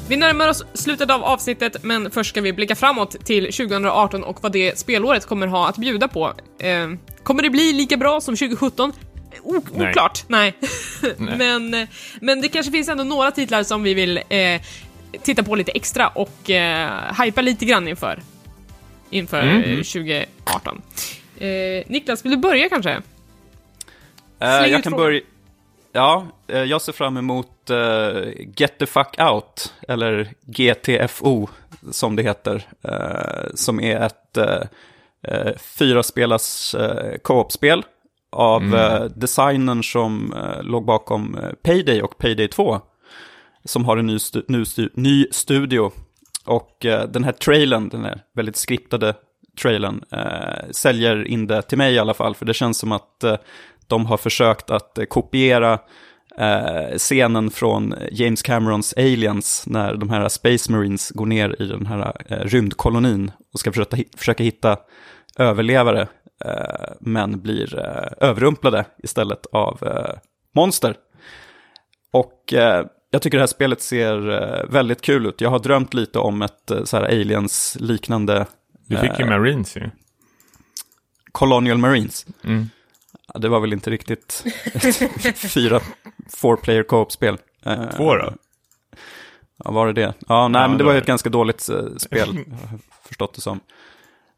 Vi 0.09 0.17
närmar 0.17 0.47
oss 0.49 0.63
slutet 0.73 1.09
av 1.11 1.23
avsnittet, 1.23 1.83
men 1.83 2.11
först 2.11 2.29
ska 2.29 2.41
vi 2.41 2.53
blicka 2.53 2.75
framåt 2.75 3.25
till 3.25 3.43
2018 3.43 4.23
och 4.23 4.43
vad 4.43 4.51
det 4.51 4.79
spelåret 4.79 5.25
kommer 5.25 5.47
ha 5.47 5.69
att 5.69 5.77
bjuda 5.77 6.07
på. 6.07 6.33
Eh, 6.59 6.89
kommer 7.23 7.43
det 7.43 7.49
bli 7.49 7.73
lika 7.73 7.97
bra 7.97 8.21
som 8.21 8.35
2017? 8.35 8.93
O- 9.43 9.61
Nej. 9.75 9.89
oklart, 9.89 10.23
nej. 10.27 10.53
men, 11.17 11.73
eh, 11.73 11.87
men 12.21 12.41
det 12.41 12.47
kanske 12.47 12.71
finns 12.71 12.89
ändå 12.89 13.03
några 13.03 13.31
titlar 13.31 13.63
som 13.63 13.83
vi 13.83 13.93
vill 13.93 14.17
eh, 14.17 14.61
titta 15.23 15.43
på 15.43 15.55
lite 15.55 15.71
extra 15.71 16.07
och 16.07 16.49
eh, 16.49 17.21
hypa 17.23 17.41
lite 17.41 17.65
grann 17.65 17.87
inför. 17.87 18.19
Inför 19.09 19.43
eh, 19.43 19.75
2018. 19.75 20.81
Eh, 21.37 21.47
Niklas, 21.87 22.25
vill 22.25 22.31
du 22.31 22.37
börja 22.37 22.69
kanske? 22.69 22.91
Eh, 22.91 23.01
Släng 24.59 24.71
jag 24.71 24.83
kan 24.83 24.91
frågan. 24.91 25.05
börja... 25.05 25.21
Ja, 25.91 26.25
eh, 26.47 26.63
jag 26.63 26.81
ser 26.81 26.91
fram 26.93 27.17
emot 27.17 27.69
eh, 27.69 28.31
Get 28.55 28.79
the 28.79 28.85
fuck 28.85 29.15
out, 29.19 29.73
eller 29.87 30.33
GTFO 30.45 31.47
som 31.91 32.15
det 32.15 32.23
heter. 32.23 32.63
eh, 32.83 33.49
som 33.55 33.79
är 33.79 33.99
ett 34.01 34.37
uh, 34.37 35.57
fyra 35.57 36.03
spelas 36.03 36.75
uh, 36.79 37.17
co-op-spel 37.23 37.83
av 38.31 38.75
eh, 38.75 39.03
designern 39.03 39.83
som 39.83 40.33
låg 40.61 40.85
bakom 40.85 41.37
Payday 41.63 42.01
och 42.01 42.17
Payday 42.17 42.47
2. 42.47 42.81
Som 43.65 43.85
har 43.85 43.97
en 43.97 44.05
ny, 44.07 44.17
stu- 44.17 44.45
ny, 44.47 44.63
stu- 44.63 44.89
ny 44.93 45.25
studio. 45.31 45.91
Och 46.45 46.77
den 47.09 47.23
här 47.23 47.31
trailern, 47.31 47.89
den 47.89 48.05
här 48.05 48.21
väldigt 48.35 48.55
skriptade 48.55 49.13
trailern, 49.61 50.03
säljer 50.71 51.27
in 51.27 51.47
det 51.47 51.61
till 51.61 51.77
mig 51.77 51.93
i 51.93 51.99
alla 51.99 52.13
fall. 52.13 52.35
För 52.35 52.45
det 52.45 52.53
känns 52.53 52.77
som 52.77 52.91
att 52.91 53.23
de 53.87 54.05
har 54.05 54.17
försökt 54.17 54.71
att 54.71 54.97
eh, 54.97 55.05
kopiera 55.05 55.79
eh, 56.37 56.97
scenen 56.97 57.49
från 57.49 57.95
James 58.11 58.41
Camerons 58.41 58.93
Aliens 58.97 59.63
när 59.67 59.95
de 59.95 60.09
här 60.09 60.29
Space 60.29 60.71
Marines 60.71 61.11
går 61.11 61.25
ner 61.25 61.61
i 61.61 61.65
den 61.67 61.85
här 61.85 62.13
eh, 62.25 62.37
rymdkolonin 62.37 63.31
och 63.53 63.59
ska 63.59 63.71
försöka, 63.71 63.97
försöka 64.17 64.43
hitta 64.43 64.77
överlevare, 65.37 66.07
men 66.99 67.41
blir 67.41 67.79
överrumplade 68.23 68.85
istället 69.03 69.45
av 69.45 69.79
monster. 70.55 70.95
Och 72.13 72.53
jag 73.11 73.21
tycker 73.21 73.37
det 73.37 73.41
här 73.41 73.47
spelet 73.47 73.81
ser 73.81 74.17
väldigt 74.71 75.01
kul 75.01 75.25
ut. 75.25 75.41
Jag 75.41 75.49
har 75.49 75.59
drömt 75.59 75.93
lite 75.93 76.19
om 76.19 76.41
ett 76.41 76.71
så 76.83 76.97
här 76.97 77.03
aliens-liknande 77.03 78.45
Du 78.87 78.97
fick 78.97 79.19
ju 79.19 79.25
Marines 79.25 79.75
ju. 79.77 79.89
Colonial 81.31 81.77
Marines. 81.77 82.25
Mm. 82.43 82.69
Det 83.37 83.49
var 83.49 83.59
väl 83.59 83.73
inte 83.73 83.89
riktigt 83.89 84.43
ett 84.73 85.37
fyra, 85.53 85.79
four 86.37 86.55
player 86.55 86.83
co-op-spel. 86.83 87.37
Eh, 87.65 87.89
Två 87.97 88.15
då? 88.15 88.33
Ja, 89.63 89.71
var 89.71 89.87
det 89.87 89.93
det? 89.93 90.13
Ja, 90.27 90.47
nej, 90.47 90.61
Ja, 90.61 90.67
men 90.67 90.77
det 90.77 90.83
var 90.83 90.91
ju 90.91 90.97
ett 90.97 91.05
ganska 91.05 91.29
dåligt 91.29 91.69
eh, 91.69 91.85
spel, 91.97 92.39
förstått 93.07 93.33
det 93.35 93.41
som. 93.41 93.59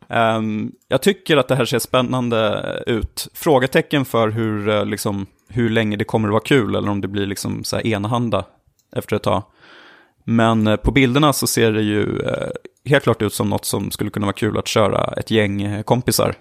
Ehm, 0.10 0.72
jag 0.88 1.02
tycker 1.02 1.38
att 1.38 1.48
det 1.48 1.56
här 1.56 1.66
ser 1.66 1.80
spännande 1.80 2.84
ut. 2.88 3.28
Frågetecken 3.34 4.06
för 4.06 4.30
hur, 4.30 4.70
eh, 4.70 4.86
liksom, 4.86 5.26
hur 5.48 5.70
länge 5.70 5.98
det 5.98 6.04
kommer 6.04 6.28
att 6.28 6.32
vara 6.34 6.44
kul, 6.44 6.76
eller 6.76 6.90
om 6.90 7.02
det 7.02 7.08
blir 7.08 7.26
liksom 7.26 7.64
så 7.64 7.76
här 7.76 7.88
enahanda 7.88 8.46
efter 8.96 9.16
ett 9.16 9.24
tag. 9.24 9.44
Men 10.24 10.78
på 10.84 10.92
bilderna 10.92 11.34
så 11.34 11.48
ser 11.48 11.72
det 11.72 11.82
ju 11.82 12.22
helt 12.86 13.04
klart 13.04 13.22
ut 13.22 13.34
som 13.34 13.50
något 13.50 13.66
som 13.66 13.92
skulle 13.92 14.10
kunna 14.10 14.26
vara 14.26 14.34
kul 14.36 14.58
att 14.58 14.68
köra 14.68 15.14
ett 15.18 15.32
gäng 15.32 15.84
kompisar 15.84 16.36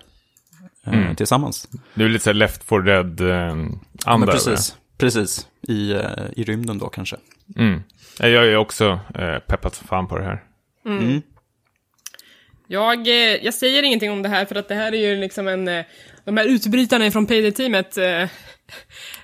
Mm. 0.95 1.16
tillsammans. 1.16 1.68
Det 1.95 2.05
är 2.05 2.09
lite 2.09 2.24
så 2.24 2.30
här 2.30 2.34
Left 2.34 2.64
4 2.64 2.78
Dead-anda. 2.80 3.78
Ja, 4.07 4.16
men 4.16 4.28
precis, 4.28 4.76
precis. 4.99 5.47
I, 5.62 5.93
eh, 5.93 6.01
I 6.36 6.45
rymden 6.45 6.78
då 6.78 6.89
kanske. 6.89 7.16
Mm. 7.57 7.82
Jag 8.18 8.30
är 8.32 8.57
också 8.57 9.01
eh, 9.14 9.39
peppad 9.39 9.74
som 9.74 9.86
fan 9.89 10.09
på 10.09 10.18
det 10.18 10.24
här. 10.24 10.43
Mm. 10.86 11.22
Jag, 12.66 13.07
eh, 13.09 13.14
jag 13.45 13.55
säger 13.55 13.82
ingenting 13.82 14.11
om 14.11 14.22
det 14.22 14.28
här 14.28 14.45
för 14.45 14.55
att 14.55 14.68
det 14.68 14.74
här 14.74 14.95
är 14.95 15.09
ju 15.14 15.16
liksom 15.20 15.49
en... 15.49 15.68
eh, 15.68 15.84
De 16.24 16.36
här 16.36 16.45
utbrytarna 16.45 17.11
från 17.11 17.26
Payday-teamet, 17.26 17.99
eh, 17.99 18.28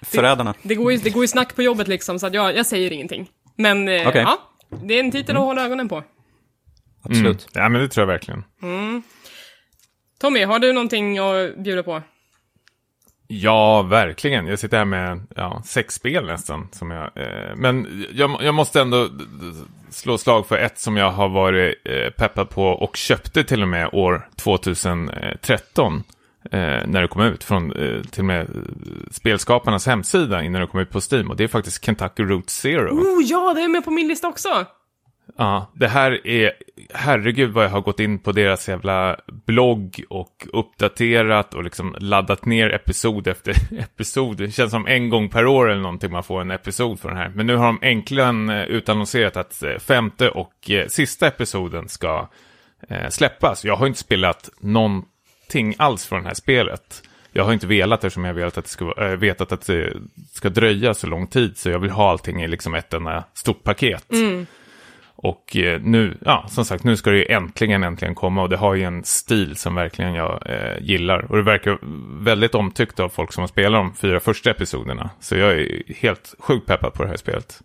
Förrädarna. 0.03 0.55
det 0.63 0.75
går 0.75 0.93
ju, 0.93 0.99
det 0.99 1.11
går 1.11 1.25
ju 1.25 1.29
snack 1.29 1.55
på 1.57 1.63
jobbet 1.63 1.89
liksom, 1.89 2.19
så 2.19 2.27
att 2.27 2.35
jag, 2.35 2.57
jag 2.57 2.67
säger 2.67 2.91
ingenting. 2.93 3.29
Men 3.57 3.89
eh, 3.89 4.09
Okej. 4.09 4.23
ja, 4.23 4.39
det 4.83 4.95
är 4.95 5.01
en 5.01 5.11
titel 5.11 5.37
att 5.37 5.43
hålla 5.43 5.65
ögonen 5.65 5.89
på. 5.89 6.05
Absolut. 7.03 7.49
Mm. 7.55 7.63
Ja, 7.65 7.69
men 7.69 7.81
det 7.81 7.89
tror 7.89 8.03
jag 8.03 8.07
verkligen. 8.13 8.45
Tommy, 10.19 10.45
har 10.45 10.59
du 10.59 10.73
någonting 10.73 11.19
att 11.19 11.57
bjuda 11.57 11.83
på? 11.83 12.03
Ja, 13.27 13.83
verkligen. 13.83 14.47
Jag 14.47 14.59
sitter 14.59 14.77
här 14.77 14.85
med 14.85 15.21
ja, 15.37 15.63
sex 15.65 15.95
spel 15.95 16.27
nästan. 16.27 16.69
Som 16.73 16.91
jag, 16.91 17.11
eh, 17.15 17.57
men 17.57 18.05
jag, 18.13 18.43
jag 18.43 18.55
måste 18.55 18.81
ändå 18.81 19.09
slå 19.91 20.19
slag 20.19 20.47
för 20.47 20.59
ett 20.59 20.79
som 20.79 20.97
jag 20.97 21.11
har 21.11 21.29
varit 21.29 21.75
eh, 21.85 22.11
peppad 22.11 22.51
på 22.51 22.65
och 22.65 22.97
köpte 22.97 23.45
till 23.45 23.63
och 23.63 23.69
med 23.69 23.91
år 23.93 24.29
2013. 24.37 26.03
eh, 26.51 26.61
när 26.87 27.03
det 27.03 27.09
kom 27.09 27.23
ut, 27.23 27.45
från 27.45 27.73
eh, 27.73 28.03
till 28.03 28.21
och 28.21 28.25
med 28.25 28.49
spelskaparnas 29.11 29.87
hemsida 29.87 30.43
innan 30.43 30.61
det 30.61 30.67
kom 30.67 30.81
ut 30.81 30.91
på 30.91 31.01
Steam. 31.13 31.31
Och 31.31 31.37
det 31.37 31.45
är 31.45 31.49
faktiskt 31.49 31.85
Kentucky 31.85 32.23
Route 32.23 32.53
Zero. 32.53 32.91
Oh 32.91 33.23
ja, 33.25 33.55
det 33.55 33.63
är 33.63 33.69
med 33.69 33.85
på 33.85 33.91
min 33.91 34.09
lista 34.09 34.29
också! 34.29 34.67
Ja, 35.37 35.73
det 35.75 35.89
här 35.89 36.27
är, 36.27 36.53
herregud 36.95 37.51
vad 37.51 37.65
jag 37.65 37.71
har 37.71 37.81
gått 37.81 38.01
in 38.01 38.19
på 38.19 38.33
deras 38.33 38.69
jävla 38.69 39.17
blogg 39.47 40.05
och 40.09 40.47
uppdaterat 40.53 41.55
och 41.55 41.65
liksom 41.65 41.97
laddat 41.99 42.45
ner 42.45 42.71
episod 42.71 43.27
efter 43.27 43.55
episod. 43.79 44.37
Det 44.37 44.51
känns 44.51 44.71
som 44.71 44.87
en 44.87 45.11
gång 45.11 45.29
per 45.29 45.47
år 45.47 45.71
eller 45.71 45.83
någonting 45.83 46.13
man 46.13 46.23
får 46.23 46.41
en 46.41 46.51
episod 46.51 47.01
för 47.01 47.09
den 47.09 47.19
här. 47.19 47.33
Men 47.35 47.47
nu 47.47 47.57
har 47.57 47.67
de 47.67 47.79
äntligen 47.83 48.51
eh, 48.51 48.65
utannonserat 48.65 49.37
att 49.37 49.63
eh, 49.63 49.79
femte 49.79 50.31
och 50.31 50.71
eh, 50.71 50.87
sista 50.87 51.27
episoden 51.27 51.89
ska 51.89 52.29
släppas. 53.09 53.65
Jag 53.65 53.77
har 53.77 53.87
inte 53.87 53.99
spelat 53.99 54.51
någonting 54.61 55.75
alls 55.79 56.07
från 56.07 56.23
det 56.23 56.29
här 56.29 56.35
spelet. 56.35 57.03
Jag 57.37 57.45
har 57.45 57.53
inte 57.53 57.67
velat 57.67 58.05
eftersom 58.05 58.25
jag 58.25 58.35
velat 58.35 58.59
att 58.59 58.65
det 58.65 58.71
ska, 58.71 58.95
äh, 58.99 59.17
vetat 59.17 59.53
att 59.53 59.67
det 59.67 59.93
ska 60.33 60.49
dröja 60.49 60.95
så 60.95 61.07
lång 61.07 61.27
tid. 61.27 61.57
Så 61.57 61.71
jag 61.71 61.79
vill 61.79 61.91
ha 61.91 62.11
allting 62.11 62.43
i 62.43 62.49
liksom 62.49 62.75
ett 62.75 62.95
enda 62.95 63.25
stort 63.35 63.63
paket. 63.63 64.07
Och 65.25 65.57
eh, 65.57 65.81
nu, 65.81 66.19
ja, 66.25 66.47
som 66.51 66.65
sagt, 66.65 66.85
nu 66.85 66.97
ska 66.97 67.11
det 67.11 67.17
ju 67.17 67.27
äntligen, 67.27 67.83
äntligen 67.83 68.15
komma 68.15 68.43
och 68.43 68.49
det 68.49 68.57
har 68.57 68.75
ju 68.75 68.83
en 68.83 69.05
stil 69.05 69.57
som 69.57 69.75
verkligen 69.75 70.15
jag 70.15 70.43
eh, 70.47 70.79
gillar. 70.81 71.27
Och 71.31 71.37
det 71.37 71.43
verkar 71.43 71.79
väldigt 72.25 72.55
omtyckt 72.55 73.01
av 73.01 73.09
folk 73.09 73.33
som 73.33 73.41
har 73.41 73.49
spelat 73.49 73.81
de 73.81 73.95
fyra 73.95 74.21
första 74.21 74.51
episoderna. 74.51 75.11
Så 75.21 75.37
jag 75.37 75.53
är 75.53 75.83
helt 75.97 76.35
sjukt 76.39 76.67
peppad 76.67 76.93
på 76.93 77.03
det 77.03 77.09
här 77.09 77.17
spelet. 77.17 77.61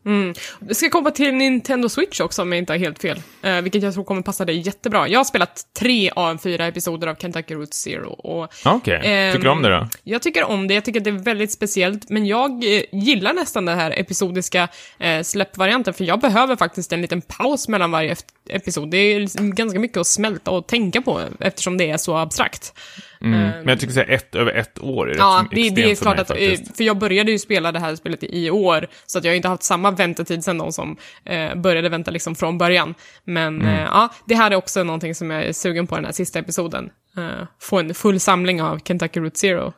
Det 0.59 0.75
ska 0.75 0.89
komma 0.89 1.11
till 1.11 1.33
Nintendo 1.33 1.89
Switch 1.89 2.19
också 2.19 2.41
om 2.41 2.51
jag 2.51 2.59
inte 2.59 2.73
har 2.73 2.77
helt 2.77 3.01
fel. 3.01 3.21
Eh, 3.41 3.61
vilket 3.61 3.83
jag 3.83 3.93
tror 3.93 4.03
kommer 4.03 4.21
passa 4.21 4.45
dig 4.45 4.59
jättebra. 4.59 5.07
Jag 5.07 5.19
har 5.19 5.23
spelat 5.23 5.61
tre 5.79 6.11
av 6.15 6.37
fyra 6.37 6.67
episoder 6.67 7.07
av 7.07 7.15
Kentucky 7.15 7.55
Route 7.55 7.75
Zero. 7.75 8.47
Okej, 8.65 9.01
Ehm, 9.03 9.33
tycker 9.33 9.43
du 9.43 9.49
om 9.49 9.61
det 9.61 9.69
då? 9.69 9.87
Jag 10.03 10.21
tycker 10.21 10.43
om 10.43 10.67
det, 10.67 10.73
jag 10.73 10.85
tycker 10.85 10.99
att 10.99 11.03
det 11.03 11.09
är 11.09 11.23
väldigt 11.23 11.51
speciellt, 11.51 12.09
men 12.09 12.25
jag 12.25 12.51
eh, 12.51 12.81
gillar 12.91 13.33
nästan 13.33 13.65
den 13.65 13.79
här 13.79 13.91
episodiska 13.99 14.67
eh, 14.99 15.21
släppvarianten, 15.21 15.93
för 15.93 16.03
jag 16.03 16.19
behöver 16.19 16.55
faktiskt 16.55 16.93
en 16.93 17.01
liten 17.01 17.21
paus 17.21 17.48
mellan 17.67 17.91
varje 17.91 18.15
episod. 18.49 18.91
Det 18.91 18.97
är 18.97 19.19
liksom 19.19 19.55
ganska 19.55 19.79
mycket 19.79 19.97
att 19.97 20.07
smälta 20.07 20.51
och 20.51 20.67
tänka 20.67 21.01
på, 21.01 21.21
eftersom 21.39 21.77
det 21.77 21.89
är 21.89 21.97
så 21.97 22.17
abstrakt. 22.17 22.73
Mm. 23.21 23.39
Men 23.41 23.67
jag 23.67 23.79
tycker 23.79 23.93
här, 23.95 24.09
ett 24.09 24.35
över 24.35 24.51
ett 24.51 24.79
år 24.79 25.11
är 25.11 25.15
Ja, 25.17 25.45
det, 25.51 25.69
det 25.69 25.91
är 25.91 25.95
klart 25.95 26.15
mig 26.15 26.21
att, 26.21 26.29
eh, 26.29 26.35
faktiskt. 26.49 26.77
för 26.77 26.83
jag 26.83 26.97
började 26.97 27.31
ju 27.31 27.39
spela 27.39 27.71
det 27.71 27.79
här 27.79 27.95
spelet 27.95 28.23
i 28.23 28.49
år, 28.51 28.87
så 29.05 29.17
att 29.17 29.23
jag 29.23 29.31
har 29.31 29.35
inte 29.35 29.47
haft 29.47 29.63
samma 29.63 29.91
väntetid 29.91 30.43
som 30.43 30.57
de 30.57 30.71
som 30.71 30.97
eh, 31.25 31.55
började 31.55 31.89
vänta 31.89 32.11
liksom 32.11 32.35
från 32.35 32.57
början. 32.57 32.95
Men 33.23 33.61
Mm. 33.61 33.67
eh, 33.75 33.81
ja, 33.81 34.09
det 34.25 34.35
här 34.35 34.51
är 34.51 34.55
också 34.55 34.83
någonting 34.83 35.15
som 35.15 35.31
jag 35.31 35.43
är 35.43 35.53
sugen 35.53 35.87
på 35.87 35.95
den 35.95 36.05
här 36.05 36.11
sista 36.11 36.39
episoden. 36.39 36.89
Eh, 37.17 37.47
få 37.61 37.79
en 37.79 37.93
full 37.93 38.19
samling 38.19 38.61
av 38.61 38.79
Kentucky 38.79 39.19
Route 39.19 39.39
Zero. 39.39 39.73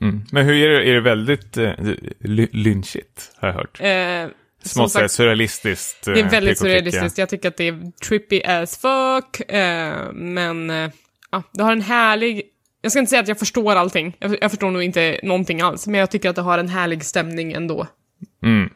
Mm. 0.00 0.24
Men 0.32 0.46
hur 0.46 0.54
är 0.54 0.68
det, 0.68 0.88
är 0.90 0.94
det 0.94 1.00
väldigt 1.00 1.56
eh, 1.56 1.72
ly- 2.20 2.48
lynchigt, 2.52 3.32
har 3.38 3.48
jag 3.48 3.54
hört? 3.54 3.80
Eh, 3.80 4.36
Smått 4.62 4.92
sagt, 4.92 5.10
surrealistiskt. 5.10 6.04
det 6.04 6.10
är 6.10 6.24
eh, 6.24 6.30
väldigt 6.30 6.58
klicka. 6.58 6.74
surrealistiskt. 6.74 7.18
Jag 7.18 7.28
tycker 7.28 7.48
att 7.48 7.56
det 7.56 7.68
är 7.68 7.92
trippy 8.04 8.42
as 8.42 8.78
fuck, 8.78 9.50
eh, 9.50 10.12
men 10.12 10.70
eh, 10.70 10.90
ja, 11.30 11.42
det 11.52 11.62
har 11.62 11.72
en 11.72 11.82
härlig... 11.82 12.42
Jag 12.80 12.92
ska 12.92 12.98
inte 12.98 13.10
säga 13.10 13.22
att 13.22 13.28
jag 13.28 13.38
förstår 13.38 13.76
allting. 13.76 14.16
Jag, 14.18 14.36
jag 14.40 14.50
förstår 14.50 14.70
nog 14.70 14.82
inte 14.82 15.20
någonting 15.22 15.60
alls, 15.60 15.86
men 15.86 16.00
jag 16.00 16.10
tycker 16.10 16.30
att 16.30 16.36
det 16.36 16.42
har 16.42 16.58
en 16.58 16.68
härlig 16.68 17.04
stämning 17.04 17.52
ändå. 17.52 17.86
Mm. 18.42 18.70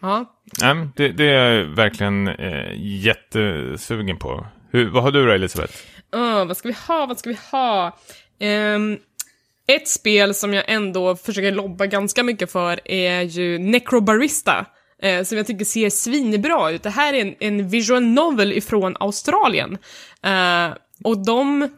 Ja, 0.00 0.34
men 0.60 0.92
det, 0.96 1.08
det 1.08 1.24
är 1.24 1.52
jag 1.52 1.64
verkligen 1.64 2.28
eh, 2.28 2.72
jättesugen 2.76 4.18
på. 4.18 4.46
Hur, 4.70 4.90
vad 4.90 5.02
har 5.02 5.10
du 5.10 5.26
då, 5.26 5.32
Elisabeth? 5.32 5.74
Uh, 6.16 6.44
vad 6.44 6.56
ska 6.56 6.68
vi 6.68 6.74
ha, 6.88 7.06
vad 7.06 7.18
ska 7.18 7.30
vi 7.30 7.38
ha? 7.50 7.98
Ehm, 8.40 8.98
ett 9.66 9.88
spel 9.88 10.34
som 10.34 10.54
jag 10.54 10.64
ändå 10.68 11.16
försöker 11.16 11.52
lobba 11.52 11.86
ganska 11.86 12.22
mycket 12.22 12.52
för 12.52 12.80
är 12.84 13.22
ju 13.22 13.58
Necrobarista. 13.58 14.66
eh, 15.02 15.22
som 15.22 15.36
jag 15.38 15.46
tycker 15.46 15.64
ser 15.64 15.90
svinbra 15.90 16.70
ut. 16.70 16.82
Det 16.82 16.90
här 16.90 17.14
är 17.14 17.20
en, 17.20 17.34
en 17.40 17.68
visual 17.68 18.02
novel 18.02 18.52
ifrån 18.52 18.96
Australien. 19.00 19.78
Eh, 20.22 20.68
och 21.04 21.24
de 21.24 21.68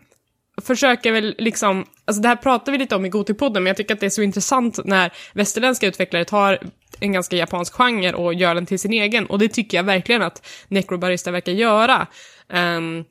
försöker 0.63 1.13
väl 1.13 1.35
liksom, 1.39 1.87
alltså 2.05 2.23
det 2.23 2.29
här 2.29 2.37
pratar 2.37 2.73
vi 2.73 2.79
lite 2.79 2.97
om 2.97 3.07
i 3.07 3.09
Gotipodden, 3.09 3.63
men 3.63 3.71
jag 3.71 3.77
tycker 3.77 3.95
att 3.95 4.01
det 4.01 4.07
är 4.07 4.11
så 4.11 4.23
intressant 4.23 4.79
när 4.85 5.13
västerländska 5.33 5.87
utvecklare 5.87 6.25
tar 6.25 6.59
en 7.01 7.13
ganska 7.13 7.37
japansk 7.37 7.75
genre 7.75 8.13
och 8.13 8.35
gör 8.35 8.55
den 8.55 8.67
till 8.67 8.79
sin 8.79 8.93
egen, 8.93 9.27
och 9.27 9.39
det 9.39 9.49
tycker 9.49 9.77
jag 9.77 9.85
verkligen 9.85 10.23
att 10.23 10.47
Necrobarista 10.69 11.31
verkar 11.31 11.53
göra. 11.53 12.07
Ehm, 12.53 13.05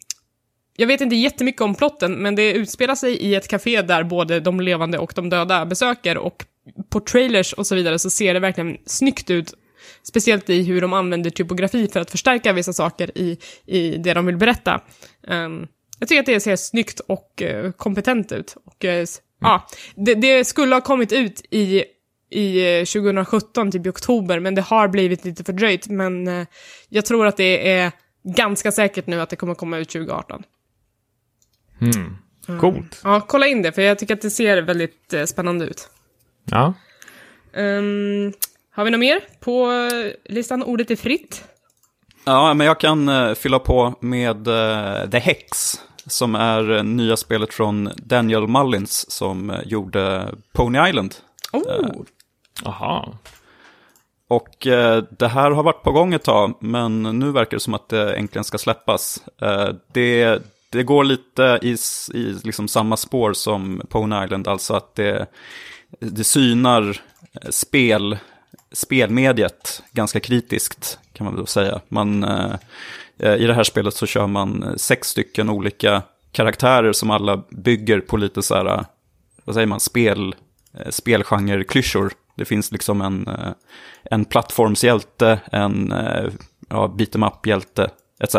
jag 0.77 0.87
vet 0.87 1.01
inte 1.01 1.15
jättemycket 1.15 1.61
om 1.61 1.75
plotten, 1.75 2.13
men 2.13 2.35
det 2.35 2.53
utspelar 2.53 2.95
sig 2.95 3.17
i 3.17 3.35
ett 3.35 3.47
café 3.47 3.81
där 3.81 4.03
både 4.03 4.39
de 4.39 4.61
levande 4.61 4.97
och 4.97 5.13
de 5.15 5.29
döda 5.29 5.65
besöker, 5.65 6.17
och 6.17 6.45
på 6.89 6.99
trailers 6.99 7.53
och 7.53 7.67
så 7.67 7.75
vidare 7.75 7.99
så 7.99 8.09
ser 8.09 8.33
det 8.33 8.39
verkligen 8.39 8.77
snyggt 8.85 9.29
ut. 9.29 9.53
Speciellt 10.03 10.49
i 10.49 10.63
hur 10.63 10.81
de 10.81 10.93
använder 10.93 11.29
typografi 11.29 11.87
för 11.87 11.99
att 11.99 12.11
förstärka 12.11 12.53
vissa 12.53 12.73
saker 12.73 13.17
i, 13.17 13.37
i 13.65 13.97
det 13.97 14.13
de 14.13 14.25
vill 14.25 14.37
berätta. 14.37 14.81
Um, 15.27 15.67
jag 15.99 16.09
tycker 16.09 16.19
att 16.19 16.25
det 16.25 16.39
ser 16.39 16.55
snyggt 16.55 16.99
och 16.99 17.41
uh, 17.41 17.71
kompetent 17.71 18.31
ut. 18.31 18.55
Och, 18.65 18.83
uh, 18.83 18.89
mm. 18.89 19.05
ja, 19.41 19.67
det, 19.95 20.15
det 20.15 20.45
skulle 20.45 20.75
ha 20.75 20.81
kommit 20.81 21.11
ut 21.11 21.41
i, 21.51 21.83
i 22.31 22.79
eh, 22.79 22.85
2017, 22.85 23.71
typ 23.71 23.85
i 23.85 23.89
oktober, 23.89 24.39
men 24.39 24.55
det 24.55 24.61
har 24.61 24.87
blivit 24.87 25.25
lite 25.25 25.43
fördröjt. 25.43 25.87
Men 25.87 26.45
jag 26.89 27.05
tror 27.05 27.27
att 27.27 27.37
det 27.37 27.69
är 27.71 27.91
ganska 28.23 28.71
säkert 28.71 29.07
nu 29.07 29.21
att 29.21 29.29
det 29.29 29.35
kommer 29.35 29.55
komma 29.55 29.77
ut 29.77 29.89
2018. 29.89 30.43
Mm. 31.85 32.59
Coolt. 32.59 33.01
Ja, 33.03 33.21
kolla 33.27 33.47
in 33.47 33.61
det, 33.61 33.71
för 33.71 33.81
jag 33.81 33.99
tycker 33.99 34.13
att 34.13 34.21
det 34.21 34.29
ser 34.29 34.61
väldigt 34.61 35.13
eh, 35.13 35.23
spännande 35.23 35.65
ut. 35.65 35.89
Ja. 36.45 36.73
Ehm, 37.53 38.33
har 38.71 38.85
vi 38.85 38.91
något 38.91 38.99
mer 38.99 39.19
på 39.39 39.71
listan? 40.25 40.63
Ordet 40.63 40.91
är 40.91 40.95
fritt. 40.95 41.43
Ja, 42.25 42.53
men 42.53 42.67
jag 42.67 42.79
kan 42.79 43.09
eh, 43.09 43.33
fylla 43.33 43.59
på 43.59 43.93
med 43.99 44.47
eh, 44.47 45.09
The 45.09 45.19
Hex, 45.19 45.47
som 46.05 46.35
är 46.35 46.71
eh, 46.71 46.83
nya 46.83 47.17
spelet 47.17 47.53
från 47.53 47.89
Daniel 47.95 48.47
Mullins 48.47 49.11
som 49.11 49.55
gjorde 49.65 50.33
Pony 50.53 50.89
Island. 50.89 51.15
Oh, 51.53 51.91
Aha. 52.63 53.17
Och 54.27 54.57
det 55.17 55.27
här 55.27 55.51
har 55.51 55.63
varit 55.63 55.83
på 55.83 55.91
gång 55.91 56.13
ett 56.13 56.23
tag, 56.23 56.57
men 56.59 57.03
nu 57.03 57.31
verkar 57.31 57.57
det 57.57 57.61
som 57.61 57.73
att 57.73 57.89
det 57.89 58.13
äntligen 58.13 58.43
ska 58.43 58.57
släppas. 58.57 59.23
Det, 59.91 60.41
det 60.69 60.83
går 60.83 61.03
lite 61.03 61.59
i, 61.61 61.77
i 62.13 62.35
liksom 62.43 62.67
samma 62.67 62.97
spår 62.97 63.33
som 63.33 63.81
Pone 63.89 64.25
Island, 64.25 64.47
alltså 64.47 64.73
att 64.73 64.95
det, 64.95 65.25
det 65.99 66.23
synar 66.23 67.01
eh, 67.41 67.49
spel, 67.49 68.17
spelmediet 68.71 69.83
ganska 69.91 70.19
kritiskt, 70.19 70.99
kan 71.13 71.25
man 71.25 71.35
väl 71.35 71.47
säga. 71.47 71.81
Man, 71.87 72.23
eh, 72.23 72.55
eh 73.19 73.35
I 73.35 73.45
det 73.45 73.53
här 73.53 73.63
spelet 73.63 73.93
så 73.93 74.05
kör 74.05 74.27
man 74.27 74.63
eh, 74.63 74.75
sex 74.75 75.07
stycken 75.07 75.49
olika 75.49 76.01
karaktärer 76.31 76.93
som 76.93 77.11
alla 77.11 77.43
bygger 77.49 77.99
på 77.99 78.17
lite 78.17 78.41
så 78.41 78.55
här, 78.55 78.85
vad 79.45 79.55
säger 79.55 79.67
man, 79.67 79.79
spel, 79.79 80.35
eh, 80.73 80.89
spelgenre-klyschor. 80.89 82.11
Det 82.37 82.45
finns 82.45 82.71
liksom 82.71 83.01
en, 83.01 83.27
eh, 83.27 83.51
en 84.03 84.25
plattformshjälte, 84.25 85.39
en 85.51 85.91
eh, 85.91 86.29
ja, 86.69 86.87
beat 86.97 87.15
em 87.15 87.23
up-hjälte, 87.23 87.89
etc. 88.19 88.35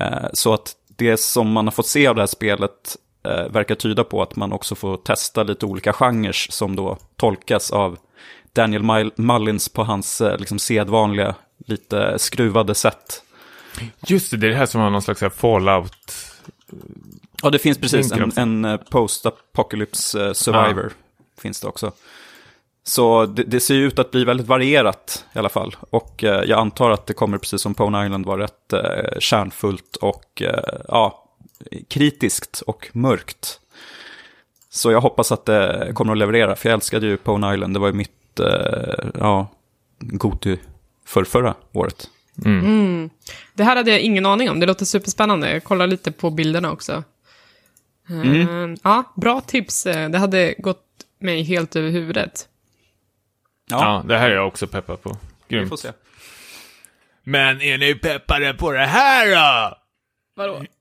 Eh, 0.00 0.26
Så 0.32 0.54
att 0.54 0.74
det 0.96 1.16
som 1.16 1.52
man 1.52 1.66
har 1.66 1.72
fått 1.72 1.86
se 1.86 2.06
av 2.06 2.14
det 2.14 2.22
här 2.22 2.26
spelet 2.26 2.96
eh, 3.24 3.48
verkar 3.48 3.74
tyda 3.74 4.04
på 4.04 4.22
att 4.22 4.36
man 4.36 4.52
också 4.52 4.74
får 4.74 4.96
testa 4.96 5.42
lite 5.42 5.66
olika 5.66 5.92
genrer 5.92 6.32
som 6.32 6.76
då 6.76 6.98
tolkas 7.16 7.70
av 7.70 7.98
Daniel 8.52 8.82
Mul- 8.82 9.12
Mullins 9.16 9.68
på 9.68 9.84
hans 9.84 10.20
eh, 10.20 10.38
liksom 10.38 10.58
sedvanliga, 10.58 11.34
lite 11.66 12.18
skruvade 12.18 12.74
sätt. 12.74 13.22
Just 14.06 14.30
det, 14.30 14.36
det 14.36 14.46
är 14.46 14.50
det 14.50 14.56
här 14.56 14.66
som 14.66 14.80
har 14.80 14.90
någon 14.90 15.02
slags 15.02 15.22
fallout. 15.36 16.16
Ja, 17.42 17.50
det 17.50 17.58
finns 17.58 17.78
precis 17.78 18.12
en, 18.12 18.32
en 18.36 18.64
eh, 18.64 18.76
post-apocalypse 18.76 20.26
eh, 20.26 20.32
survivor. 20.32 20.92
Finns 21.38 21.60
det 21.60 21.68
också. 21.68 21.92
Så 22.88 23.26
det, 23.26 23.42
det 23.42 23.60
ser 23.60 23.74
ju 23.74 23.86
ut 23.86 23.98
att 23.98 24.10
bli 24.10 24.24
väldigt 24.24 24.46
varierat 24.46 25.24
i 25.34 25.38
alla 25.38 25.48
fall. 25.48 25.76
Och 25.90 26.24
eh, 26.24 26.44
jag 26.44 26.58
antar 26.58 26.90
att 26.90 27.06
det 27.06 27.14
kommer, 27.14 27.38
precis 27.38 27.60
som 27.62 27.74
Pony 27.74 28.04
Island, 28.04 28.26
vara 28.26 28.42
rätt 28.42 28.72
eh, 28.72 29.18
kärnfullt 29.18 29.96
och 29.96 30.42
eh, 30.42 30.80
ja, 30.88 31.24
kritiskt 31.88 32.60
och 32.66 32.88
mörkt. 32.92 33.60
Så 34.70 34.90
jag 34.92 35.00
hoppas 35.00 35.32
att 35.32 35.44
det 35.44 35.90
kommer 35.94 36.12
att 36.12 36.18
leverera, 36.18 36.56
för 36.56 36.68
jag 36.68 36.74
älskade 36.74 37.06
ju 37.06 37.16
Pony 37.16 37.54
Island. 37.54 37.74
Det 37.74 37.80
var 37.80 37.86
ju 37.86 37.92
mitt, 37.92 38.40
eh, 38.40 39.06
ja, 39.20 39.48
Goti 39.98 40.58
för 41.06 41.24
förra 41.24 41.54
året. 41.72 42.10
det 43.54 43.64
här 43.64 43.76
hade 43.76 43.90
jag 43.90 44.00
ingen 44.00 44.26
aning 44.26 44.50
om. 44.50 44.60
Det 44.60 44.66
låter 44.66 44.84
superspännande. 44.84 45.52
Jag 45.52 45.64
kollar 45.64 45.86
lite 45.86 46.12
på 46.12 46.30
bilderna 46.30 46.72
också. 46.72 47.04
Ehm, 48.10 48.76
ja, 48.82 49.12
bra 49.16 49.40
tips. 49.40 49.86
Eh, 49.86 50.10
Det 50.10 50.18
hade 50.18 50.54
gått 50.58 50.82
mig 51.18 51.42
helt 51.42 51.76
över 51.76 51.90
huvudet. 51.90 52.48
Ja. 53.70 54.04
det 54.08 54.18
här 54.18 54.30
är 54.30 54.34
jag 54.34 54.46
också 54.46 54.66
peppad 54.66 55.02
på. 55.02 55.16
vi 55.48 55.56
Grymt. 55.56 55.68
får 55.68 55.76
se. 55.76 55.88
Men 57.24 57.60
är 57.62 57.78
ni 57.78 57.94
peppade 57.94 58.54
på 58.54 58.72
det 58.72 58.86
här 58.86 59.30
då? 59.30 59.76
Vadå? 60.36 60.62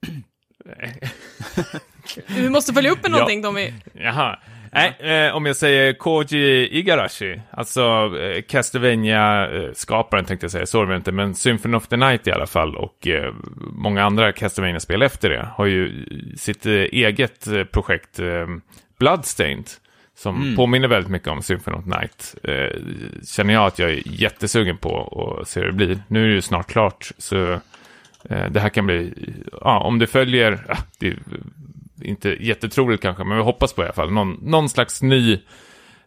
Vi 2.27 2.49
måste 2.49 2.73
följa 2.73 2.91
upp 2.91 3.01
med 3.01 3.11
någonting 3.11 3.43
Tommy. 3.43 3.73
Jaha. 3.93 4.39
Nej, 4.71 4.95
eh, 4.99 5.35
om 5.35 5.45
jag 5.45 5.55
säger 5.55 5.93
Koji 5.93 6.77
Igarashi, 6.79 7.41
alltså 7.51 7.81
eh, 8.19 8.41
Castlevania-skaparen 8.41 10.25
tänkte 10.25 10.43
jag 10.43 10.51
säga, 10.51 10.65
så 10.65 10.81
är 10.81 10.85
det 10.85 10.95
inte, 10.95 11.11
men 11.11 11.35
Symphony 11.35 11.77
of 11.77 11.87
the 11.87 11.97
Night 11.97 12.27
i 12.27 12.31
alla 12.31 12.47
fall 12.47 12.75
och 12.75 13.07
eh, 13.07 13.33
många 13.57 14.03
andra 14.03 14.31
Castlevania-spel 14.31 15.01
efter 15.01 15.29
det 15.29 15.47
har 15.55 15.65
ju 15.65 16.05
sitt 16.37 16.65
eh, 16.65 16.71
eget 16.73 17.47
eh, 17.47 17.63
projekt 17.63 18.19
eh, 18.19 18.47
Bloodstained 18.99 19.65
som 20.15 20.55
påminner 20.55 20.87
väldigt 20.87 21.11
mycket 21.11 21.27
om 21.27 21.41
Symphony 21.41 21.77
of 21.77 21.83
the 21.83 21.89
Night. 21.89 22.35
Eh, 22.43 22.81
känner 23.25 23.53
jag 23.53 23.65
att 23.65 23.79
jag 23.79 23.91
är 23.91 24.01
jättesugen 24.05 24.77
på 24.77 25.39
att 25.41 25.47
se 25.47 25.59
hur 25.59 25.67
det 25.67 25.73
blir. 25.73 25.99
Nu 26.07 26.23
är 26.23 26.27
det 26.27 26.33
ju 26.33 26.41
snart 26.41 26.67
klart, 26.67 27.11
så 27.17 27.51
eh, 28.29 28.45
det 28.51 28.59
här 28.59 28.69
kan 28.69 28.85
bli, 28.85 29.13
ja, 29.61 29.79
om 29.79 29.99
det 29.99 30.07
följer, 30.07 30.65
ah, 30.69 30.77
det 30.99 31.07
är 31.07 31.17
inte 32.01 32.29
jättetroligt 32.29 33.01
kanske, 33.01 33.23
men 33.23 33.37
vi 33.37 33.43
hoppas 33.43 33.73
på 33.73 33.81
i 33.81 33.85
alla 33.85 33.93
fall. 33.93 34.11
Någon, 34.11 34.39
någon 34.41 34.69
slags 34.69 35.01
ny 35.01 35.39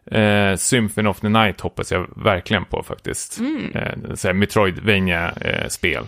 eh, 0.05 0.55
Symphony 0.55 1.09
of 1.09 1.19
the 1.19 1.29
Night 1.29 1.61
hoppas 1.61 1.91
jag 1.91 2.23
verkligen 2.23 2.65
på 2.65 2.83
faktiskt. 2.83 3.39
Eh, 3.73 4.13
så 4.15 4.27
här 4.27 4.33
Metroidvania-spel 4.33 6.05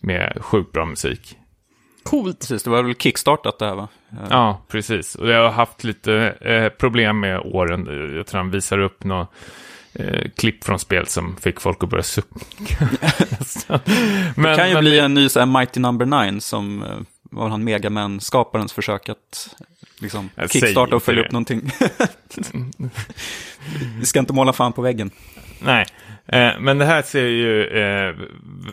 med 0.00 0.38
sjukt 0.40 0.72
bra 0.72 0.84
musik. 0.84 1.36
Coolt. 2.02 2.38
Precis, 2.40 2.62
det 2.62 2.70
var 2.70 2.82
väl 2.82 2.94
kickstartat 2.94 3.58
det 3.58 3.66
här 3.66 3.74
va? 3.74 3.88
Eh, 4.12 4.18
Ja, 4.30 4.60
precis. 4.68 5.14
Och 5.14 5.28
jag 5.28 5.42
har 5.42 5.50
haft 5.50 5.84
lite 5.84 6.14
eh, 6.40 6.68
problem 6.68 7.20
med 7.20 7.38
åren. 7.40 7.86
Jag 8.16 8.26
tror 8.26 8.38
han 8.38 8.50
visar 8.50 8.78
upp 8.78 9.04
något 9.04 9.30
eh, 9.92 10.30
klipp 10.36 10.64
från 10.64 10.78
spel 10.78 11.06
som 11.06 11.36
fick 11.36 11.60
folk 11.60 11.82
att 11.82 11.90
börja 11.90 12.02
sucka. 12.02 12.28
Men, 14.36 14.50
Det 14.50 14.56
kan 14.56 14.68
ju 14.68 14.74
men- 14.74 14.84
bli 14.84 14.98
en 14.98 15.14
ny 15.14 15.28
så 15.28 15.38
här 15.38 15.46
Mighty 15.46 15.80
Number 15.80 16.06
Nine 16.24 16.40
som 16.40 16.82
eh, 16.82 16.88
var 17.22 17.48
han 17.48 17.64
Megaman-skaparens 17.68 18.72
försök 18.72 19.08
att 19.08 19.56
liksom, 20.00 20.30
Jag 20.34 20.50
kickstarta 20.50 20.96
och 20.96 21.02
följa 21.02 21.24
upp 21.24 21.32
någonting. 21.32 21.70
Vi 24.00 24.06
ska 24.06 24.18
inte 24.18 24.32
måla 24.32 24.52
fan 24.52 24.72
på 24.72 24.82
väggen. 24.82 25.10
Nej, 25.60 25.86
eh, 26.28 26.50
men 26.60 26.78
det 26.78 26.84
här 26.84 27.02
ser 27.02 27.20
jag 27.22 27.30
ju 27.30 27.64
eh, 27.66 28.14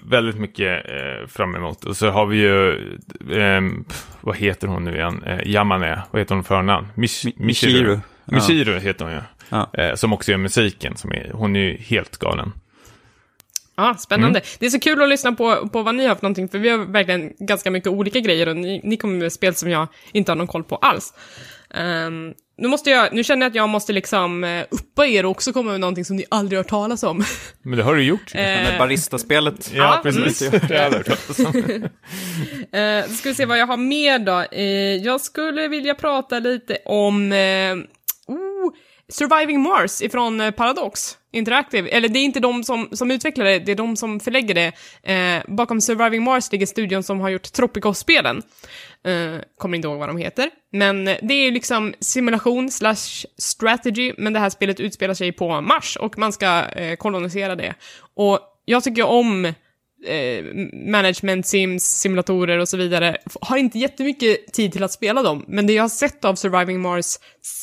väldigt 0.04 0.36
mycket 0.40 0.86
eh, 0.90 1.28
fram 1.28 1.56
emot. 1.56 1.86
Och 1.86 1.98
så 1.98 2.10
har 2.10 2.26
vi 2.26 2.38
ju, 2.38 2.70
eh, 3.32 3.62
pff, 3.88 4.08
vad 4.22 4.38
heter 4.38 4.68
hon 4.68 4.84
nu 4.84 4.96
igen? 4.96 5.24
Eh, 5.26 5.48
Yamane, 5.48 6.04
vad 6.12 6.22
heter 6.22 6.36
hon 6.36 6.44
för 6.44 6.56
förnamn? 6.56 6.88
Mish, 6.96 7.26
Mi- 7.26 7.34
Michiru. 7.38 8.00
Michiru. 8.26 8.74
Ja. 8.74 8.80
Heter 8.80 9.06
hon 9.06 9.14
ju. 9.14 9.22
Ja. 9.50 9.70
Eh, 9.74 9.96
som 9.96 10.14
också 10.14 10.32
gör 10.32 10.38
musiken, 10.38 10.98
som 10.98 11.12
är, 11.12 11.32
hon 11.34 11.56
är 11.56 11.60
ju 11.60 11.78
helt 11.78 12.18
galen. 12.18 12.52
Ja, 13.78 13.96
spännande. 14.00 14.42
Det 14.60 14.66
är 14.66 14.70
så 14.70 14.80
kul 14.80 15.02
att 15.02 15.10
lyssna 15.10 15.32
på, 15.32 15.70
på 15.70 15.84
vad 15.84 15.96
ni 15.96 16.06
har 16.06 16.16
för 16.16 16.24
någonting, 16.24 16.50
för 16.50 16.60
vi 16.60 16.70
har 16.70 16.78
verkligen 16.78 17.34
ganska 17.40 17.72
mycket 17.72 17.90
olika 17.90 18.20
grejer 18.20 18.48
och 18.50 18.58
ni, 18.58 18.82
ni 18.84 18.98
kommer 18.98 19.18
med 19.20 19.34
spel 19.34 19.56
som 19.56 19.70
jag 19.70 19.88
inte 20.12 20.32
har 20.32 20.36
någon 20.38 20.48
koll 20.48 20.64
på 20.64 20.76
alls. 20.76 21.14
Ehm, 21.74 22.34
nu, 22.58 22.68
måste 22.68 22.90
jag, 22.90 23.14
nu 23.14 23.24
känner 23.24 23.46
jag 23.46 23.50
att 23.50 23.56
jag 23.56 23.70
måste 23.70 23.94
liksom 23.94 24.44
uh, 24.44 24.64
uppa 24.70 25.08
er 25.08 25.26
och 25.26 25.32
också 25.32 25.54
komma 25.54 25.72
med 25.72 25.80
någonting 25.80 26.06
som 26.06 26.16
ni 26.16 26.26
aldrig 26.30 26.58
har 26.58 26.64
hört 26.64 26.70
talas 26.70 27.04
om. 27.04 27.24
Men 27.62 27.78
det 27.78 27.84
har 27.84 27.96
du 27.96 28.04
gjort. 28.04 28.32
Eh, 28.36 28.42
Med 28.42 28.80
Barista-spelet. 28.80 29.72
ja, 29.74 29.84
ja, 29.84 30.00
precis. 30.04 30.40
Det 30.40 30.78
har 30.78 31.04
jag. 31.38 31.90
Eh, 32.72 33.04
då 33.08 33.14
ska 33.14 33.30
vi 33.30 33.36
se 33.36 33.46
vad 33.46 33.58
jag 33.58 33.68
har 33.68 33.78
mer 33.78 34.20
då. 34.20 34.46
Eh, 34.52 34.64
jag 35.06 35.22
skulle 35.22 35.68
vilja 35.68 35.96
prata 35.96 36.40
lite 36.40 36.78
om 36.86 37.32
eh, 37.32 37.76
oh, 38.28 38.74
Surviving 39.10 39.62
Mars 39.62 40.02
ifrån 40.02 40.42
eh, 40.42 40.52
Paradox 40.52 41.18
Interactive. 41.32 41.90
Eller 41.90 42.10
det 42.10 42.20
är 42.20 42.24
inte 42.24 42.40
de 42.40 42.64
som, 42.64 42.90
som 42.92 43.12
utvecklar 43.12 43.46
det, 43.46 43.60
det 43.60 43.72
är 43.72 43.76
de 43.76 43.98
som 43.98 44.20
förlägger 44.20 44.54
det. 44.54 44.72
Eh, 45.14 45.44
bakom 45.48 45.82
Surviving 45.82 46.24
Mars 46.24 46.52
ligger 46.52 46.66
studion 46.66 47.04
som 47.04 47.20
har 47.20 47.30
gjort 47.30 47.52
Tropico-spelen. 47.54 48.42
Eh, 49.06 49.40
kommer 49.58 49.76
inte 49.76 49.88
ihåg 49.88 50.00
vad 50.00 50.10
de 50.10 50.18
heter. 50.18 50.50
Men 50.72 51.08
eh, 51.08 51.18
det 51.22 51.34
är 51.34 51.46
ju 51.46 51.52
liksom 51.52 51.94
simulation 52.00 52.72
slash 52.72 53.26
strategy, 53.38 54.14
men 54.18 54.34
det 54.34 54.40
här 54.40 54.50
spelet 54.50 54.80
utspelar 54.80 55.14
sig 55.14 55.32
på 55.32 55.62
Mars 55.62 55.98
och 56.02 56.18
man 56.18 56.34
ska 56.34 56.66
eh, 56.66 56.96
kolonisera 56.96 57.56
det. 57.56 57.74
Och 58.16 58.40
jag 58.66 58.84
tycker 58.84 59.06
om 59.06 59.54
management 60.74 61.48
sims, 61.48 61.84
simulatorer 61.84 62.58
och 62.58 62.70
så 62.70 62.78
vidare. 62.78 63.18
Har 63.42 63.58
inte 63.58 63.80
jättemycket 63.80 64.54
tid 64.54 64.72
till 64.74 64.84
att 64.84 64.92
spela 64.92 65.24
dem, 65.24 65.46
men 65.48 65.68
det 65.68 65.74
jag 65.74 65.84
har 65.84 65.90
sett 65.90 66.26
av 66.26 66.36
Surviving 66.36 66.82
Mars 66.82 67.06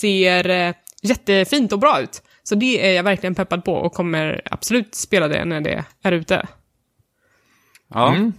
ser 0.01 0.75
jättefint 1.03 1.73
och 1.73 1.79
bra 1.79 2.01
ut. 2.01 2.23
Så 2.43 2.55
det 2.55 2.87
är 2.87 2.93
jag 2.93 3.03
verkligen 3.03 3.35
peppad 3.35 3.65
på 3.65 3.75
och 3.75 3.93
kommer 3.93 4.43
absolut 4.45 4.95
spela 4.95 5.29
det 5.29 5.45
när 5.45 5.61
det 5.61 5.85
är 6.03 6.13
ute. 6.13 6.47
Ja, 7.95 8.15
Mm. 8.15 8.33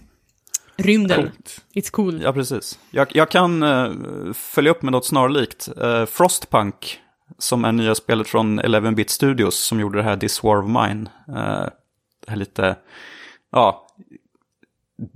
Rymden, 0.76 1.22
Coolt. 1.22 1.64
it's 1.74 1.90
cool. 1.90 2.22
ja 2.22 2.32
precis. 2.32 2.78
Jag, 2.90 3.16
jag 3.16 3.30
kan 3.30 3.62
eh, 3.62 3.92
följa 4.34 4.70
upp 4.70 4.82
med 4.82 4.92
något 4.92 5.06
snarlikt. 5.06 5.68
Uh, 5.82 6.06
Frostpunk, 6.06 7.00
som 7.38 7.64
är 7.64 7.72
nya 7.72 7.94
spelet 7.94 8.28
från 8.28 8.60
11-bit 8.60 9.10
Studios, 9.10 9.58
som 9.58 9.80
gjorde 9.80 9.98
det 9.98 10.04
här 10.04 10.16
This 10.16 10.42
War 10.42 10.58
of 10.58 10.66
Mine. 10.66 11.10
Eh, 11.28 11.66
det 12.26 12.30
här 12.30 12.36
lite, 12.36 12.76
ja, 13.52 13.86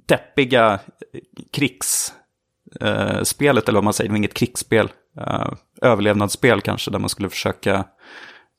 deppiga 0.07 0.79
krigsspelet, 1.51 3.69
eller 3.69 3.77
vad 3.77 3.85
man 3.85 3.93
säger, 3.93 4.09
det 4.09 4.13
var 4.13 4.19
inget 4.19 4.35
krigsspel. 4.35 4.89
Uh, 5.21 5.53
överlevnadsspel 5.83 6.61
kanske, 6.61 6.91
där 6.91 6.99
man 6.99 7.09
skulle 7.09 7.29
försöka 7.29 7.85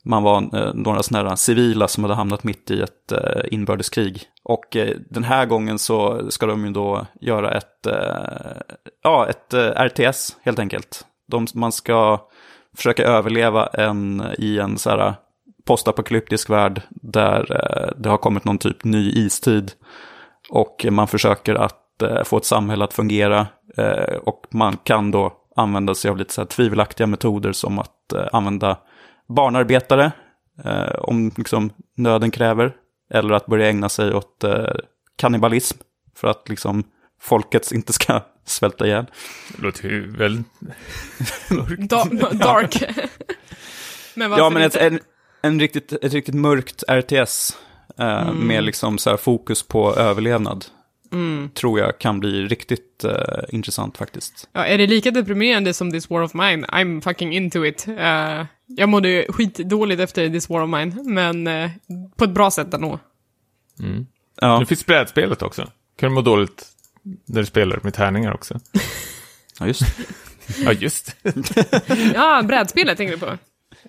man 0.04 0.22
var 0.22 0.36
eh, 0.36 0.74
några 0.74 1.02
sådana 1.02 1.28
här 1.28 1.36
civila 1.36 1.88
som 1.88 2.04
hade 2.04 2.14
hamnat 2.14 2.44
mitt 2.44 2.70
i 2.70 2.82
ett 2.82 3.12
eh, 3.12 3.42
inbördeskrig. 3.50 4.22
Och 4.44 4.76
eh, 4.76 4.96
den 5.10 5.24
här 5.24 5.46
gången 5.46 5.78
så 5.78 6.30
ska 6.30 6.46
de 6.46 6.64
ju 6.64 6.70
då 6.70 7.06
göra 7.20 7.50
ett, 7.50 7.86
ja, 9.02 9.26
ett 9.28 9.54
RTS 9.88 10.36
helt 10.42 10.58
enkelt. 10.58 11.06
De, 11.28 11.46
man 11.54 11.72
ska 11.72 12.20
försöka 12.76 13.04
överleva 13.04 13.66
en, 13.66 14.22
i 14.38 14.58
en 14.58 14.78
så 14.78 14.90
här 14.90 15.14
postapokalyptisk 15.66 16.50
värld 16.50 16.82
där 16.90 17.46
det 17.98 18.08
har 18.08 18.16
kommit 18.16 18.44
någon 18.44 18.58
typ 18.58 18.84
ny 18.84 19.10
istid. 19.10 19.72
Och 20.50 20.86
man 20.90 21.08
försöker 21.08 21.54
att 21.54 22.02
få 22.24 22.36
ett 22.36 22.44
samhälle 22.44 22.84
att 22.84 22.92
fungera. 22.92 23.46
Och 24.24 24.46
man 24.50 24.76
kan 24.76 25.10
då 25.10 25.40
använda 25.56 25.94
sig 25.94 26.10
av 26.10 26.16
lite 26.16 26.32
så 26.32 26.40
här 26.40 26.46
tvivelaktiga 26.46 27.06
metoder 27.06 27.52
som 27.52 27.78
att 27.78 28.12
eh, 28.12 28.26
använda 28.32 28.76
barnarbetare 29.30 30.12
eh, 30.64 30.94
om 30.98 31.32
liksom, 31.36 31.70
nöden 31.96 32.30
kräver. 32.30 32.72
Eller 33.14 33.34
att 33.34 33.46
börja 33.46 33.68
ägna 33.68 33.88
sig 33.88 34.14
åt 34.14 34.44
eh, 34.44 34.74
kannibalism 35.16 35.78
för 36.16 36.28
att 36.28 36.48
liksom, 36.48 36.84
folket 37.20 37.72
inte 37.72 37.92
ska 37.92 38.20
svälta 38.44 38.86
ihjäl. 38.86 39.06
Det 39.56 39.62
låter 39.62 39.88
ju 39.88 40.16
väldigt... 40.16 40.46
Da- 41.90 42.32
dark. 42.32 42.82
men 44.14 44.30
Ja, 44.32 44.50
men 44.50 44.62
ett, 44.62 44.76
en, 44.76 45.00
en 45.42 45.60
riktigt, 45.60 45.92
ett 45.92 46.12
riktigt 46.12 46.34
mörkt 46.34 46.84
RTS 46.88 47.58
eh, 47.98 48.32
med 48.32 48.64
liksom 48.64 48.98
så 48.98 49.10
här 49.10 49.16
fokus 49.16 49.62
på 49.62 49.94
överlevnad. 49.94 50.64
Tror 51.54 51.78
jag 51.80 51.98
kan 51.98 52.20
bli 52.20 52.46
riktigt 52.46 53.04
eh, 53.04 53.14
intressant 53.48 53.96
faktiskt. 53.98 54.48
Ja, 54.52 54.64
är 54.66 54.78
det 54.78 54.86
lika 54.86 55.10
deprimerande 55.10 55.74
som 55.74 55.90
This 55.92 56.10
War 56.10 56.22
of 56.22 56.34
Mine? 56.34 56.66
I'm 56.66 57.00
fucking 57.00 57.32
into 57.34 57.64
it. 57.66 57.88
Eh, 57.88 58.44
jag 58.66 58.88
mådde 58.88 59.08
ju 59.08 59.24
skitdåligt 59.32 60.00
efter 60.00 60.28
This 60.30 60.48
War 60.48 60.62
of 60.62 60.70
Mine, 60.70 61.02
men 61.04 61.46
eh, 61.46 61.70
på 62.16 62.24
ett 62.24 62.30
bra 62.30 62.50
sätt 62.50 62.74
ändå. 62.74 62.98
Ja, 64.40 64.58
Nu 64.58 64.66
finns 64.66 64.86
brädspelet 64.86 65.42
också. 65.42 65.70
Kan 65.96 66.08
du 66.08 66.14
må 66.14 66.20
dåligt 66.22 66.66
när 67.26 67.40
du 67.40 67.46
spelar 67.46 67.80
med 67.82 67.94
tärningar 67.94 68.34
också? 68.34 68.60
ja 69.60 69.66
just 69.66 69.80
det. 69.80 70.04
Ja, 70.64 70.72
just 70.72 71.16
Ja, 72.14 72.42
brädspelet 72.42 72.96
tänker 72.96 73.14
du 73.14 73.20
på? 73.20 73.38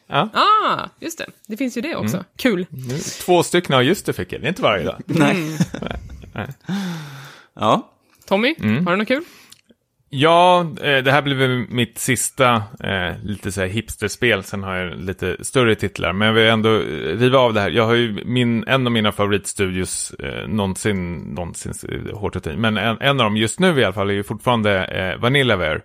Ja. 0.08 0.30
Ah, 0.34 0.90
just 1.00 1.18
det. 1.18 1.26
Det 1.48 1.58
finns 1.58 1.78
ju 1.78 1.82
det 1.82 1.96
också. 1.96 2.24
Kul. 2.38 2.66
Nu, 2.70 2.98
Två 2.98 3.44
stycken 3.44 3.76
av 3.76 3.84
just 3.84 4.06
det 4.06 4.14
fick 4.14 4.34
jag. 4.34 4.42
Det 4.42 4.48
är 4.48 4.50
inte 4.50 4.62
varje 4.62 4.84
dag. 4.86 5.02
Nej. 5.06 5.58
Ja, 7.56 7.90
Tommy, 8.28 8.56
Mm. 8.60 8.86
har 8.86 8.94
du 8.94 8.98
något 8.98 9.08
kul? 9.08 9.24
Ja, 10.14 10.62
eh, 10.82 11.04
det 11.04 11.12
här 11.12 11.22
väl 11.36 11.66
mitt 11.70 11.98
sista 11.98 12.56
eh, 12.84 13.18
lite 13.24 13.52
så 13.52 13.62
här 13.62 13.68
hipsterspel. 13.68 14.44
Sen 14.44 14.64
har 14.64 14.76
jag 14.76 15.00
lite 15.00 15.38
större 15.42 15.76
titlar. 15.76 16.14
Men 16.14 16.28
jag 16.28 16.34
vill 16.36 16.48
ändå 16.48 16.76
eh, 16.76 17.18
riva 17.18 17.40
av 17.40 17.54
det 17.54 17.62
här. 17.62 17.70
Jag 17.70 17.86
har 17.86 17.94
ju 17.94 18.24
min, 18.26 18.64
en 18.68 18.88
av 18.88 18.92
mina 18.94 19.12
favoritstudios 19.12 20.14
eh, 20.20 20.48
någonsin, 20.48 21.18
någonsin, 21.18 21.74
hårt 22.14 22.36
att 22.36 22.44
ta 22.44 22.52
i. 22.52 22.58
Men 22.58 22.78
en, 22.78 22.98
en 23.02 23.10
av 23.20 23.26
dem 23.26 23.38
just 23.38 23.60
nu 23.60 23.80
i 23.80 23.84
alla 23.84 23.94
fall 23.94 24.10
är 24.10 24.14
ju 24.14 24.24
fortfarande 24.24 24.86
eh, 24.86 25.22
Vanillaware. 25.22 25.82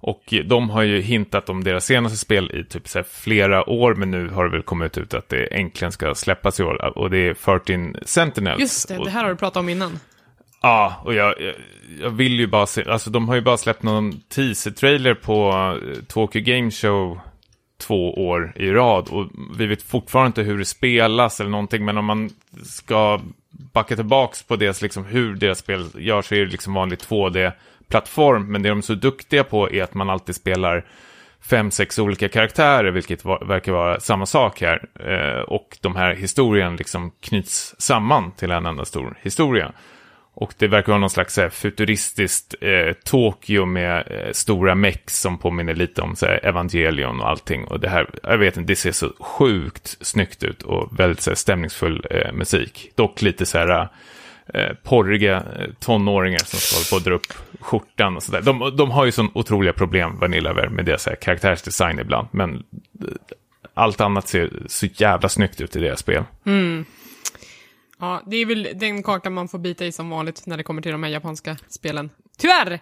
Och 0.00 0.34
de 0.44 0.70
har 0.70 0.82
ju 0.82 1.00
hintat 1.00 1.48
om 1.48 1.64
deras 1.64 1.84
senaste 1.84 2.18
spel 2.18 2.50
i 2.54 2.64
typ 2.64 2.88
så 2.88 3.02
flera 3.02 3.68
år, 3.70 3.94
men 3.94 4.10
nu 4.10 4.28
har 4.28 4.44
det 4.44 4.50
väl 4.50 4.62
kommit 4.62 4.98
ut 4.98 5.14
att 5.14 5.28
det 5.28 5.46
äntligen 5.46 5.92
ska 5.92 6.14
släppas 6.14 6.60
i 6.60 6.62
år. 6.62 6.98
Och 6.98 7.10
det 7.10 7.18
är 7.18 7.34
13 7.34 7.96
Sentinels. 8.04 8.60
Just 8.60 8.88
det, 8.88 9.04
det 9.04 9.10
här 9.10 9.22
har 9.22 9.30
du 9.30 9.36
pratat 9.36 9.56
om 9.56 9.68
innan. 9.68 9.98
Ja, 10.62 11.02
och 11.04 11.14
jag, 11.14 11.34
jag, 11.40 11.54
jag 12.00 12.10
vill 12.10 12.40
ju 12.40 12.46
bara 12.46 12.66
se, 12.66 12.84
alltså 12.84 13.10
de 13.10 13.28
har 13.28 13.34
ju 13.34 13.40
bara 13.40 13.56
släppt 13.56 13.82
någon 13.82 14.12
teaser-trailer 14.12 15.14
på 15.14 15.50
eh, 15.82 16.02
Tokyo 16.08 16.42
Game 16.44 16.70
Show 16.70 17.20
två 17.78 18.28
år 18.28 18.52
i 18.56 18.70
rad 18.70 19.08
och 19.08 19.26
vi 19.58 19.66
vet 19.66 19.82
fortfarande 19.82 20.26
inte 20.26 20.42
hur 20.42 20.58
det 20.58 20.64
spelas 20.64 21.40
eller 21.40 21.50
någonting, 21.50 21.84
men 21.84 21.98
om 21.98 22.04
man 22.04 22.30
ska 22.64 23.20
backa 23.50 23.96
tillbaks 23.96 24.42
på 24.42 24.56
deras, 24.56 24.82
liksom, 24.82 25.04
hur 25.04 25.34
deras 25.34 25.58
spel 25.58 25.88
görs 25.94 26.26
så 26.26 26.34
är 26.34 26.38
det 26.38 26.52
liksom 26.52 26.74
vanligt 26.74 27.08
2D 27.08 27.52
plattform, 27.88 28.52
men 28.52 28.62
det 28.62 28.68
de 28.68 28.78
är 28.78 28.82
så 28.82 28.94
duktiga 28.94 29.44
på 29.44 29.70
är 29.70 29.82
att 29.82 29.94
man 29.94 30.10
alltid 30.10 30.34
spelar 30.34 30.84
fem, 31.40 31.70
sex 31.70 31.98
olika 31.98 32.28
karaktärer, 32.28 32.90
vilket 32.90 33.24
var, 33.24 33.44
verkar 33.44 33.72
vara 33.72 34.00
samma 34.00 34.26
sak 34.26 34.60
här. 34.60 34.88
Eh, 35.00 35.40
och 35.40 35.78
de 35.80 35.96
här 35.96 36.14
historien 36.14 36.76
liksom 36.76 37.10
knyts 37.20 37.74
samman 37.78 38.32
till 38.32 38.50
en 38.50 38.66
enda 38.66 38.84
stor 38.84 39.18
historia. 39.22 39.72
Och 40.38 40.54
det 40.58 40.68
verkar 40.68 40.88
vara 40.88 41.00
någon 41.00 41.10
slags 41.10 41.36
här, 41.36 41.48
futuristiskt 41.48 42.54
eh, 42.60 42.92
Tokyo 43.04 43.64
med 43.64 44.04
eh, 44.10 44.32
stora 44.32 44.74
mex 44.74 45.20
som 45.20 45.38
påminner 45.38 45.74
lite 45.74 46.02
om 46.02 46.16
så 46.16 46.26
här, 46.26 46.46
Evangelion 46.46 47.20
och 47.20 47.28
allting. 47.28 47.64
Och 47.64 47.80
det 47.80 47.88
här, 47.88 48.10
jag 48.22 48.38
vet 48.38 48.56
inte, 48.56 48.72
det 48.72 48.76
ser 48.76 48.92
så 48.92 49.12
sjukt 49.20 49.96
snyggt 50.00 50.42
ut 50.42 50.62
och 50.62 51.00
väldigt 51.00 51.20
så 51.20 51.30
här, 51.30 51.34
stämningsfull 51.34 52.06
eh, 52.10 52.32
musik. 52.32 52.90
Dock 52.94 53.22
lite 53.22 53.46
så 53.46 53.58
här 53.58 53.80
eh, 53.80 53.88
eh, 54.54 54.72
porriga 54.82 55.36
eh, 55.36 55.66
tonåringar 55.80 56.38
som 56.38 56.58
ska 56.58 56.76
hålla 56.76 56.86
på 56.90 56.96
att 56.96 57.04
dra 57.04 57.14
upp 57.14 57.32
skjortan 57.60 58.16
och 58.16 58.22
sådär. 58.22 58.42
De, 58.42 58.76
de 58.76 58.90
har 58.90 59.04
ju 59.04 59.12
sån 59.12 59.30
otroliga 59.34 59.72
problem, 59.72 60.18
Vanillaver, 60.18 60.68
med 60.68 60.84
deras 60.84 61.06
här, 61.06 61.14
karaktärsdesign 61.14 61.98
ibland. 61.98 62.28
Men 62.30 62.54
eh, 62.54 62.62
allt 63.74 64.00
annat 64.00 64.28
ser 64.28 64.50
så 64.66 64.86
jävla 64.86 65.28
snyggt 65.28 65.60
ut 65.60 65.76
i 65.76 65.80
deras 65.80 65.98
spel. 65.98 66.24
Ja, 67.98 68.22
det 68.26 68.36
är 68.36 68.46
väl 68.46 68.68
den 68.74 69.02
kakan 69.02 69.34
man 69.34 69.48
får 69.48 69.58
bita 69.58 69.84
i 69.84 69.92
som 69.92 70.10
vanligt 70.10 70.46
när 70.46 70.56
det 70.56 70.62
kommer 70.62 70.82
till 70.82 70.92
de 70.92 71.02
här 71.02 71.10
japanska 71.10 71.56
spelen. 71.68 72.10
Tyvärr! 72.38 72.80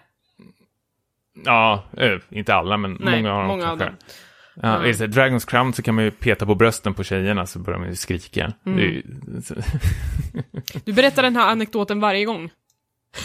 Ja, 1.45 1.83
eh, 1.97 2.17
inte 2.29 2.53
alla, 2.55 2.77
men 2.77 2.97
Nej, 2.99 3.21
många 3.21 3.33
av 3.33 3.39
dem 3.39 3.47
många 3.47 3.71
av 3.71 3.77
dem. 3.77 3.95
Ja, 4.61 4.85
är 4.85 4.93
det 4.93 5.07
Dragons 5.07 5.45
Crown 5.45 5.73
så 5.73 5.81
kan 5.81 5.95
man 5.95 6.03
ju 6.03 6.11
peta 6.11 6.45
på 6.45 6.55
brösten 6.55 6.93
på 6.93 7.03
tjejerna 7.03 7.45
så 7.45 7.59
börjar 7.59 7.79
man 7.79 7.89
ju 7.89 7.95
skrika. 7.95 8.53
Mm. 8.65 8.79
Ju, 8.79 9.03
Du 10.85 10.93
berättar 10.93 11.23
den 11.23 11.35
här 11.35 11.51
anekdoten 11.51 11.99
varje 11.99 12.25
gång. 12.25 12.49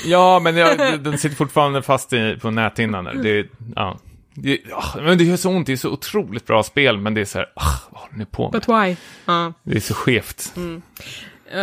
ja, 0.07 0.41
men 0.45 0.57
jag, 0.57 1.01
den 1.01 1.19
sitter 1.19 1.37
fortfarande 1.37 1.83
fast 1.83 2.13
i, 2.13 2.39
på 2.43 2.51
näthinnan. 2.51 3.05
där. 3.05 3.15
Det, 3.15 3.31
är- 3.39 3.49
ja. 3.77 3.99
Det, 4.35 4.59
men 5.03 5.19
det 5.19 5.25
gör 5.25 5.37
så 5.37 5.51
ont, 5.51 5.67
det 5.67 5.73
är 5.73 5.77
så 5.77 5.91
otroligt 5.91 6.47
bra 6.47 6.63
spel, 6.63 6.99
men 6.99 7.15
det 7.15 7.21
är 7.21 7.25
så 7.25 7.39
här, 7.39 7.47
ah, 7.57 7.73
vad 7.91 8.01
håller 8.01 8.19
ni 8.19 8.25
på 8.27 8.43
med? 8.53 8.53
But 8.53 8.69
why? 8.69 8.97
Ja. 9.25 9.53
Det 9.63 9.77
är 9.77 9.81
så 9.81 9.95
skevt. 9.95 10.55
Eh, 10.57 11.61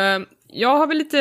jag 0.49 0.78
har 0.78 0.88
väl 0.88 0.98
lite, 0.98 1.19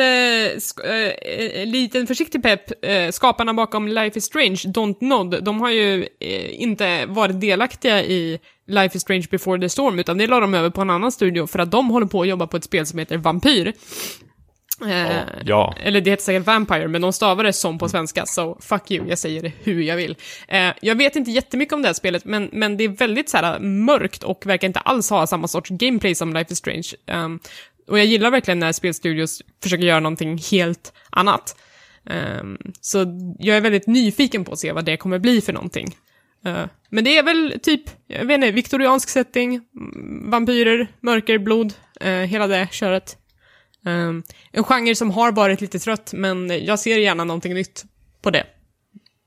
en 1.61 1.71
liten 1.71 2.07
försiktig 2.07 2.43
pepp. 2.43 2.85
Eh, 2.85 3.11
skaparna 3.11 3.53
bakom 3.53 3.87
Life 3.87 4.17
is 4.17 4.25
Strange, 4.25 4.55
Don't 4.55 4.97
Nod, 4.99 5.43
de 5.43 5.61
har 5.61 5.69
ju 5.69 6.07
eh, 6.19 6.61
inte 6.61 7.05
varit 7.05 7.41
delaktiga 7.41 8.03
i 8.03 8.39
Life 8.67 8.97
is 8.97 9.01
Strange 9.01 9.25
before 9.31 9.61
the 9.61 9.69
storm, 9.69 9.99
utan 9.99 10.17
det 10.17 10.27
la 10.27 10.39
de 10.39 10.53
över 10.53 10.69
på 10.69 10.81
en 10.81 10.89
annan 10.89 11.11
studio 11.11 11.47
för 11.47 11.59
att 11.59 11.71
de 11.71 11.89
håller 11.89 12.07
på 12.07 12.21
att 12.21 12.27
jobba 12.27 12.47
på 12.47 12.57
ett 12.57 12.63
spel 12.63 12.85
som 12.85 12.99
heter 12.99 13.17
Vampyr. 13.17 13.73
Eh, 14.85 15.17
Ja, 15.45 15.75
Eller 15.83 16.01
det 16.01 16.09
heter 16.09 16.23
säkert 16.23 16.45
Vampire, 16.45 16.87
men 16.87 17.01
de 17.01 17.13
stavar 17.13 17.43
det 17.43 17.53
som 17.53 17.77
på 17.77 17.89
svenska, 17.89 18.25
så 18.25 18.57
fuck 18.61 18.91
you, 18.91 19.09
jag 19.09 19.17
säger 19.17 19.41
det 19.41 19.51
hur 19.63 19.81
jag 19.81 19.95
vill. 19.95 20.15
Eh, 20.47 20.69
jag 20.81 20.95
vet 20.95 21.15
inte 21.15 21.31
jättemycket 21.31 21.73
om 21.73 21.81
det 21.81 21.87
här 21.87 21.93
spelet, 21.93 22.25
men, 22.25 22.49
men 22.51 22.77
det 22.77 22.83
är 22.83 22.89
väldigt 22.89 23.29
så 23.29 23.37
här, 23.37 23.59
mörkt 23.59 24.23
och 24.23 24.45
verkar 24.45 24.67
inte 24.67 24.79
alls 24.79 25.09
ha 25.09 25.27
samma 25.27 25.47
sorts 25.47 25.69
gameplay 25.69 26.15
som 26.15 26.33
Life 26.33 26.53
is 26.53 26.57
Strange. 26.57 26.87
Um, 27.11 27.39
och 27.87 27.99
jag 27.99 28.05
gillar 28.05 28.31
verkligen 28.31 28.59
när 28.59 28.71
spelstudios 28.71 29.41
försöker 29.63 29.83
göra 29.83 29.99
någonting 29.99 30.37
helt 30.51 30.93
annat. 31.09 31.55
Um, 32.41 32.57
så 32.81 32.97
jag 33.39 33.57
är 33.57 33.61
väldigt 33.61 33.87
nyfiken 33.87 34.45
på 34.45 34.51
att 34.51 34.59
se 34.59 34.71
vad 34.71 34.85
det 34.85 34.97
kommer 34.97 35.19
bli 35.19 35.41
för 35.41 35.53
någonting. 35.53 35.95
Uh, 36.47 36.65
men 36.89 37.03
det 37.03 37.17
är 37.17 37.23
väl 37.23 37.59
typ, 37.63 37.81
jag 38.07 38.25
vet 38.25 38.35
inte, 38.35 38.51
viktoriansk 38.51 39.09
setting, 39.09 39.53
mm, 39.55 40.29
vampyrer, 40.29 40.87
mörker, 40.99 41.37
blod, 41.37 41.73
eh, 42.01 42.11
hela 42.11 42.47
det 42.47 42.67
köret. 42.71 43.17
Um, 43.85 44.23
en 44.51 44.63
genre 44.63 44.95
som 44.95 45.11
har 45.11 45.31
varit 45.31 45.61
lite 45.61 45.79
trött, 45.79 46.13
men 46.13 46.65
jag 46.65 46.79
ser 46.79 46.97
gärna 46.97 47.23
någonting 47.23 47.53
nytt 47.53 47.85
på 48.21 48.29
det. 48.29 48.43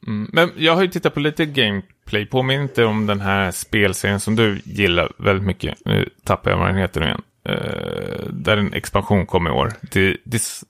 mm. 0.06 0.30
men 0.32 0.50
jag 0.56 0.74
har 0.74 0.82
ju 0.82 0.88
tittat 0.88 1.14
på 1.14 1.20
lite 1.20 1.46
gameplay, 1.46 2.26
påminner 2.26 2.62
inte 2.62 2.84
om 2.84 3.06
den 3.06 3.20
här 3.20 3.50
spelserien 3.50 4.20
som 4.20 4.36
du 4.36 4.60
gillar 4.64 5.12
väldigt 5.18 5.46
mycket. 5.46 5.78
Nu 5.84 6.10
tappar 6.24 6.50
jag 6.50 6.58
vad 6.58 6.68
den 6.68 6.76
heter 6.76 7.00
nu 7.00 7.06
igen. 7.06 7.22
Eh, 7.50 8.26
där 8.32 8.56
en 8.56 8.74
expansion 8.74 9.26
kom 9.26 9.46
i 9.46 9.50
år. 9.50 9.72
Di- 9.82 10.16
Dis 10.24 10.64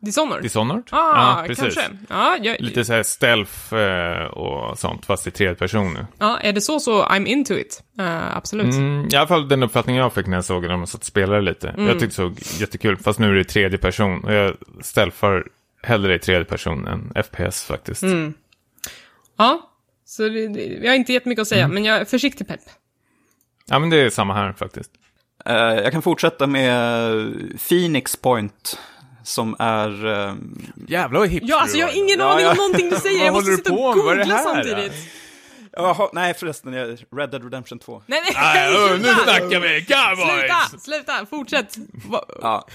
Dishonored? 0.00 0.42
Dishonored? 0.42 0.82
ah, 0.90 1.44
kanske. 1.46 1.80
Ja, 2.08 2.36
jag, 2.42 2.60
Lite 2.60 2.84
så 2.84 2.92
här 2.92 3.02
stealth 3.02 3.74
eh, 3.74 4.24
och 4.26 4.78
sånt, 4.78 5.06
fast 5.06 5.26
i 5.26 5.30
tredje 5.30 5.54
person 5.54 5.94
nu. 5.94 6.06
ja, 6.18 6.38
är 6.38 6.52
det 6.52 6.60
så 6.60 6.80
så 6.80 7.04
I'm 7.04 7.26
into 7.26 7.54
it. 7.54 7.82
Uh, 8.00 8.36
absolut. 8.36 8.74
Mm, 8.74 9.08
I 9.12 9.16
alla 9.16 9.26
fall 9.26 9.48
den 9.48 9.62
uppfattningen 9.62 10.02
jag 10.02 10.12
fick 10.12 10.26
när 10.26 10.36
jag 10.36 10.44
såg 10.44 10.62
när 10.62 10.68
de 10.68 10.86
satt 10.86 11.00
och 11.00 11.06
spelade 11.06 11.40
lite. 11.40 11.74
Jag 11.78 11.90
tyckte 11.90 12.06
det 12.06 12.10
såg 12.10 12.38
jättekul, 12.60 12.96
fast 12.96 13.18
nu 13.18 13.28
är 13.28 13.32
det 13.34 13.40
i 13.40 13.44
tredje 13.44 13.78
person. 13.78 14.24
Och 14.24 14.32
jag 14.32 14.56
stealthar 14.82 15.46
hellre 15.82 16.14
i 16.14 16.18
tredje 16.18 16.44
person 16.44 16.86
än 16.86 17.12
FPS 17.24 17.64
faktiskt. 17.64 18.02
Ja, 19.36 19.70
så 20.04 20.22
det, 20.22 20.48
det, 20.48 20.64
jag 20.64 20.90
har 20.90 20.96
inte 20.96 21.12
jättemycket 21.12 21.42
att 21.42 21.48
säga, 21.48 21.68
men 21.68 21.84
jag 21.84 21.96
är 21.96 22.04
försiktig 22.04 22.48
pepp. 22.48 22.60
Ja, 23.68 23.78
men 23.78 23.90
det 23.90 23.96
är 24.00 24.10
samma 24.10 24.34
här 24.34 24.52
faktiskt. 24.52 24.90
Eh, 25.46 25.54
jag 25.56 25.92
kan 25.92 26.02
fortsätta 26.02 26.46
med 26.46 26.72
Phoenix 27.68 28.16
Point, 28.16 28.78
som 29.24 29.56
är... 29.58 30.06
eh, 30.06 30.34
Jävlar 30.88 31.20
vad 31.20 31.28
hipster 31.28 31.50
Ja, 31.50 31.60
alltså 31.60 31.76
jag 31.78 31.86
har 31.86 31.94
ingen 31.96 32.18
Ja, 32.18 32.32
aning 32.32 32.44
ja. 32.44 32.50
om 32.50 32.56
någonting 32.56 32.90
du 32.90 32.96
säger, 32.96 33.24
jag 33.24 33.34
måste 33.34 33.52
sitta 33.56 33.72
och 33.72 33.94
googla 33.94 34.24
här, 34.24 34.38
samtidigt. 34.44 34.92
Jaha, 35.72 36.08
nej 36.12 36.34
förresten, 36.34 36.72
jag- 36.72 36.88
Red 37.16 37.30
Dead 37.30 37.44
Redemption 37.44 37.78
2. 37.78 38.02
Nej, 38.06 38.22
nej, 38.24 38.32
Nej, 38.54 38.72
nu 38.98 39.04
sluta! 39.04 39.22
snackar 39.24 39.60
vi 39.60 39.84
cowboys! 39.84 40.28
Sluta, 40.70 40.78
sluta, 40.80 41.26
fortsätt. 41.30 41.76
Ja. 42.42 42.66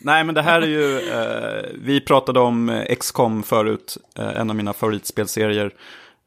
Nej, 0.00 0.24
men 0.24 0.34
det 0.34 0.42
här 0.42 0.62
är 0.62 0.66
ju, 0.66 0.98
eh, 1.10 1.70
vi 1.74 2.00
pratade 2.00 2.40
om 2.40 2.84
XCOM 3.00 3.42
förut, 3.42 3.96
eh, 4.18 4.40
en 4.40 4.50
av 4.50 4.56
mina 4.56 4.72
favoritspelserier. 4.72 5.70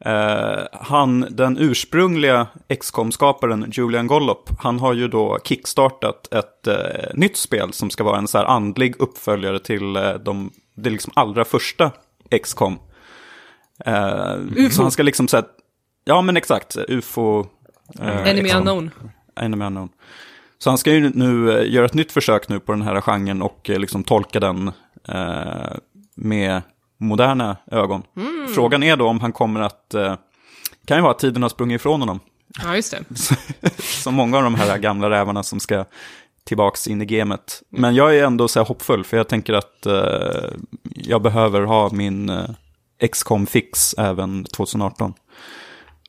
Eh, 0.04 0.64
han, 0.72 1.26
den 1.30 1.58
ursprungliga 1.58 2.46
XCOM-skaparen 2.80 3.70
Julian 3.72 4.06
Gollop, 4.06 4.50
han 4.58 4.78
har 4.78 4.94
ju 4.94 5.08
då 5.08 5.38
kickstartat 5.44 6.32
ett 6.32 6.66
eh, 6.66 7.14
nytt 7.14 7.36
spel 7.36 7.72
som 7.72 7.90
ska 7.90 8.04
vara 8.04 8.18
en 8.18 8.28
så 8.28 8.38
här 8.38 8.44
andlig 8.44 8.94
uppföljare 8.98 9.58
till 9.58 9.96
eh, 9.96 10.14
de, 10.14 10.50
det 10.74 10.90
liksom 10.90 11.12
allra 11.16 11.44
första 11.44 11.90
XCOM. 12.42 12.78
Eh, 13.84 14.36
så 14.70 14.82
han 14.82 14.90
ska 14.90 15.02
liksom 15.02 15.28
säga, 15.28 15.44
ja 16.04 16.22
men 16.22 16.36
exakt, 16.36 16.76
UFO. 16.88 17.46
eh, 18.00 18.28
Enemy 18.28 18.48
XCOM. 18.48 18.58
unknown. 18.58 18.90
Enemy 19.40 19.64
Unknown. 19.64 19.88
Så 20.58 20.70
han 20.70 20.78
ska 20.78 20.92
ju 20.92 21.10
nu 21.14 21.58
eh, 21.58 21.72
göra 21.72 21.86
ett 21.86 21.94
nytt 21.94 22.12
försök 22.12 22.48
nu 22.48 22.60
på 22.60 22.72
den 22.72 22.82
här 22.82 23.00
genren 23.00 23.42
och 23.42 23.70
eh, 23.70 23.78
liksom 23.78 24.04
tolka 24.04 24.40
den 24.40 24.72
eh, 25.08 25.76
med 26.14 26.62
moderna 26.98 27.56
ögon. 27.70 28.02
Frågan 28.54 28.82
är 28.82 28.96
då 28.96 29.08
om 29.08 29.20
han 29.20 29.32
kommer 29.32 29.60
att, 29.60 29.94
eh, 29.94 30.14
kan 30.84 30.96
ju 30.96 31.02
vara 31.02 31.12
att 31.12 31.18
tiden 31.18 31.42
har 31.42 31.48
sprungit 31.48 31.80
ifrån 31.80 32.00
honom. 32.00 32.20
Ja, 32.62 32.76
just 32.76 32.90
det. 32.90 33.04
Som 33.82 34.14
många 34.14 34.36
av 34.36 34.42
de 34.42 34.54
här 34.54 34.78
gamla 34.78 35.10
rävarna 35.10 35.42
som 35.42 35.60
ska 35.60 35.84
tillbaks 36.44 36.88
in 36.88 37.02
i 37.02 37.04
gamet. 37.04 37.62
Men 37.68 37.94
jag 37.94 38.16
är 38.16 38.24
ändå 38.24 38.48
så 38.48 38.60
här 38.60 38.66
hoppfull 38.66 39.04
för 39.04 39.16
jag 39.16 39.28
tänker 39.28 39.52
att 39.52 39.86
eh, 39.86 40.50
jag 40.94 41.22
behöver 41.22 41.60
ha 41.60 41.90
min 41.92 42.28
eh, 42.28 42.50
XCOM-fix 43.12 43.94
även 43.98 44.44
2018. 44.44 45.14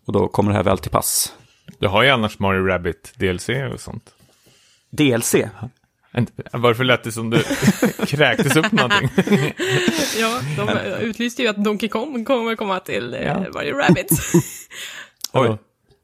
Och 0.06 0.14
då 0.14 0.28
kommer 0.28 0.52
det 0.52 0.58
här 0.58 0.64
väl 0.64 0.78
till 0.78 0.92
pass. 0.92 1.34
Du 1.80 1.88
har 1.88 2.04
ju 2.04 2.10
annars 2.10 2.40
Mario 2.40 2.66
Rabbit 2.66 3.14
DLC 3.16 3.50
och 3.74 3.80
sånt. 3.80 4.14
DLC? 4.90 5.36
Varför 6.52 6.84
lät 6.84 7.04
det 7.04 7.12
som 7.12 7.30
du 7.30 7.44
kräktes 8.08 8.56
upp 8.56 8.72
någonting? 8.72 9.10
Ja, 10.20 10.42
de 10.58 10.70
utlyste 11.02 11.42
ju 11.42 11.48
att 11.48 11.58
Donkey 11.64 11.90
Kong 11.90 12.26
kommer 12.26 12.56
komma 12.56 12.80
till 12.80 13.14
eh, 13.14 13.22
Ja. 13.22 13.46
Mario 13.54 13.74
Rabbit. 13.76 14.10
Oj. 15.34 15.58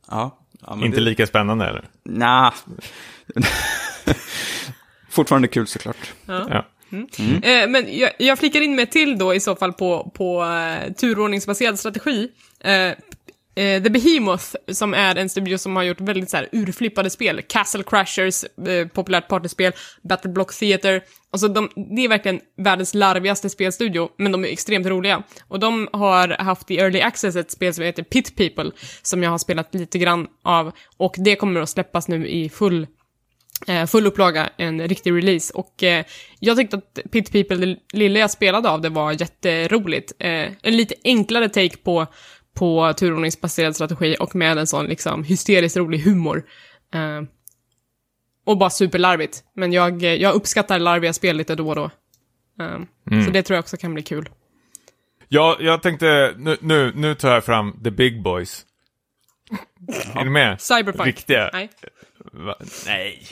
Ja. 0.10 0.40
ja 0.68 0.76
men 0.76 0.86
Inte 0.86 0.98
det- 0.98 1.04
lika 1.04 1.28
spännande 1.28 1.66
eller? 1.66 1.86
Nja. 2.04 2.54
Fortfarande 5.10 5.48
kul 5.48 5.68
såklart. 5.68 6.14
Ja. 6.26 6.66
Eh, 7.44 7.68
men 7.70 7.98
jag, 7.98 8.12
jag 8.20 8.40
flickar 8.40 8.62
in 8.62 8.76
mig 8.76 8.86
till 8.88 9.18
då 9.18 9.34
i 9.34 9.40
så 9.40 9.56
fall 9.56 9.74
på, 9.74 10.12
på 10.16 10.44
eh, 10.44 10.94
turordningsbaserad 10.94 11.80
strategi. 11.80 12.30
Eh, 12.60 12.92
eh, 13.56 13.84
The 13.84 13.90
Behemoth, 13.90 14.56
som 14.72 14.94
är 14.94 15.16
en 15.16 15.30
studio 15.30 15.58
som 15.58 15.76
har 15.76 15.84
gjort 15.84 16.02
väldigt 16.02 16.30
så 16.30 16.38
här 16.38 16.50
urflippade 16.52 17.10
spel. 17.10 17.42
Castle 17.42 17.84
Crashers, 17.84 18.44
eh, 18.68 18.88
populärt 18.88 19.28
partyspel, 19.28 19.74
Battle 20.02 20.32
Block 20.32 20.60
Theater. 20.60 21.04
Alltså 21.32 21.48
de, 21.48 21.70
det 21.96 22.06
är 22.06 22.10
verkligen 22.10 22.42
världens 22.58 22.94
larvigaste 22.94 23.50
spelstudio, 23.50 24.10
men 24.18 24.32
de 24.32 24.46
är 24.46 24.50
extremt 24.50 24.88
roliga. 24.88 25.24
Och 25.48 25.60
de 25.60 25.90
har 25.94 26.44
haft 26.44 26.72
i 26.72 26.78
Early 26.78 27.02
Access 27.02 27.36
ett 27.36 27.52
spel 27.52 27.74
som 27.74 27.84
heter 27.84 28.04
Pit 28.04 28.36
People, 28.36 28.72
som 29.02 29.24
jag 29.24 29.32
har 29.32 29.38
spelat 29.38 29.74
lite 29.74 29.98
grann 29.98 30.28
av. 30.44 30.72
Och 30.98 31.16
det 31.18 31.36
kommer 31.36 31.62
att 31.62 31.70
släppas 31.70 32.08
nu 32.08 32.28
i 32.28 32.50
full 32.50 32.88
eh, 33.68 33.86
full 33.86 34.08
upplaga, 34.08 34.50
en 34.58 34.88
riktig 34.88 35.14
release. 35.14 35.54
Och 35.54 35.84
eh, 35.84 36.06
jag 36.40 36.58
tyckte 36.58 36.78
att 36.78 37.00
Pit 37.12 37.32
People, 37.32 37.56
det 37.66 37.78
lilla 37.94 38.20
jag 38.20 38.32
spelade 38.32 38.70
av 38.70 38.82
det, 38.82 38.90
var 38.90 39.12
jätteroligt. 39.12 40.14
Eh, 40.20 40.52
en 40.62 40.78
lite 40.78 40.96
enklare 41.04 41.50
take 41.50 41.78
på, 41.78 42.08
på 42.56 42.94
turordningsbaserad 42.94 43.76
strategi 43.76 44.16
och 44.20 44.36
med 44.36 44.58
en 44.58 44.68
sån 44.68 44.86
liksom 44.86 45.24
hysteriskt 45.24 45.78
rolig 45.78 46.00
humor. 46.00 46.44
Eh, 46.94 47.22
och 48.46 48.58
bara 48.58 48.70
superlarvigt. 48.70 49.44
Men 49.56 49.74
jag, 49.74 50.04
jag 50.04 50.34
uppskattar 50.36 50.80
larviga 50.80 51.14
spel 51.14 51.38
lite 51.38 51.56
då 51.56 51.70
och 51.70 51.76
då. 51.76 51.90
Eh, 52.62 52.80
Så 53.26 53.32
det 53.32 53.44
tror 53.44 53.56
jag 53.56 53.62
också 53.64 53.78
kan 53.78 53.94
bli 53.94 54.04
kul. 54.04 54.30
Ja, 55.28 55.58
jag 55.60 55.82
tänkte, 55.82 56.34
nu, 56.38 56.58
nu, 56.62 56.92
nu 56.96 57.16
tar 57.16 57.34
jag 57.34 57.46
fram 57.46 57.84
the 57.84 57.92
big 57.92 58.22
boys. 58.22 58.66
Är 60.16 60.24
ni 60.24 60.30
med? 60.30 60.62
Cyberpunk. 60.62 61.08
Riktiga. 61.08 61.50
Nej. 61.54 61.70
Va? 62.32 62.56
Nej. 62.86 63.28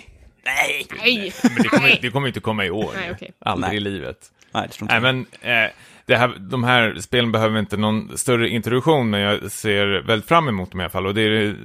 Nej. 0.46 0.86
Nej. 0.98 1.34
Men 1.44 1.64
det 1.64 1.70
kommer, 1.70 1.98
det 2.02 2.10
kommer 2.12 2.28
inte 2.28 2.40
komma 2.40 2.66
i 2.66 2.70
år. 2.70 2.92
Nej, 2.96 3.12
okej. 3.12 3.32
Aldrig 3.40 3.70
Nej. 3.70 3.78
i 3.78 3.80
livet. 3.80 4.32
Nej, 4.52 4.68
det 4.68 4.74
tror 4.74 4.86
inte 4.92 5.00
Nej, 5.00 5.26
men 5.42 5.66
eh, 5.66 5.72
det 6.06 6.16
här, 6.16 6.36
de 6.40 6.64
här 6.64 6.96
spelen 7.00 7.32
behöver 7.32 7.60
inte 7.60 7.78
någon 7.78 8.18
större 8.18 8.50
introduktion, 8.50 9.10
men 9.10 9.20
jag 9.22 9.52
ser 9.52 10.02
väldigt 10.08 10.28
fram 10.28 10.48
emot 10.48 10.72
dem 10.72 10.80
i 10.80 10.84
alla 10.84 10.90
fall. 10.90 11.08
Och 11.08 11.14
det 11.14 11.22
är, 11.22 11.56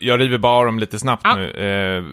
jag 0.00 0.20
river 0.20 0.38
bara 0.38 0.66
dem 0.66 0.78
lite 0.78 0.98
snabbt 0.98 1.22
Ja. 1.24 1.34
nu. 1.36 1.50
Eh, 1.50 2.04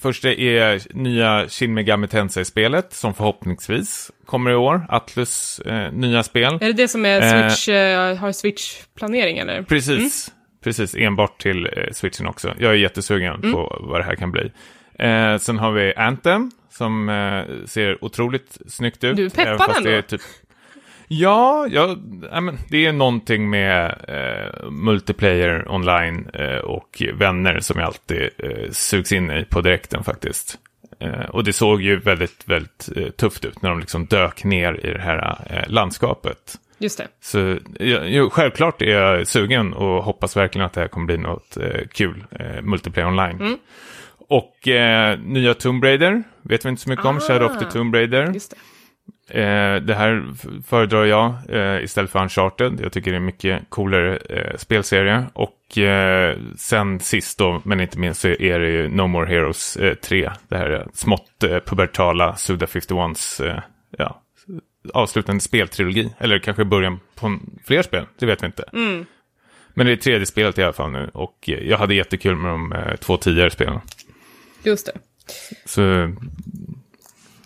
första 0.00 0.32
är 0.32 0.80
nya 0.96 1.48
Shin 1.48 1.74
Megami 1.74 2.08
Tensei-spelet, 2.08 2.92
som 2.92 3.14
förhoppningsvis 3.14 4.10
kommer 4.26 4.50
i 4.50 4.54
år. 4.54 4.86
Atlus 4.88 5.58
eh, 5.58 5.92
nya 5.92 6.22
spel. 6.22 6.54
Är 6.54 6.58
det 6.66 6.72
det 6.72 6.88
som 6.88 7.04
är 7.06 7.20
Eh. 7.22 7.48
Switch, 7.48 7.68
eh, 7.68 8.16
har 8.16 8.32
Switch-planering 8.32 9.38
eller? 9.38 9.62
Precis, 9.62 10.32
precis. 10.64 10.94
Enbart 10.94 11.38
till 11.42 11.66
eh, 11.66 11.92
switchen 11.92 12.26
också. 12.26 12.54
Jag 12.58 12.70
är 12.70 12.76
jättesugen 12.76 13.34
Mm. 13.34 13.52
på 13.52 13.78
vad 13.80 14.00
det 14.00 14.04
här 14.04 14.14
kan 14.16 14.30
bli. 14.32 14.50
Eh, 14.98 15.36
sen 15.38 15.58
har 15.58 15.72
vi 15.72 15.94
Anthem, 15.94 16.50
som 16.70 17.08
eh, 17.08 17.64
ser 17.66 18.04
otroligt 18.04 18.58
snyggt 18.66 19.04
ut. 19.04 19.16
Du 19.16 19.30
det 19.72 19.78
ändå. 19.78 19.90
är 19.90 20.02
typ... 20.02 20.20
Ja, 21.08 21.66
ja 21.70 21.96
men 22.40 22.58
det 22.68 22.86
är 22.86 22.92
någonting 22.92 23.50
med 23.50 23.94
eh, 24.08 24.70
multiplayer 24.70 25.68
online 25.68 26.28
eh, 26.34 26.56
och 26.58 27.02
vänner 27.14 27.60
som 27.60 27.80
jag 27.80 27.86
alltid 27.86 28.30
eh, 28.38 28.70
sugs 28.70 29.12
in 29.12 29.30
i 29.30 29.44
på 29.44 29.60
direkten 29.60 30.04
faktiskt. 30.04 30.58
Eh, 31.00 31.24
och 31.30 31.44
det 31.44 31.52
såg 31.52 31.82
ju 31.82 31.98
väldigt, 31.98 32.42
väldigt 32.48 32.88
eh, 32.96 33.08
tufft 33.08 33.44
ut 33.44 33.62
när 33.62 33.70
de 33.70 33.80
liksom 33.80 34.06
dök 34.06 34.44
ner 34.44 34.86
i 34.86 34.92
det 34.92 35.00
här 35.00 35.38
eh, 35.50 35.72
landskapet. 35.72 36.54
Just 36.78 36.98
det. 36.98 37.08
Så 37.20 37.58
jo, 38.06 38.30
självklart 38.30 38.82
är 38.82 38.86
jag 38.86 39.26
sugen 39.26 39.72
och 39.74 40.04
hoppas 40.04 40.36
verkligen 40.36 40.66
att 40.66 40.72
det 40.72 40.80
här 40.80 40.88
kommer 40.88 41.06
bli 41.06 41.18
något 41.18 41.56
kul, 41.92 42.24
multiplayer 42.62 43.08
online. 43.08 43.40
Mm. 43.40 43.58
Och 44.28 44.68
nya 45.18 45.54
Tomb 45.54 45.84
Raider, 45.84 46.22
vet 46.42 46.64
vi 46.64 46.68
inte 46.68 46.82
så 46.82 46.90
mycket 46.90 47.04
om, 47.04 47.16
Ah. 47.16 47.20
Shadow 47.20 47.50
of 47.50 47.58
the 47.58 47.64
Tomb 47.64 47.94
Raider. 47.94 48.32
Just 48.34 48.50
det. 48.50 48.56
Eh, 49.28 49.76
det 49.76 49.94
här 49.94 50.26
föredrar 50.66 51.04
jag 51.04 51.34
eh, 51.48 51.84
istället 51.84 52.10
för 52.10 52.22
Uncharted. 52.22 52.80
Jag 52.82 52.92
tycker 52.92 53.10
det 53.10 53.14
är 53.14 53.20
en 53.20 53.24
mycket 53.24 53.62
coolare 53.68 54.16
eh, 54.16 54.56
spelserie. 54.56 55.24
Och 55.32 55.78
eh, 55.78 56.36
sen 56.56 57.00
sist 57.00 57.38
då, 57.38 57.60
men 57.64 57.80
inte 57.80 57.98
minst, 57.98 58.20
så 58.20 58.28
är 58.28 58.58
det 58.58 58.70
ju 58.70 58.88
No 58.88 59.06
More 59.06 59.26
Heroes 59.26 59.76
eh, 59.76 59.94
3. 59.94 60.30
Det 60.48 60.56
här 60.56 60.70
är 60.70 60.86
smått 60.94 61.42
eh, 61.42 61.58
pubertala 61.58 62.36
Suda 62.36 62.66
51s 62.66 63.46
eh, 63.46 63.60
ja, 63.98 64.22
avslutande 64.92 65.40
speltrilogi. 65.40 66.14
Eller 66.18 66.38
kanske 66.38 66.64
början 66.64 67.00
på 67.14 67.38
fler 67.64 67.82
spel, 67.82 68.06
det 68.18 68.26
vet 68.26 68.42
vi 68.42 68.46
inte. 68.46 68.64
Mm. 68.72 69.04
Men 69.74 69.86
det 69.86 69.92
är 69.92 69.96
tredje 69.96 70.26
spelet 70.26 70.58
i 70.58 70.62
alla 70.62 70.72
fall 70.72 70.92
nu. 70.92 71.10
Och 71.14 71.48
eh, 71.48 71.68
jag 71.68 71.78
hade 71.78 71.94
jättekul 71.94 72.36
med 72.36 72.50
de 72.50 72.72
eh, 72.72 72.96
två 72.96 73.16
tidigare 73.16 73.50
spelen. 73.50 73.80
Just 74.62 74.86
det. 74.86 74.92
Så, 75.64 76.14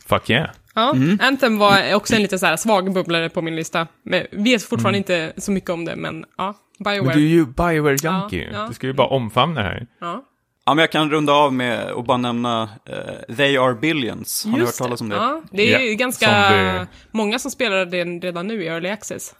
fuck 0.07 0.31
yeah. 0.31 0.51
Ja, 0.75 0.95
Anthem 1.21 1.59
var 1.59 1.95
också 1.95 2.15
en 2.15 2.23
lite 2.23 2.39
så 2.39 2.47
här 2.47 2.57
svag 2.57 2.93
bubblare 2.93 3.29
på 3.29 3.43
min 3.43 3.57
lista. 3.57 3.87
Men 4.03 4.27
vet 4.33 4.63
fortfarande 4.63 4.99
inte 4.99 5.33
så 5.37 5.53
mycket 5.53 5.71
om 5.71 5.85
det, 5.85 5.97
men 5.97 6.25
ja. 6.39 6.55
Bioware. 6.79 7.03
Men 7.07 7.17
du 7.17 7.25
är 7.25 7.29
ju 7.29 7.47
Bioware 7.47 7.97
Junkie. 8.03 8.49
Ja, 8.53 8.59
ja. 8.59 8.67
Du 8.69 8.75
ska 8.75 8.87
ju 8.87 8.93
bara 8.93 9.07
omfamna 9.09 9.61
det 9.63 9.67
här. 9.67 9.87
Ja. 10.01 10.25
Ja, 10.65 10.75
men 10.75 10.83
jag 10.83 10.93
kan 10.93 11.11
runda 11.11 11.33
av 11.33 11.53
med 11.53 11.91
att 11.91 12.07
bara 12.07 12.17
nämna 12.17 12.69
eh, 12.87 13.37
They 13.37 13.57
Are 13.59 13.75
Billions. 13.75 14.45
Har 14.45 14.53
ni 14.53 14.59
hört 14.59 14.67
Just 14.67 14.79
talas 14.79 15.01
om 15.01 15.09
det? 15.09 15.17
Ja, 15.17 15.43
det 15.53 15.75
är 15.75 15.81
ju 15.81 15.91
Ja, 15.91 15.97
ganska 15.97 16.27
som 16.27 16.57
det- 16.57 16.87
många 17.11 17.39
som 17.39 17.51
spelar 17.51 17.87
den 17.87 18.21
redan 18.21 18.47
nu 18.47 18.65
i 18.65 18.67
Early 18.69 18.89
Access. 18.89 19.35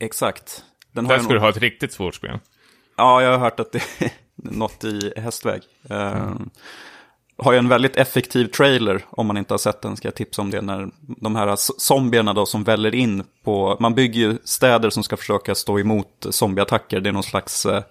Exakt. 0.00 0.64
Den 0.92 1.04
Där 1.06 1.18
ska 1.18 1.32
du 1.32 1.38
ha 1.38 1.48
ett 1.48 1.56
riktigt 1.58 1.92
svårt 1.92 2.14
spel. 2.14 2.38
Ja, 2.96 3.22
jag 3.22 3.30
har 3.30 3.38
hört 3.38 3.60
att 3.60 3.72
det 3.72 3.78
är 3.98 4.10
något 4.34 4.84
i 4.84 5.12
hästväg. 5.16 5.62
Eh, 5.90 6.30
har 7.42 7.52
ju 7.52 7.58
en 7.58 7.68
väldigt 7.68 7.96
effektiv 7.96 8.46
trailer, 8.46 9.04
om 9.10 9.26
man 9.26 9.36
inte 9.36 9.54
har 9.54 9.58
sett 9.58 9.82
den 9.82 9.96
ska 9.96 10.08
jag 10.08 10.14
tipsa 10.14 10.42
om 10.42 10.50
det. 10.50 10.60
När 10.60 10.90
de 11.00 11.36
här 11.36 11.54
zombierna 11.56 12.32
då 12.32 12.46
som 12.46 12.64
väller 12.64 12.94
in 12.94 13.24
på, 13.44 13.76
man 13.80 13.94
bygger 13.94 14.20
ju 14.20 14.38
städer 14.44 14.90
som 14.90 15.02
ska 15.02 15.16
försöka 15.16 15.54
stå 15.54 15.78
emot 15.78 16.26
zombieattacker. 16.30 17.00
Det 17.00 17.08
är 17.08 17.12
någon 17.12 17.22
slags 17.22 17.66
eh, 17.66 17.82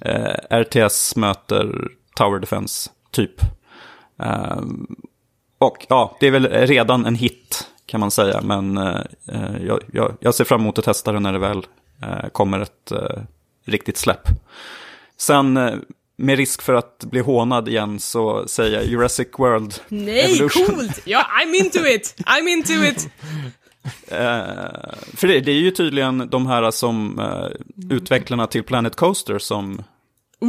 eh 0.00 0.58
RTS 0.60 1.16
möter 1.16 1.88
Tower 2.16 2.38
Defense 2.38 2.90
typ. 3.10 3.40
Eh, 4.22 4.62
och 5.58 5.86
ja, 5.88 6.16
det 6.20 6.26
är 6.26 6.30
väl 6.30 6.48
redan 6.48 7.06
en 7.06 7.14
hit 7.14 7.70
kan 7.86 8.00
man 8.00 8.10
säga. 8.10 8.40
Men 8.40 8.78
eh, 8.78 9.00
eh 9.28 9.64
jag, 9.66 9.80
jag, 9.92 10.16
jag 10.20 10.34
ser 10.34 10.44
fram 10.44 10.60
emot 10.60 10.78
att 10.78 10.84
testa 10.84 11.12
det 11.12 11.20
när 11.20 11.32
det 11.32 11.38
väl 11.38 11.66
eh, 12.02 12.28
kommer 12.32 12.60
ett 12.60 12.92
eh, 12.92 13.22
riktigt 13.64 13.96
släpp. 13.96 14.28
Sen 15.16 15.56
eh, 15.56 15.74
med 16.16 16.36
risk 16.38 16.62
för 16.62 16.74
att 16.74 16.98
bli 17.04 17.20
hånad 17.20 17.68
igen 17.68 18.00
så 18.00 18.48
säger 18.48 18.76
jag 18.78 18.86
Jurassic 18.86 19.28
World 19.38 19.74
Nej, 19.88 20.20
Evolution. 20.34 20.66
coolt! 20.66 21.00
Ja, 21.04 21.26
I'm 21.42 21.54
into 21.54 21.86
it! 21.86 22.14
I'm 22.26 22.48
into 22.48 22.72
it! 22.84 23.08
Eh, 24.08 24.44
för 25.16 25.26
det, 25.28 25.40
det 25.40 25.50
är 25.52 25.56
ju 25.60 25.70
tydligen 25.70 26.28
de 26.30 26.46
här 26.46 26.70
som 26.70 27.18
eh, 27.18 27.46
utvecklarna 27.96 28.46
till 28.46 28.62
Planet 28.62 28.96
Coaster 28.96 29.38
som 29.38 29.82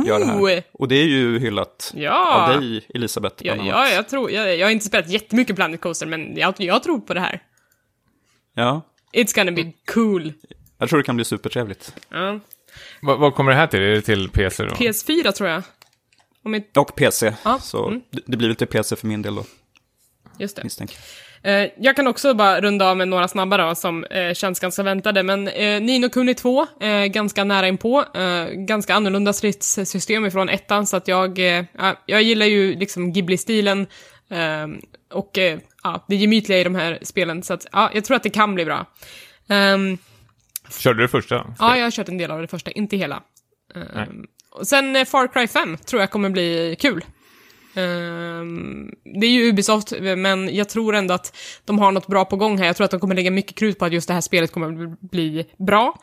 gör 0.05 0.19
det 0.19 0.25
Ooh! 0.25 0.49
här. 0.49 0.63
Och 0.71 0.87
det 0.87 0.95
är 0.95 1.03
ju 1.05 1.39
hyllat 1.39 1.91
Ja. 1.95 2.35
av 2.53 2.61
dig, 2.61 2.85
Elisabeth. 2.93 3.35
Ja, 3.39 3.55
ja, 3.55 3.89
jag 3.89 4.09
tror, 4.09 4.31
jag, 4.31 4.57
jag 4.57 4.67
har 4.67 4.71
inte 4.71 4.85
spelat 4.85 5.09
jättemycket 5.09 5.55
Planet 5.55 5.81
Coaster, 5.81 6.05
men 6.05 6.37
jag, 6.37 6.53
jag 6.57 6.83
tror 6.83 6.99
på 6.99 7.13
det 7.13 7.19
här. 7.19 7.41
ja. 8.53 8.81
It's 9.13 9.35
gonna 9.35 9.51
be 9.51 9.71
cool. 9.93 10.33
Jag 10.77 10.89
tror 10.89 10.99
det 10.99 11.03
kan 11.05 11.15
bli 11.15 11.25
supertrevligt. 11.25 11.93
Ja. 12.09 12.39
Vad, 13.01 13.19
vad 13.19 13.35
kommer 13.35 13.51
det 13.51 13.57
här 13.57 13.67
till? 13.67 13.79
Är 13.79 13.89
det 13.89 14.01
till 14.01 14.29
PC 14.29 14.63
då? 14.63 14.69
PS4 14.69 15.31
tror 15.31 15.49
jag. 15.49 15.63
Om 16.45 16.55
inte, 16.55 16.79
Och 16.79 16.95
PC. 16.95 17.33
Ja, 17.43 17.59
Så 17.59 17.87
mm. 17.87 18.01
det, 18.11 18.37
blir 18.37 18.47
väl 18.47 18.55
till 18.55 18.67
PC 18.67 18.95
för 18.95 19.07
min 19.07 19.21
del 19.21 19.35
då, 19.35 19.45
just 20.37 20.55
det. 20.55 20.63
misstänker 20.63 20.97
Eh, 21.45 21.69
jag 21.79 21.95
kan 21.95 22.07
också 22.07 22.33
bara 22.33 22.61
runda 22.61 22.89
av 22.89 22.97
med 22.97 23.07
några 23.07 23.27
snabba 23.27 23.57
då, 23.57 23.75
som 23.75 24.03
eh, 24.03 24.33
känns 24.33 24.59
ganska 24.59 24.83
väntade, 24.83 25.23
men 25.23 25.47
eh, 25.47 25.81
Nino 25.81 26.09
Kuni 26.09 26.33
2, 26.33 26.67
eh, 26.81 27.05
ganska 27.05 27.43
nära 27.43 27.67
inpå, 27.67 28.05
eh, 28.13 28.45
ganska 28.45 28.95
annorlunda 28.95 29.33
stridssystem 29.33 30.25
ifrån 30.25 30.49
ettan, 30.49 30.87
så 30.87 30.97
att 30.97 31.07
jag, 31.07 31.39
eh, 31.39 31.65
ja, 31.77 31.95
jag 32.05 32.23
gillar 32.23 32.45
ju 32.45 32.75
liksom 32.79 33.13
Ghibli-stilen, 33.13 33.87
eh, 34.29 34.67
och 35.13 35.37
eh, 35.37 35.59
ja, 35.83 36.05
det 36.07 36.15
gemytliga 36.15 36.59
i 36.59 36.63
de 36.63 36.75
här 36.75 36.99
spelen, 37.01 37.43
så 37.43 37.53
att 37.53 37.67
ja, 37.71 37.89
jag 37.93 38.05
tror 38.05 38.17
att 38.17 38.23
det 38.23 38.29
kan 38.29 38.55
bli 38.55 38.65
bra. 38.65 38.85
Ehm, 39.49 39.97
Körde 40.69 40.99
du 40.99 41.03
det 41.03 41.07
första? 41.07 41.53
Ja, 41.59 41.77
jag 41.77 41.83
har 41.83 41.91
kört 41.91 42.09
en 42.09 42.17
del 42.17 42.31
av 42.31 42.41
det 42.41 42.47
första, 42.47 42.71
inte 42.71 42.97
hela. 42.97 43.23
Ehm, 43.75 44.25
och 44.51 44.67
sen 44.67 44.95
eh, 44.95 45.05
Far 45.05 45.27
Cry 45.27 45.47
5 45.47 45.77
tror 45.77 46.01
jag 46.01 46.11
kommer 46.11 46.29
bli 46.29 46.75
kul. 46.79 47.05
Ehm, 47.75 48.91
det 49.19 49.25
är 49.27 49.31
ju 49.31 49.49
Ubisoft, 49.49 49.93
men 50.17 50.55
jag 50.55 50.69
tror 50.69 50.95
ändå 50.95 51.13
att 51.13 51.37
de 51.65 51.79
har 51.79 51.91
något 51.91 52.07
bra 52.07 52.25
på 52.25 52.35
gång 52.35 52.57
här. 52.57 52.65
Jag 52.65 52.75
tror 52.75 52.85
att 52.85 52.91
de 52.91 52.99
kommer 52.99 53.15
lägga 53.15 53.31
mycket 53.31 53.55
krut 53.57 53.79
på 53.79 53.85
att 53.85 53.93
just 53.93 54.07
det 54.07 54.13
här 54.13 54.21
spelet 54.21 54.51
kommer 54.51 55.07
bli 55.07 55.45
bra. 55.57 55.99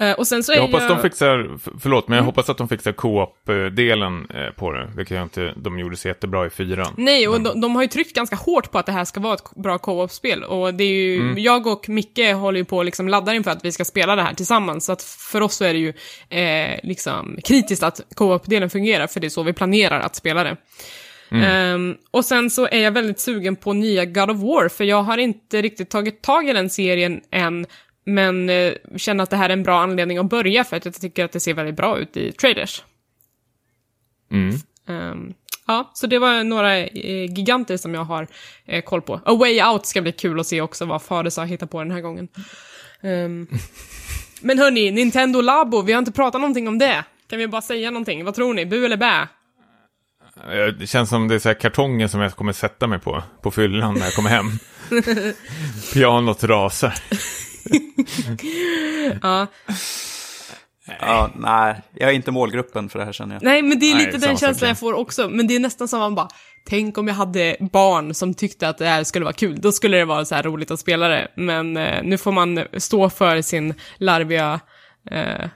Eh, 0.00 0.12
och 0.12 0.26
sen 0.26 0.44
så 0.44 0.52
Jag 0.52 0.60
hoppas 0.62 0.82
jag... 0.82 0.90
de 0.90 1.02
fixar, 1.02 1.58
förlåt, 1.80 2.04
Mm. 2.04 2.04
men 2.08 2.16
jag 2.16 2.24
hoppas 2.24 2.50
att 2.50 2.58
de 2.58 2.68
fixar 2.68 2.92
co-op-delen 2.92 4.26
eh, 4.34 4.50
på 4.56 4.72
det. 4.72 4.90
Det 4.96 5.04
kan 5.04 5.16
jag 5.16 5.24
inte, 5.24 5.52
de 5.56 5.78
gjorde 5.78 5.96
så 5.96 6.08
jättebra 6.08 6.46
i 6.46 6.50
fyran. 6.50 6.94
Nej, 6.96 7.28
och 7.28 7.40
de, 7.40 7.60
de 7.60 7.74
har 7.76 7.82
ju 7.82 7.88
tryckt 7.88 8.14
ganska 8.16 8.36
hårt 8.36 8.70
på 8.70 8.78
att 8.78 8.86
det 8.86 8.92
här 8.92 9.04
ska 9.04 9.20
vara 9.20 9.34
ett 9.34 9.50
bra 9.56 9.78
co-op-spel. 9.78 10.42
Och 10.44 10.74
det 10.74 10.84
är 10.84 10.88
ju, 10.88 11.20
Mm. 11.20 11.38
jag 11.38 11.66
och 11.66 11.88
Micke 11.88 12.32
håller 12.34 12.58
ju 12.58 12.64
på 12.64 12.76
och 12.76 12.84
liksom 12.84 13.08
laddar 13.08 13.34
inför 13.34 13.50
att 13.50 13.64
vi 13.64 13.72
ska 13.72 13.84
spela 13.84 14.16
det 14.16 14.22
här 14.22 14.34
tillsammans. 14.34 14.84
Så 14.84 14.92
att 14.92 15.02
för 15.02 15.40
oss 15.40 15.54
så 15.54 15.64
är 15.64 15.72
det 15.72 15.78
ju 15.78 15.92
eh, 16.40 16.80
liksom 16.82 17.38
kritiskt 17.44 17.82
att 17.82 18.00
co-op-delen 18.14 18.70
fungerar, 18.70 19.06
för 19.06 19.20
det 19.20 19.26
är 19.26 19.28
så 19.28 19.42
vi 19.42 19.52
planerar 19.52 20.00
att 20.00 20.16
spela 20.16 20.44
det. 20.44 20.56
Mm. 21.30 21.44
Ehm, 21.44 21.96
och 22.10 22.24
sen 22.24 22.50
så 22.50 22.66
är 22.66 22.80
jag 22.80 22.90
väldigt 22.92 23.20
sugen 23.20 23.56
på 23.56 23.72
nya 23.72 24.04
God 24.04 24.30
of 24.30 24.36
War, 24.36 24.68
för 24.68 24.84
jag 24.84 25.02
har 25.02 25.18
inte 25.18 25.62
riktigt 25.62 25.90
tagit 25.90 26.22
tag 26.22 26.48
i 26.48 26.52
den 26.52 26.70
serien 26.70 27.20
än, 27.30 27.66
men 28.04 28.50
eh, 28.50 28.72
känner 28.96 29.24
att 29.24 29.30
det 29.30 29.36
här 29.36 29.48
är 29.48 29.52
en 29.52 29.62
bra 29.62 29.80
anledning 29.80 30.18
att 30.18 30.26
börja, 30.26 30.64
för 30.64 30.76
att 30.76 30.84
jag 30.84 30.94
tycker 30.94 31.24
att 31.24 31.32
det 31.32 31.40
ser 31.40 31.54
väldigt 31.54 31.76
bra 31.76 31.98
ut 31.98 32.16
i 32.16 32.32
trailers. 32.32 32.82
Mm. 34.30 34.56
Ehm, 34.88 35.34
ja, 35.66 35.90
så 35.94 36.06
det 36.06 36.18
var 36.18 36.44
några 36.44 36.78
eh, 36.78 37.32
giganter 37.36 37.76
som 37.76 37.94
jag 37.94 38.04
har 38.04 38.26
eh, 38.64 38.82
koll 38.82 39.02
på. 39.02 39.20
A 39.24 39.34
Way 39.34 39.62
Out 39.62 39.86
ska 39.86 40.02
bli 40.02 40.12
kul 40.12 40.40
att 40.40 40.46
se 40.46 40.60
också 40.60 40.84
vad 40.84 41.02
Fares 41.02 41.36
har 41.36 41.46
hittat 41.46 41.70
på 41.70 41.78
den 41.78 41.90
här 41.90 42.00
gången. 42.00 42.28
Ehm, 43.02 43.48
men 44.40 44.58
hörni, 44.58 44.90
Nintendo 44.90 45.40
Labo, 45.40 45.82
vi 45.82 45.92
har 45.92 45.98
inte 45.98 46.12
pratat 46.12 46.40
någonting 46.40 46.68
om 46.68 46.78
det. 46.78 47.04
Kan 47.28 47.38
vi 47.38 47.48
bara 47.48 47.62
säga 47.62 47.90
någonting? 47.90 48.24
Vad 48.24 48.34
tror 48.34 48.54
ni? 48.54 48.66
Bu 48.66 48.84
eller 48.84 48.96
bä? 48.96 49.28
Det 50.78 50.86
känns 50.86 51.08
som 51.08 51.28
det 51.28 51.34
är 51.34 51.38
så 51.38 51.54
kartongen 51.54 52.08
som 52.08 52.20
jag 52.20 52.32
kommer 52.32 52.52
sätta 52.52 52.86
mig 52.86 52.98
på, 52.98 53.22
på 53.42 53.50
fyllan 53.50 53.94
när 53.94 54.04
jag 54.04 54.14
kommer 54.14 54.30
hem. 54.30 54.46
Pianot 55.92 56.44
rasar. 56.44 56.94
Ja. 59.22 59.46
Ja, 61.00 61.30
nej, 61.34 61.82
jag 61.94 62.10
är 62.10 62.14
inte 62.14 62.30
målgruppen 62.30 62.88
för 62.88 62.98
det 62.98 63.04
här 63.04 63.12
känner 63.12 63.34
jag. 63.34 63.42
Nej, 63.42 63.62
men 63.62 63.78
det 63.78 63.90
är 63.90 63.94
Nej, 63.94 64.06
lite 64.06 64.20
samma 64.20 64.30
den 64.30 64.38
känslan 64.38 64.68
jag 64.68 64.78
får 64.78 64.92
också. 64.94 65.28
Men 65.28 65.46
det 65.46 65.56
är 65.56 65.60
nästan 65.60 65.88
som 65.88 65.98
man 65.98 66.14
bara, 66.14 66.28
tänk 66.66 66.98
om 66.98 67.08
jag 67.08 67.14
hade 67.14 67.56
barn 67.72 68.14
som 68.14 68.34
tyckte 68.34 68.68
att 68.68 68.78
det 68.78 68.86
här 68.86 69.04
skulle 69.04 69.24
vara 69.24 69.34
kul, 69.34 69.60
då 69.60 69.72
skulle 69.72 69.96
det 69.96 70.04
vara 70.04 70.24
så 70.24 70.34
här 70.34 70.42
roligt 70.42 70.70
att 70.70 70.80
spela 70.80 71.08
det. 71.08 71.28
Men 71.34 71.76
eh, 71.76 72.02
nu 72.02 72.18
får 72.18 72.32
man 72.32 72.64
stå 72.76 73.10
för 73.10 73.42
sin 73.42 73.74
larviga, 73.98 74.60
eh, 75.10 75.48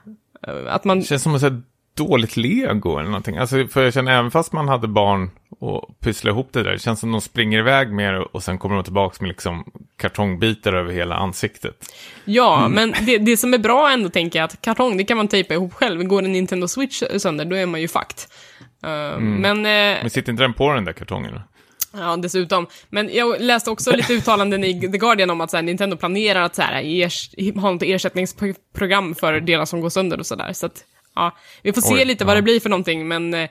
att 0.68 0.84
man... 0.84 0.98
Det 0.98 1.04
känns 1.04 1.22
som 1.22 1.34
ett 1.34 1.52
dåligt 1.94 2.36
lego 2.36 2.98
eller 2.98 3.10
någonting. 3.10 3.36
Alltså, 3.36 3.66
för 3.66 3.82
jag 3.82 3.94
känner 3.94 4.12
även 4.12 4.30
fast 4.30 4.52
man 4.52 4.68
hade 4.68 4.88
barn 4.88 5.30
och 5.58 6.00
pyssla 6.00 6.30
ihop 6.30 6.48
det 6.52 6.62
där, 6.62 6.72
det 6.72 6.78
känns 6.78 7.00
som 7.00 7.12
de 7.12 7.20
springer 7.20 7.58
iväg 7.58 7.96
det 7.96 8.18
och 8.18 8.42
sen 8.42 8.58
kommer 8.58 8.74
de 8.74 8.84
tillbaka 8.84 9.16
med 9.20 9.28
liksom 9.28 9.64
kartongbitar 9.96 10.72
över 10.72 10.92
hela 10.92 11.14
ansiktet. 11.14 11.92
Ja, 12.24 12.64
mm. 12.64 12.72
men 12.72 13.06
det, 13.06 13.18
det 13.18 13.36
som 13.36 13.54
är 13.54 13.58
bra 13.58 13.90
ändå 13.90 14.08
tänker 14.08 14.38
jag 14.38 14.44
att 14.44 14.62
kartong, 14.62 14.96
det 14.96 15.04
kan 15.04 15.16
man 15.16 15.28
tejpa 15.28 15.54
ihop 15.54 15.74
själv. 15.74 16.02
Går 16.02 16.22
en 16.22 16.32
Nintendo 16.32 16.68
Switch 16.68 17.02
sönder, 17.16 17.44
då 17.44 17.56
är 17.56 17.66
man 17.66 17.80
ju 17.80 17.88
fucked. 17.88 18.18
Uh, 18.86 18.90
mm. 18.90 19.34
Men... 19.34 19.56
Uh, 19.56 20.02
men 20.02 20.10
sitter 20.10 20.32
inte 20.32 20.42
den 20.42 20.54
på 20.54 20.72
den 20.72 20.84
där 20.84 20.92
kartongen? 20.92 21.40
Ja, 21.92 22.16
dessutom. 22.16 22.66
Men 22.90 23.10
jag 23.12 23.40
läste 23.40 23.70
också 23.70 23.96
lite 23.96 24.12
uttalanden 24.12 24.64
i 24.64 24.80
The 24.80 24.98
Guardian 24.98 25.30
om 25.30 25.40
att 25.40 25.50
så 25.50 25.56
här, 25.56 25.62
Nintendo 25.62 25.96
planerar 25.96 26.42
att 26.42 26.54
så 26.54 26.62
här, 26.62 27.60
ha 27.60 27.70
något 27.70 27.82
ersättningsprogram 27.82 29.14
för 29.14 29.40
delar 29.40 29.64
som 29.64 29.80
går 29.80 29.88
sönder 29.88 30.18
och 30.18 30.26
sådär. 30.26 30.52
Så 30.52 30.66
att, 30.66 30.84
ja, 31.14 31.36
vi 31.62 31.72
får 31.72 31.80
se 31.80 31.94
Oj, 31.94 32.04
lite 32.04 32.24
vad 32.24 32.36
det 32.36 32.42
blir 32.42 32.60
för 32.60 32.68
någonting, 32.68 33.08
men 33.08 33.34
uh, 33.34 33.48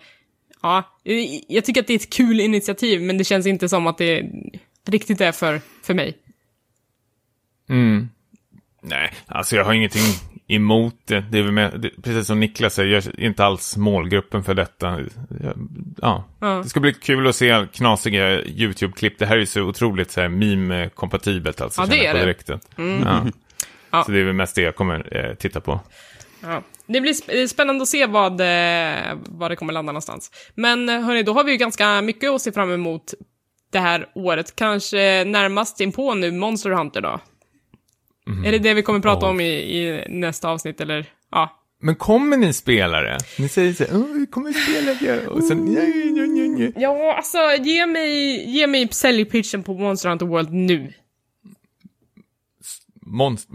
ja, 0.61 0.83
jag 1.47 1.65
tycker 1.65 1.81
att 1.81 1.87
det 1.87 1.93
är 1.93 1.99
ett 1.99 2.13
kul 2.13 2.39
initiativ, 2.39 3.01
men 3.01 3.17
det 3.17 3.23
känns 3.23 3.47
inte 3.47 3.69
som 3.69 3.87
att 3.87 3.97
det 3.97 4.25
riktigt 4.87 5.21
är 5.21 5.31
för, 5.31 5.61
för 5.83 5.93
mig. 5.93 6.17
Mm. 7.69 8.09
Nej, 8.81 9.13
alltså 9.25 9.55
jag 9.55 9.65
har 9.65 9.73
ingenting 9.73 10.03
emot 10.47 10.95
det. 11.05 11.25
Det 11.31 11.39
är 11.39 11.43
väl 11.43 11.51
med, 11.51 11.79
det, 11.81 12.01
precis 12.03 12.27
som 12.27 12.39
Niklas 12.39 12.73
säger, 12.73 12.93
jag 12.93 13.05
är 13.05 13.23
inte 13.23 13.45
alls 13.45 13.77
målgruppen 13.77 14.43
för 14.43 14.53
detta. 14.53 14.99
Ja, 16.01 16.23
ja. 16.39 16.61
Det 16.63 16.69
ska 16.69 16.79
bli 16.79 16.93
kul 16.93 17.27
att 17.27 17.35
se 17.35 17.67
knasiga 17.73 18.41
YouTube-klipp. 18.41 19.19
Det 19.19 19.25
här 19.25 19.37
är 19.37 19.45
så 19.45 19.61
otroligt 19.61 20.11
så 20.11 20.21
här 20.21 20.27
meme-kompatibelt 20.27 21.61
alltså. 21.61 21.81
Ja, 21.81 21.87
det 21.87 22.05
är 22.05 22.25
det. 22.25 22.59
Mm. 22.77 23.03
Ja. 23.03 23.25
ja. 23.91 24.03
Så 24.03 24.11
det 24.11 24.19
är 24.19 24.23
väl 24.23 24.33
mest 24.33 24.55
det 24.55 24.61
jag 24.61 24.75
kommer 24.75 25.17
eh, 25.17 25.35
titta 25.35 25.61
på. 25.61 25.79
Ja. 26.41 26.61
Det 26.87 27.01
blir 27.01 27.47
spännande 27.47 27.81
att 27.81 27.87
se 27.87 28.05
vad, 28.05 28.41
eh, 28.41 29.17
vad 29.25 29.51
det 29.51 29.55
kommer 29.55 29.73
landa 29.73 29.91
någonstans. 29.91 30.31
Men 30.55 30.89
eh, 30.89 31.01
hörni, 31.01 31.23
då 31.23 31.33
har 31.33 31.43
vi 31.43 31.51
ju 31.51 31.57
ganska 31.57 32.01
mycket 32.01 32.29
att 32.29 32.41
se 32.41 32.51
fram 32.51 32.71
emot 32.71 33.13
det 33.71 33.79
här 33.79 34.09
året. 34.15 34.55
Kanske 34.55 35.23
närmast 35.23 35.81
inpå 35.81 36.13
nu 36.13 36.31
Monster 36.31 36.69
Hunter 36.69 37.01
då. 37.01 37.19
Mm. 38.27 38.45
Är 38.45 38.51
det 38.51 38.59
det 38.59 38.73
vi 38.73 38.81
kommer 38.83 38.99
prata 38.99 39.25
oh. 39.25 39.29
om 39.29 39.41
i, 39.41 39.53
i, 39.53 40.05
nästa 40.09 40.49
avsnitt, 40.49 40.81
eller? 40.81 41.05
Ja. 41.31 41.53
Men 41.81 41.95
kommer 41.95 42.37
ni 42.37 42.53
spela 42.53 43.01
det? 43.01 43.17
Ni 43.39 43.49
säger 43.49 43.73
så 43.73 43.83
här, 43.83 44.19
vi 44.19 44.25
kommer 44.25 44.51
spela 44.53 44.93
det, 44.93 45.27
och 45.27 45.43
sen, 45.43 45.73
ja, 45.73 45.81
ja, 45.81 46.25
ja, 46.25 46.65
ja. 46.65 46.71
ja, 46.75 47.15
alltså, 47.15 47.37
ge 47.63 47.85
mig, 47.85 48.49
ge 48.49 48.67
mig 48.67 48.87
säljpitchen 48.91 49.63
på 49.63 49.73
Monster 49.73 50.09
Hunter 50.09 50.25
World 50.25 50.53
nu. 50.53 50.93
Monster... 53.01 53.53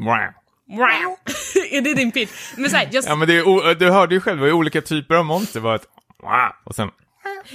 Är 1.70 1.80
det 1.80 1.94
din 1.94 2.12
pitch? 2.12 2.30
Men 2.56 2.70
så 2.70 2.76
här, 2.76 2.88
just... 2.92 3.08
Ja, 3.08 3.16
men 3.16 3.28
det 3.28 3.34
är, 3.34 3.74
du 3.74 3.90
hörde 3.90 4.14
ju 4.14 4.20
själv, 4.20 4.40
det 4.40 4.46
var 4.46 4.52
olika 4.52 4.80
typer 4.80 5.14
av 5.14 5.24
monster, 5.24 5.60
var 5.60 5.74
ett 5.74 5.86
och 6.64 6.74
sen 6.74 6.88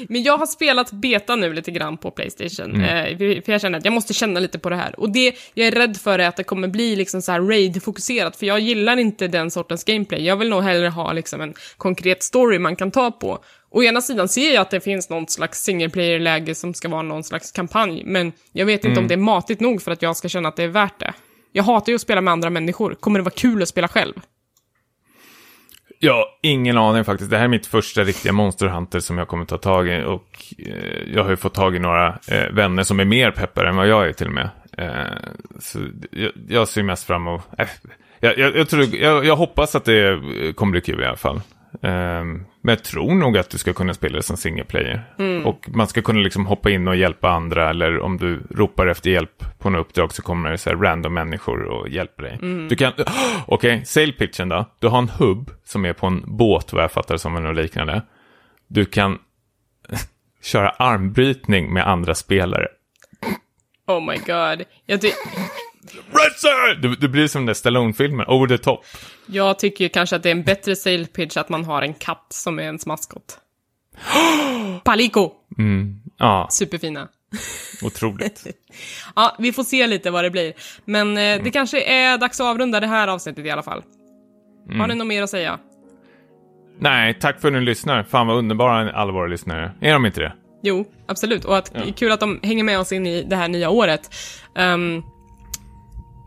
men 0.08 0.24
jag 0.24 0.38
har 0.38 0.46
spelat 0.46 0.92
beta 0.92 1.36
nu 1.36 1.54
lite 1.54 1.72
grann 1.72 1.98
på 1.98 2.12
Playstation, 2.12 2.76
mm. 2.76 3.22
eh, 3.22 3.42
för 3.42 3.52
jag 3.52 3.62
känner 3.62 3.78
att 3.78 3.86
jag 3.86 3.94
måste 3.94 4.14
känna 4.14 4.40
lite 4.40 4.60
på 4.60 4.70
det 4.70 4.76
här. 4.76 5.00
Och 5.00 5.10
det 5.10 5.36
jag 5.54 5.68
är 5.68 5.72
rädd 5.72 5.98
för 5.98 6.20
är 6.20 6.28
att 6.28 6.36
det 6.36 6.44
kommer 6.44 6.68
bli 6.68 6.96
liksom 6.96 7.22
så 7.22 7.32
här 7.32 7.42
raid-fokuserat, 7.42 8.36
för 8.36 8.46
jag 8.46 8.60
gillar 8.60 8.98
inte 8.98 9.28
den 9.28 9.52
sortens 9.52 9.84
gameplay. 9.84 10.26
Jag 10.26 10.36
vill 10.38 10.50
nog 10.50 10.64
hellre 10.64 10.88
ha 10.88 11.14
liksom 11.14 11.42
en 11.42 11.54
konkret 11.78 12.24
story 12.24 12.60
man 12.60 12.76
kan 12.76 12.92
ta 12.92 13.12
på. 13.12 13.40
Å 13.70 13.84
ena 13.84 14.02
sidan 14.02 14.30
ser 14.30 14.54
jag 14.54 14.62
att 14.62 14.72
det 14.72 14.80
finns 14.80 15.10
något 15.10 15.32
slags 15.32 15.64
single 15.64 15.90
player-läge 15.90 16.56
som 16.56 16.74
ska 16.74 16.90
vara 16.90 17.02
någon 17.02 17.24
slags 17.24 17.52
kampanj, 17.52 18.04
men 18.06 18.32
jag 18.52 18.66
vet 18.66 18.80
inte 18.80 18.88
mm. 18.88 19.04
om 19.04 19.08
det 19.08 19.14
är 19.14 19.18
matigt 19.18 19.60
nog 19.60 19.82
för 19.82 19.92
att 19.92 20.02
jag 20.02 20.18
ska 20.18 20.30
känna 20.30 20.50
att 20.50 20.56
det 20.56 20.64
är 20.64 20.68
värt 20.68 21.00
det. 21.00 21.14
Jag 21.58 21.64
hatar 21.64 21.92
ju 21.92 21.96
att 21.96 22.02
spela 22.02 22.22
med 22.22 22.32
andra 22.32 22.50
människor. 22.50 22.94
Kommer 22.94 23.20
det 23.20 23.24
vara 23.24 23.34
kul 23.36 23.62
att 23.62 23.70
spela 23.70 23.88
själv? 23.88 24.14
Ja, 26.00 26.40
ingen 26.44 26.78
aning 26.78 27.06
faktiskt. 27.06 27.32
Det 27.32 27.38
här 27.38 27.44
är 27.44 27.50
mitt 27.50 27.66
första 27.66 28.04
riktiga 28.04 28.34
Monster 28.34 28.68
Hunter 28.68 29.00
som 29.00 29.18
jag 29.18 29.28
kommer 29.28 29.46
ta 29.46 29.58
tag 29.58 29.88
i. 29.88 30.04
Och 30.04 30.54
eh, 30.58 31.14
jag 31.14 31.24
har 31.24 31.30
ju 31.30 31.36
fått 31.36 31.54
tag 31.54 31.76
i 31.76 31.80
några 31.80 32.08
eh, 32.28 32.52
vänner 32.52 32.84
som 32.84 33.00
är 33.00 33.06
mer 33.06 33.32
peppade 33.32 33.70
än 33.70 33.76
vad 33.76 33.88
jag 33.88 34.08
är 34.08 34.14
till 34.14 34.28
och 34.28 34.34
med. 34.34 34.50
Eh, 34.78 35.18
så 35.60 35.80
jag, 36.12 36.32
jag, 36.48 36.68
ser 36.68 36.84
mest 36.84 37.08
fram 37.08 37.28
emot... 37.28 37.42
Eh, 37.58 37.68
jag, 38.20 38.40
jag, 38.40 38.70
tror, 38.70 38.96
jag, 38.96 39.36
hoppas 39.36 39.76
att 39.76 39.86
det 39.86 40.20
kommer 40.56 40.72
bli 40.72 40.82
kul 40.82 41.02
i 41.02 41.06
alla 41.06 41.18
fall. 41.18 41.42
Um, 41.72 42.46
men 42.62 42.74
jag 42.76 42.84
tror 42.84 43.16
nog 43.16 43.38
att 43.38 43.50
du 43.50 43.58
ska 43.58 43.74
kunna 43.74 43.94
spela 43.94 44.16
det 44.16 44.24
som 44.24 44.38
single 44.38 44.64
player. 44.64 45.14
Mm. 45.20 45.46
Och 45.46 45.70
man 45.74 45.88
ska 45.88 46.02
kunna 46.02 46.20
liksom 46.20 46.46
hoppa 46.46 46.70
in 46.70 46.88
och 46.88 46.96
hjälpa 46.96 47.30
andra. 47.30 47.70
Eller 47.70 48.00
om 48.00 48.18
du 48.18 48.44
ropar 48.50 48.88
efter 48.88 49.10
hjälp 49.10 49.60
på 49.60 49.70
något 49.70 49.88
uppdrag 49.88 50.14
så 50.14 50.22
kommer 50.22 50.52
det 50.52 50.58
så 50.58 50.70
här 50.70 50.78
random 50.78 51.14
människor 51.14 51.64
och 51.64 51.90
hjälper 51.90 52.24
dig. 52.24 52.40
Mm. 52.42 52.68
Du 52.68 52.76
kan, 52.76 52.94
okej, 52.98 53.06
okay, 53.48 53.86
sale 53.86 54.12
pitchen 54.12 54.50
då. 54.50 54.66
Du 54.80 54.88
har 54.88 54.98
en 54.98 55.10
hubb 55.10 55.52
som 55.64 55.86
är 55.86 55.94
på 55.94 56.08
en 56.08 56.24
båt 56.26 56.74
vad 56.74 56.84
jag 56.84 56.92
fattar 56.92 57.18
som 57.18 57.36
eller 57.36 57.54
liknande. 57.54 58.02
Du 58.68 58.86
kan 58.86 59.20
köra 60.44 60.70
armbrytning 60.70 61.74
med 61.74 61.88
andra 61.88 62.16
spelare. 62.16 62.68
Oh 63.88 64.02
my 64.02 64.18
god. 64.18 64.66
Jag 64.86 65.02
Red 66.12 66.82
du, 66.82 66.96
du 66.96 67.08
blir 67.08 67.28
som 67.28 67.42
den 67.42 67.46
där 67.46 67.54
Stallone-filmen, 67.54 68.26
over 68.28 68.48
the 68.48 68.58
top. 68.58 68.86
Jag 69.26 69.60
tycker 69.60 69.86
ju 69.86 69.90
kanske 69.90 70.16
att 70.16 70.24
det 70.24 70.30
är 70.30 70.32
en 70.32 70.44
bättre 70.44 70.76
sale 70.76 71.06
pitch 71.06 71.38
att 71.38 71.50
man 71.50 71.66
har 71.66 71.82
en 71.82 71.94
katt 71.94 72.28
som 72.30 72.60
är 72.60 72.64
ens 72.64 72.86
maskot. 72.86 73.40
Palico! 74.84 75.32
Mm, 75.58 76.02
ja. 76.18 76.48
Superfina. 76.52 77.08
Otroligt. 77.84 78.48
ja, 79.16 79.36
vi 79.40 79.54
får 79.54 79.64
se 79.64 79.88
lite 79.88 80.12
vad 80.12 80.24
det 80.24 80.30
blir. 80.30 80.54
Men 80.86 81.18
eh, 81.18 81.24
mm. 81.24 81.44
det 81.44 81.52
kanske 81.52 81.82
är 81.82 82.18
dags 82.18 82.40
att 82.40 82.46
avrunda 82.46 82.80
det 82.80 82.88
här 82.88 83.08
avsnittet 83.08 83.46
i 83.46 83.50
alla 83.50 83.64
fall. 83.64 83.84
Mm. 84.68 84.80
Har 84.80 84.88
ni 84.88 84.96
något 84.96 85.08
mer 85.08 85.24
att 85.24 85.30
säga? 85.30 85.60
Nej, 86.80 87.18
tack 87.20 87.42
för 87.42 87.48
att 87.48 87.54
ni 87.54 87.62
lyssnar. 87.62 88.04
Fan 88.04 88.28
vad 88.28 88.38
underbara 88.38 88.92
alla 88.92 89.12
våra 89.12 89.28
lyssnare. 89.28 89.72
Är 89.82 89.94
de 89.94 90.06
inte 90.06 90.20
det? 90.20 90.34
Jo, 90.64 90.86
absolut. 91.08 91.46
Och 91.46 91.58
att, 91.58 91.72
ja. 91.74 91.82
kul 91.96 92.12
att 92.12 92.20
de 92.20 92.40
hänger 92.44 92.64
med 92.64 92.80
oss 92.80 92.92
in 92.92 93.08
i 93.08 93.24
det 93.24 93.36
här 93.36 93.48
nya 93.48 93.70
året. 93.70 94.16
Um, 94.56 95.04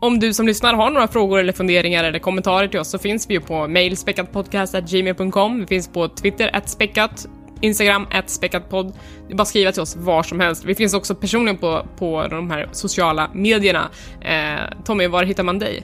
om 0.01 0.19
du 0.19 0.33
som 0.33 0.47
lyssnar 0.47 0.73
har 0.73 0.89
några 0.89 1.07
frågor 1.07 1.39
eller 1.39 1.53
funderingar 1.53 2.03
eller 2.03 2.19
kommentarer 2.19 2.67
till 2.67 2.79
oss 2.79 2.89
så 2.89 2.99
finns 2.99 3.29
vi 3.29 3.33
ju 3.33 3.41
på 3.41 3.67
mail 3.67 3.97
speckatpodcast.gmail.com. 3.97 5.59
Vi 5.59 5.67
finns 5.67 5.87
på 5.87 6.07
Twitter, 6.07 6.61
speckat, 6.65 7.25
Instagram, 7.61 8.07
speckatpodd. 8.25 8.93
Det 9.27 9.33
är 9.33 9.37
bara 9.37 9.41
att 9.41 9.47
skriva 9.47 9.71
till 9.71 9.81
oss 9.81 9.95
var 9.95 10.23
som 10.23 10.39
helst. 10.39 10.65
Vi 10.65 10.75
finns 10.75 10.93
också 10.93 11.15
personligen 11.15 11.57
på, 11.57 11.85
på 11.97 12.27
de 12.29 12.51
här 12.51 12.69
sociala 12.71 13.29
medierna. 13.33 13.89
Eh, 14.21 14.83
Tommy, 14.85 15.07
var 15.07 15.23
hittar 15.23 15.43
man 15.43 15.59
dig? 15.59 15.83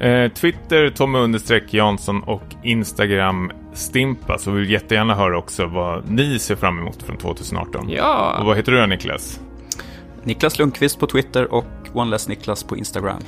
Eh, 0.00 0.32
Twitter, 0.32 0.90
Tommy 0.90 1.18
understreck 1.18 1.74
Jansson 1.74 2.22
och 2.22 2.44
Instagram 2.62 3.52
Stimpa. 3.72 4.38
Så 4.38 4.50
vi 4.50 4.60
vill 4.60 4.70
jättegärna 4.70 5.14
höra 5.14 5.38
också 5.38 5.66
vad 5.66 6.10
ni 6.10 6.38
ser 6.38 6.56
fram 6.56 6.78
emot 6.78 7.02
från 7.02 7.16
2018. 7.16 7.90
Ja. 7.90 8.36
Och 8.40 8.46
vad 8.46 8.56
heter 8.56 8.72
du 8.72 8.86
Niklas? 8.86 9.40
Niklas 10.28 10.58
Lundqvist 10.58 10.98
på 10.98 11.06
Twitter 11.06 11.52
och 11.52 11.64
OnelessNiklas 11.92 12.64
på 12.64 12.76
Instagram. 12.76 13.22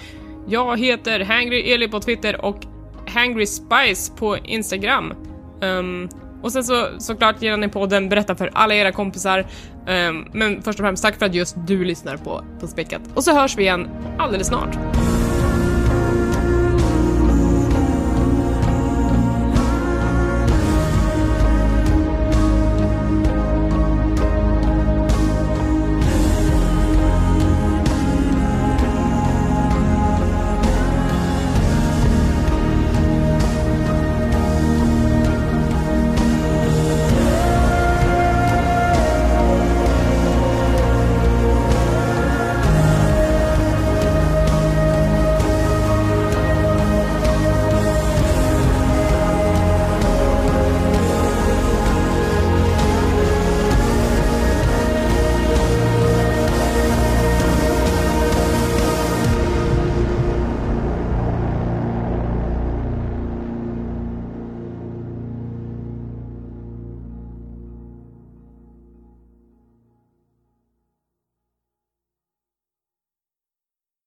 Jag 0.49 0.81
heter 0.81 1.21
Hangry 1.21 1.73
Eli 1.73 1.89
på 1.89 2.01
Twitter 2.01 2.45
och 2.45 2.67
Hangry 3.07 3.47
Spice 3.47 4.13
på 4.17 4.37
Instagram. 4.37 5.13
Um, 5.63 6.09
och 6.43 6.53
sen 6.53 6.65
så 6.65 6.87
såklart 6.99 7.43
gillar 7.43 7.57
ni 7.57 7.69
podden, 7.69 8.09
berätta 8.09 8.35
för 8.37 8.51
alla 8.53 8.75
era 8.75 8.93
kompisar. 8.93 9.47
Um, 10.09 10.27
men 10.33 10.63
först 10.63 10.81
och 10.81 10.85
främst 10.85 11.03
tack 11.03 11.19
för 11.19 11.27
att 11.27 11.35
just 11.35 11.57
du 11.67 11.85
lyssnar 11.85 12.17
på, 12.17 12.45
på 12.61 12.67
Späckat. 12.67 13.03
Och 13.15 13.25
så 13.25 13.35
hörs 13.35 13.57
vi 13.57 13.63
igen 13.63 13.89
alldeles 14.19 14.47
snart. 14.47 14.79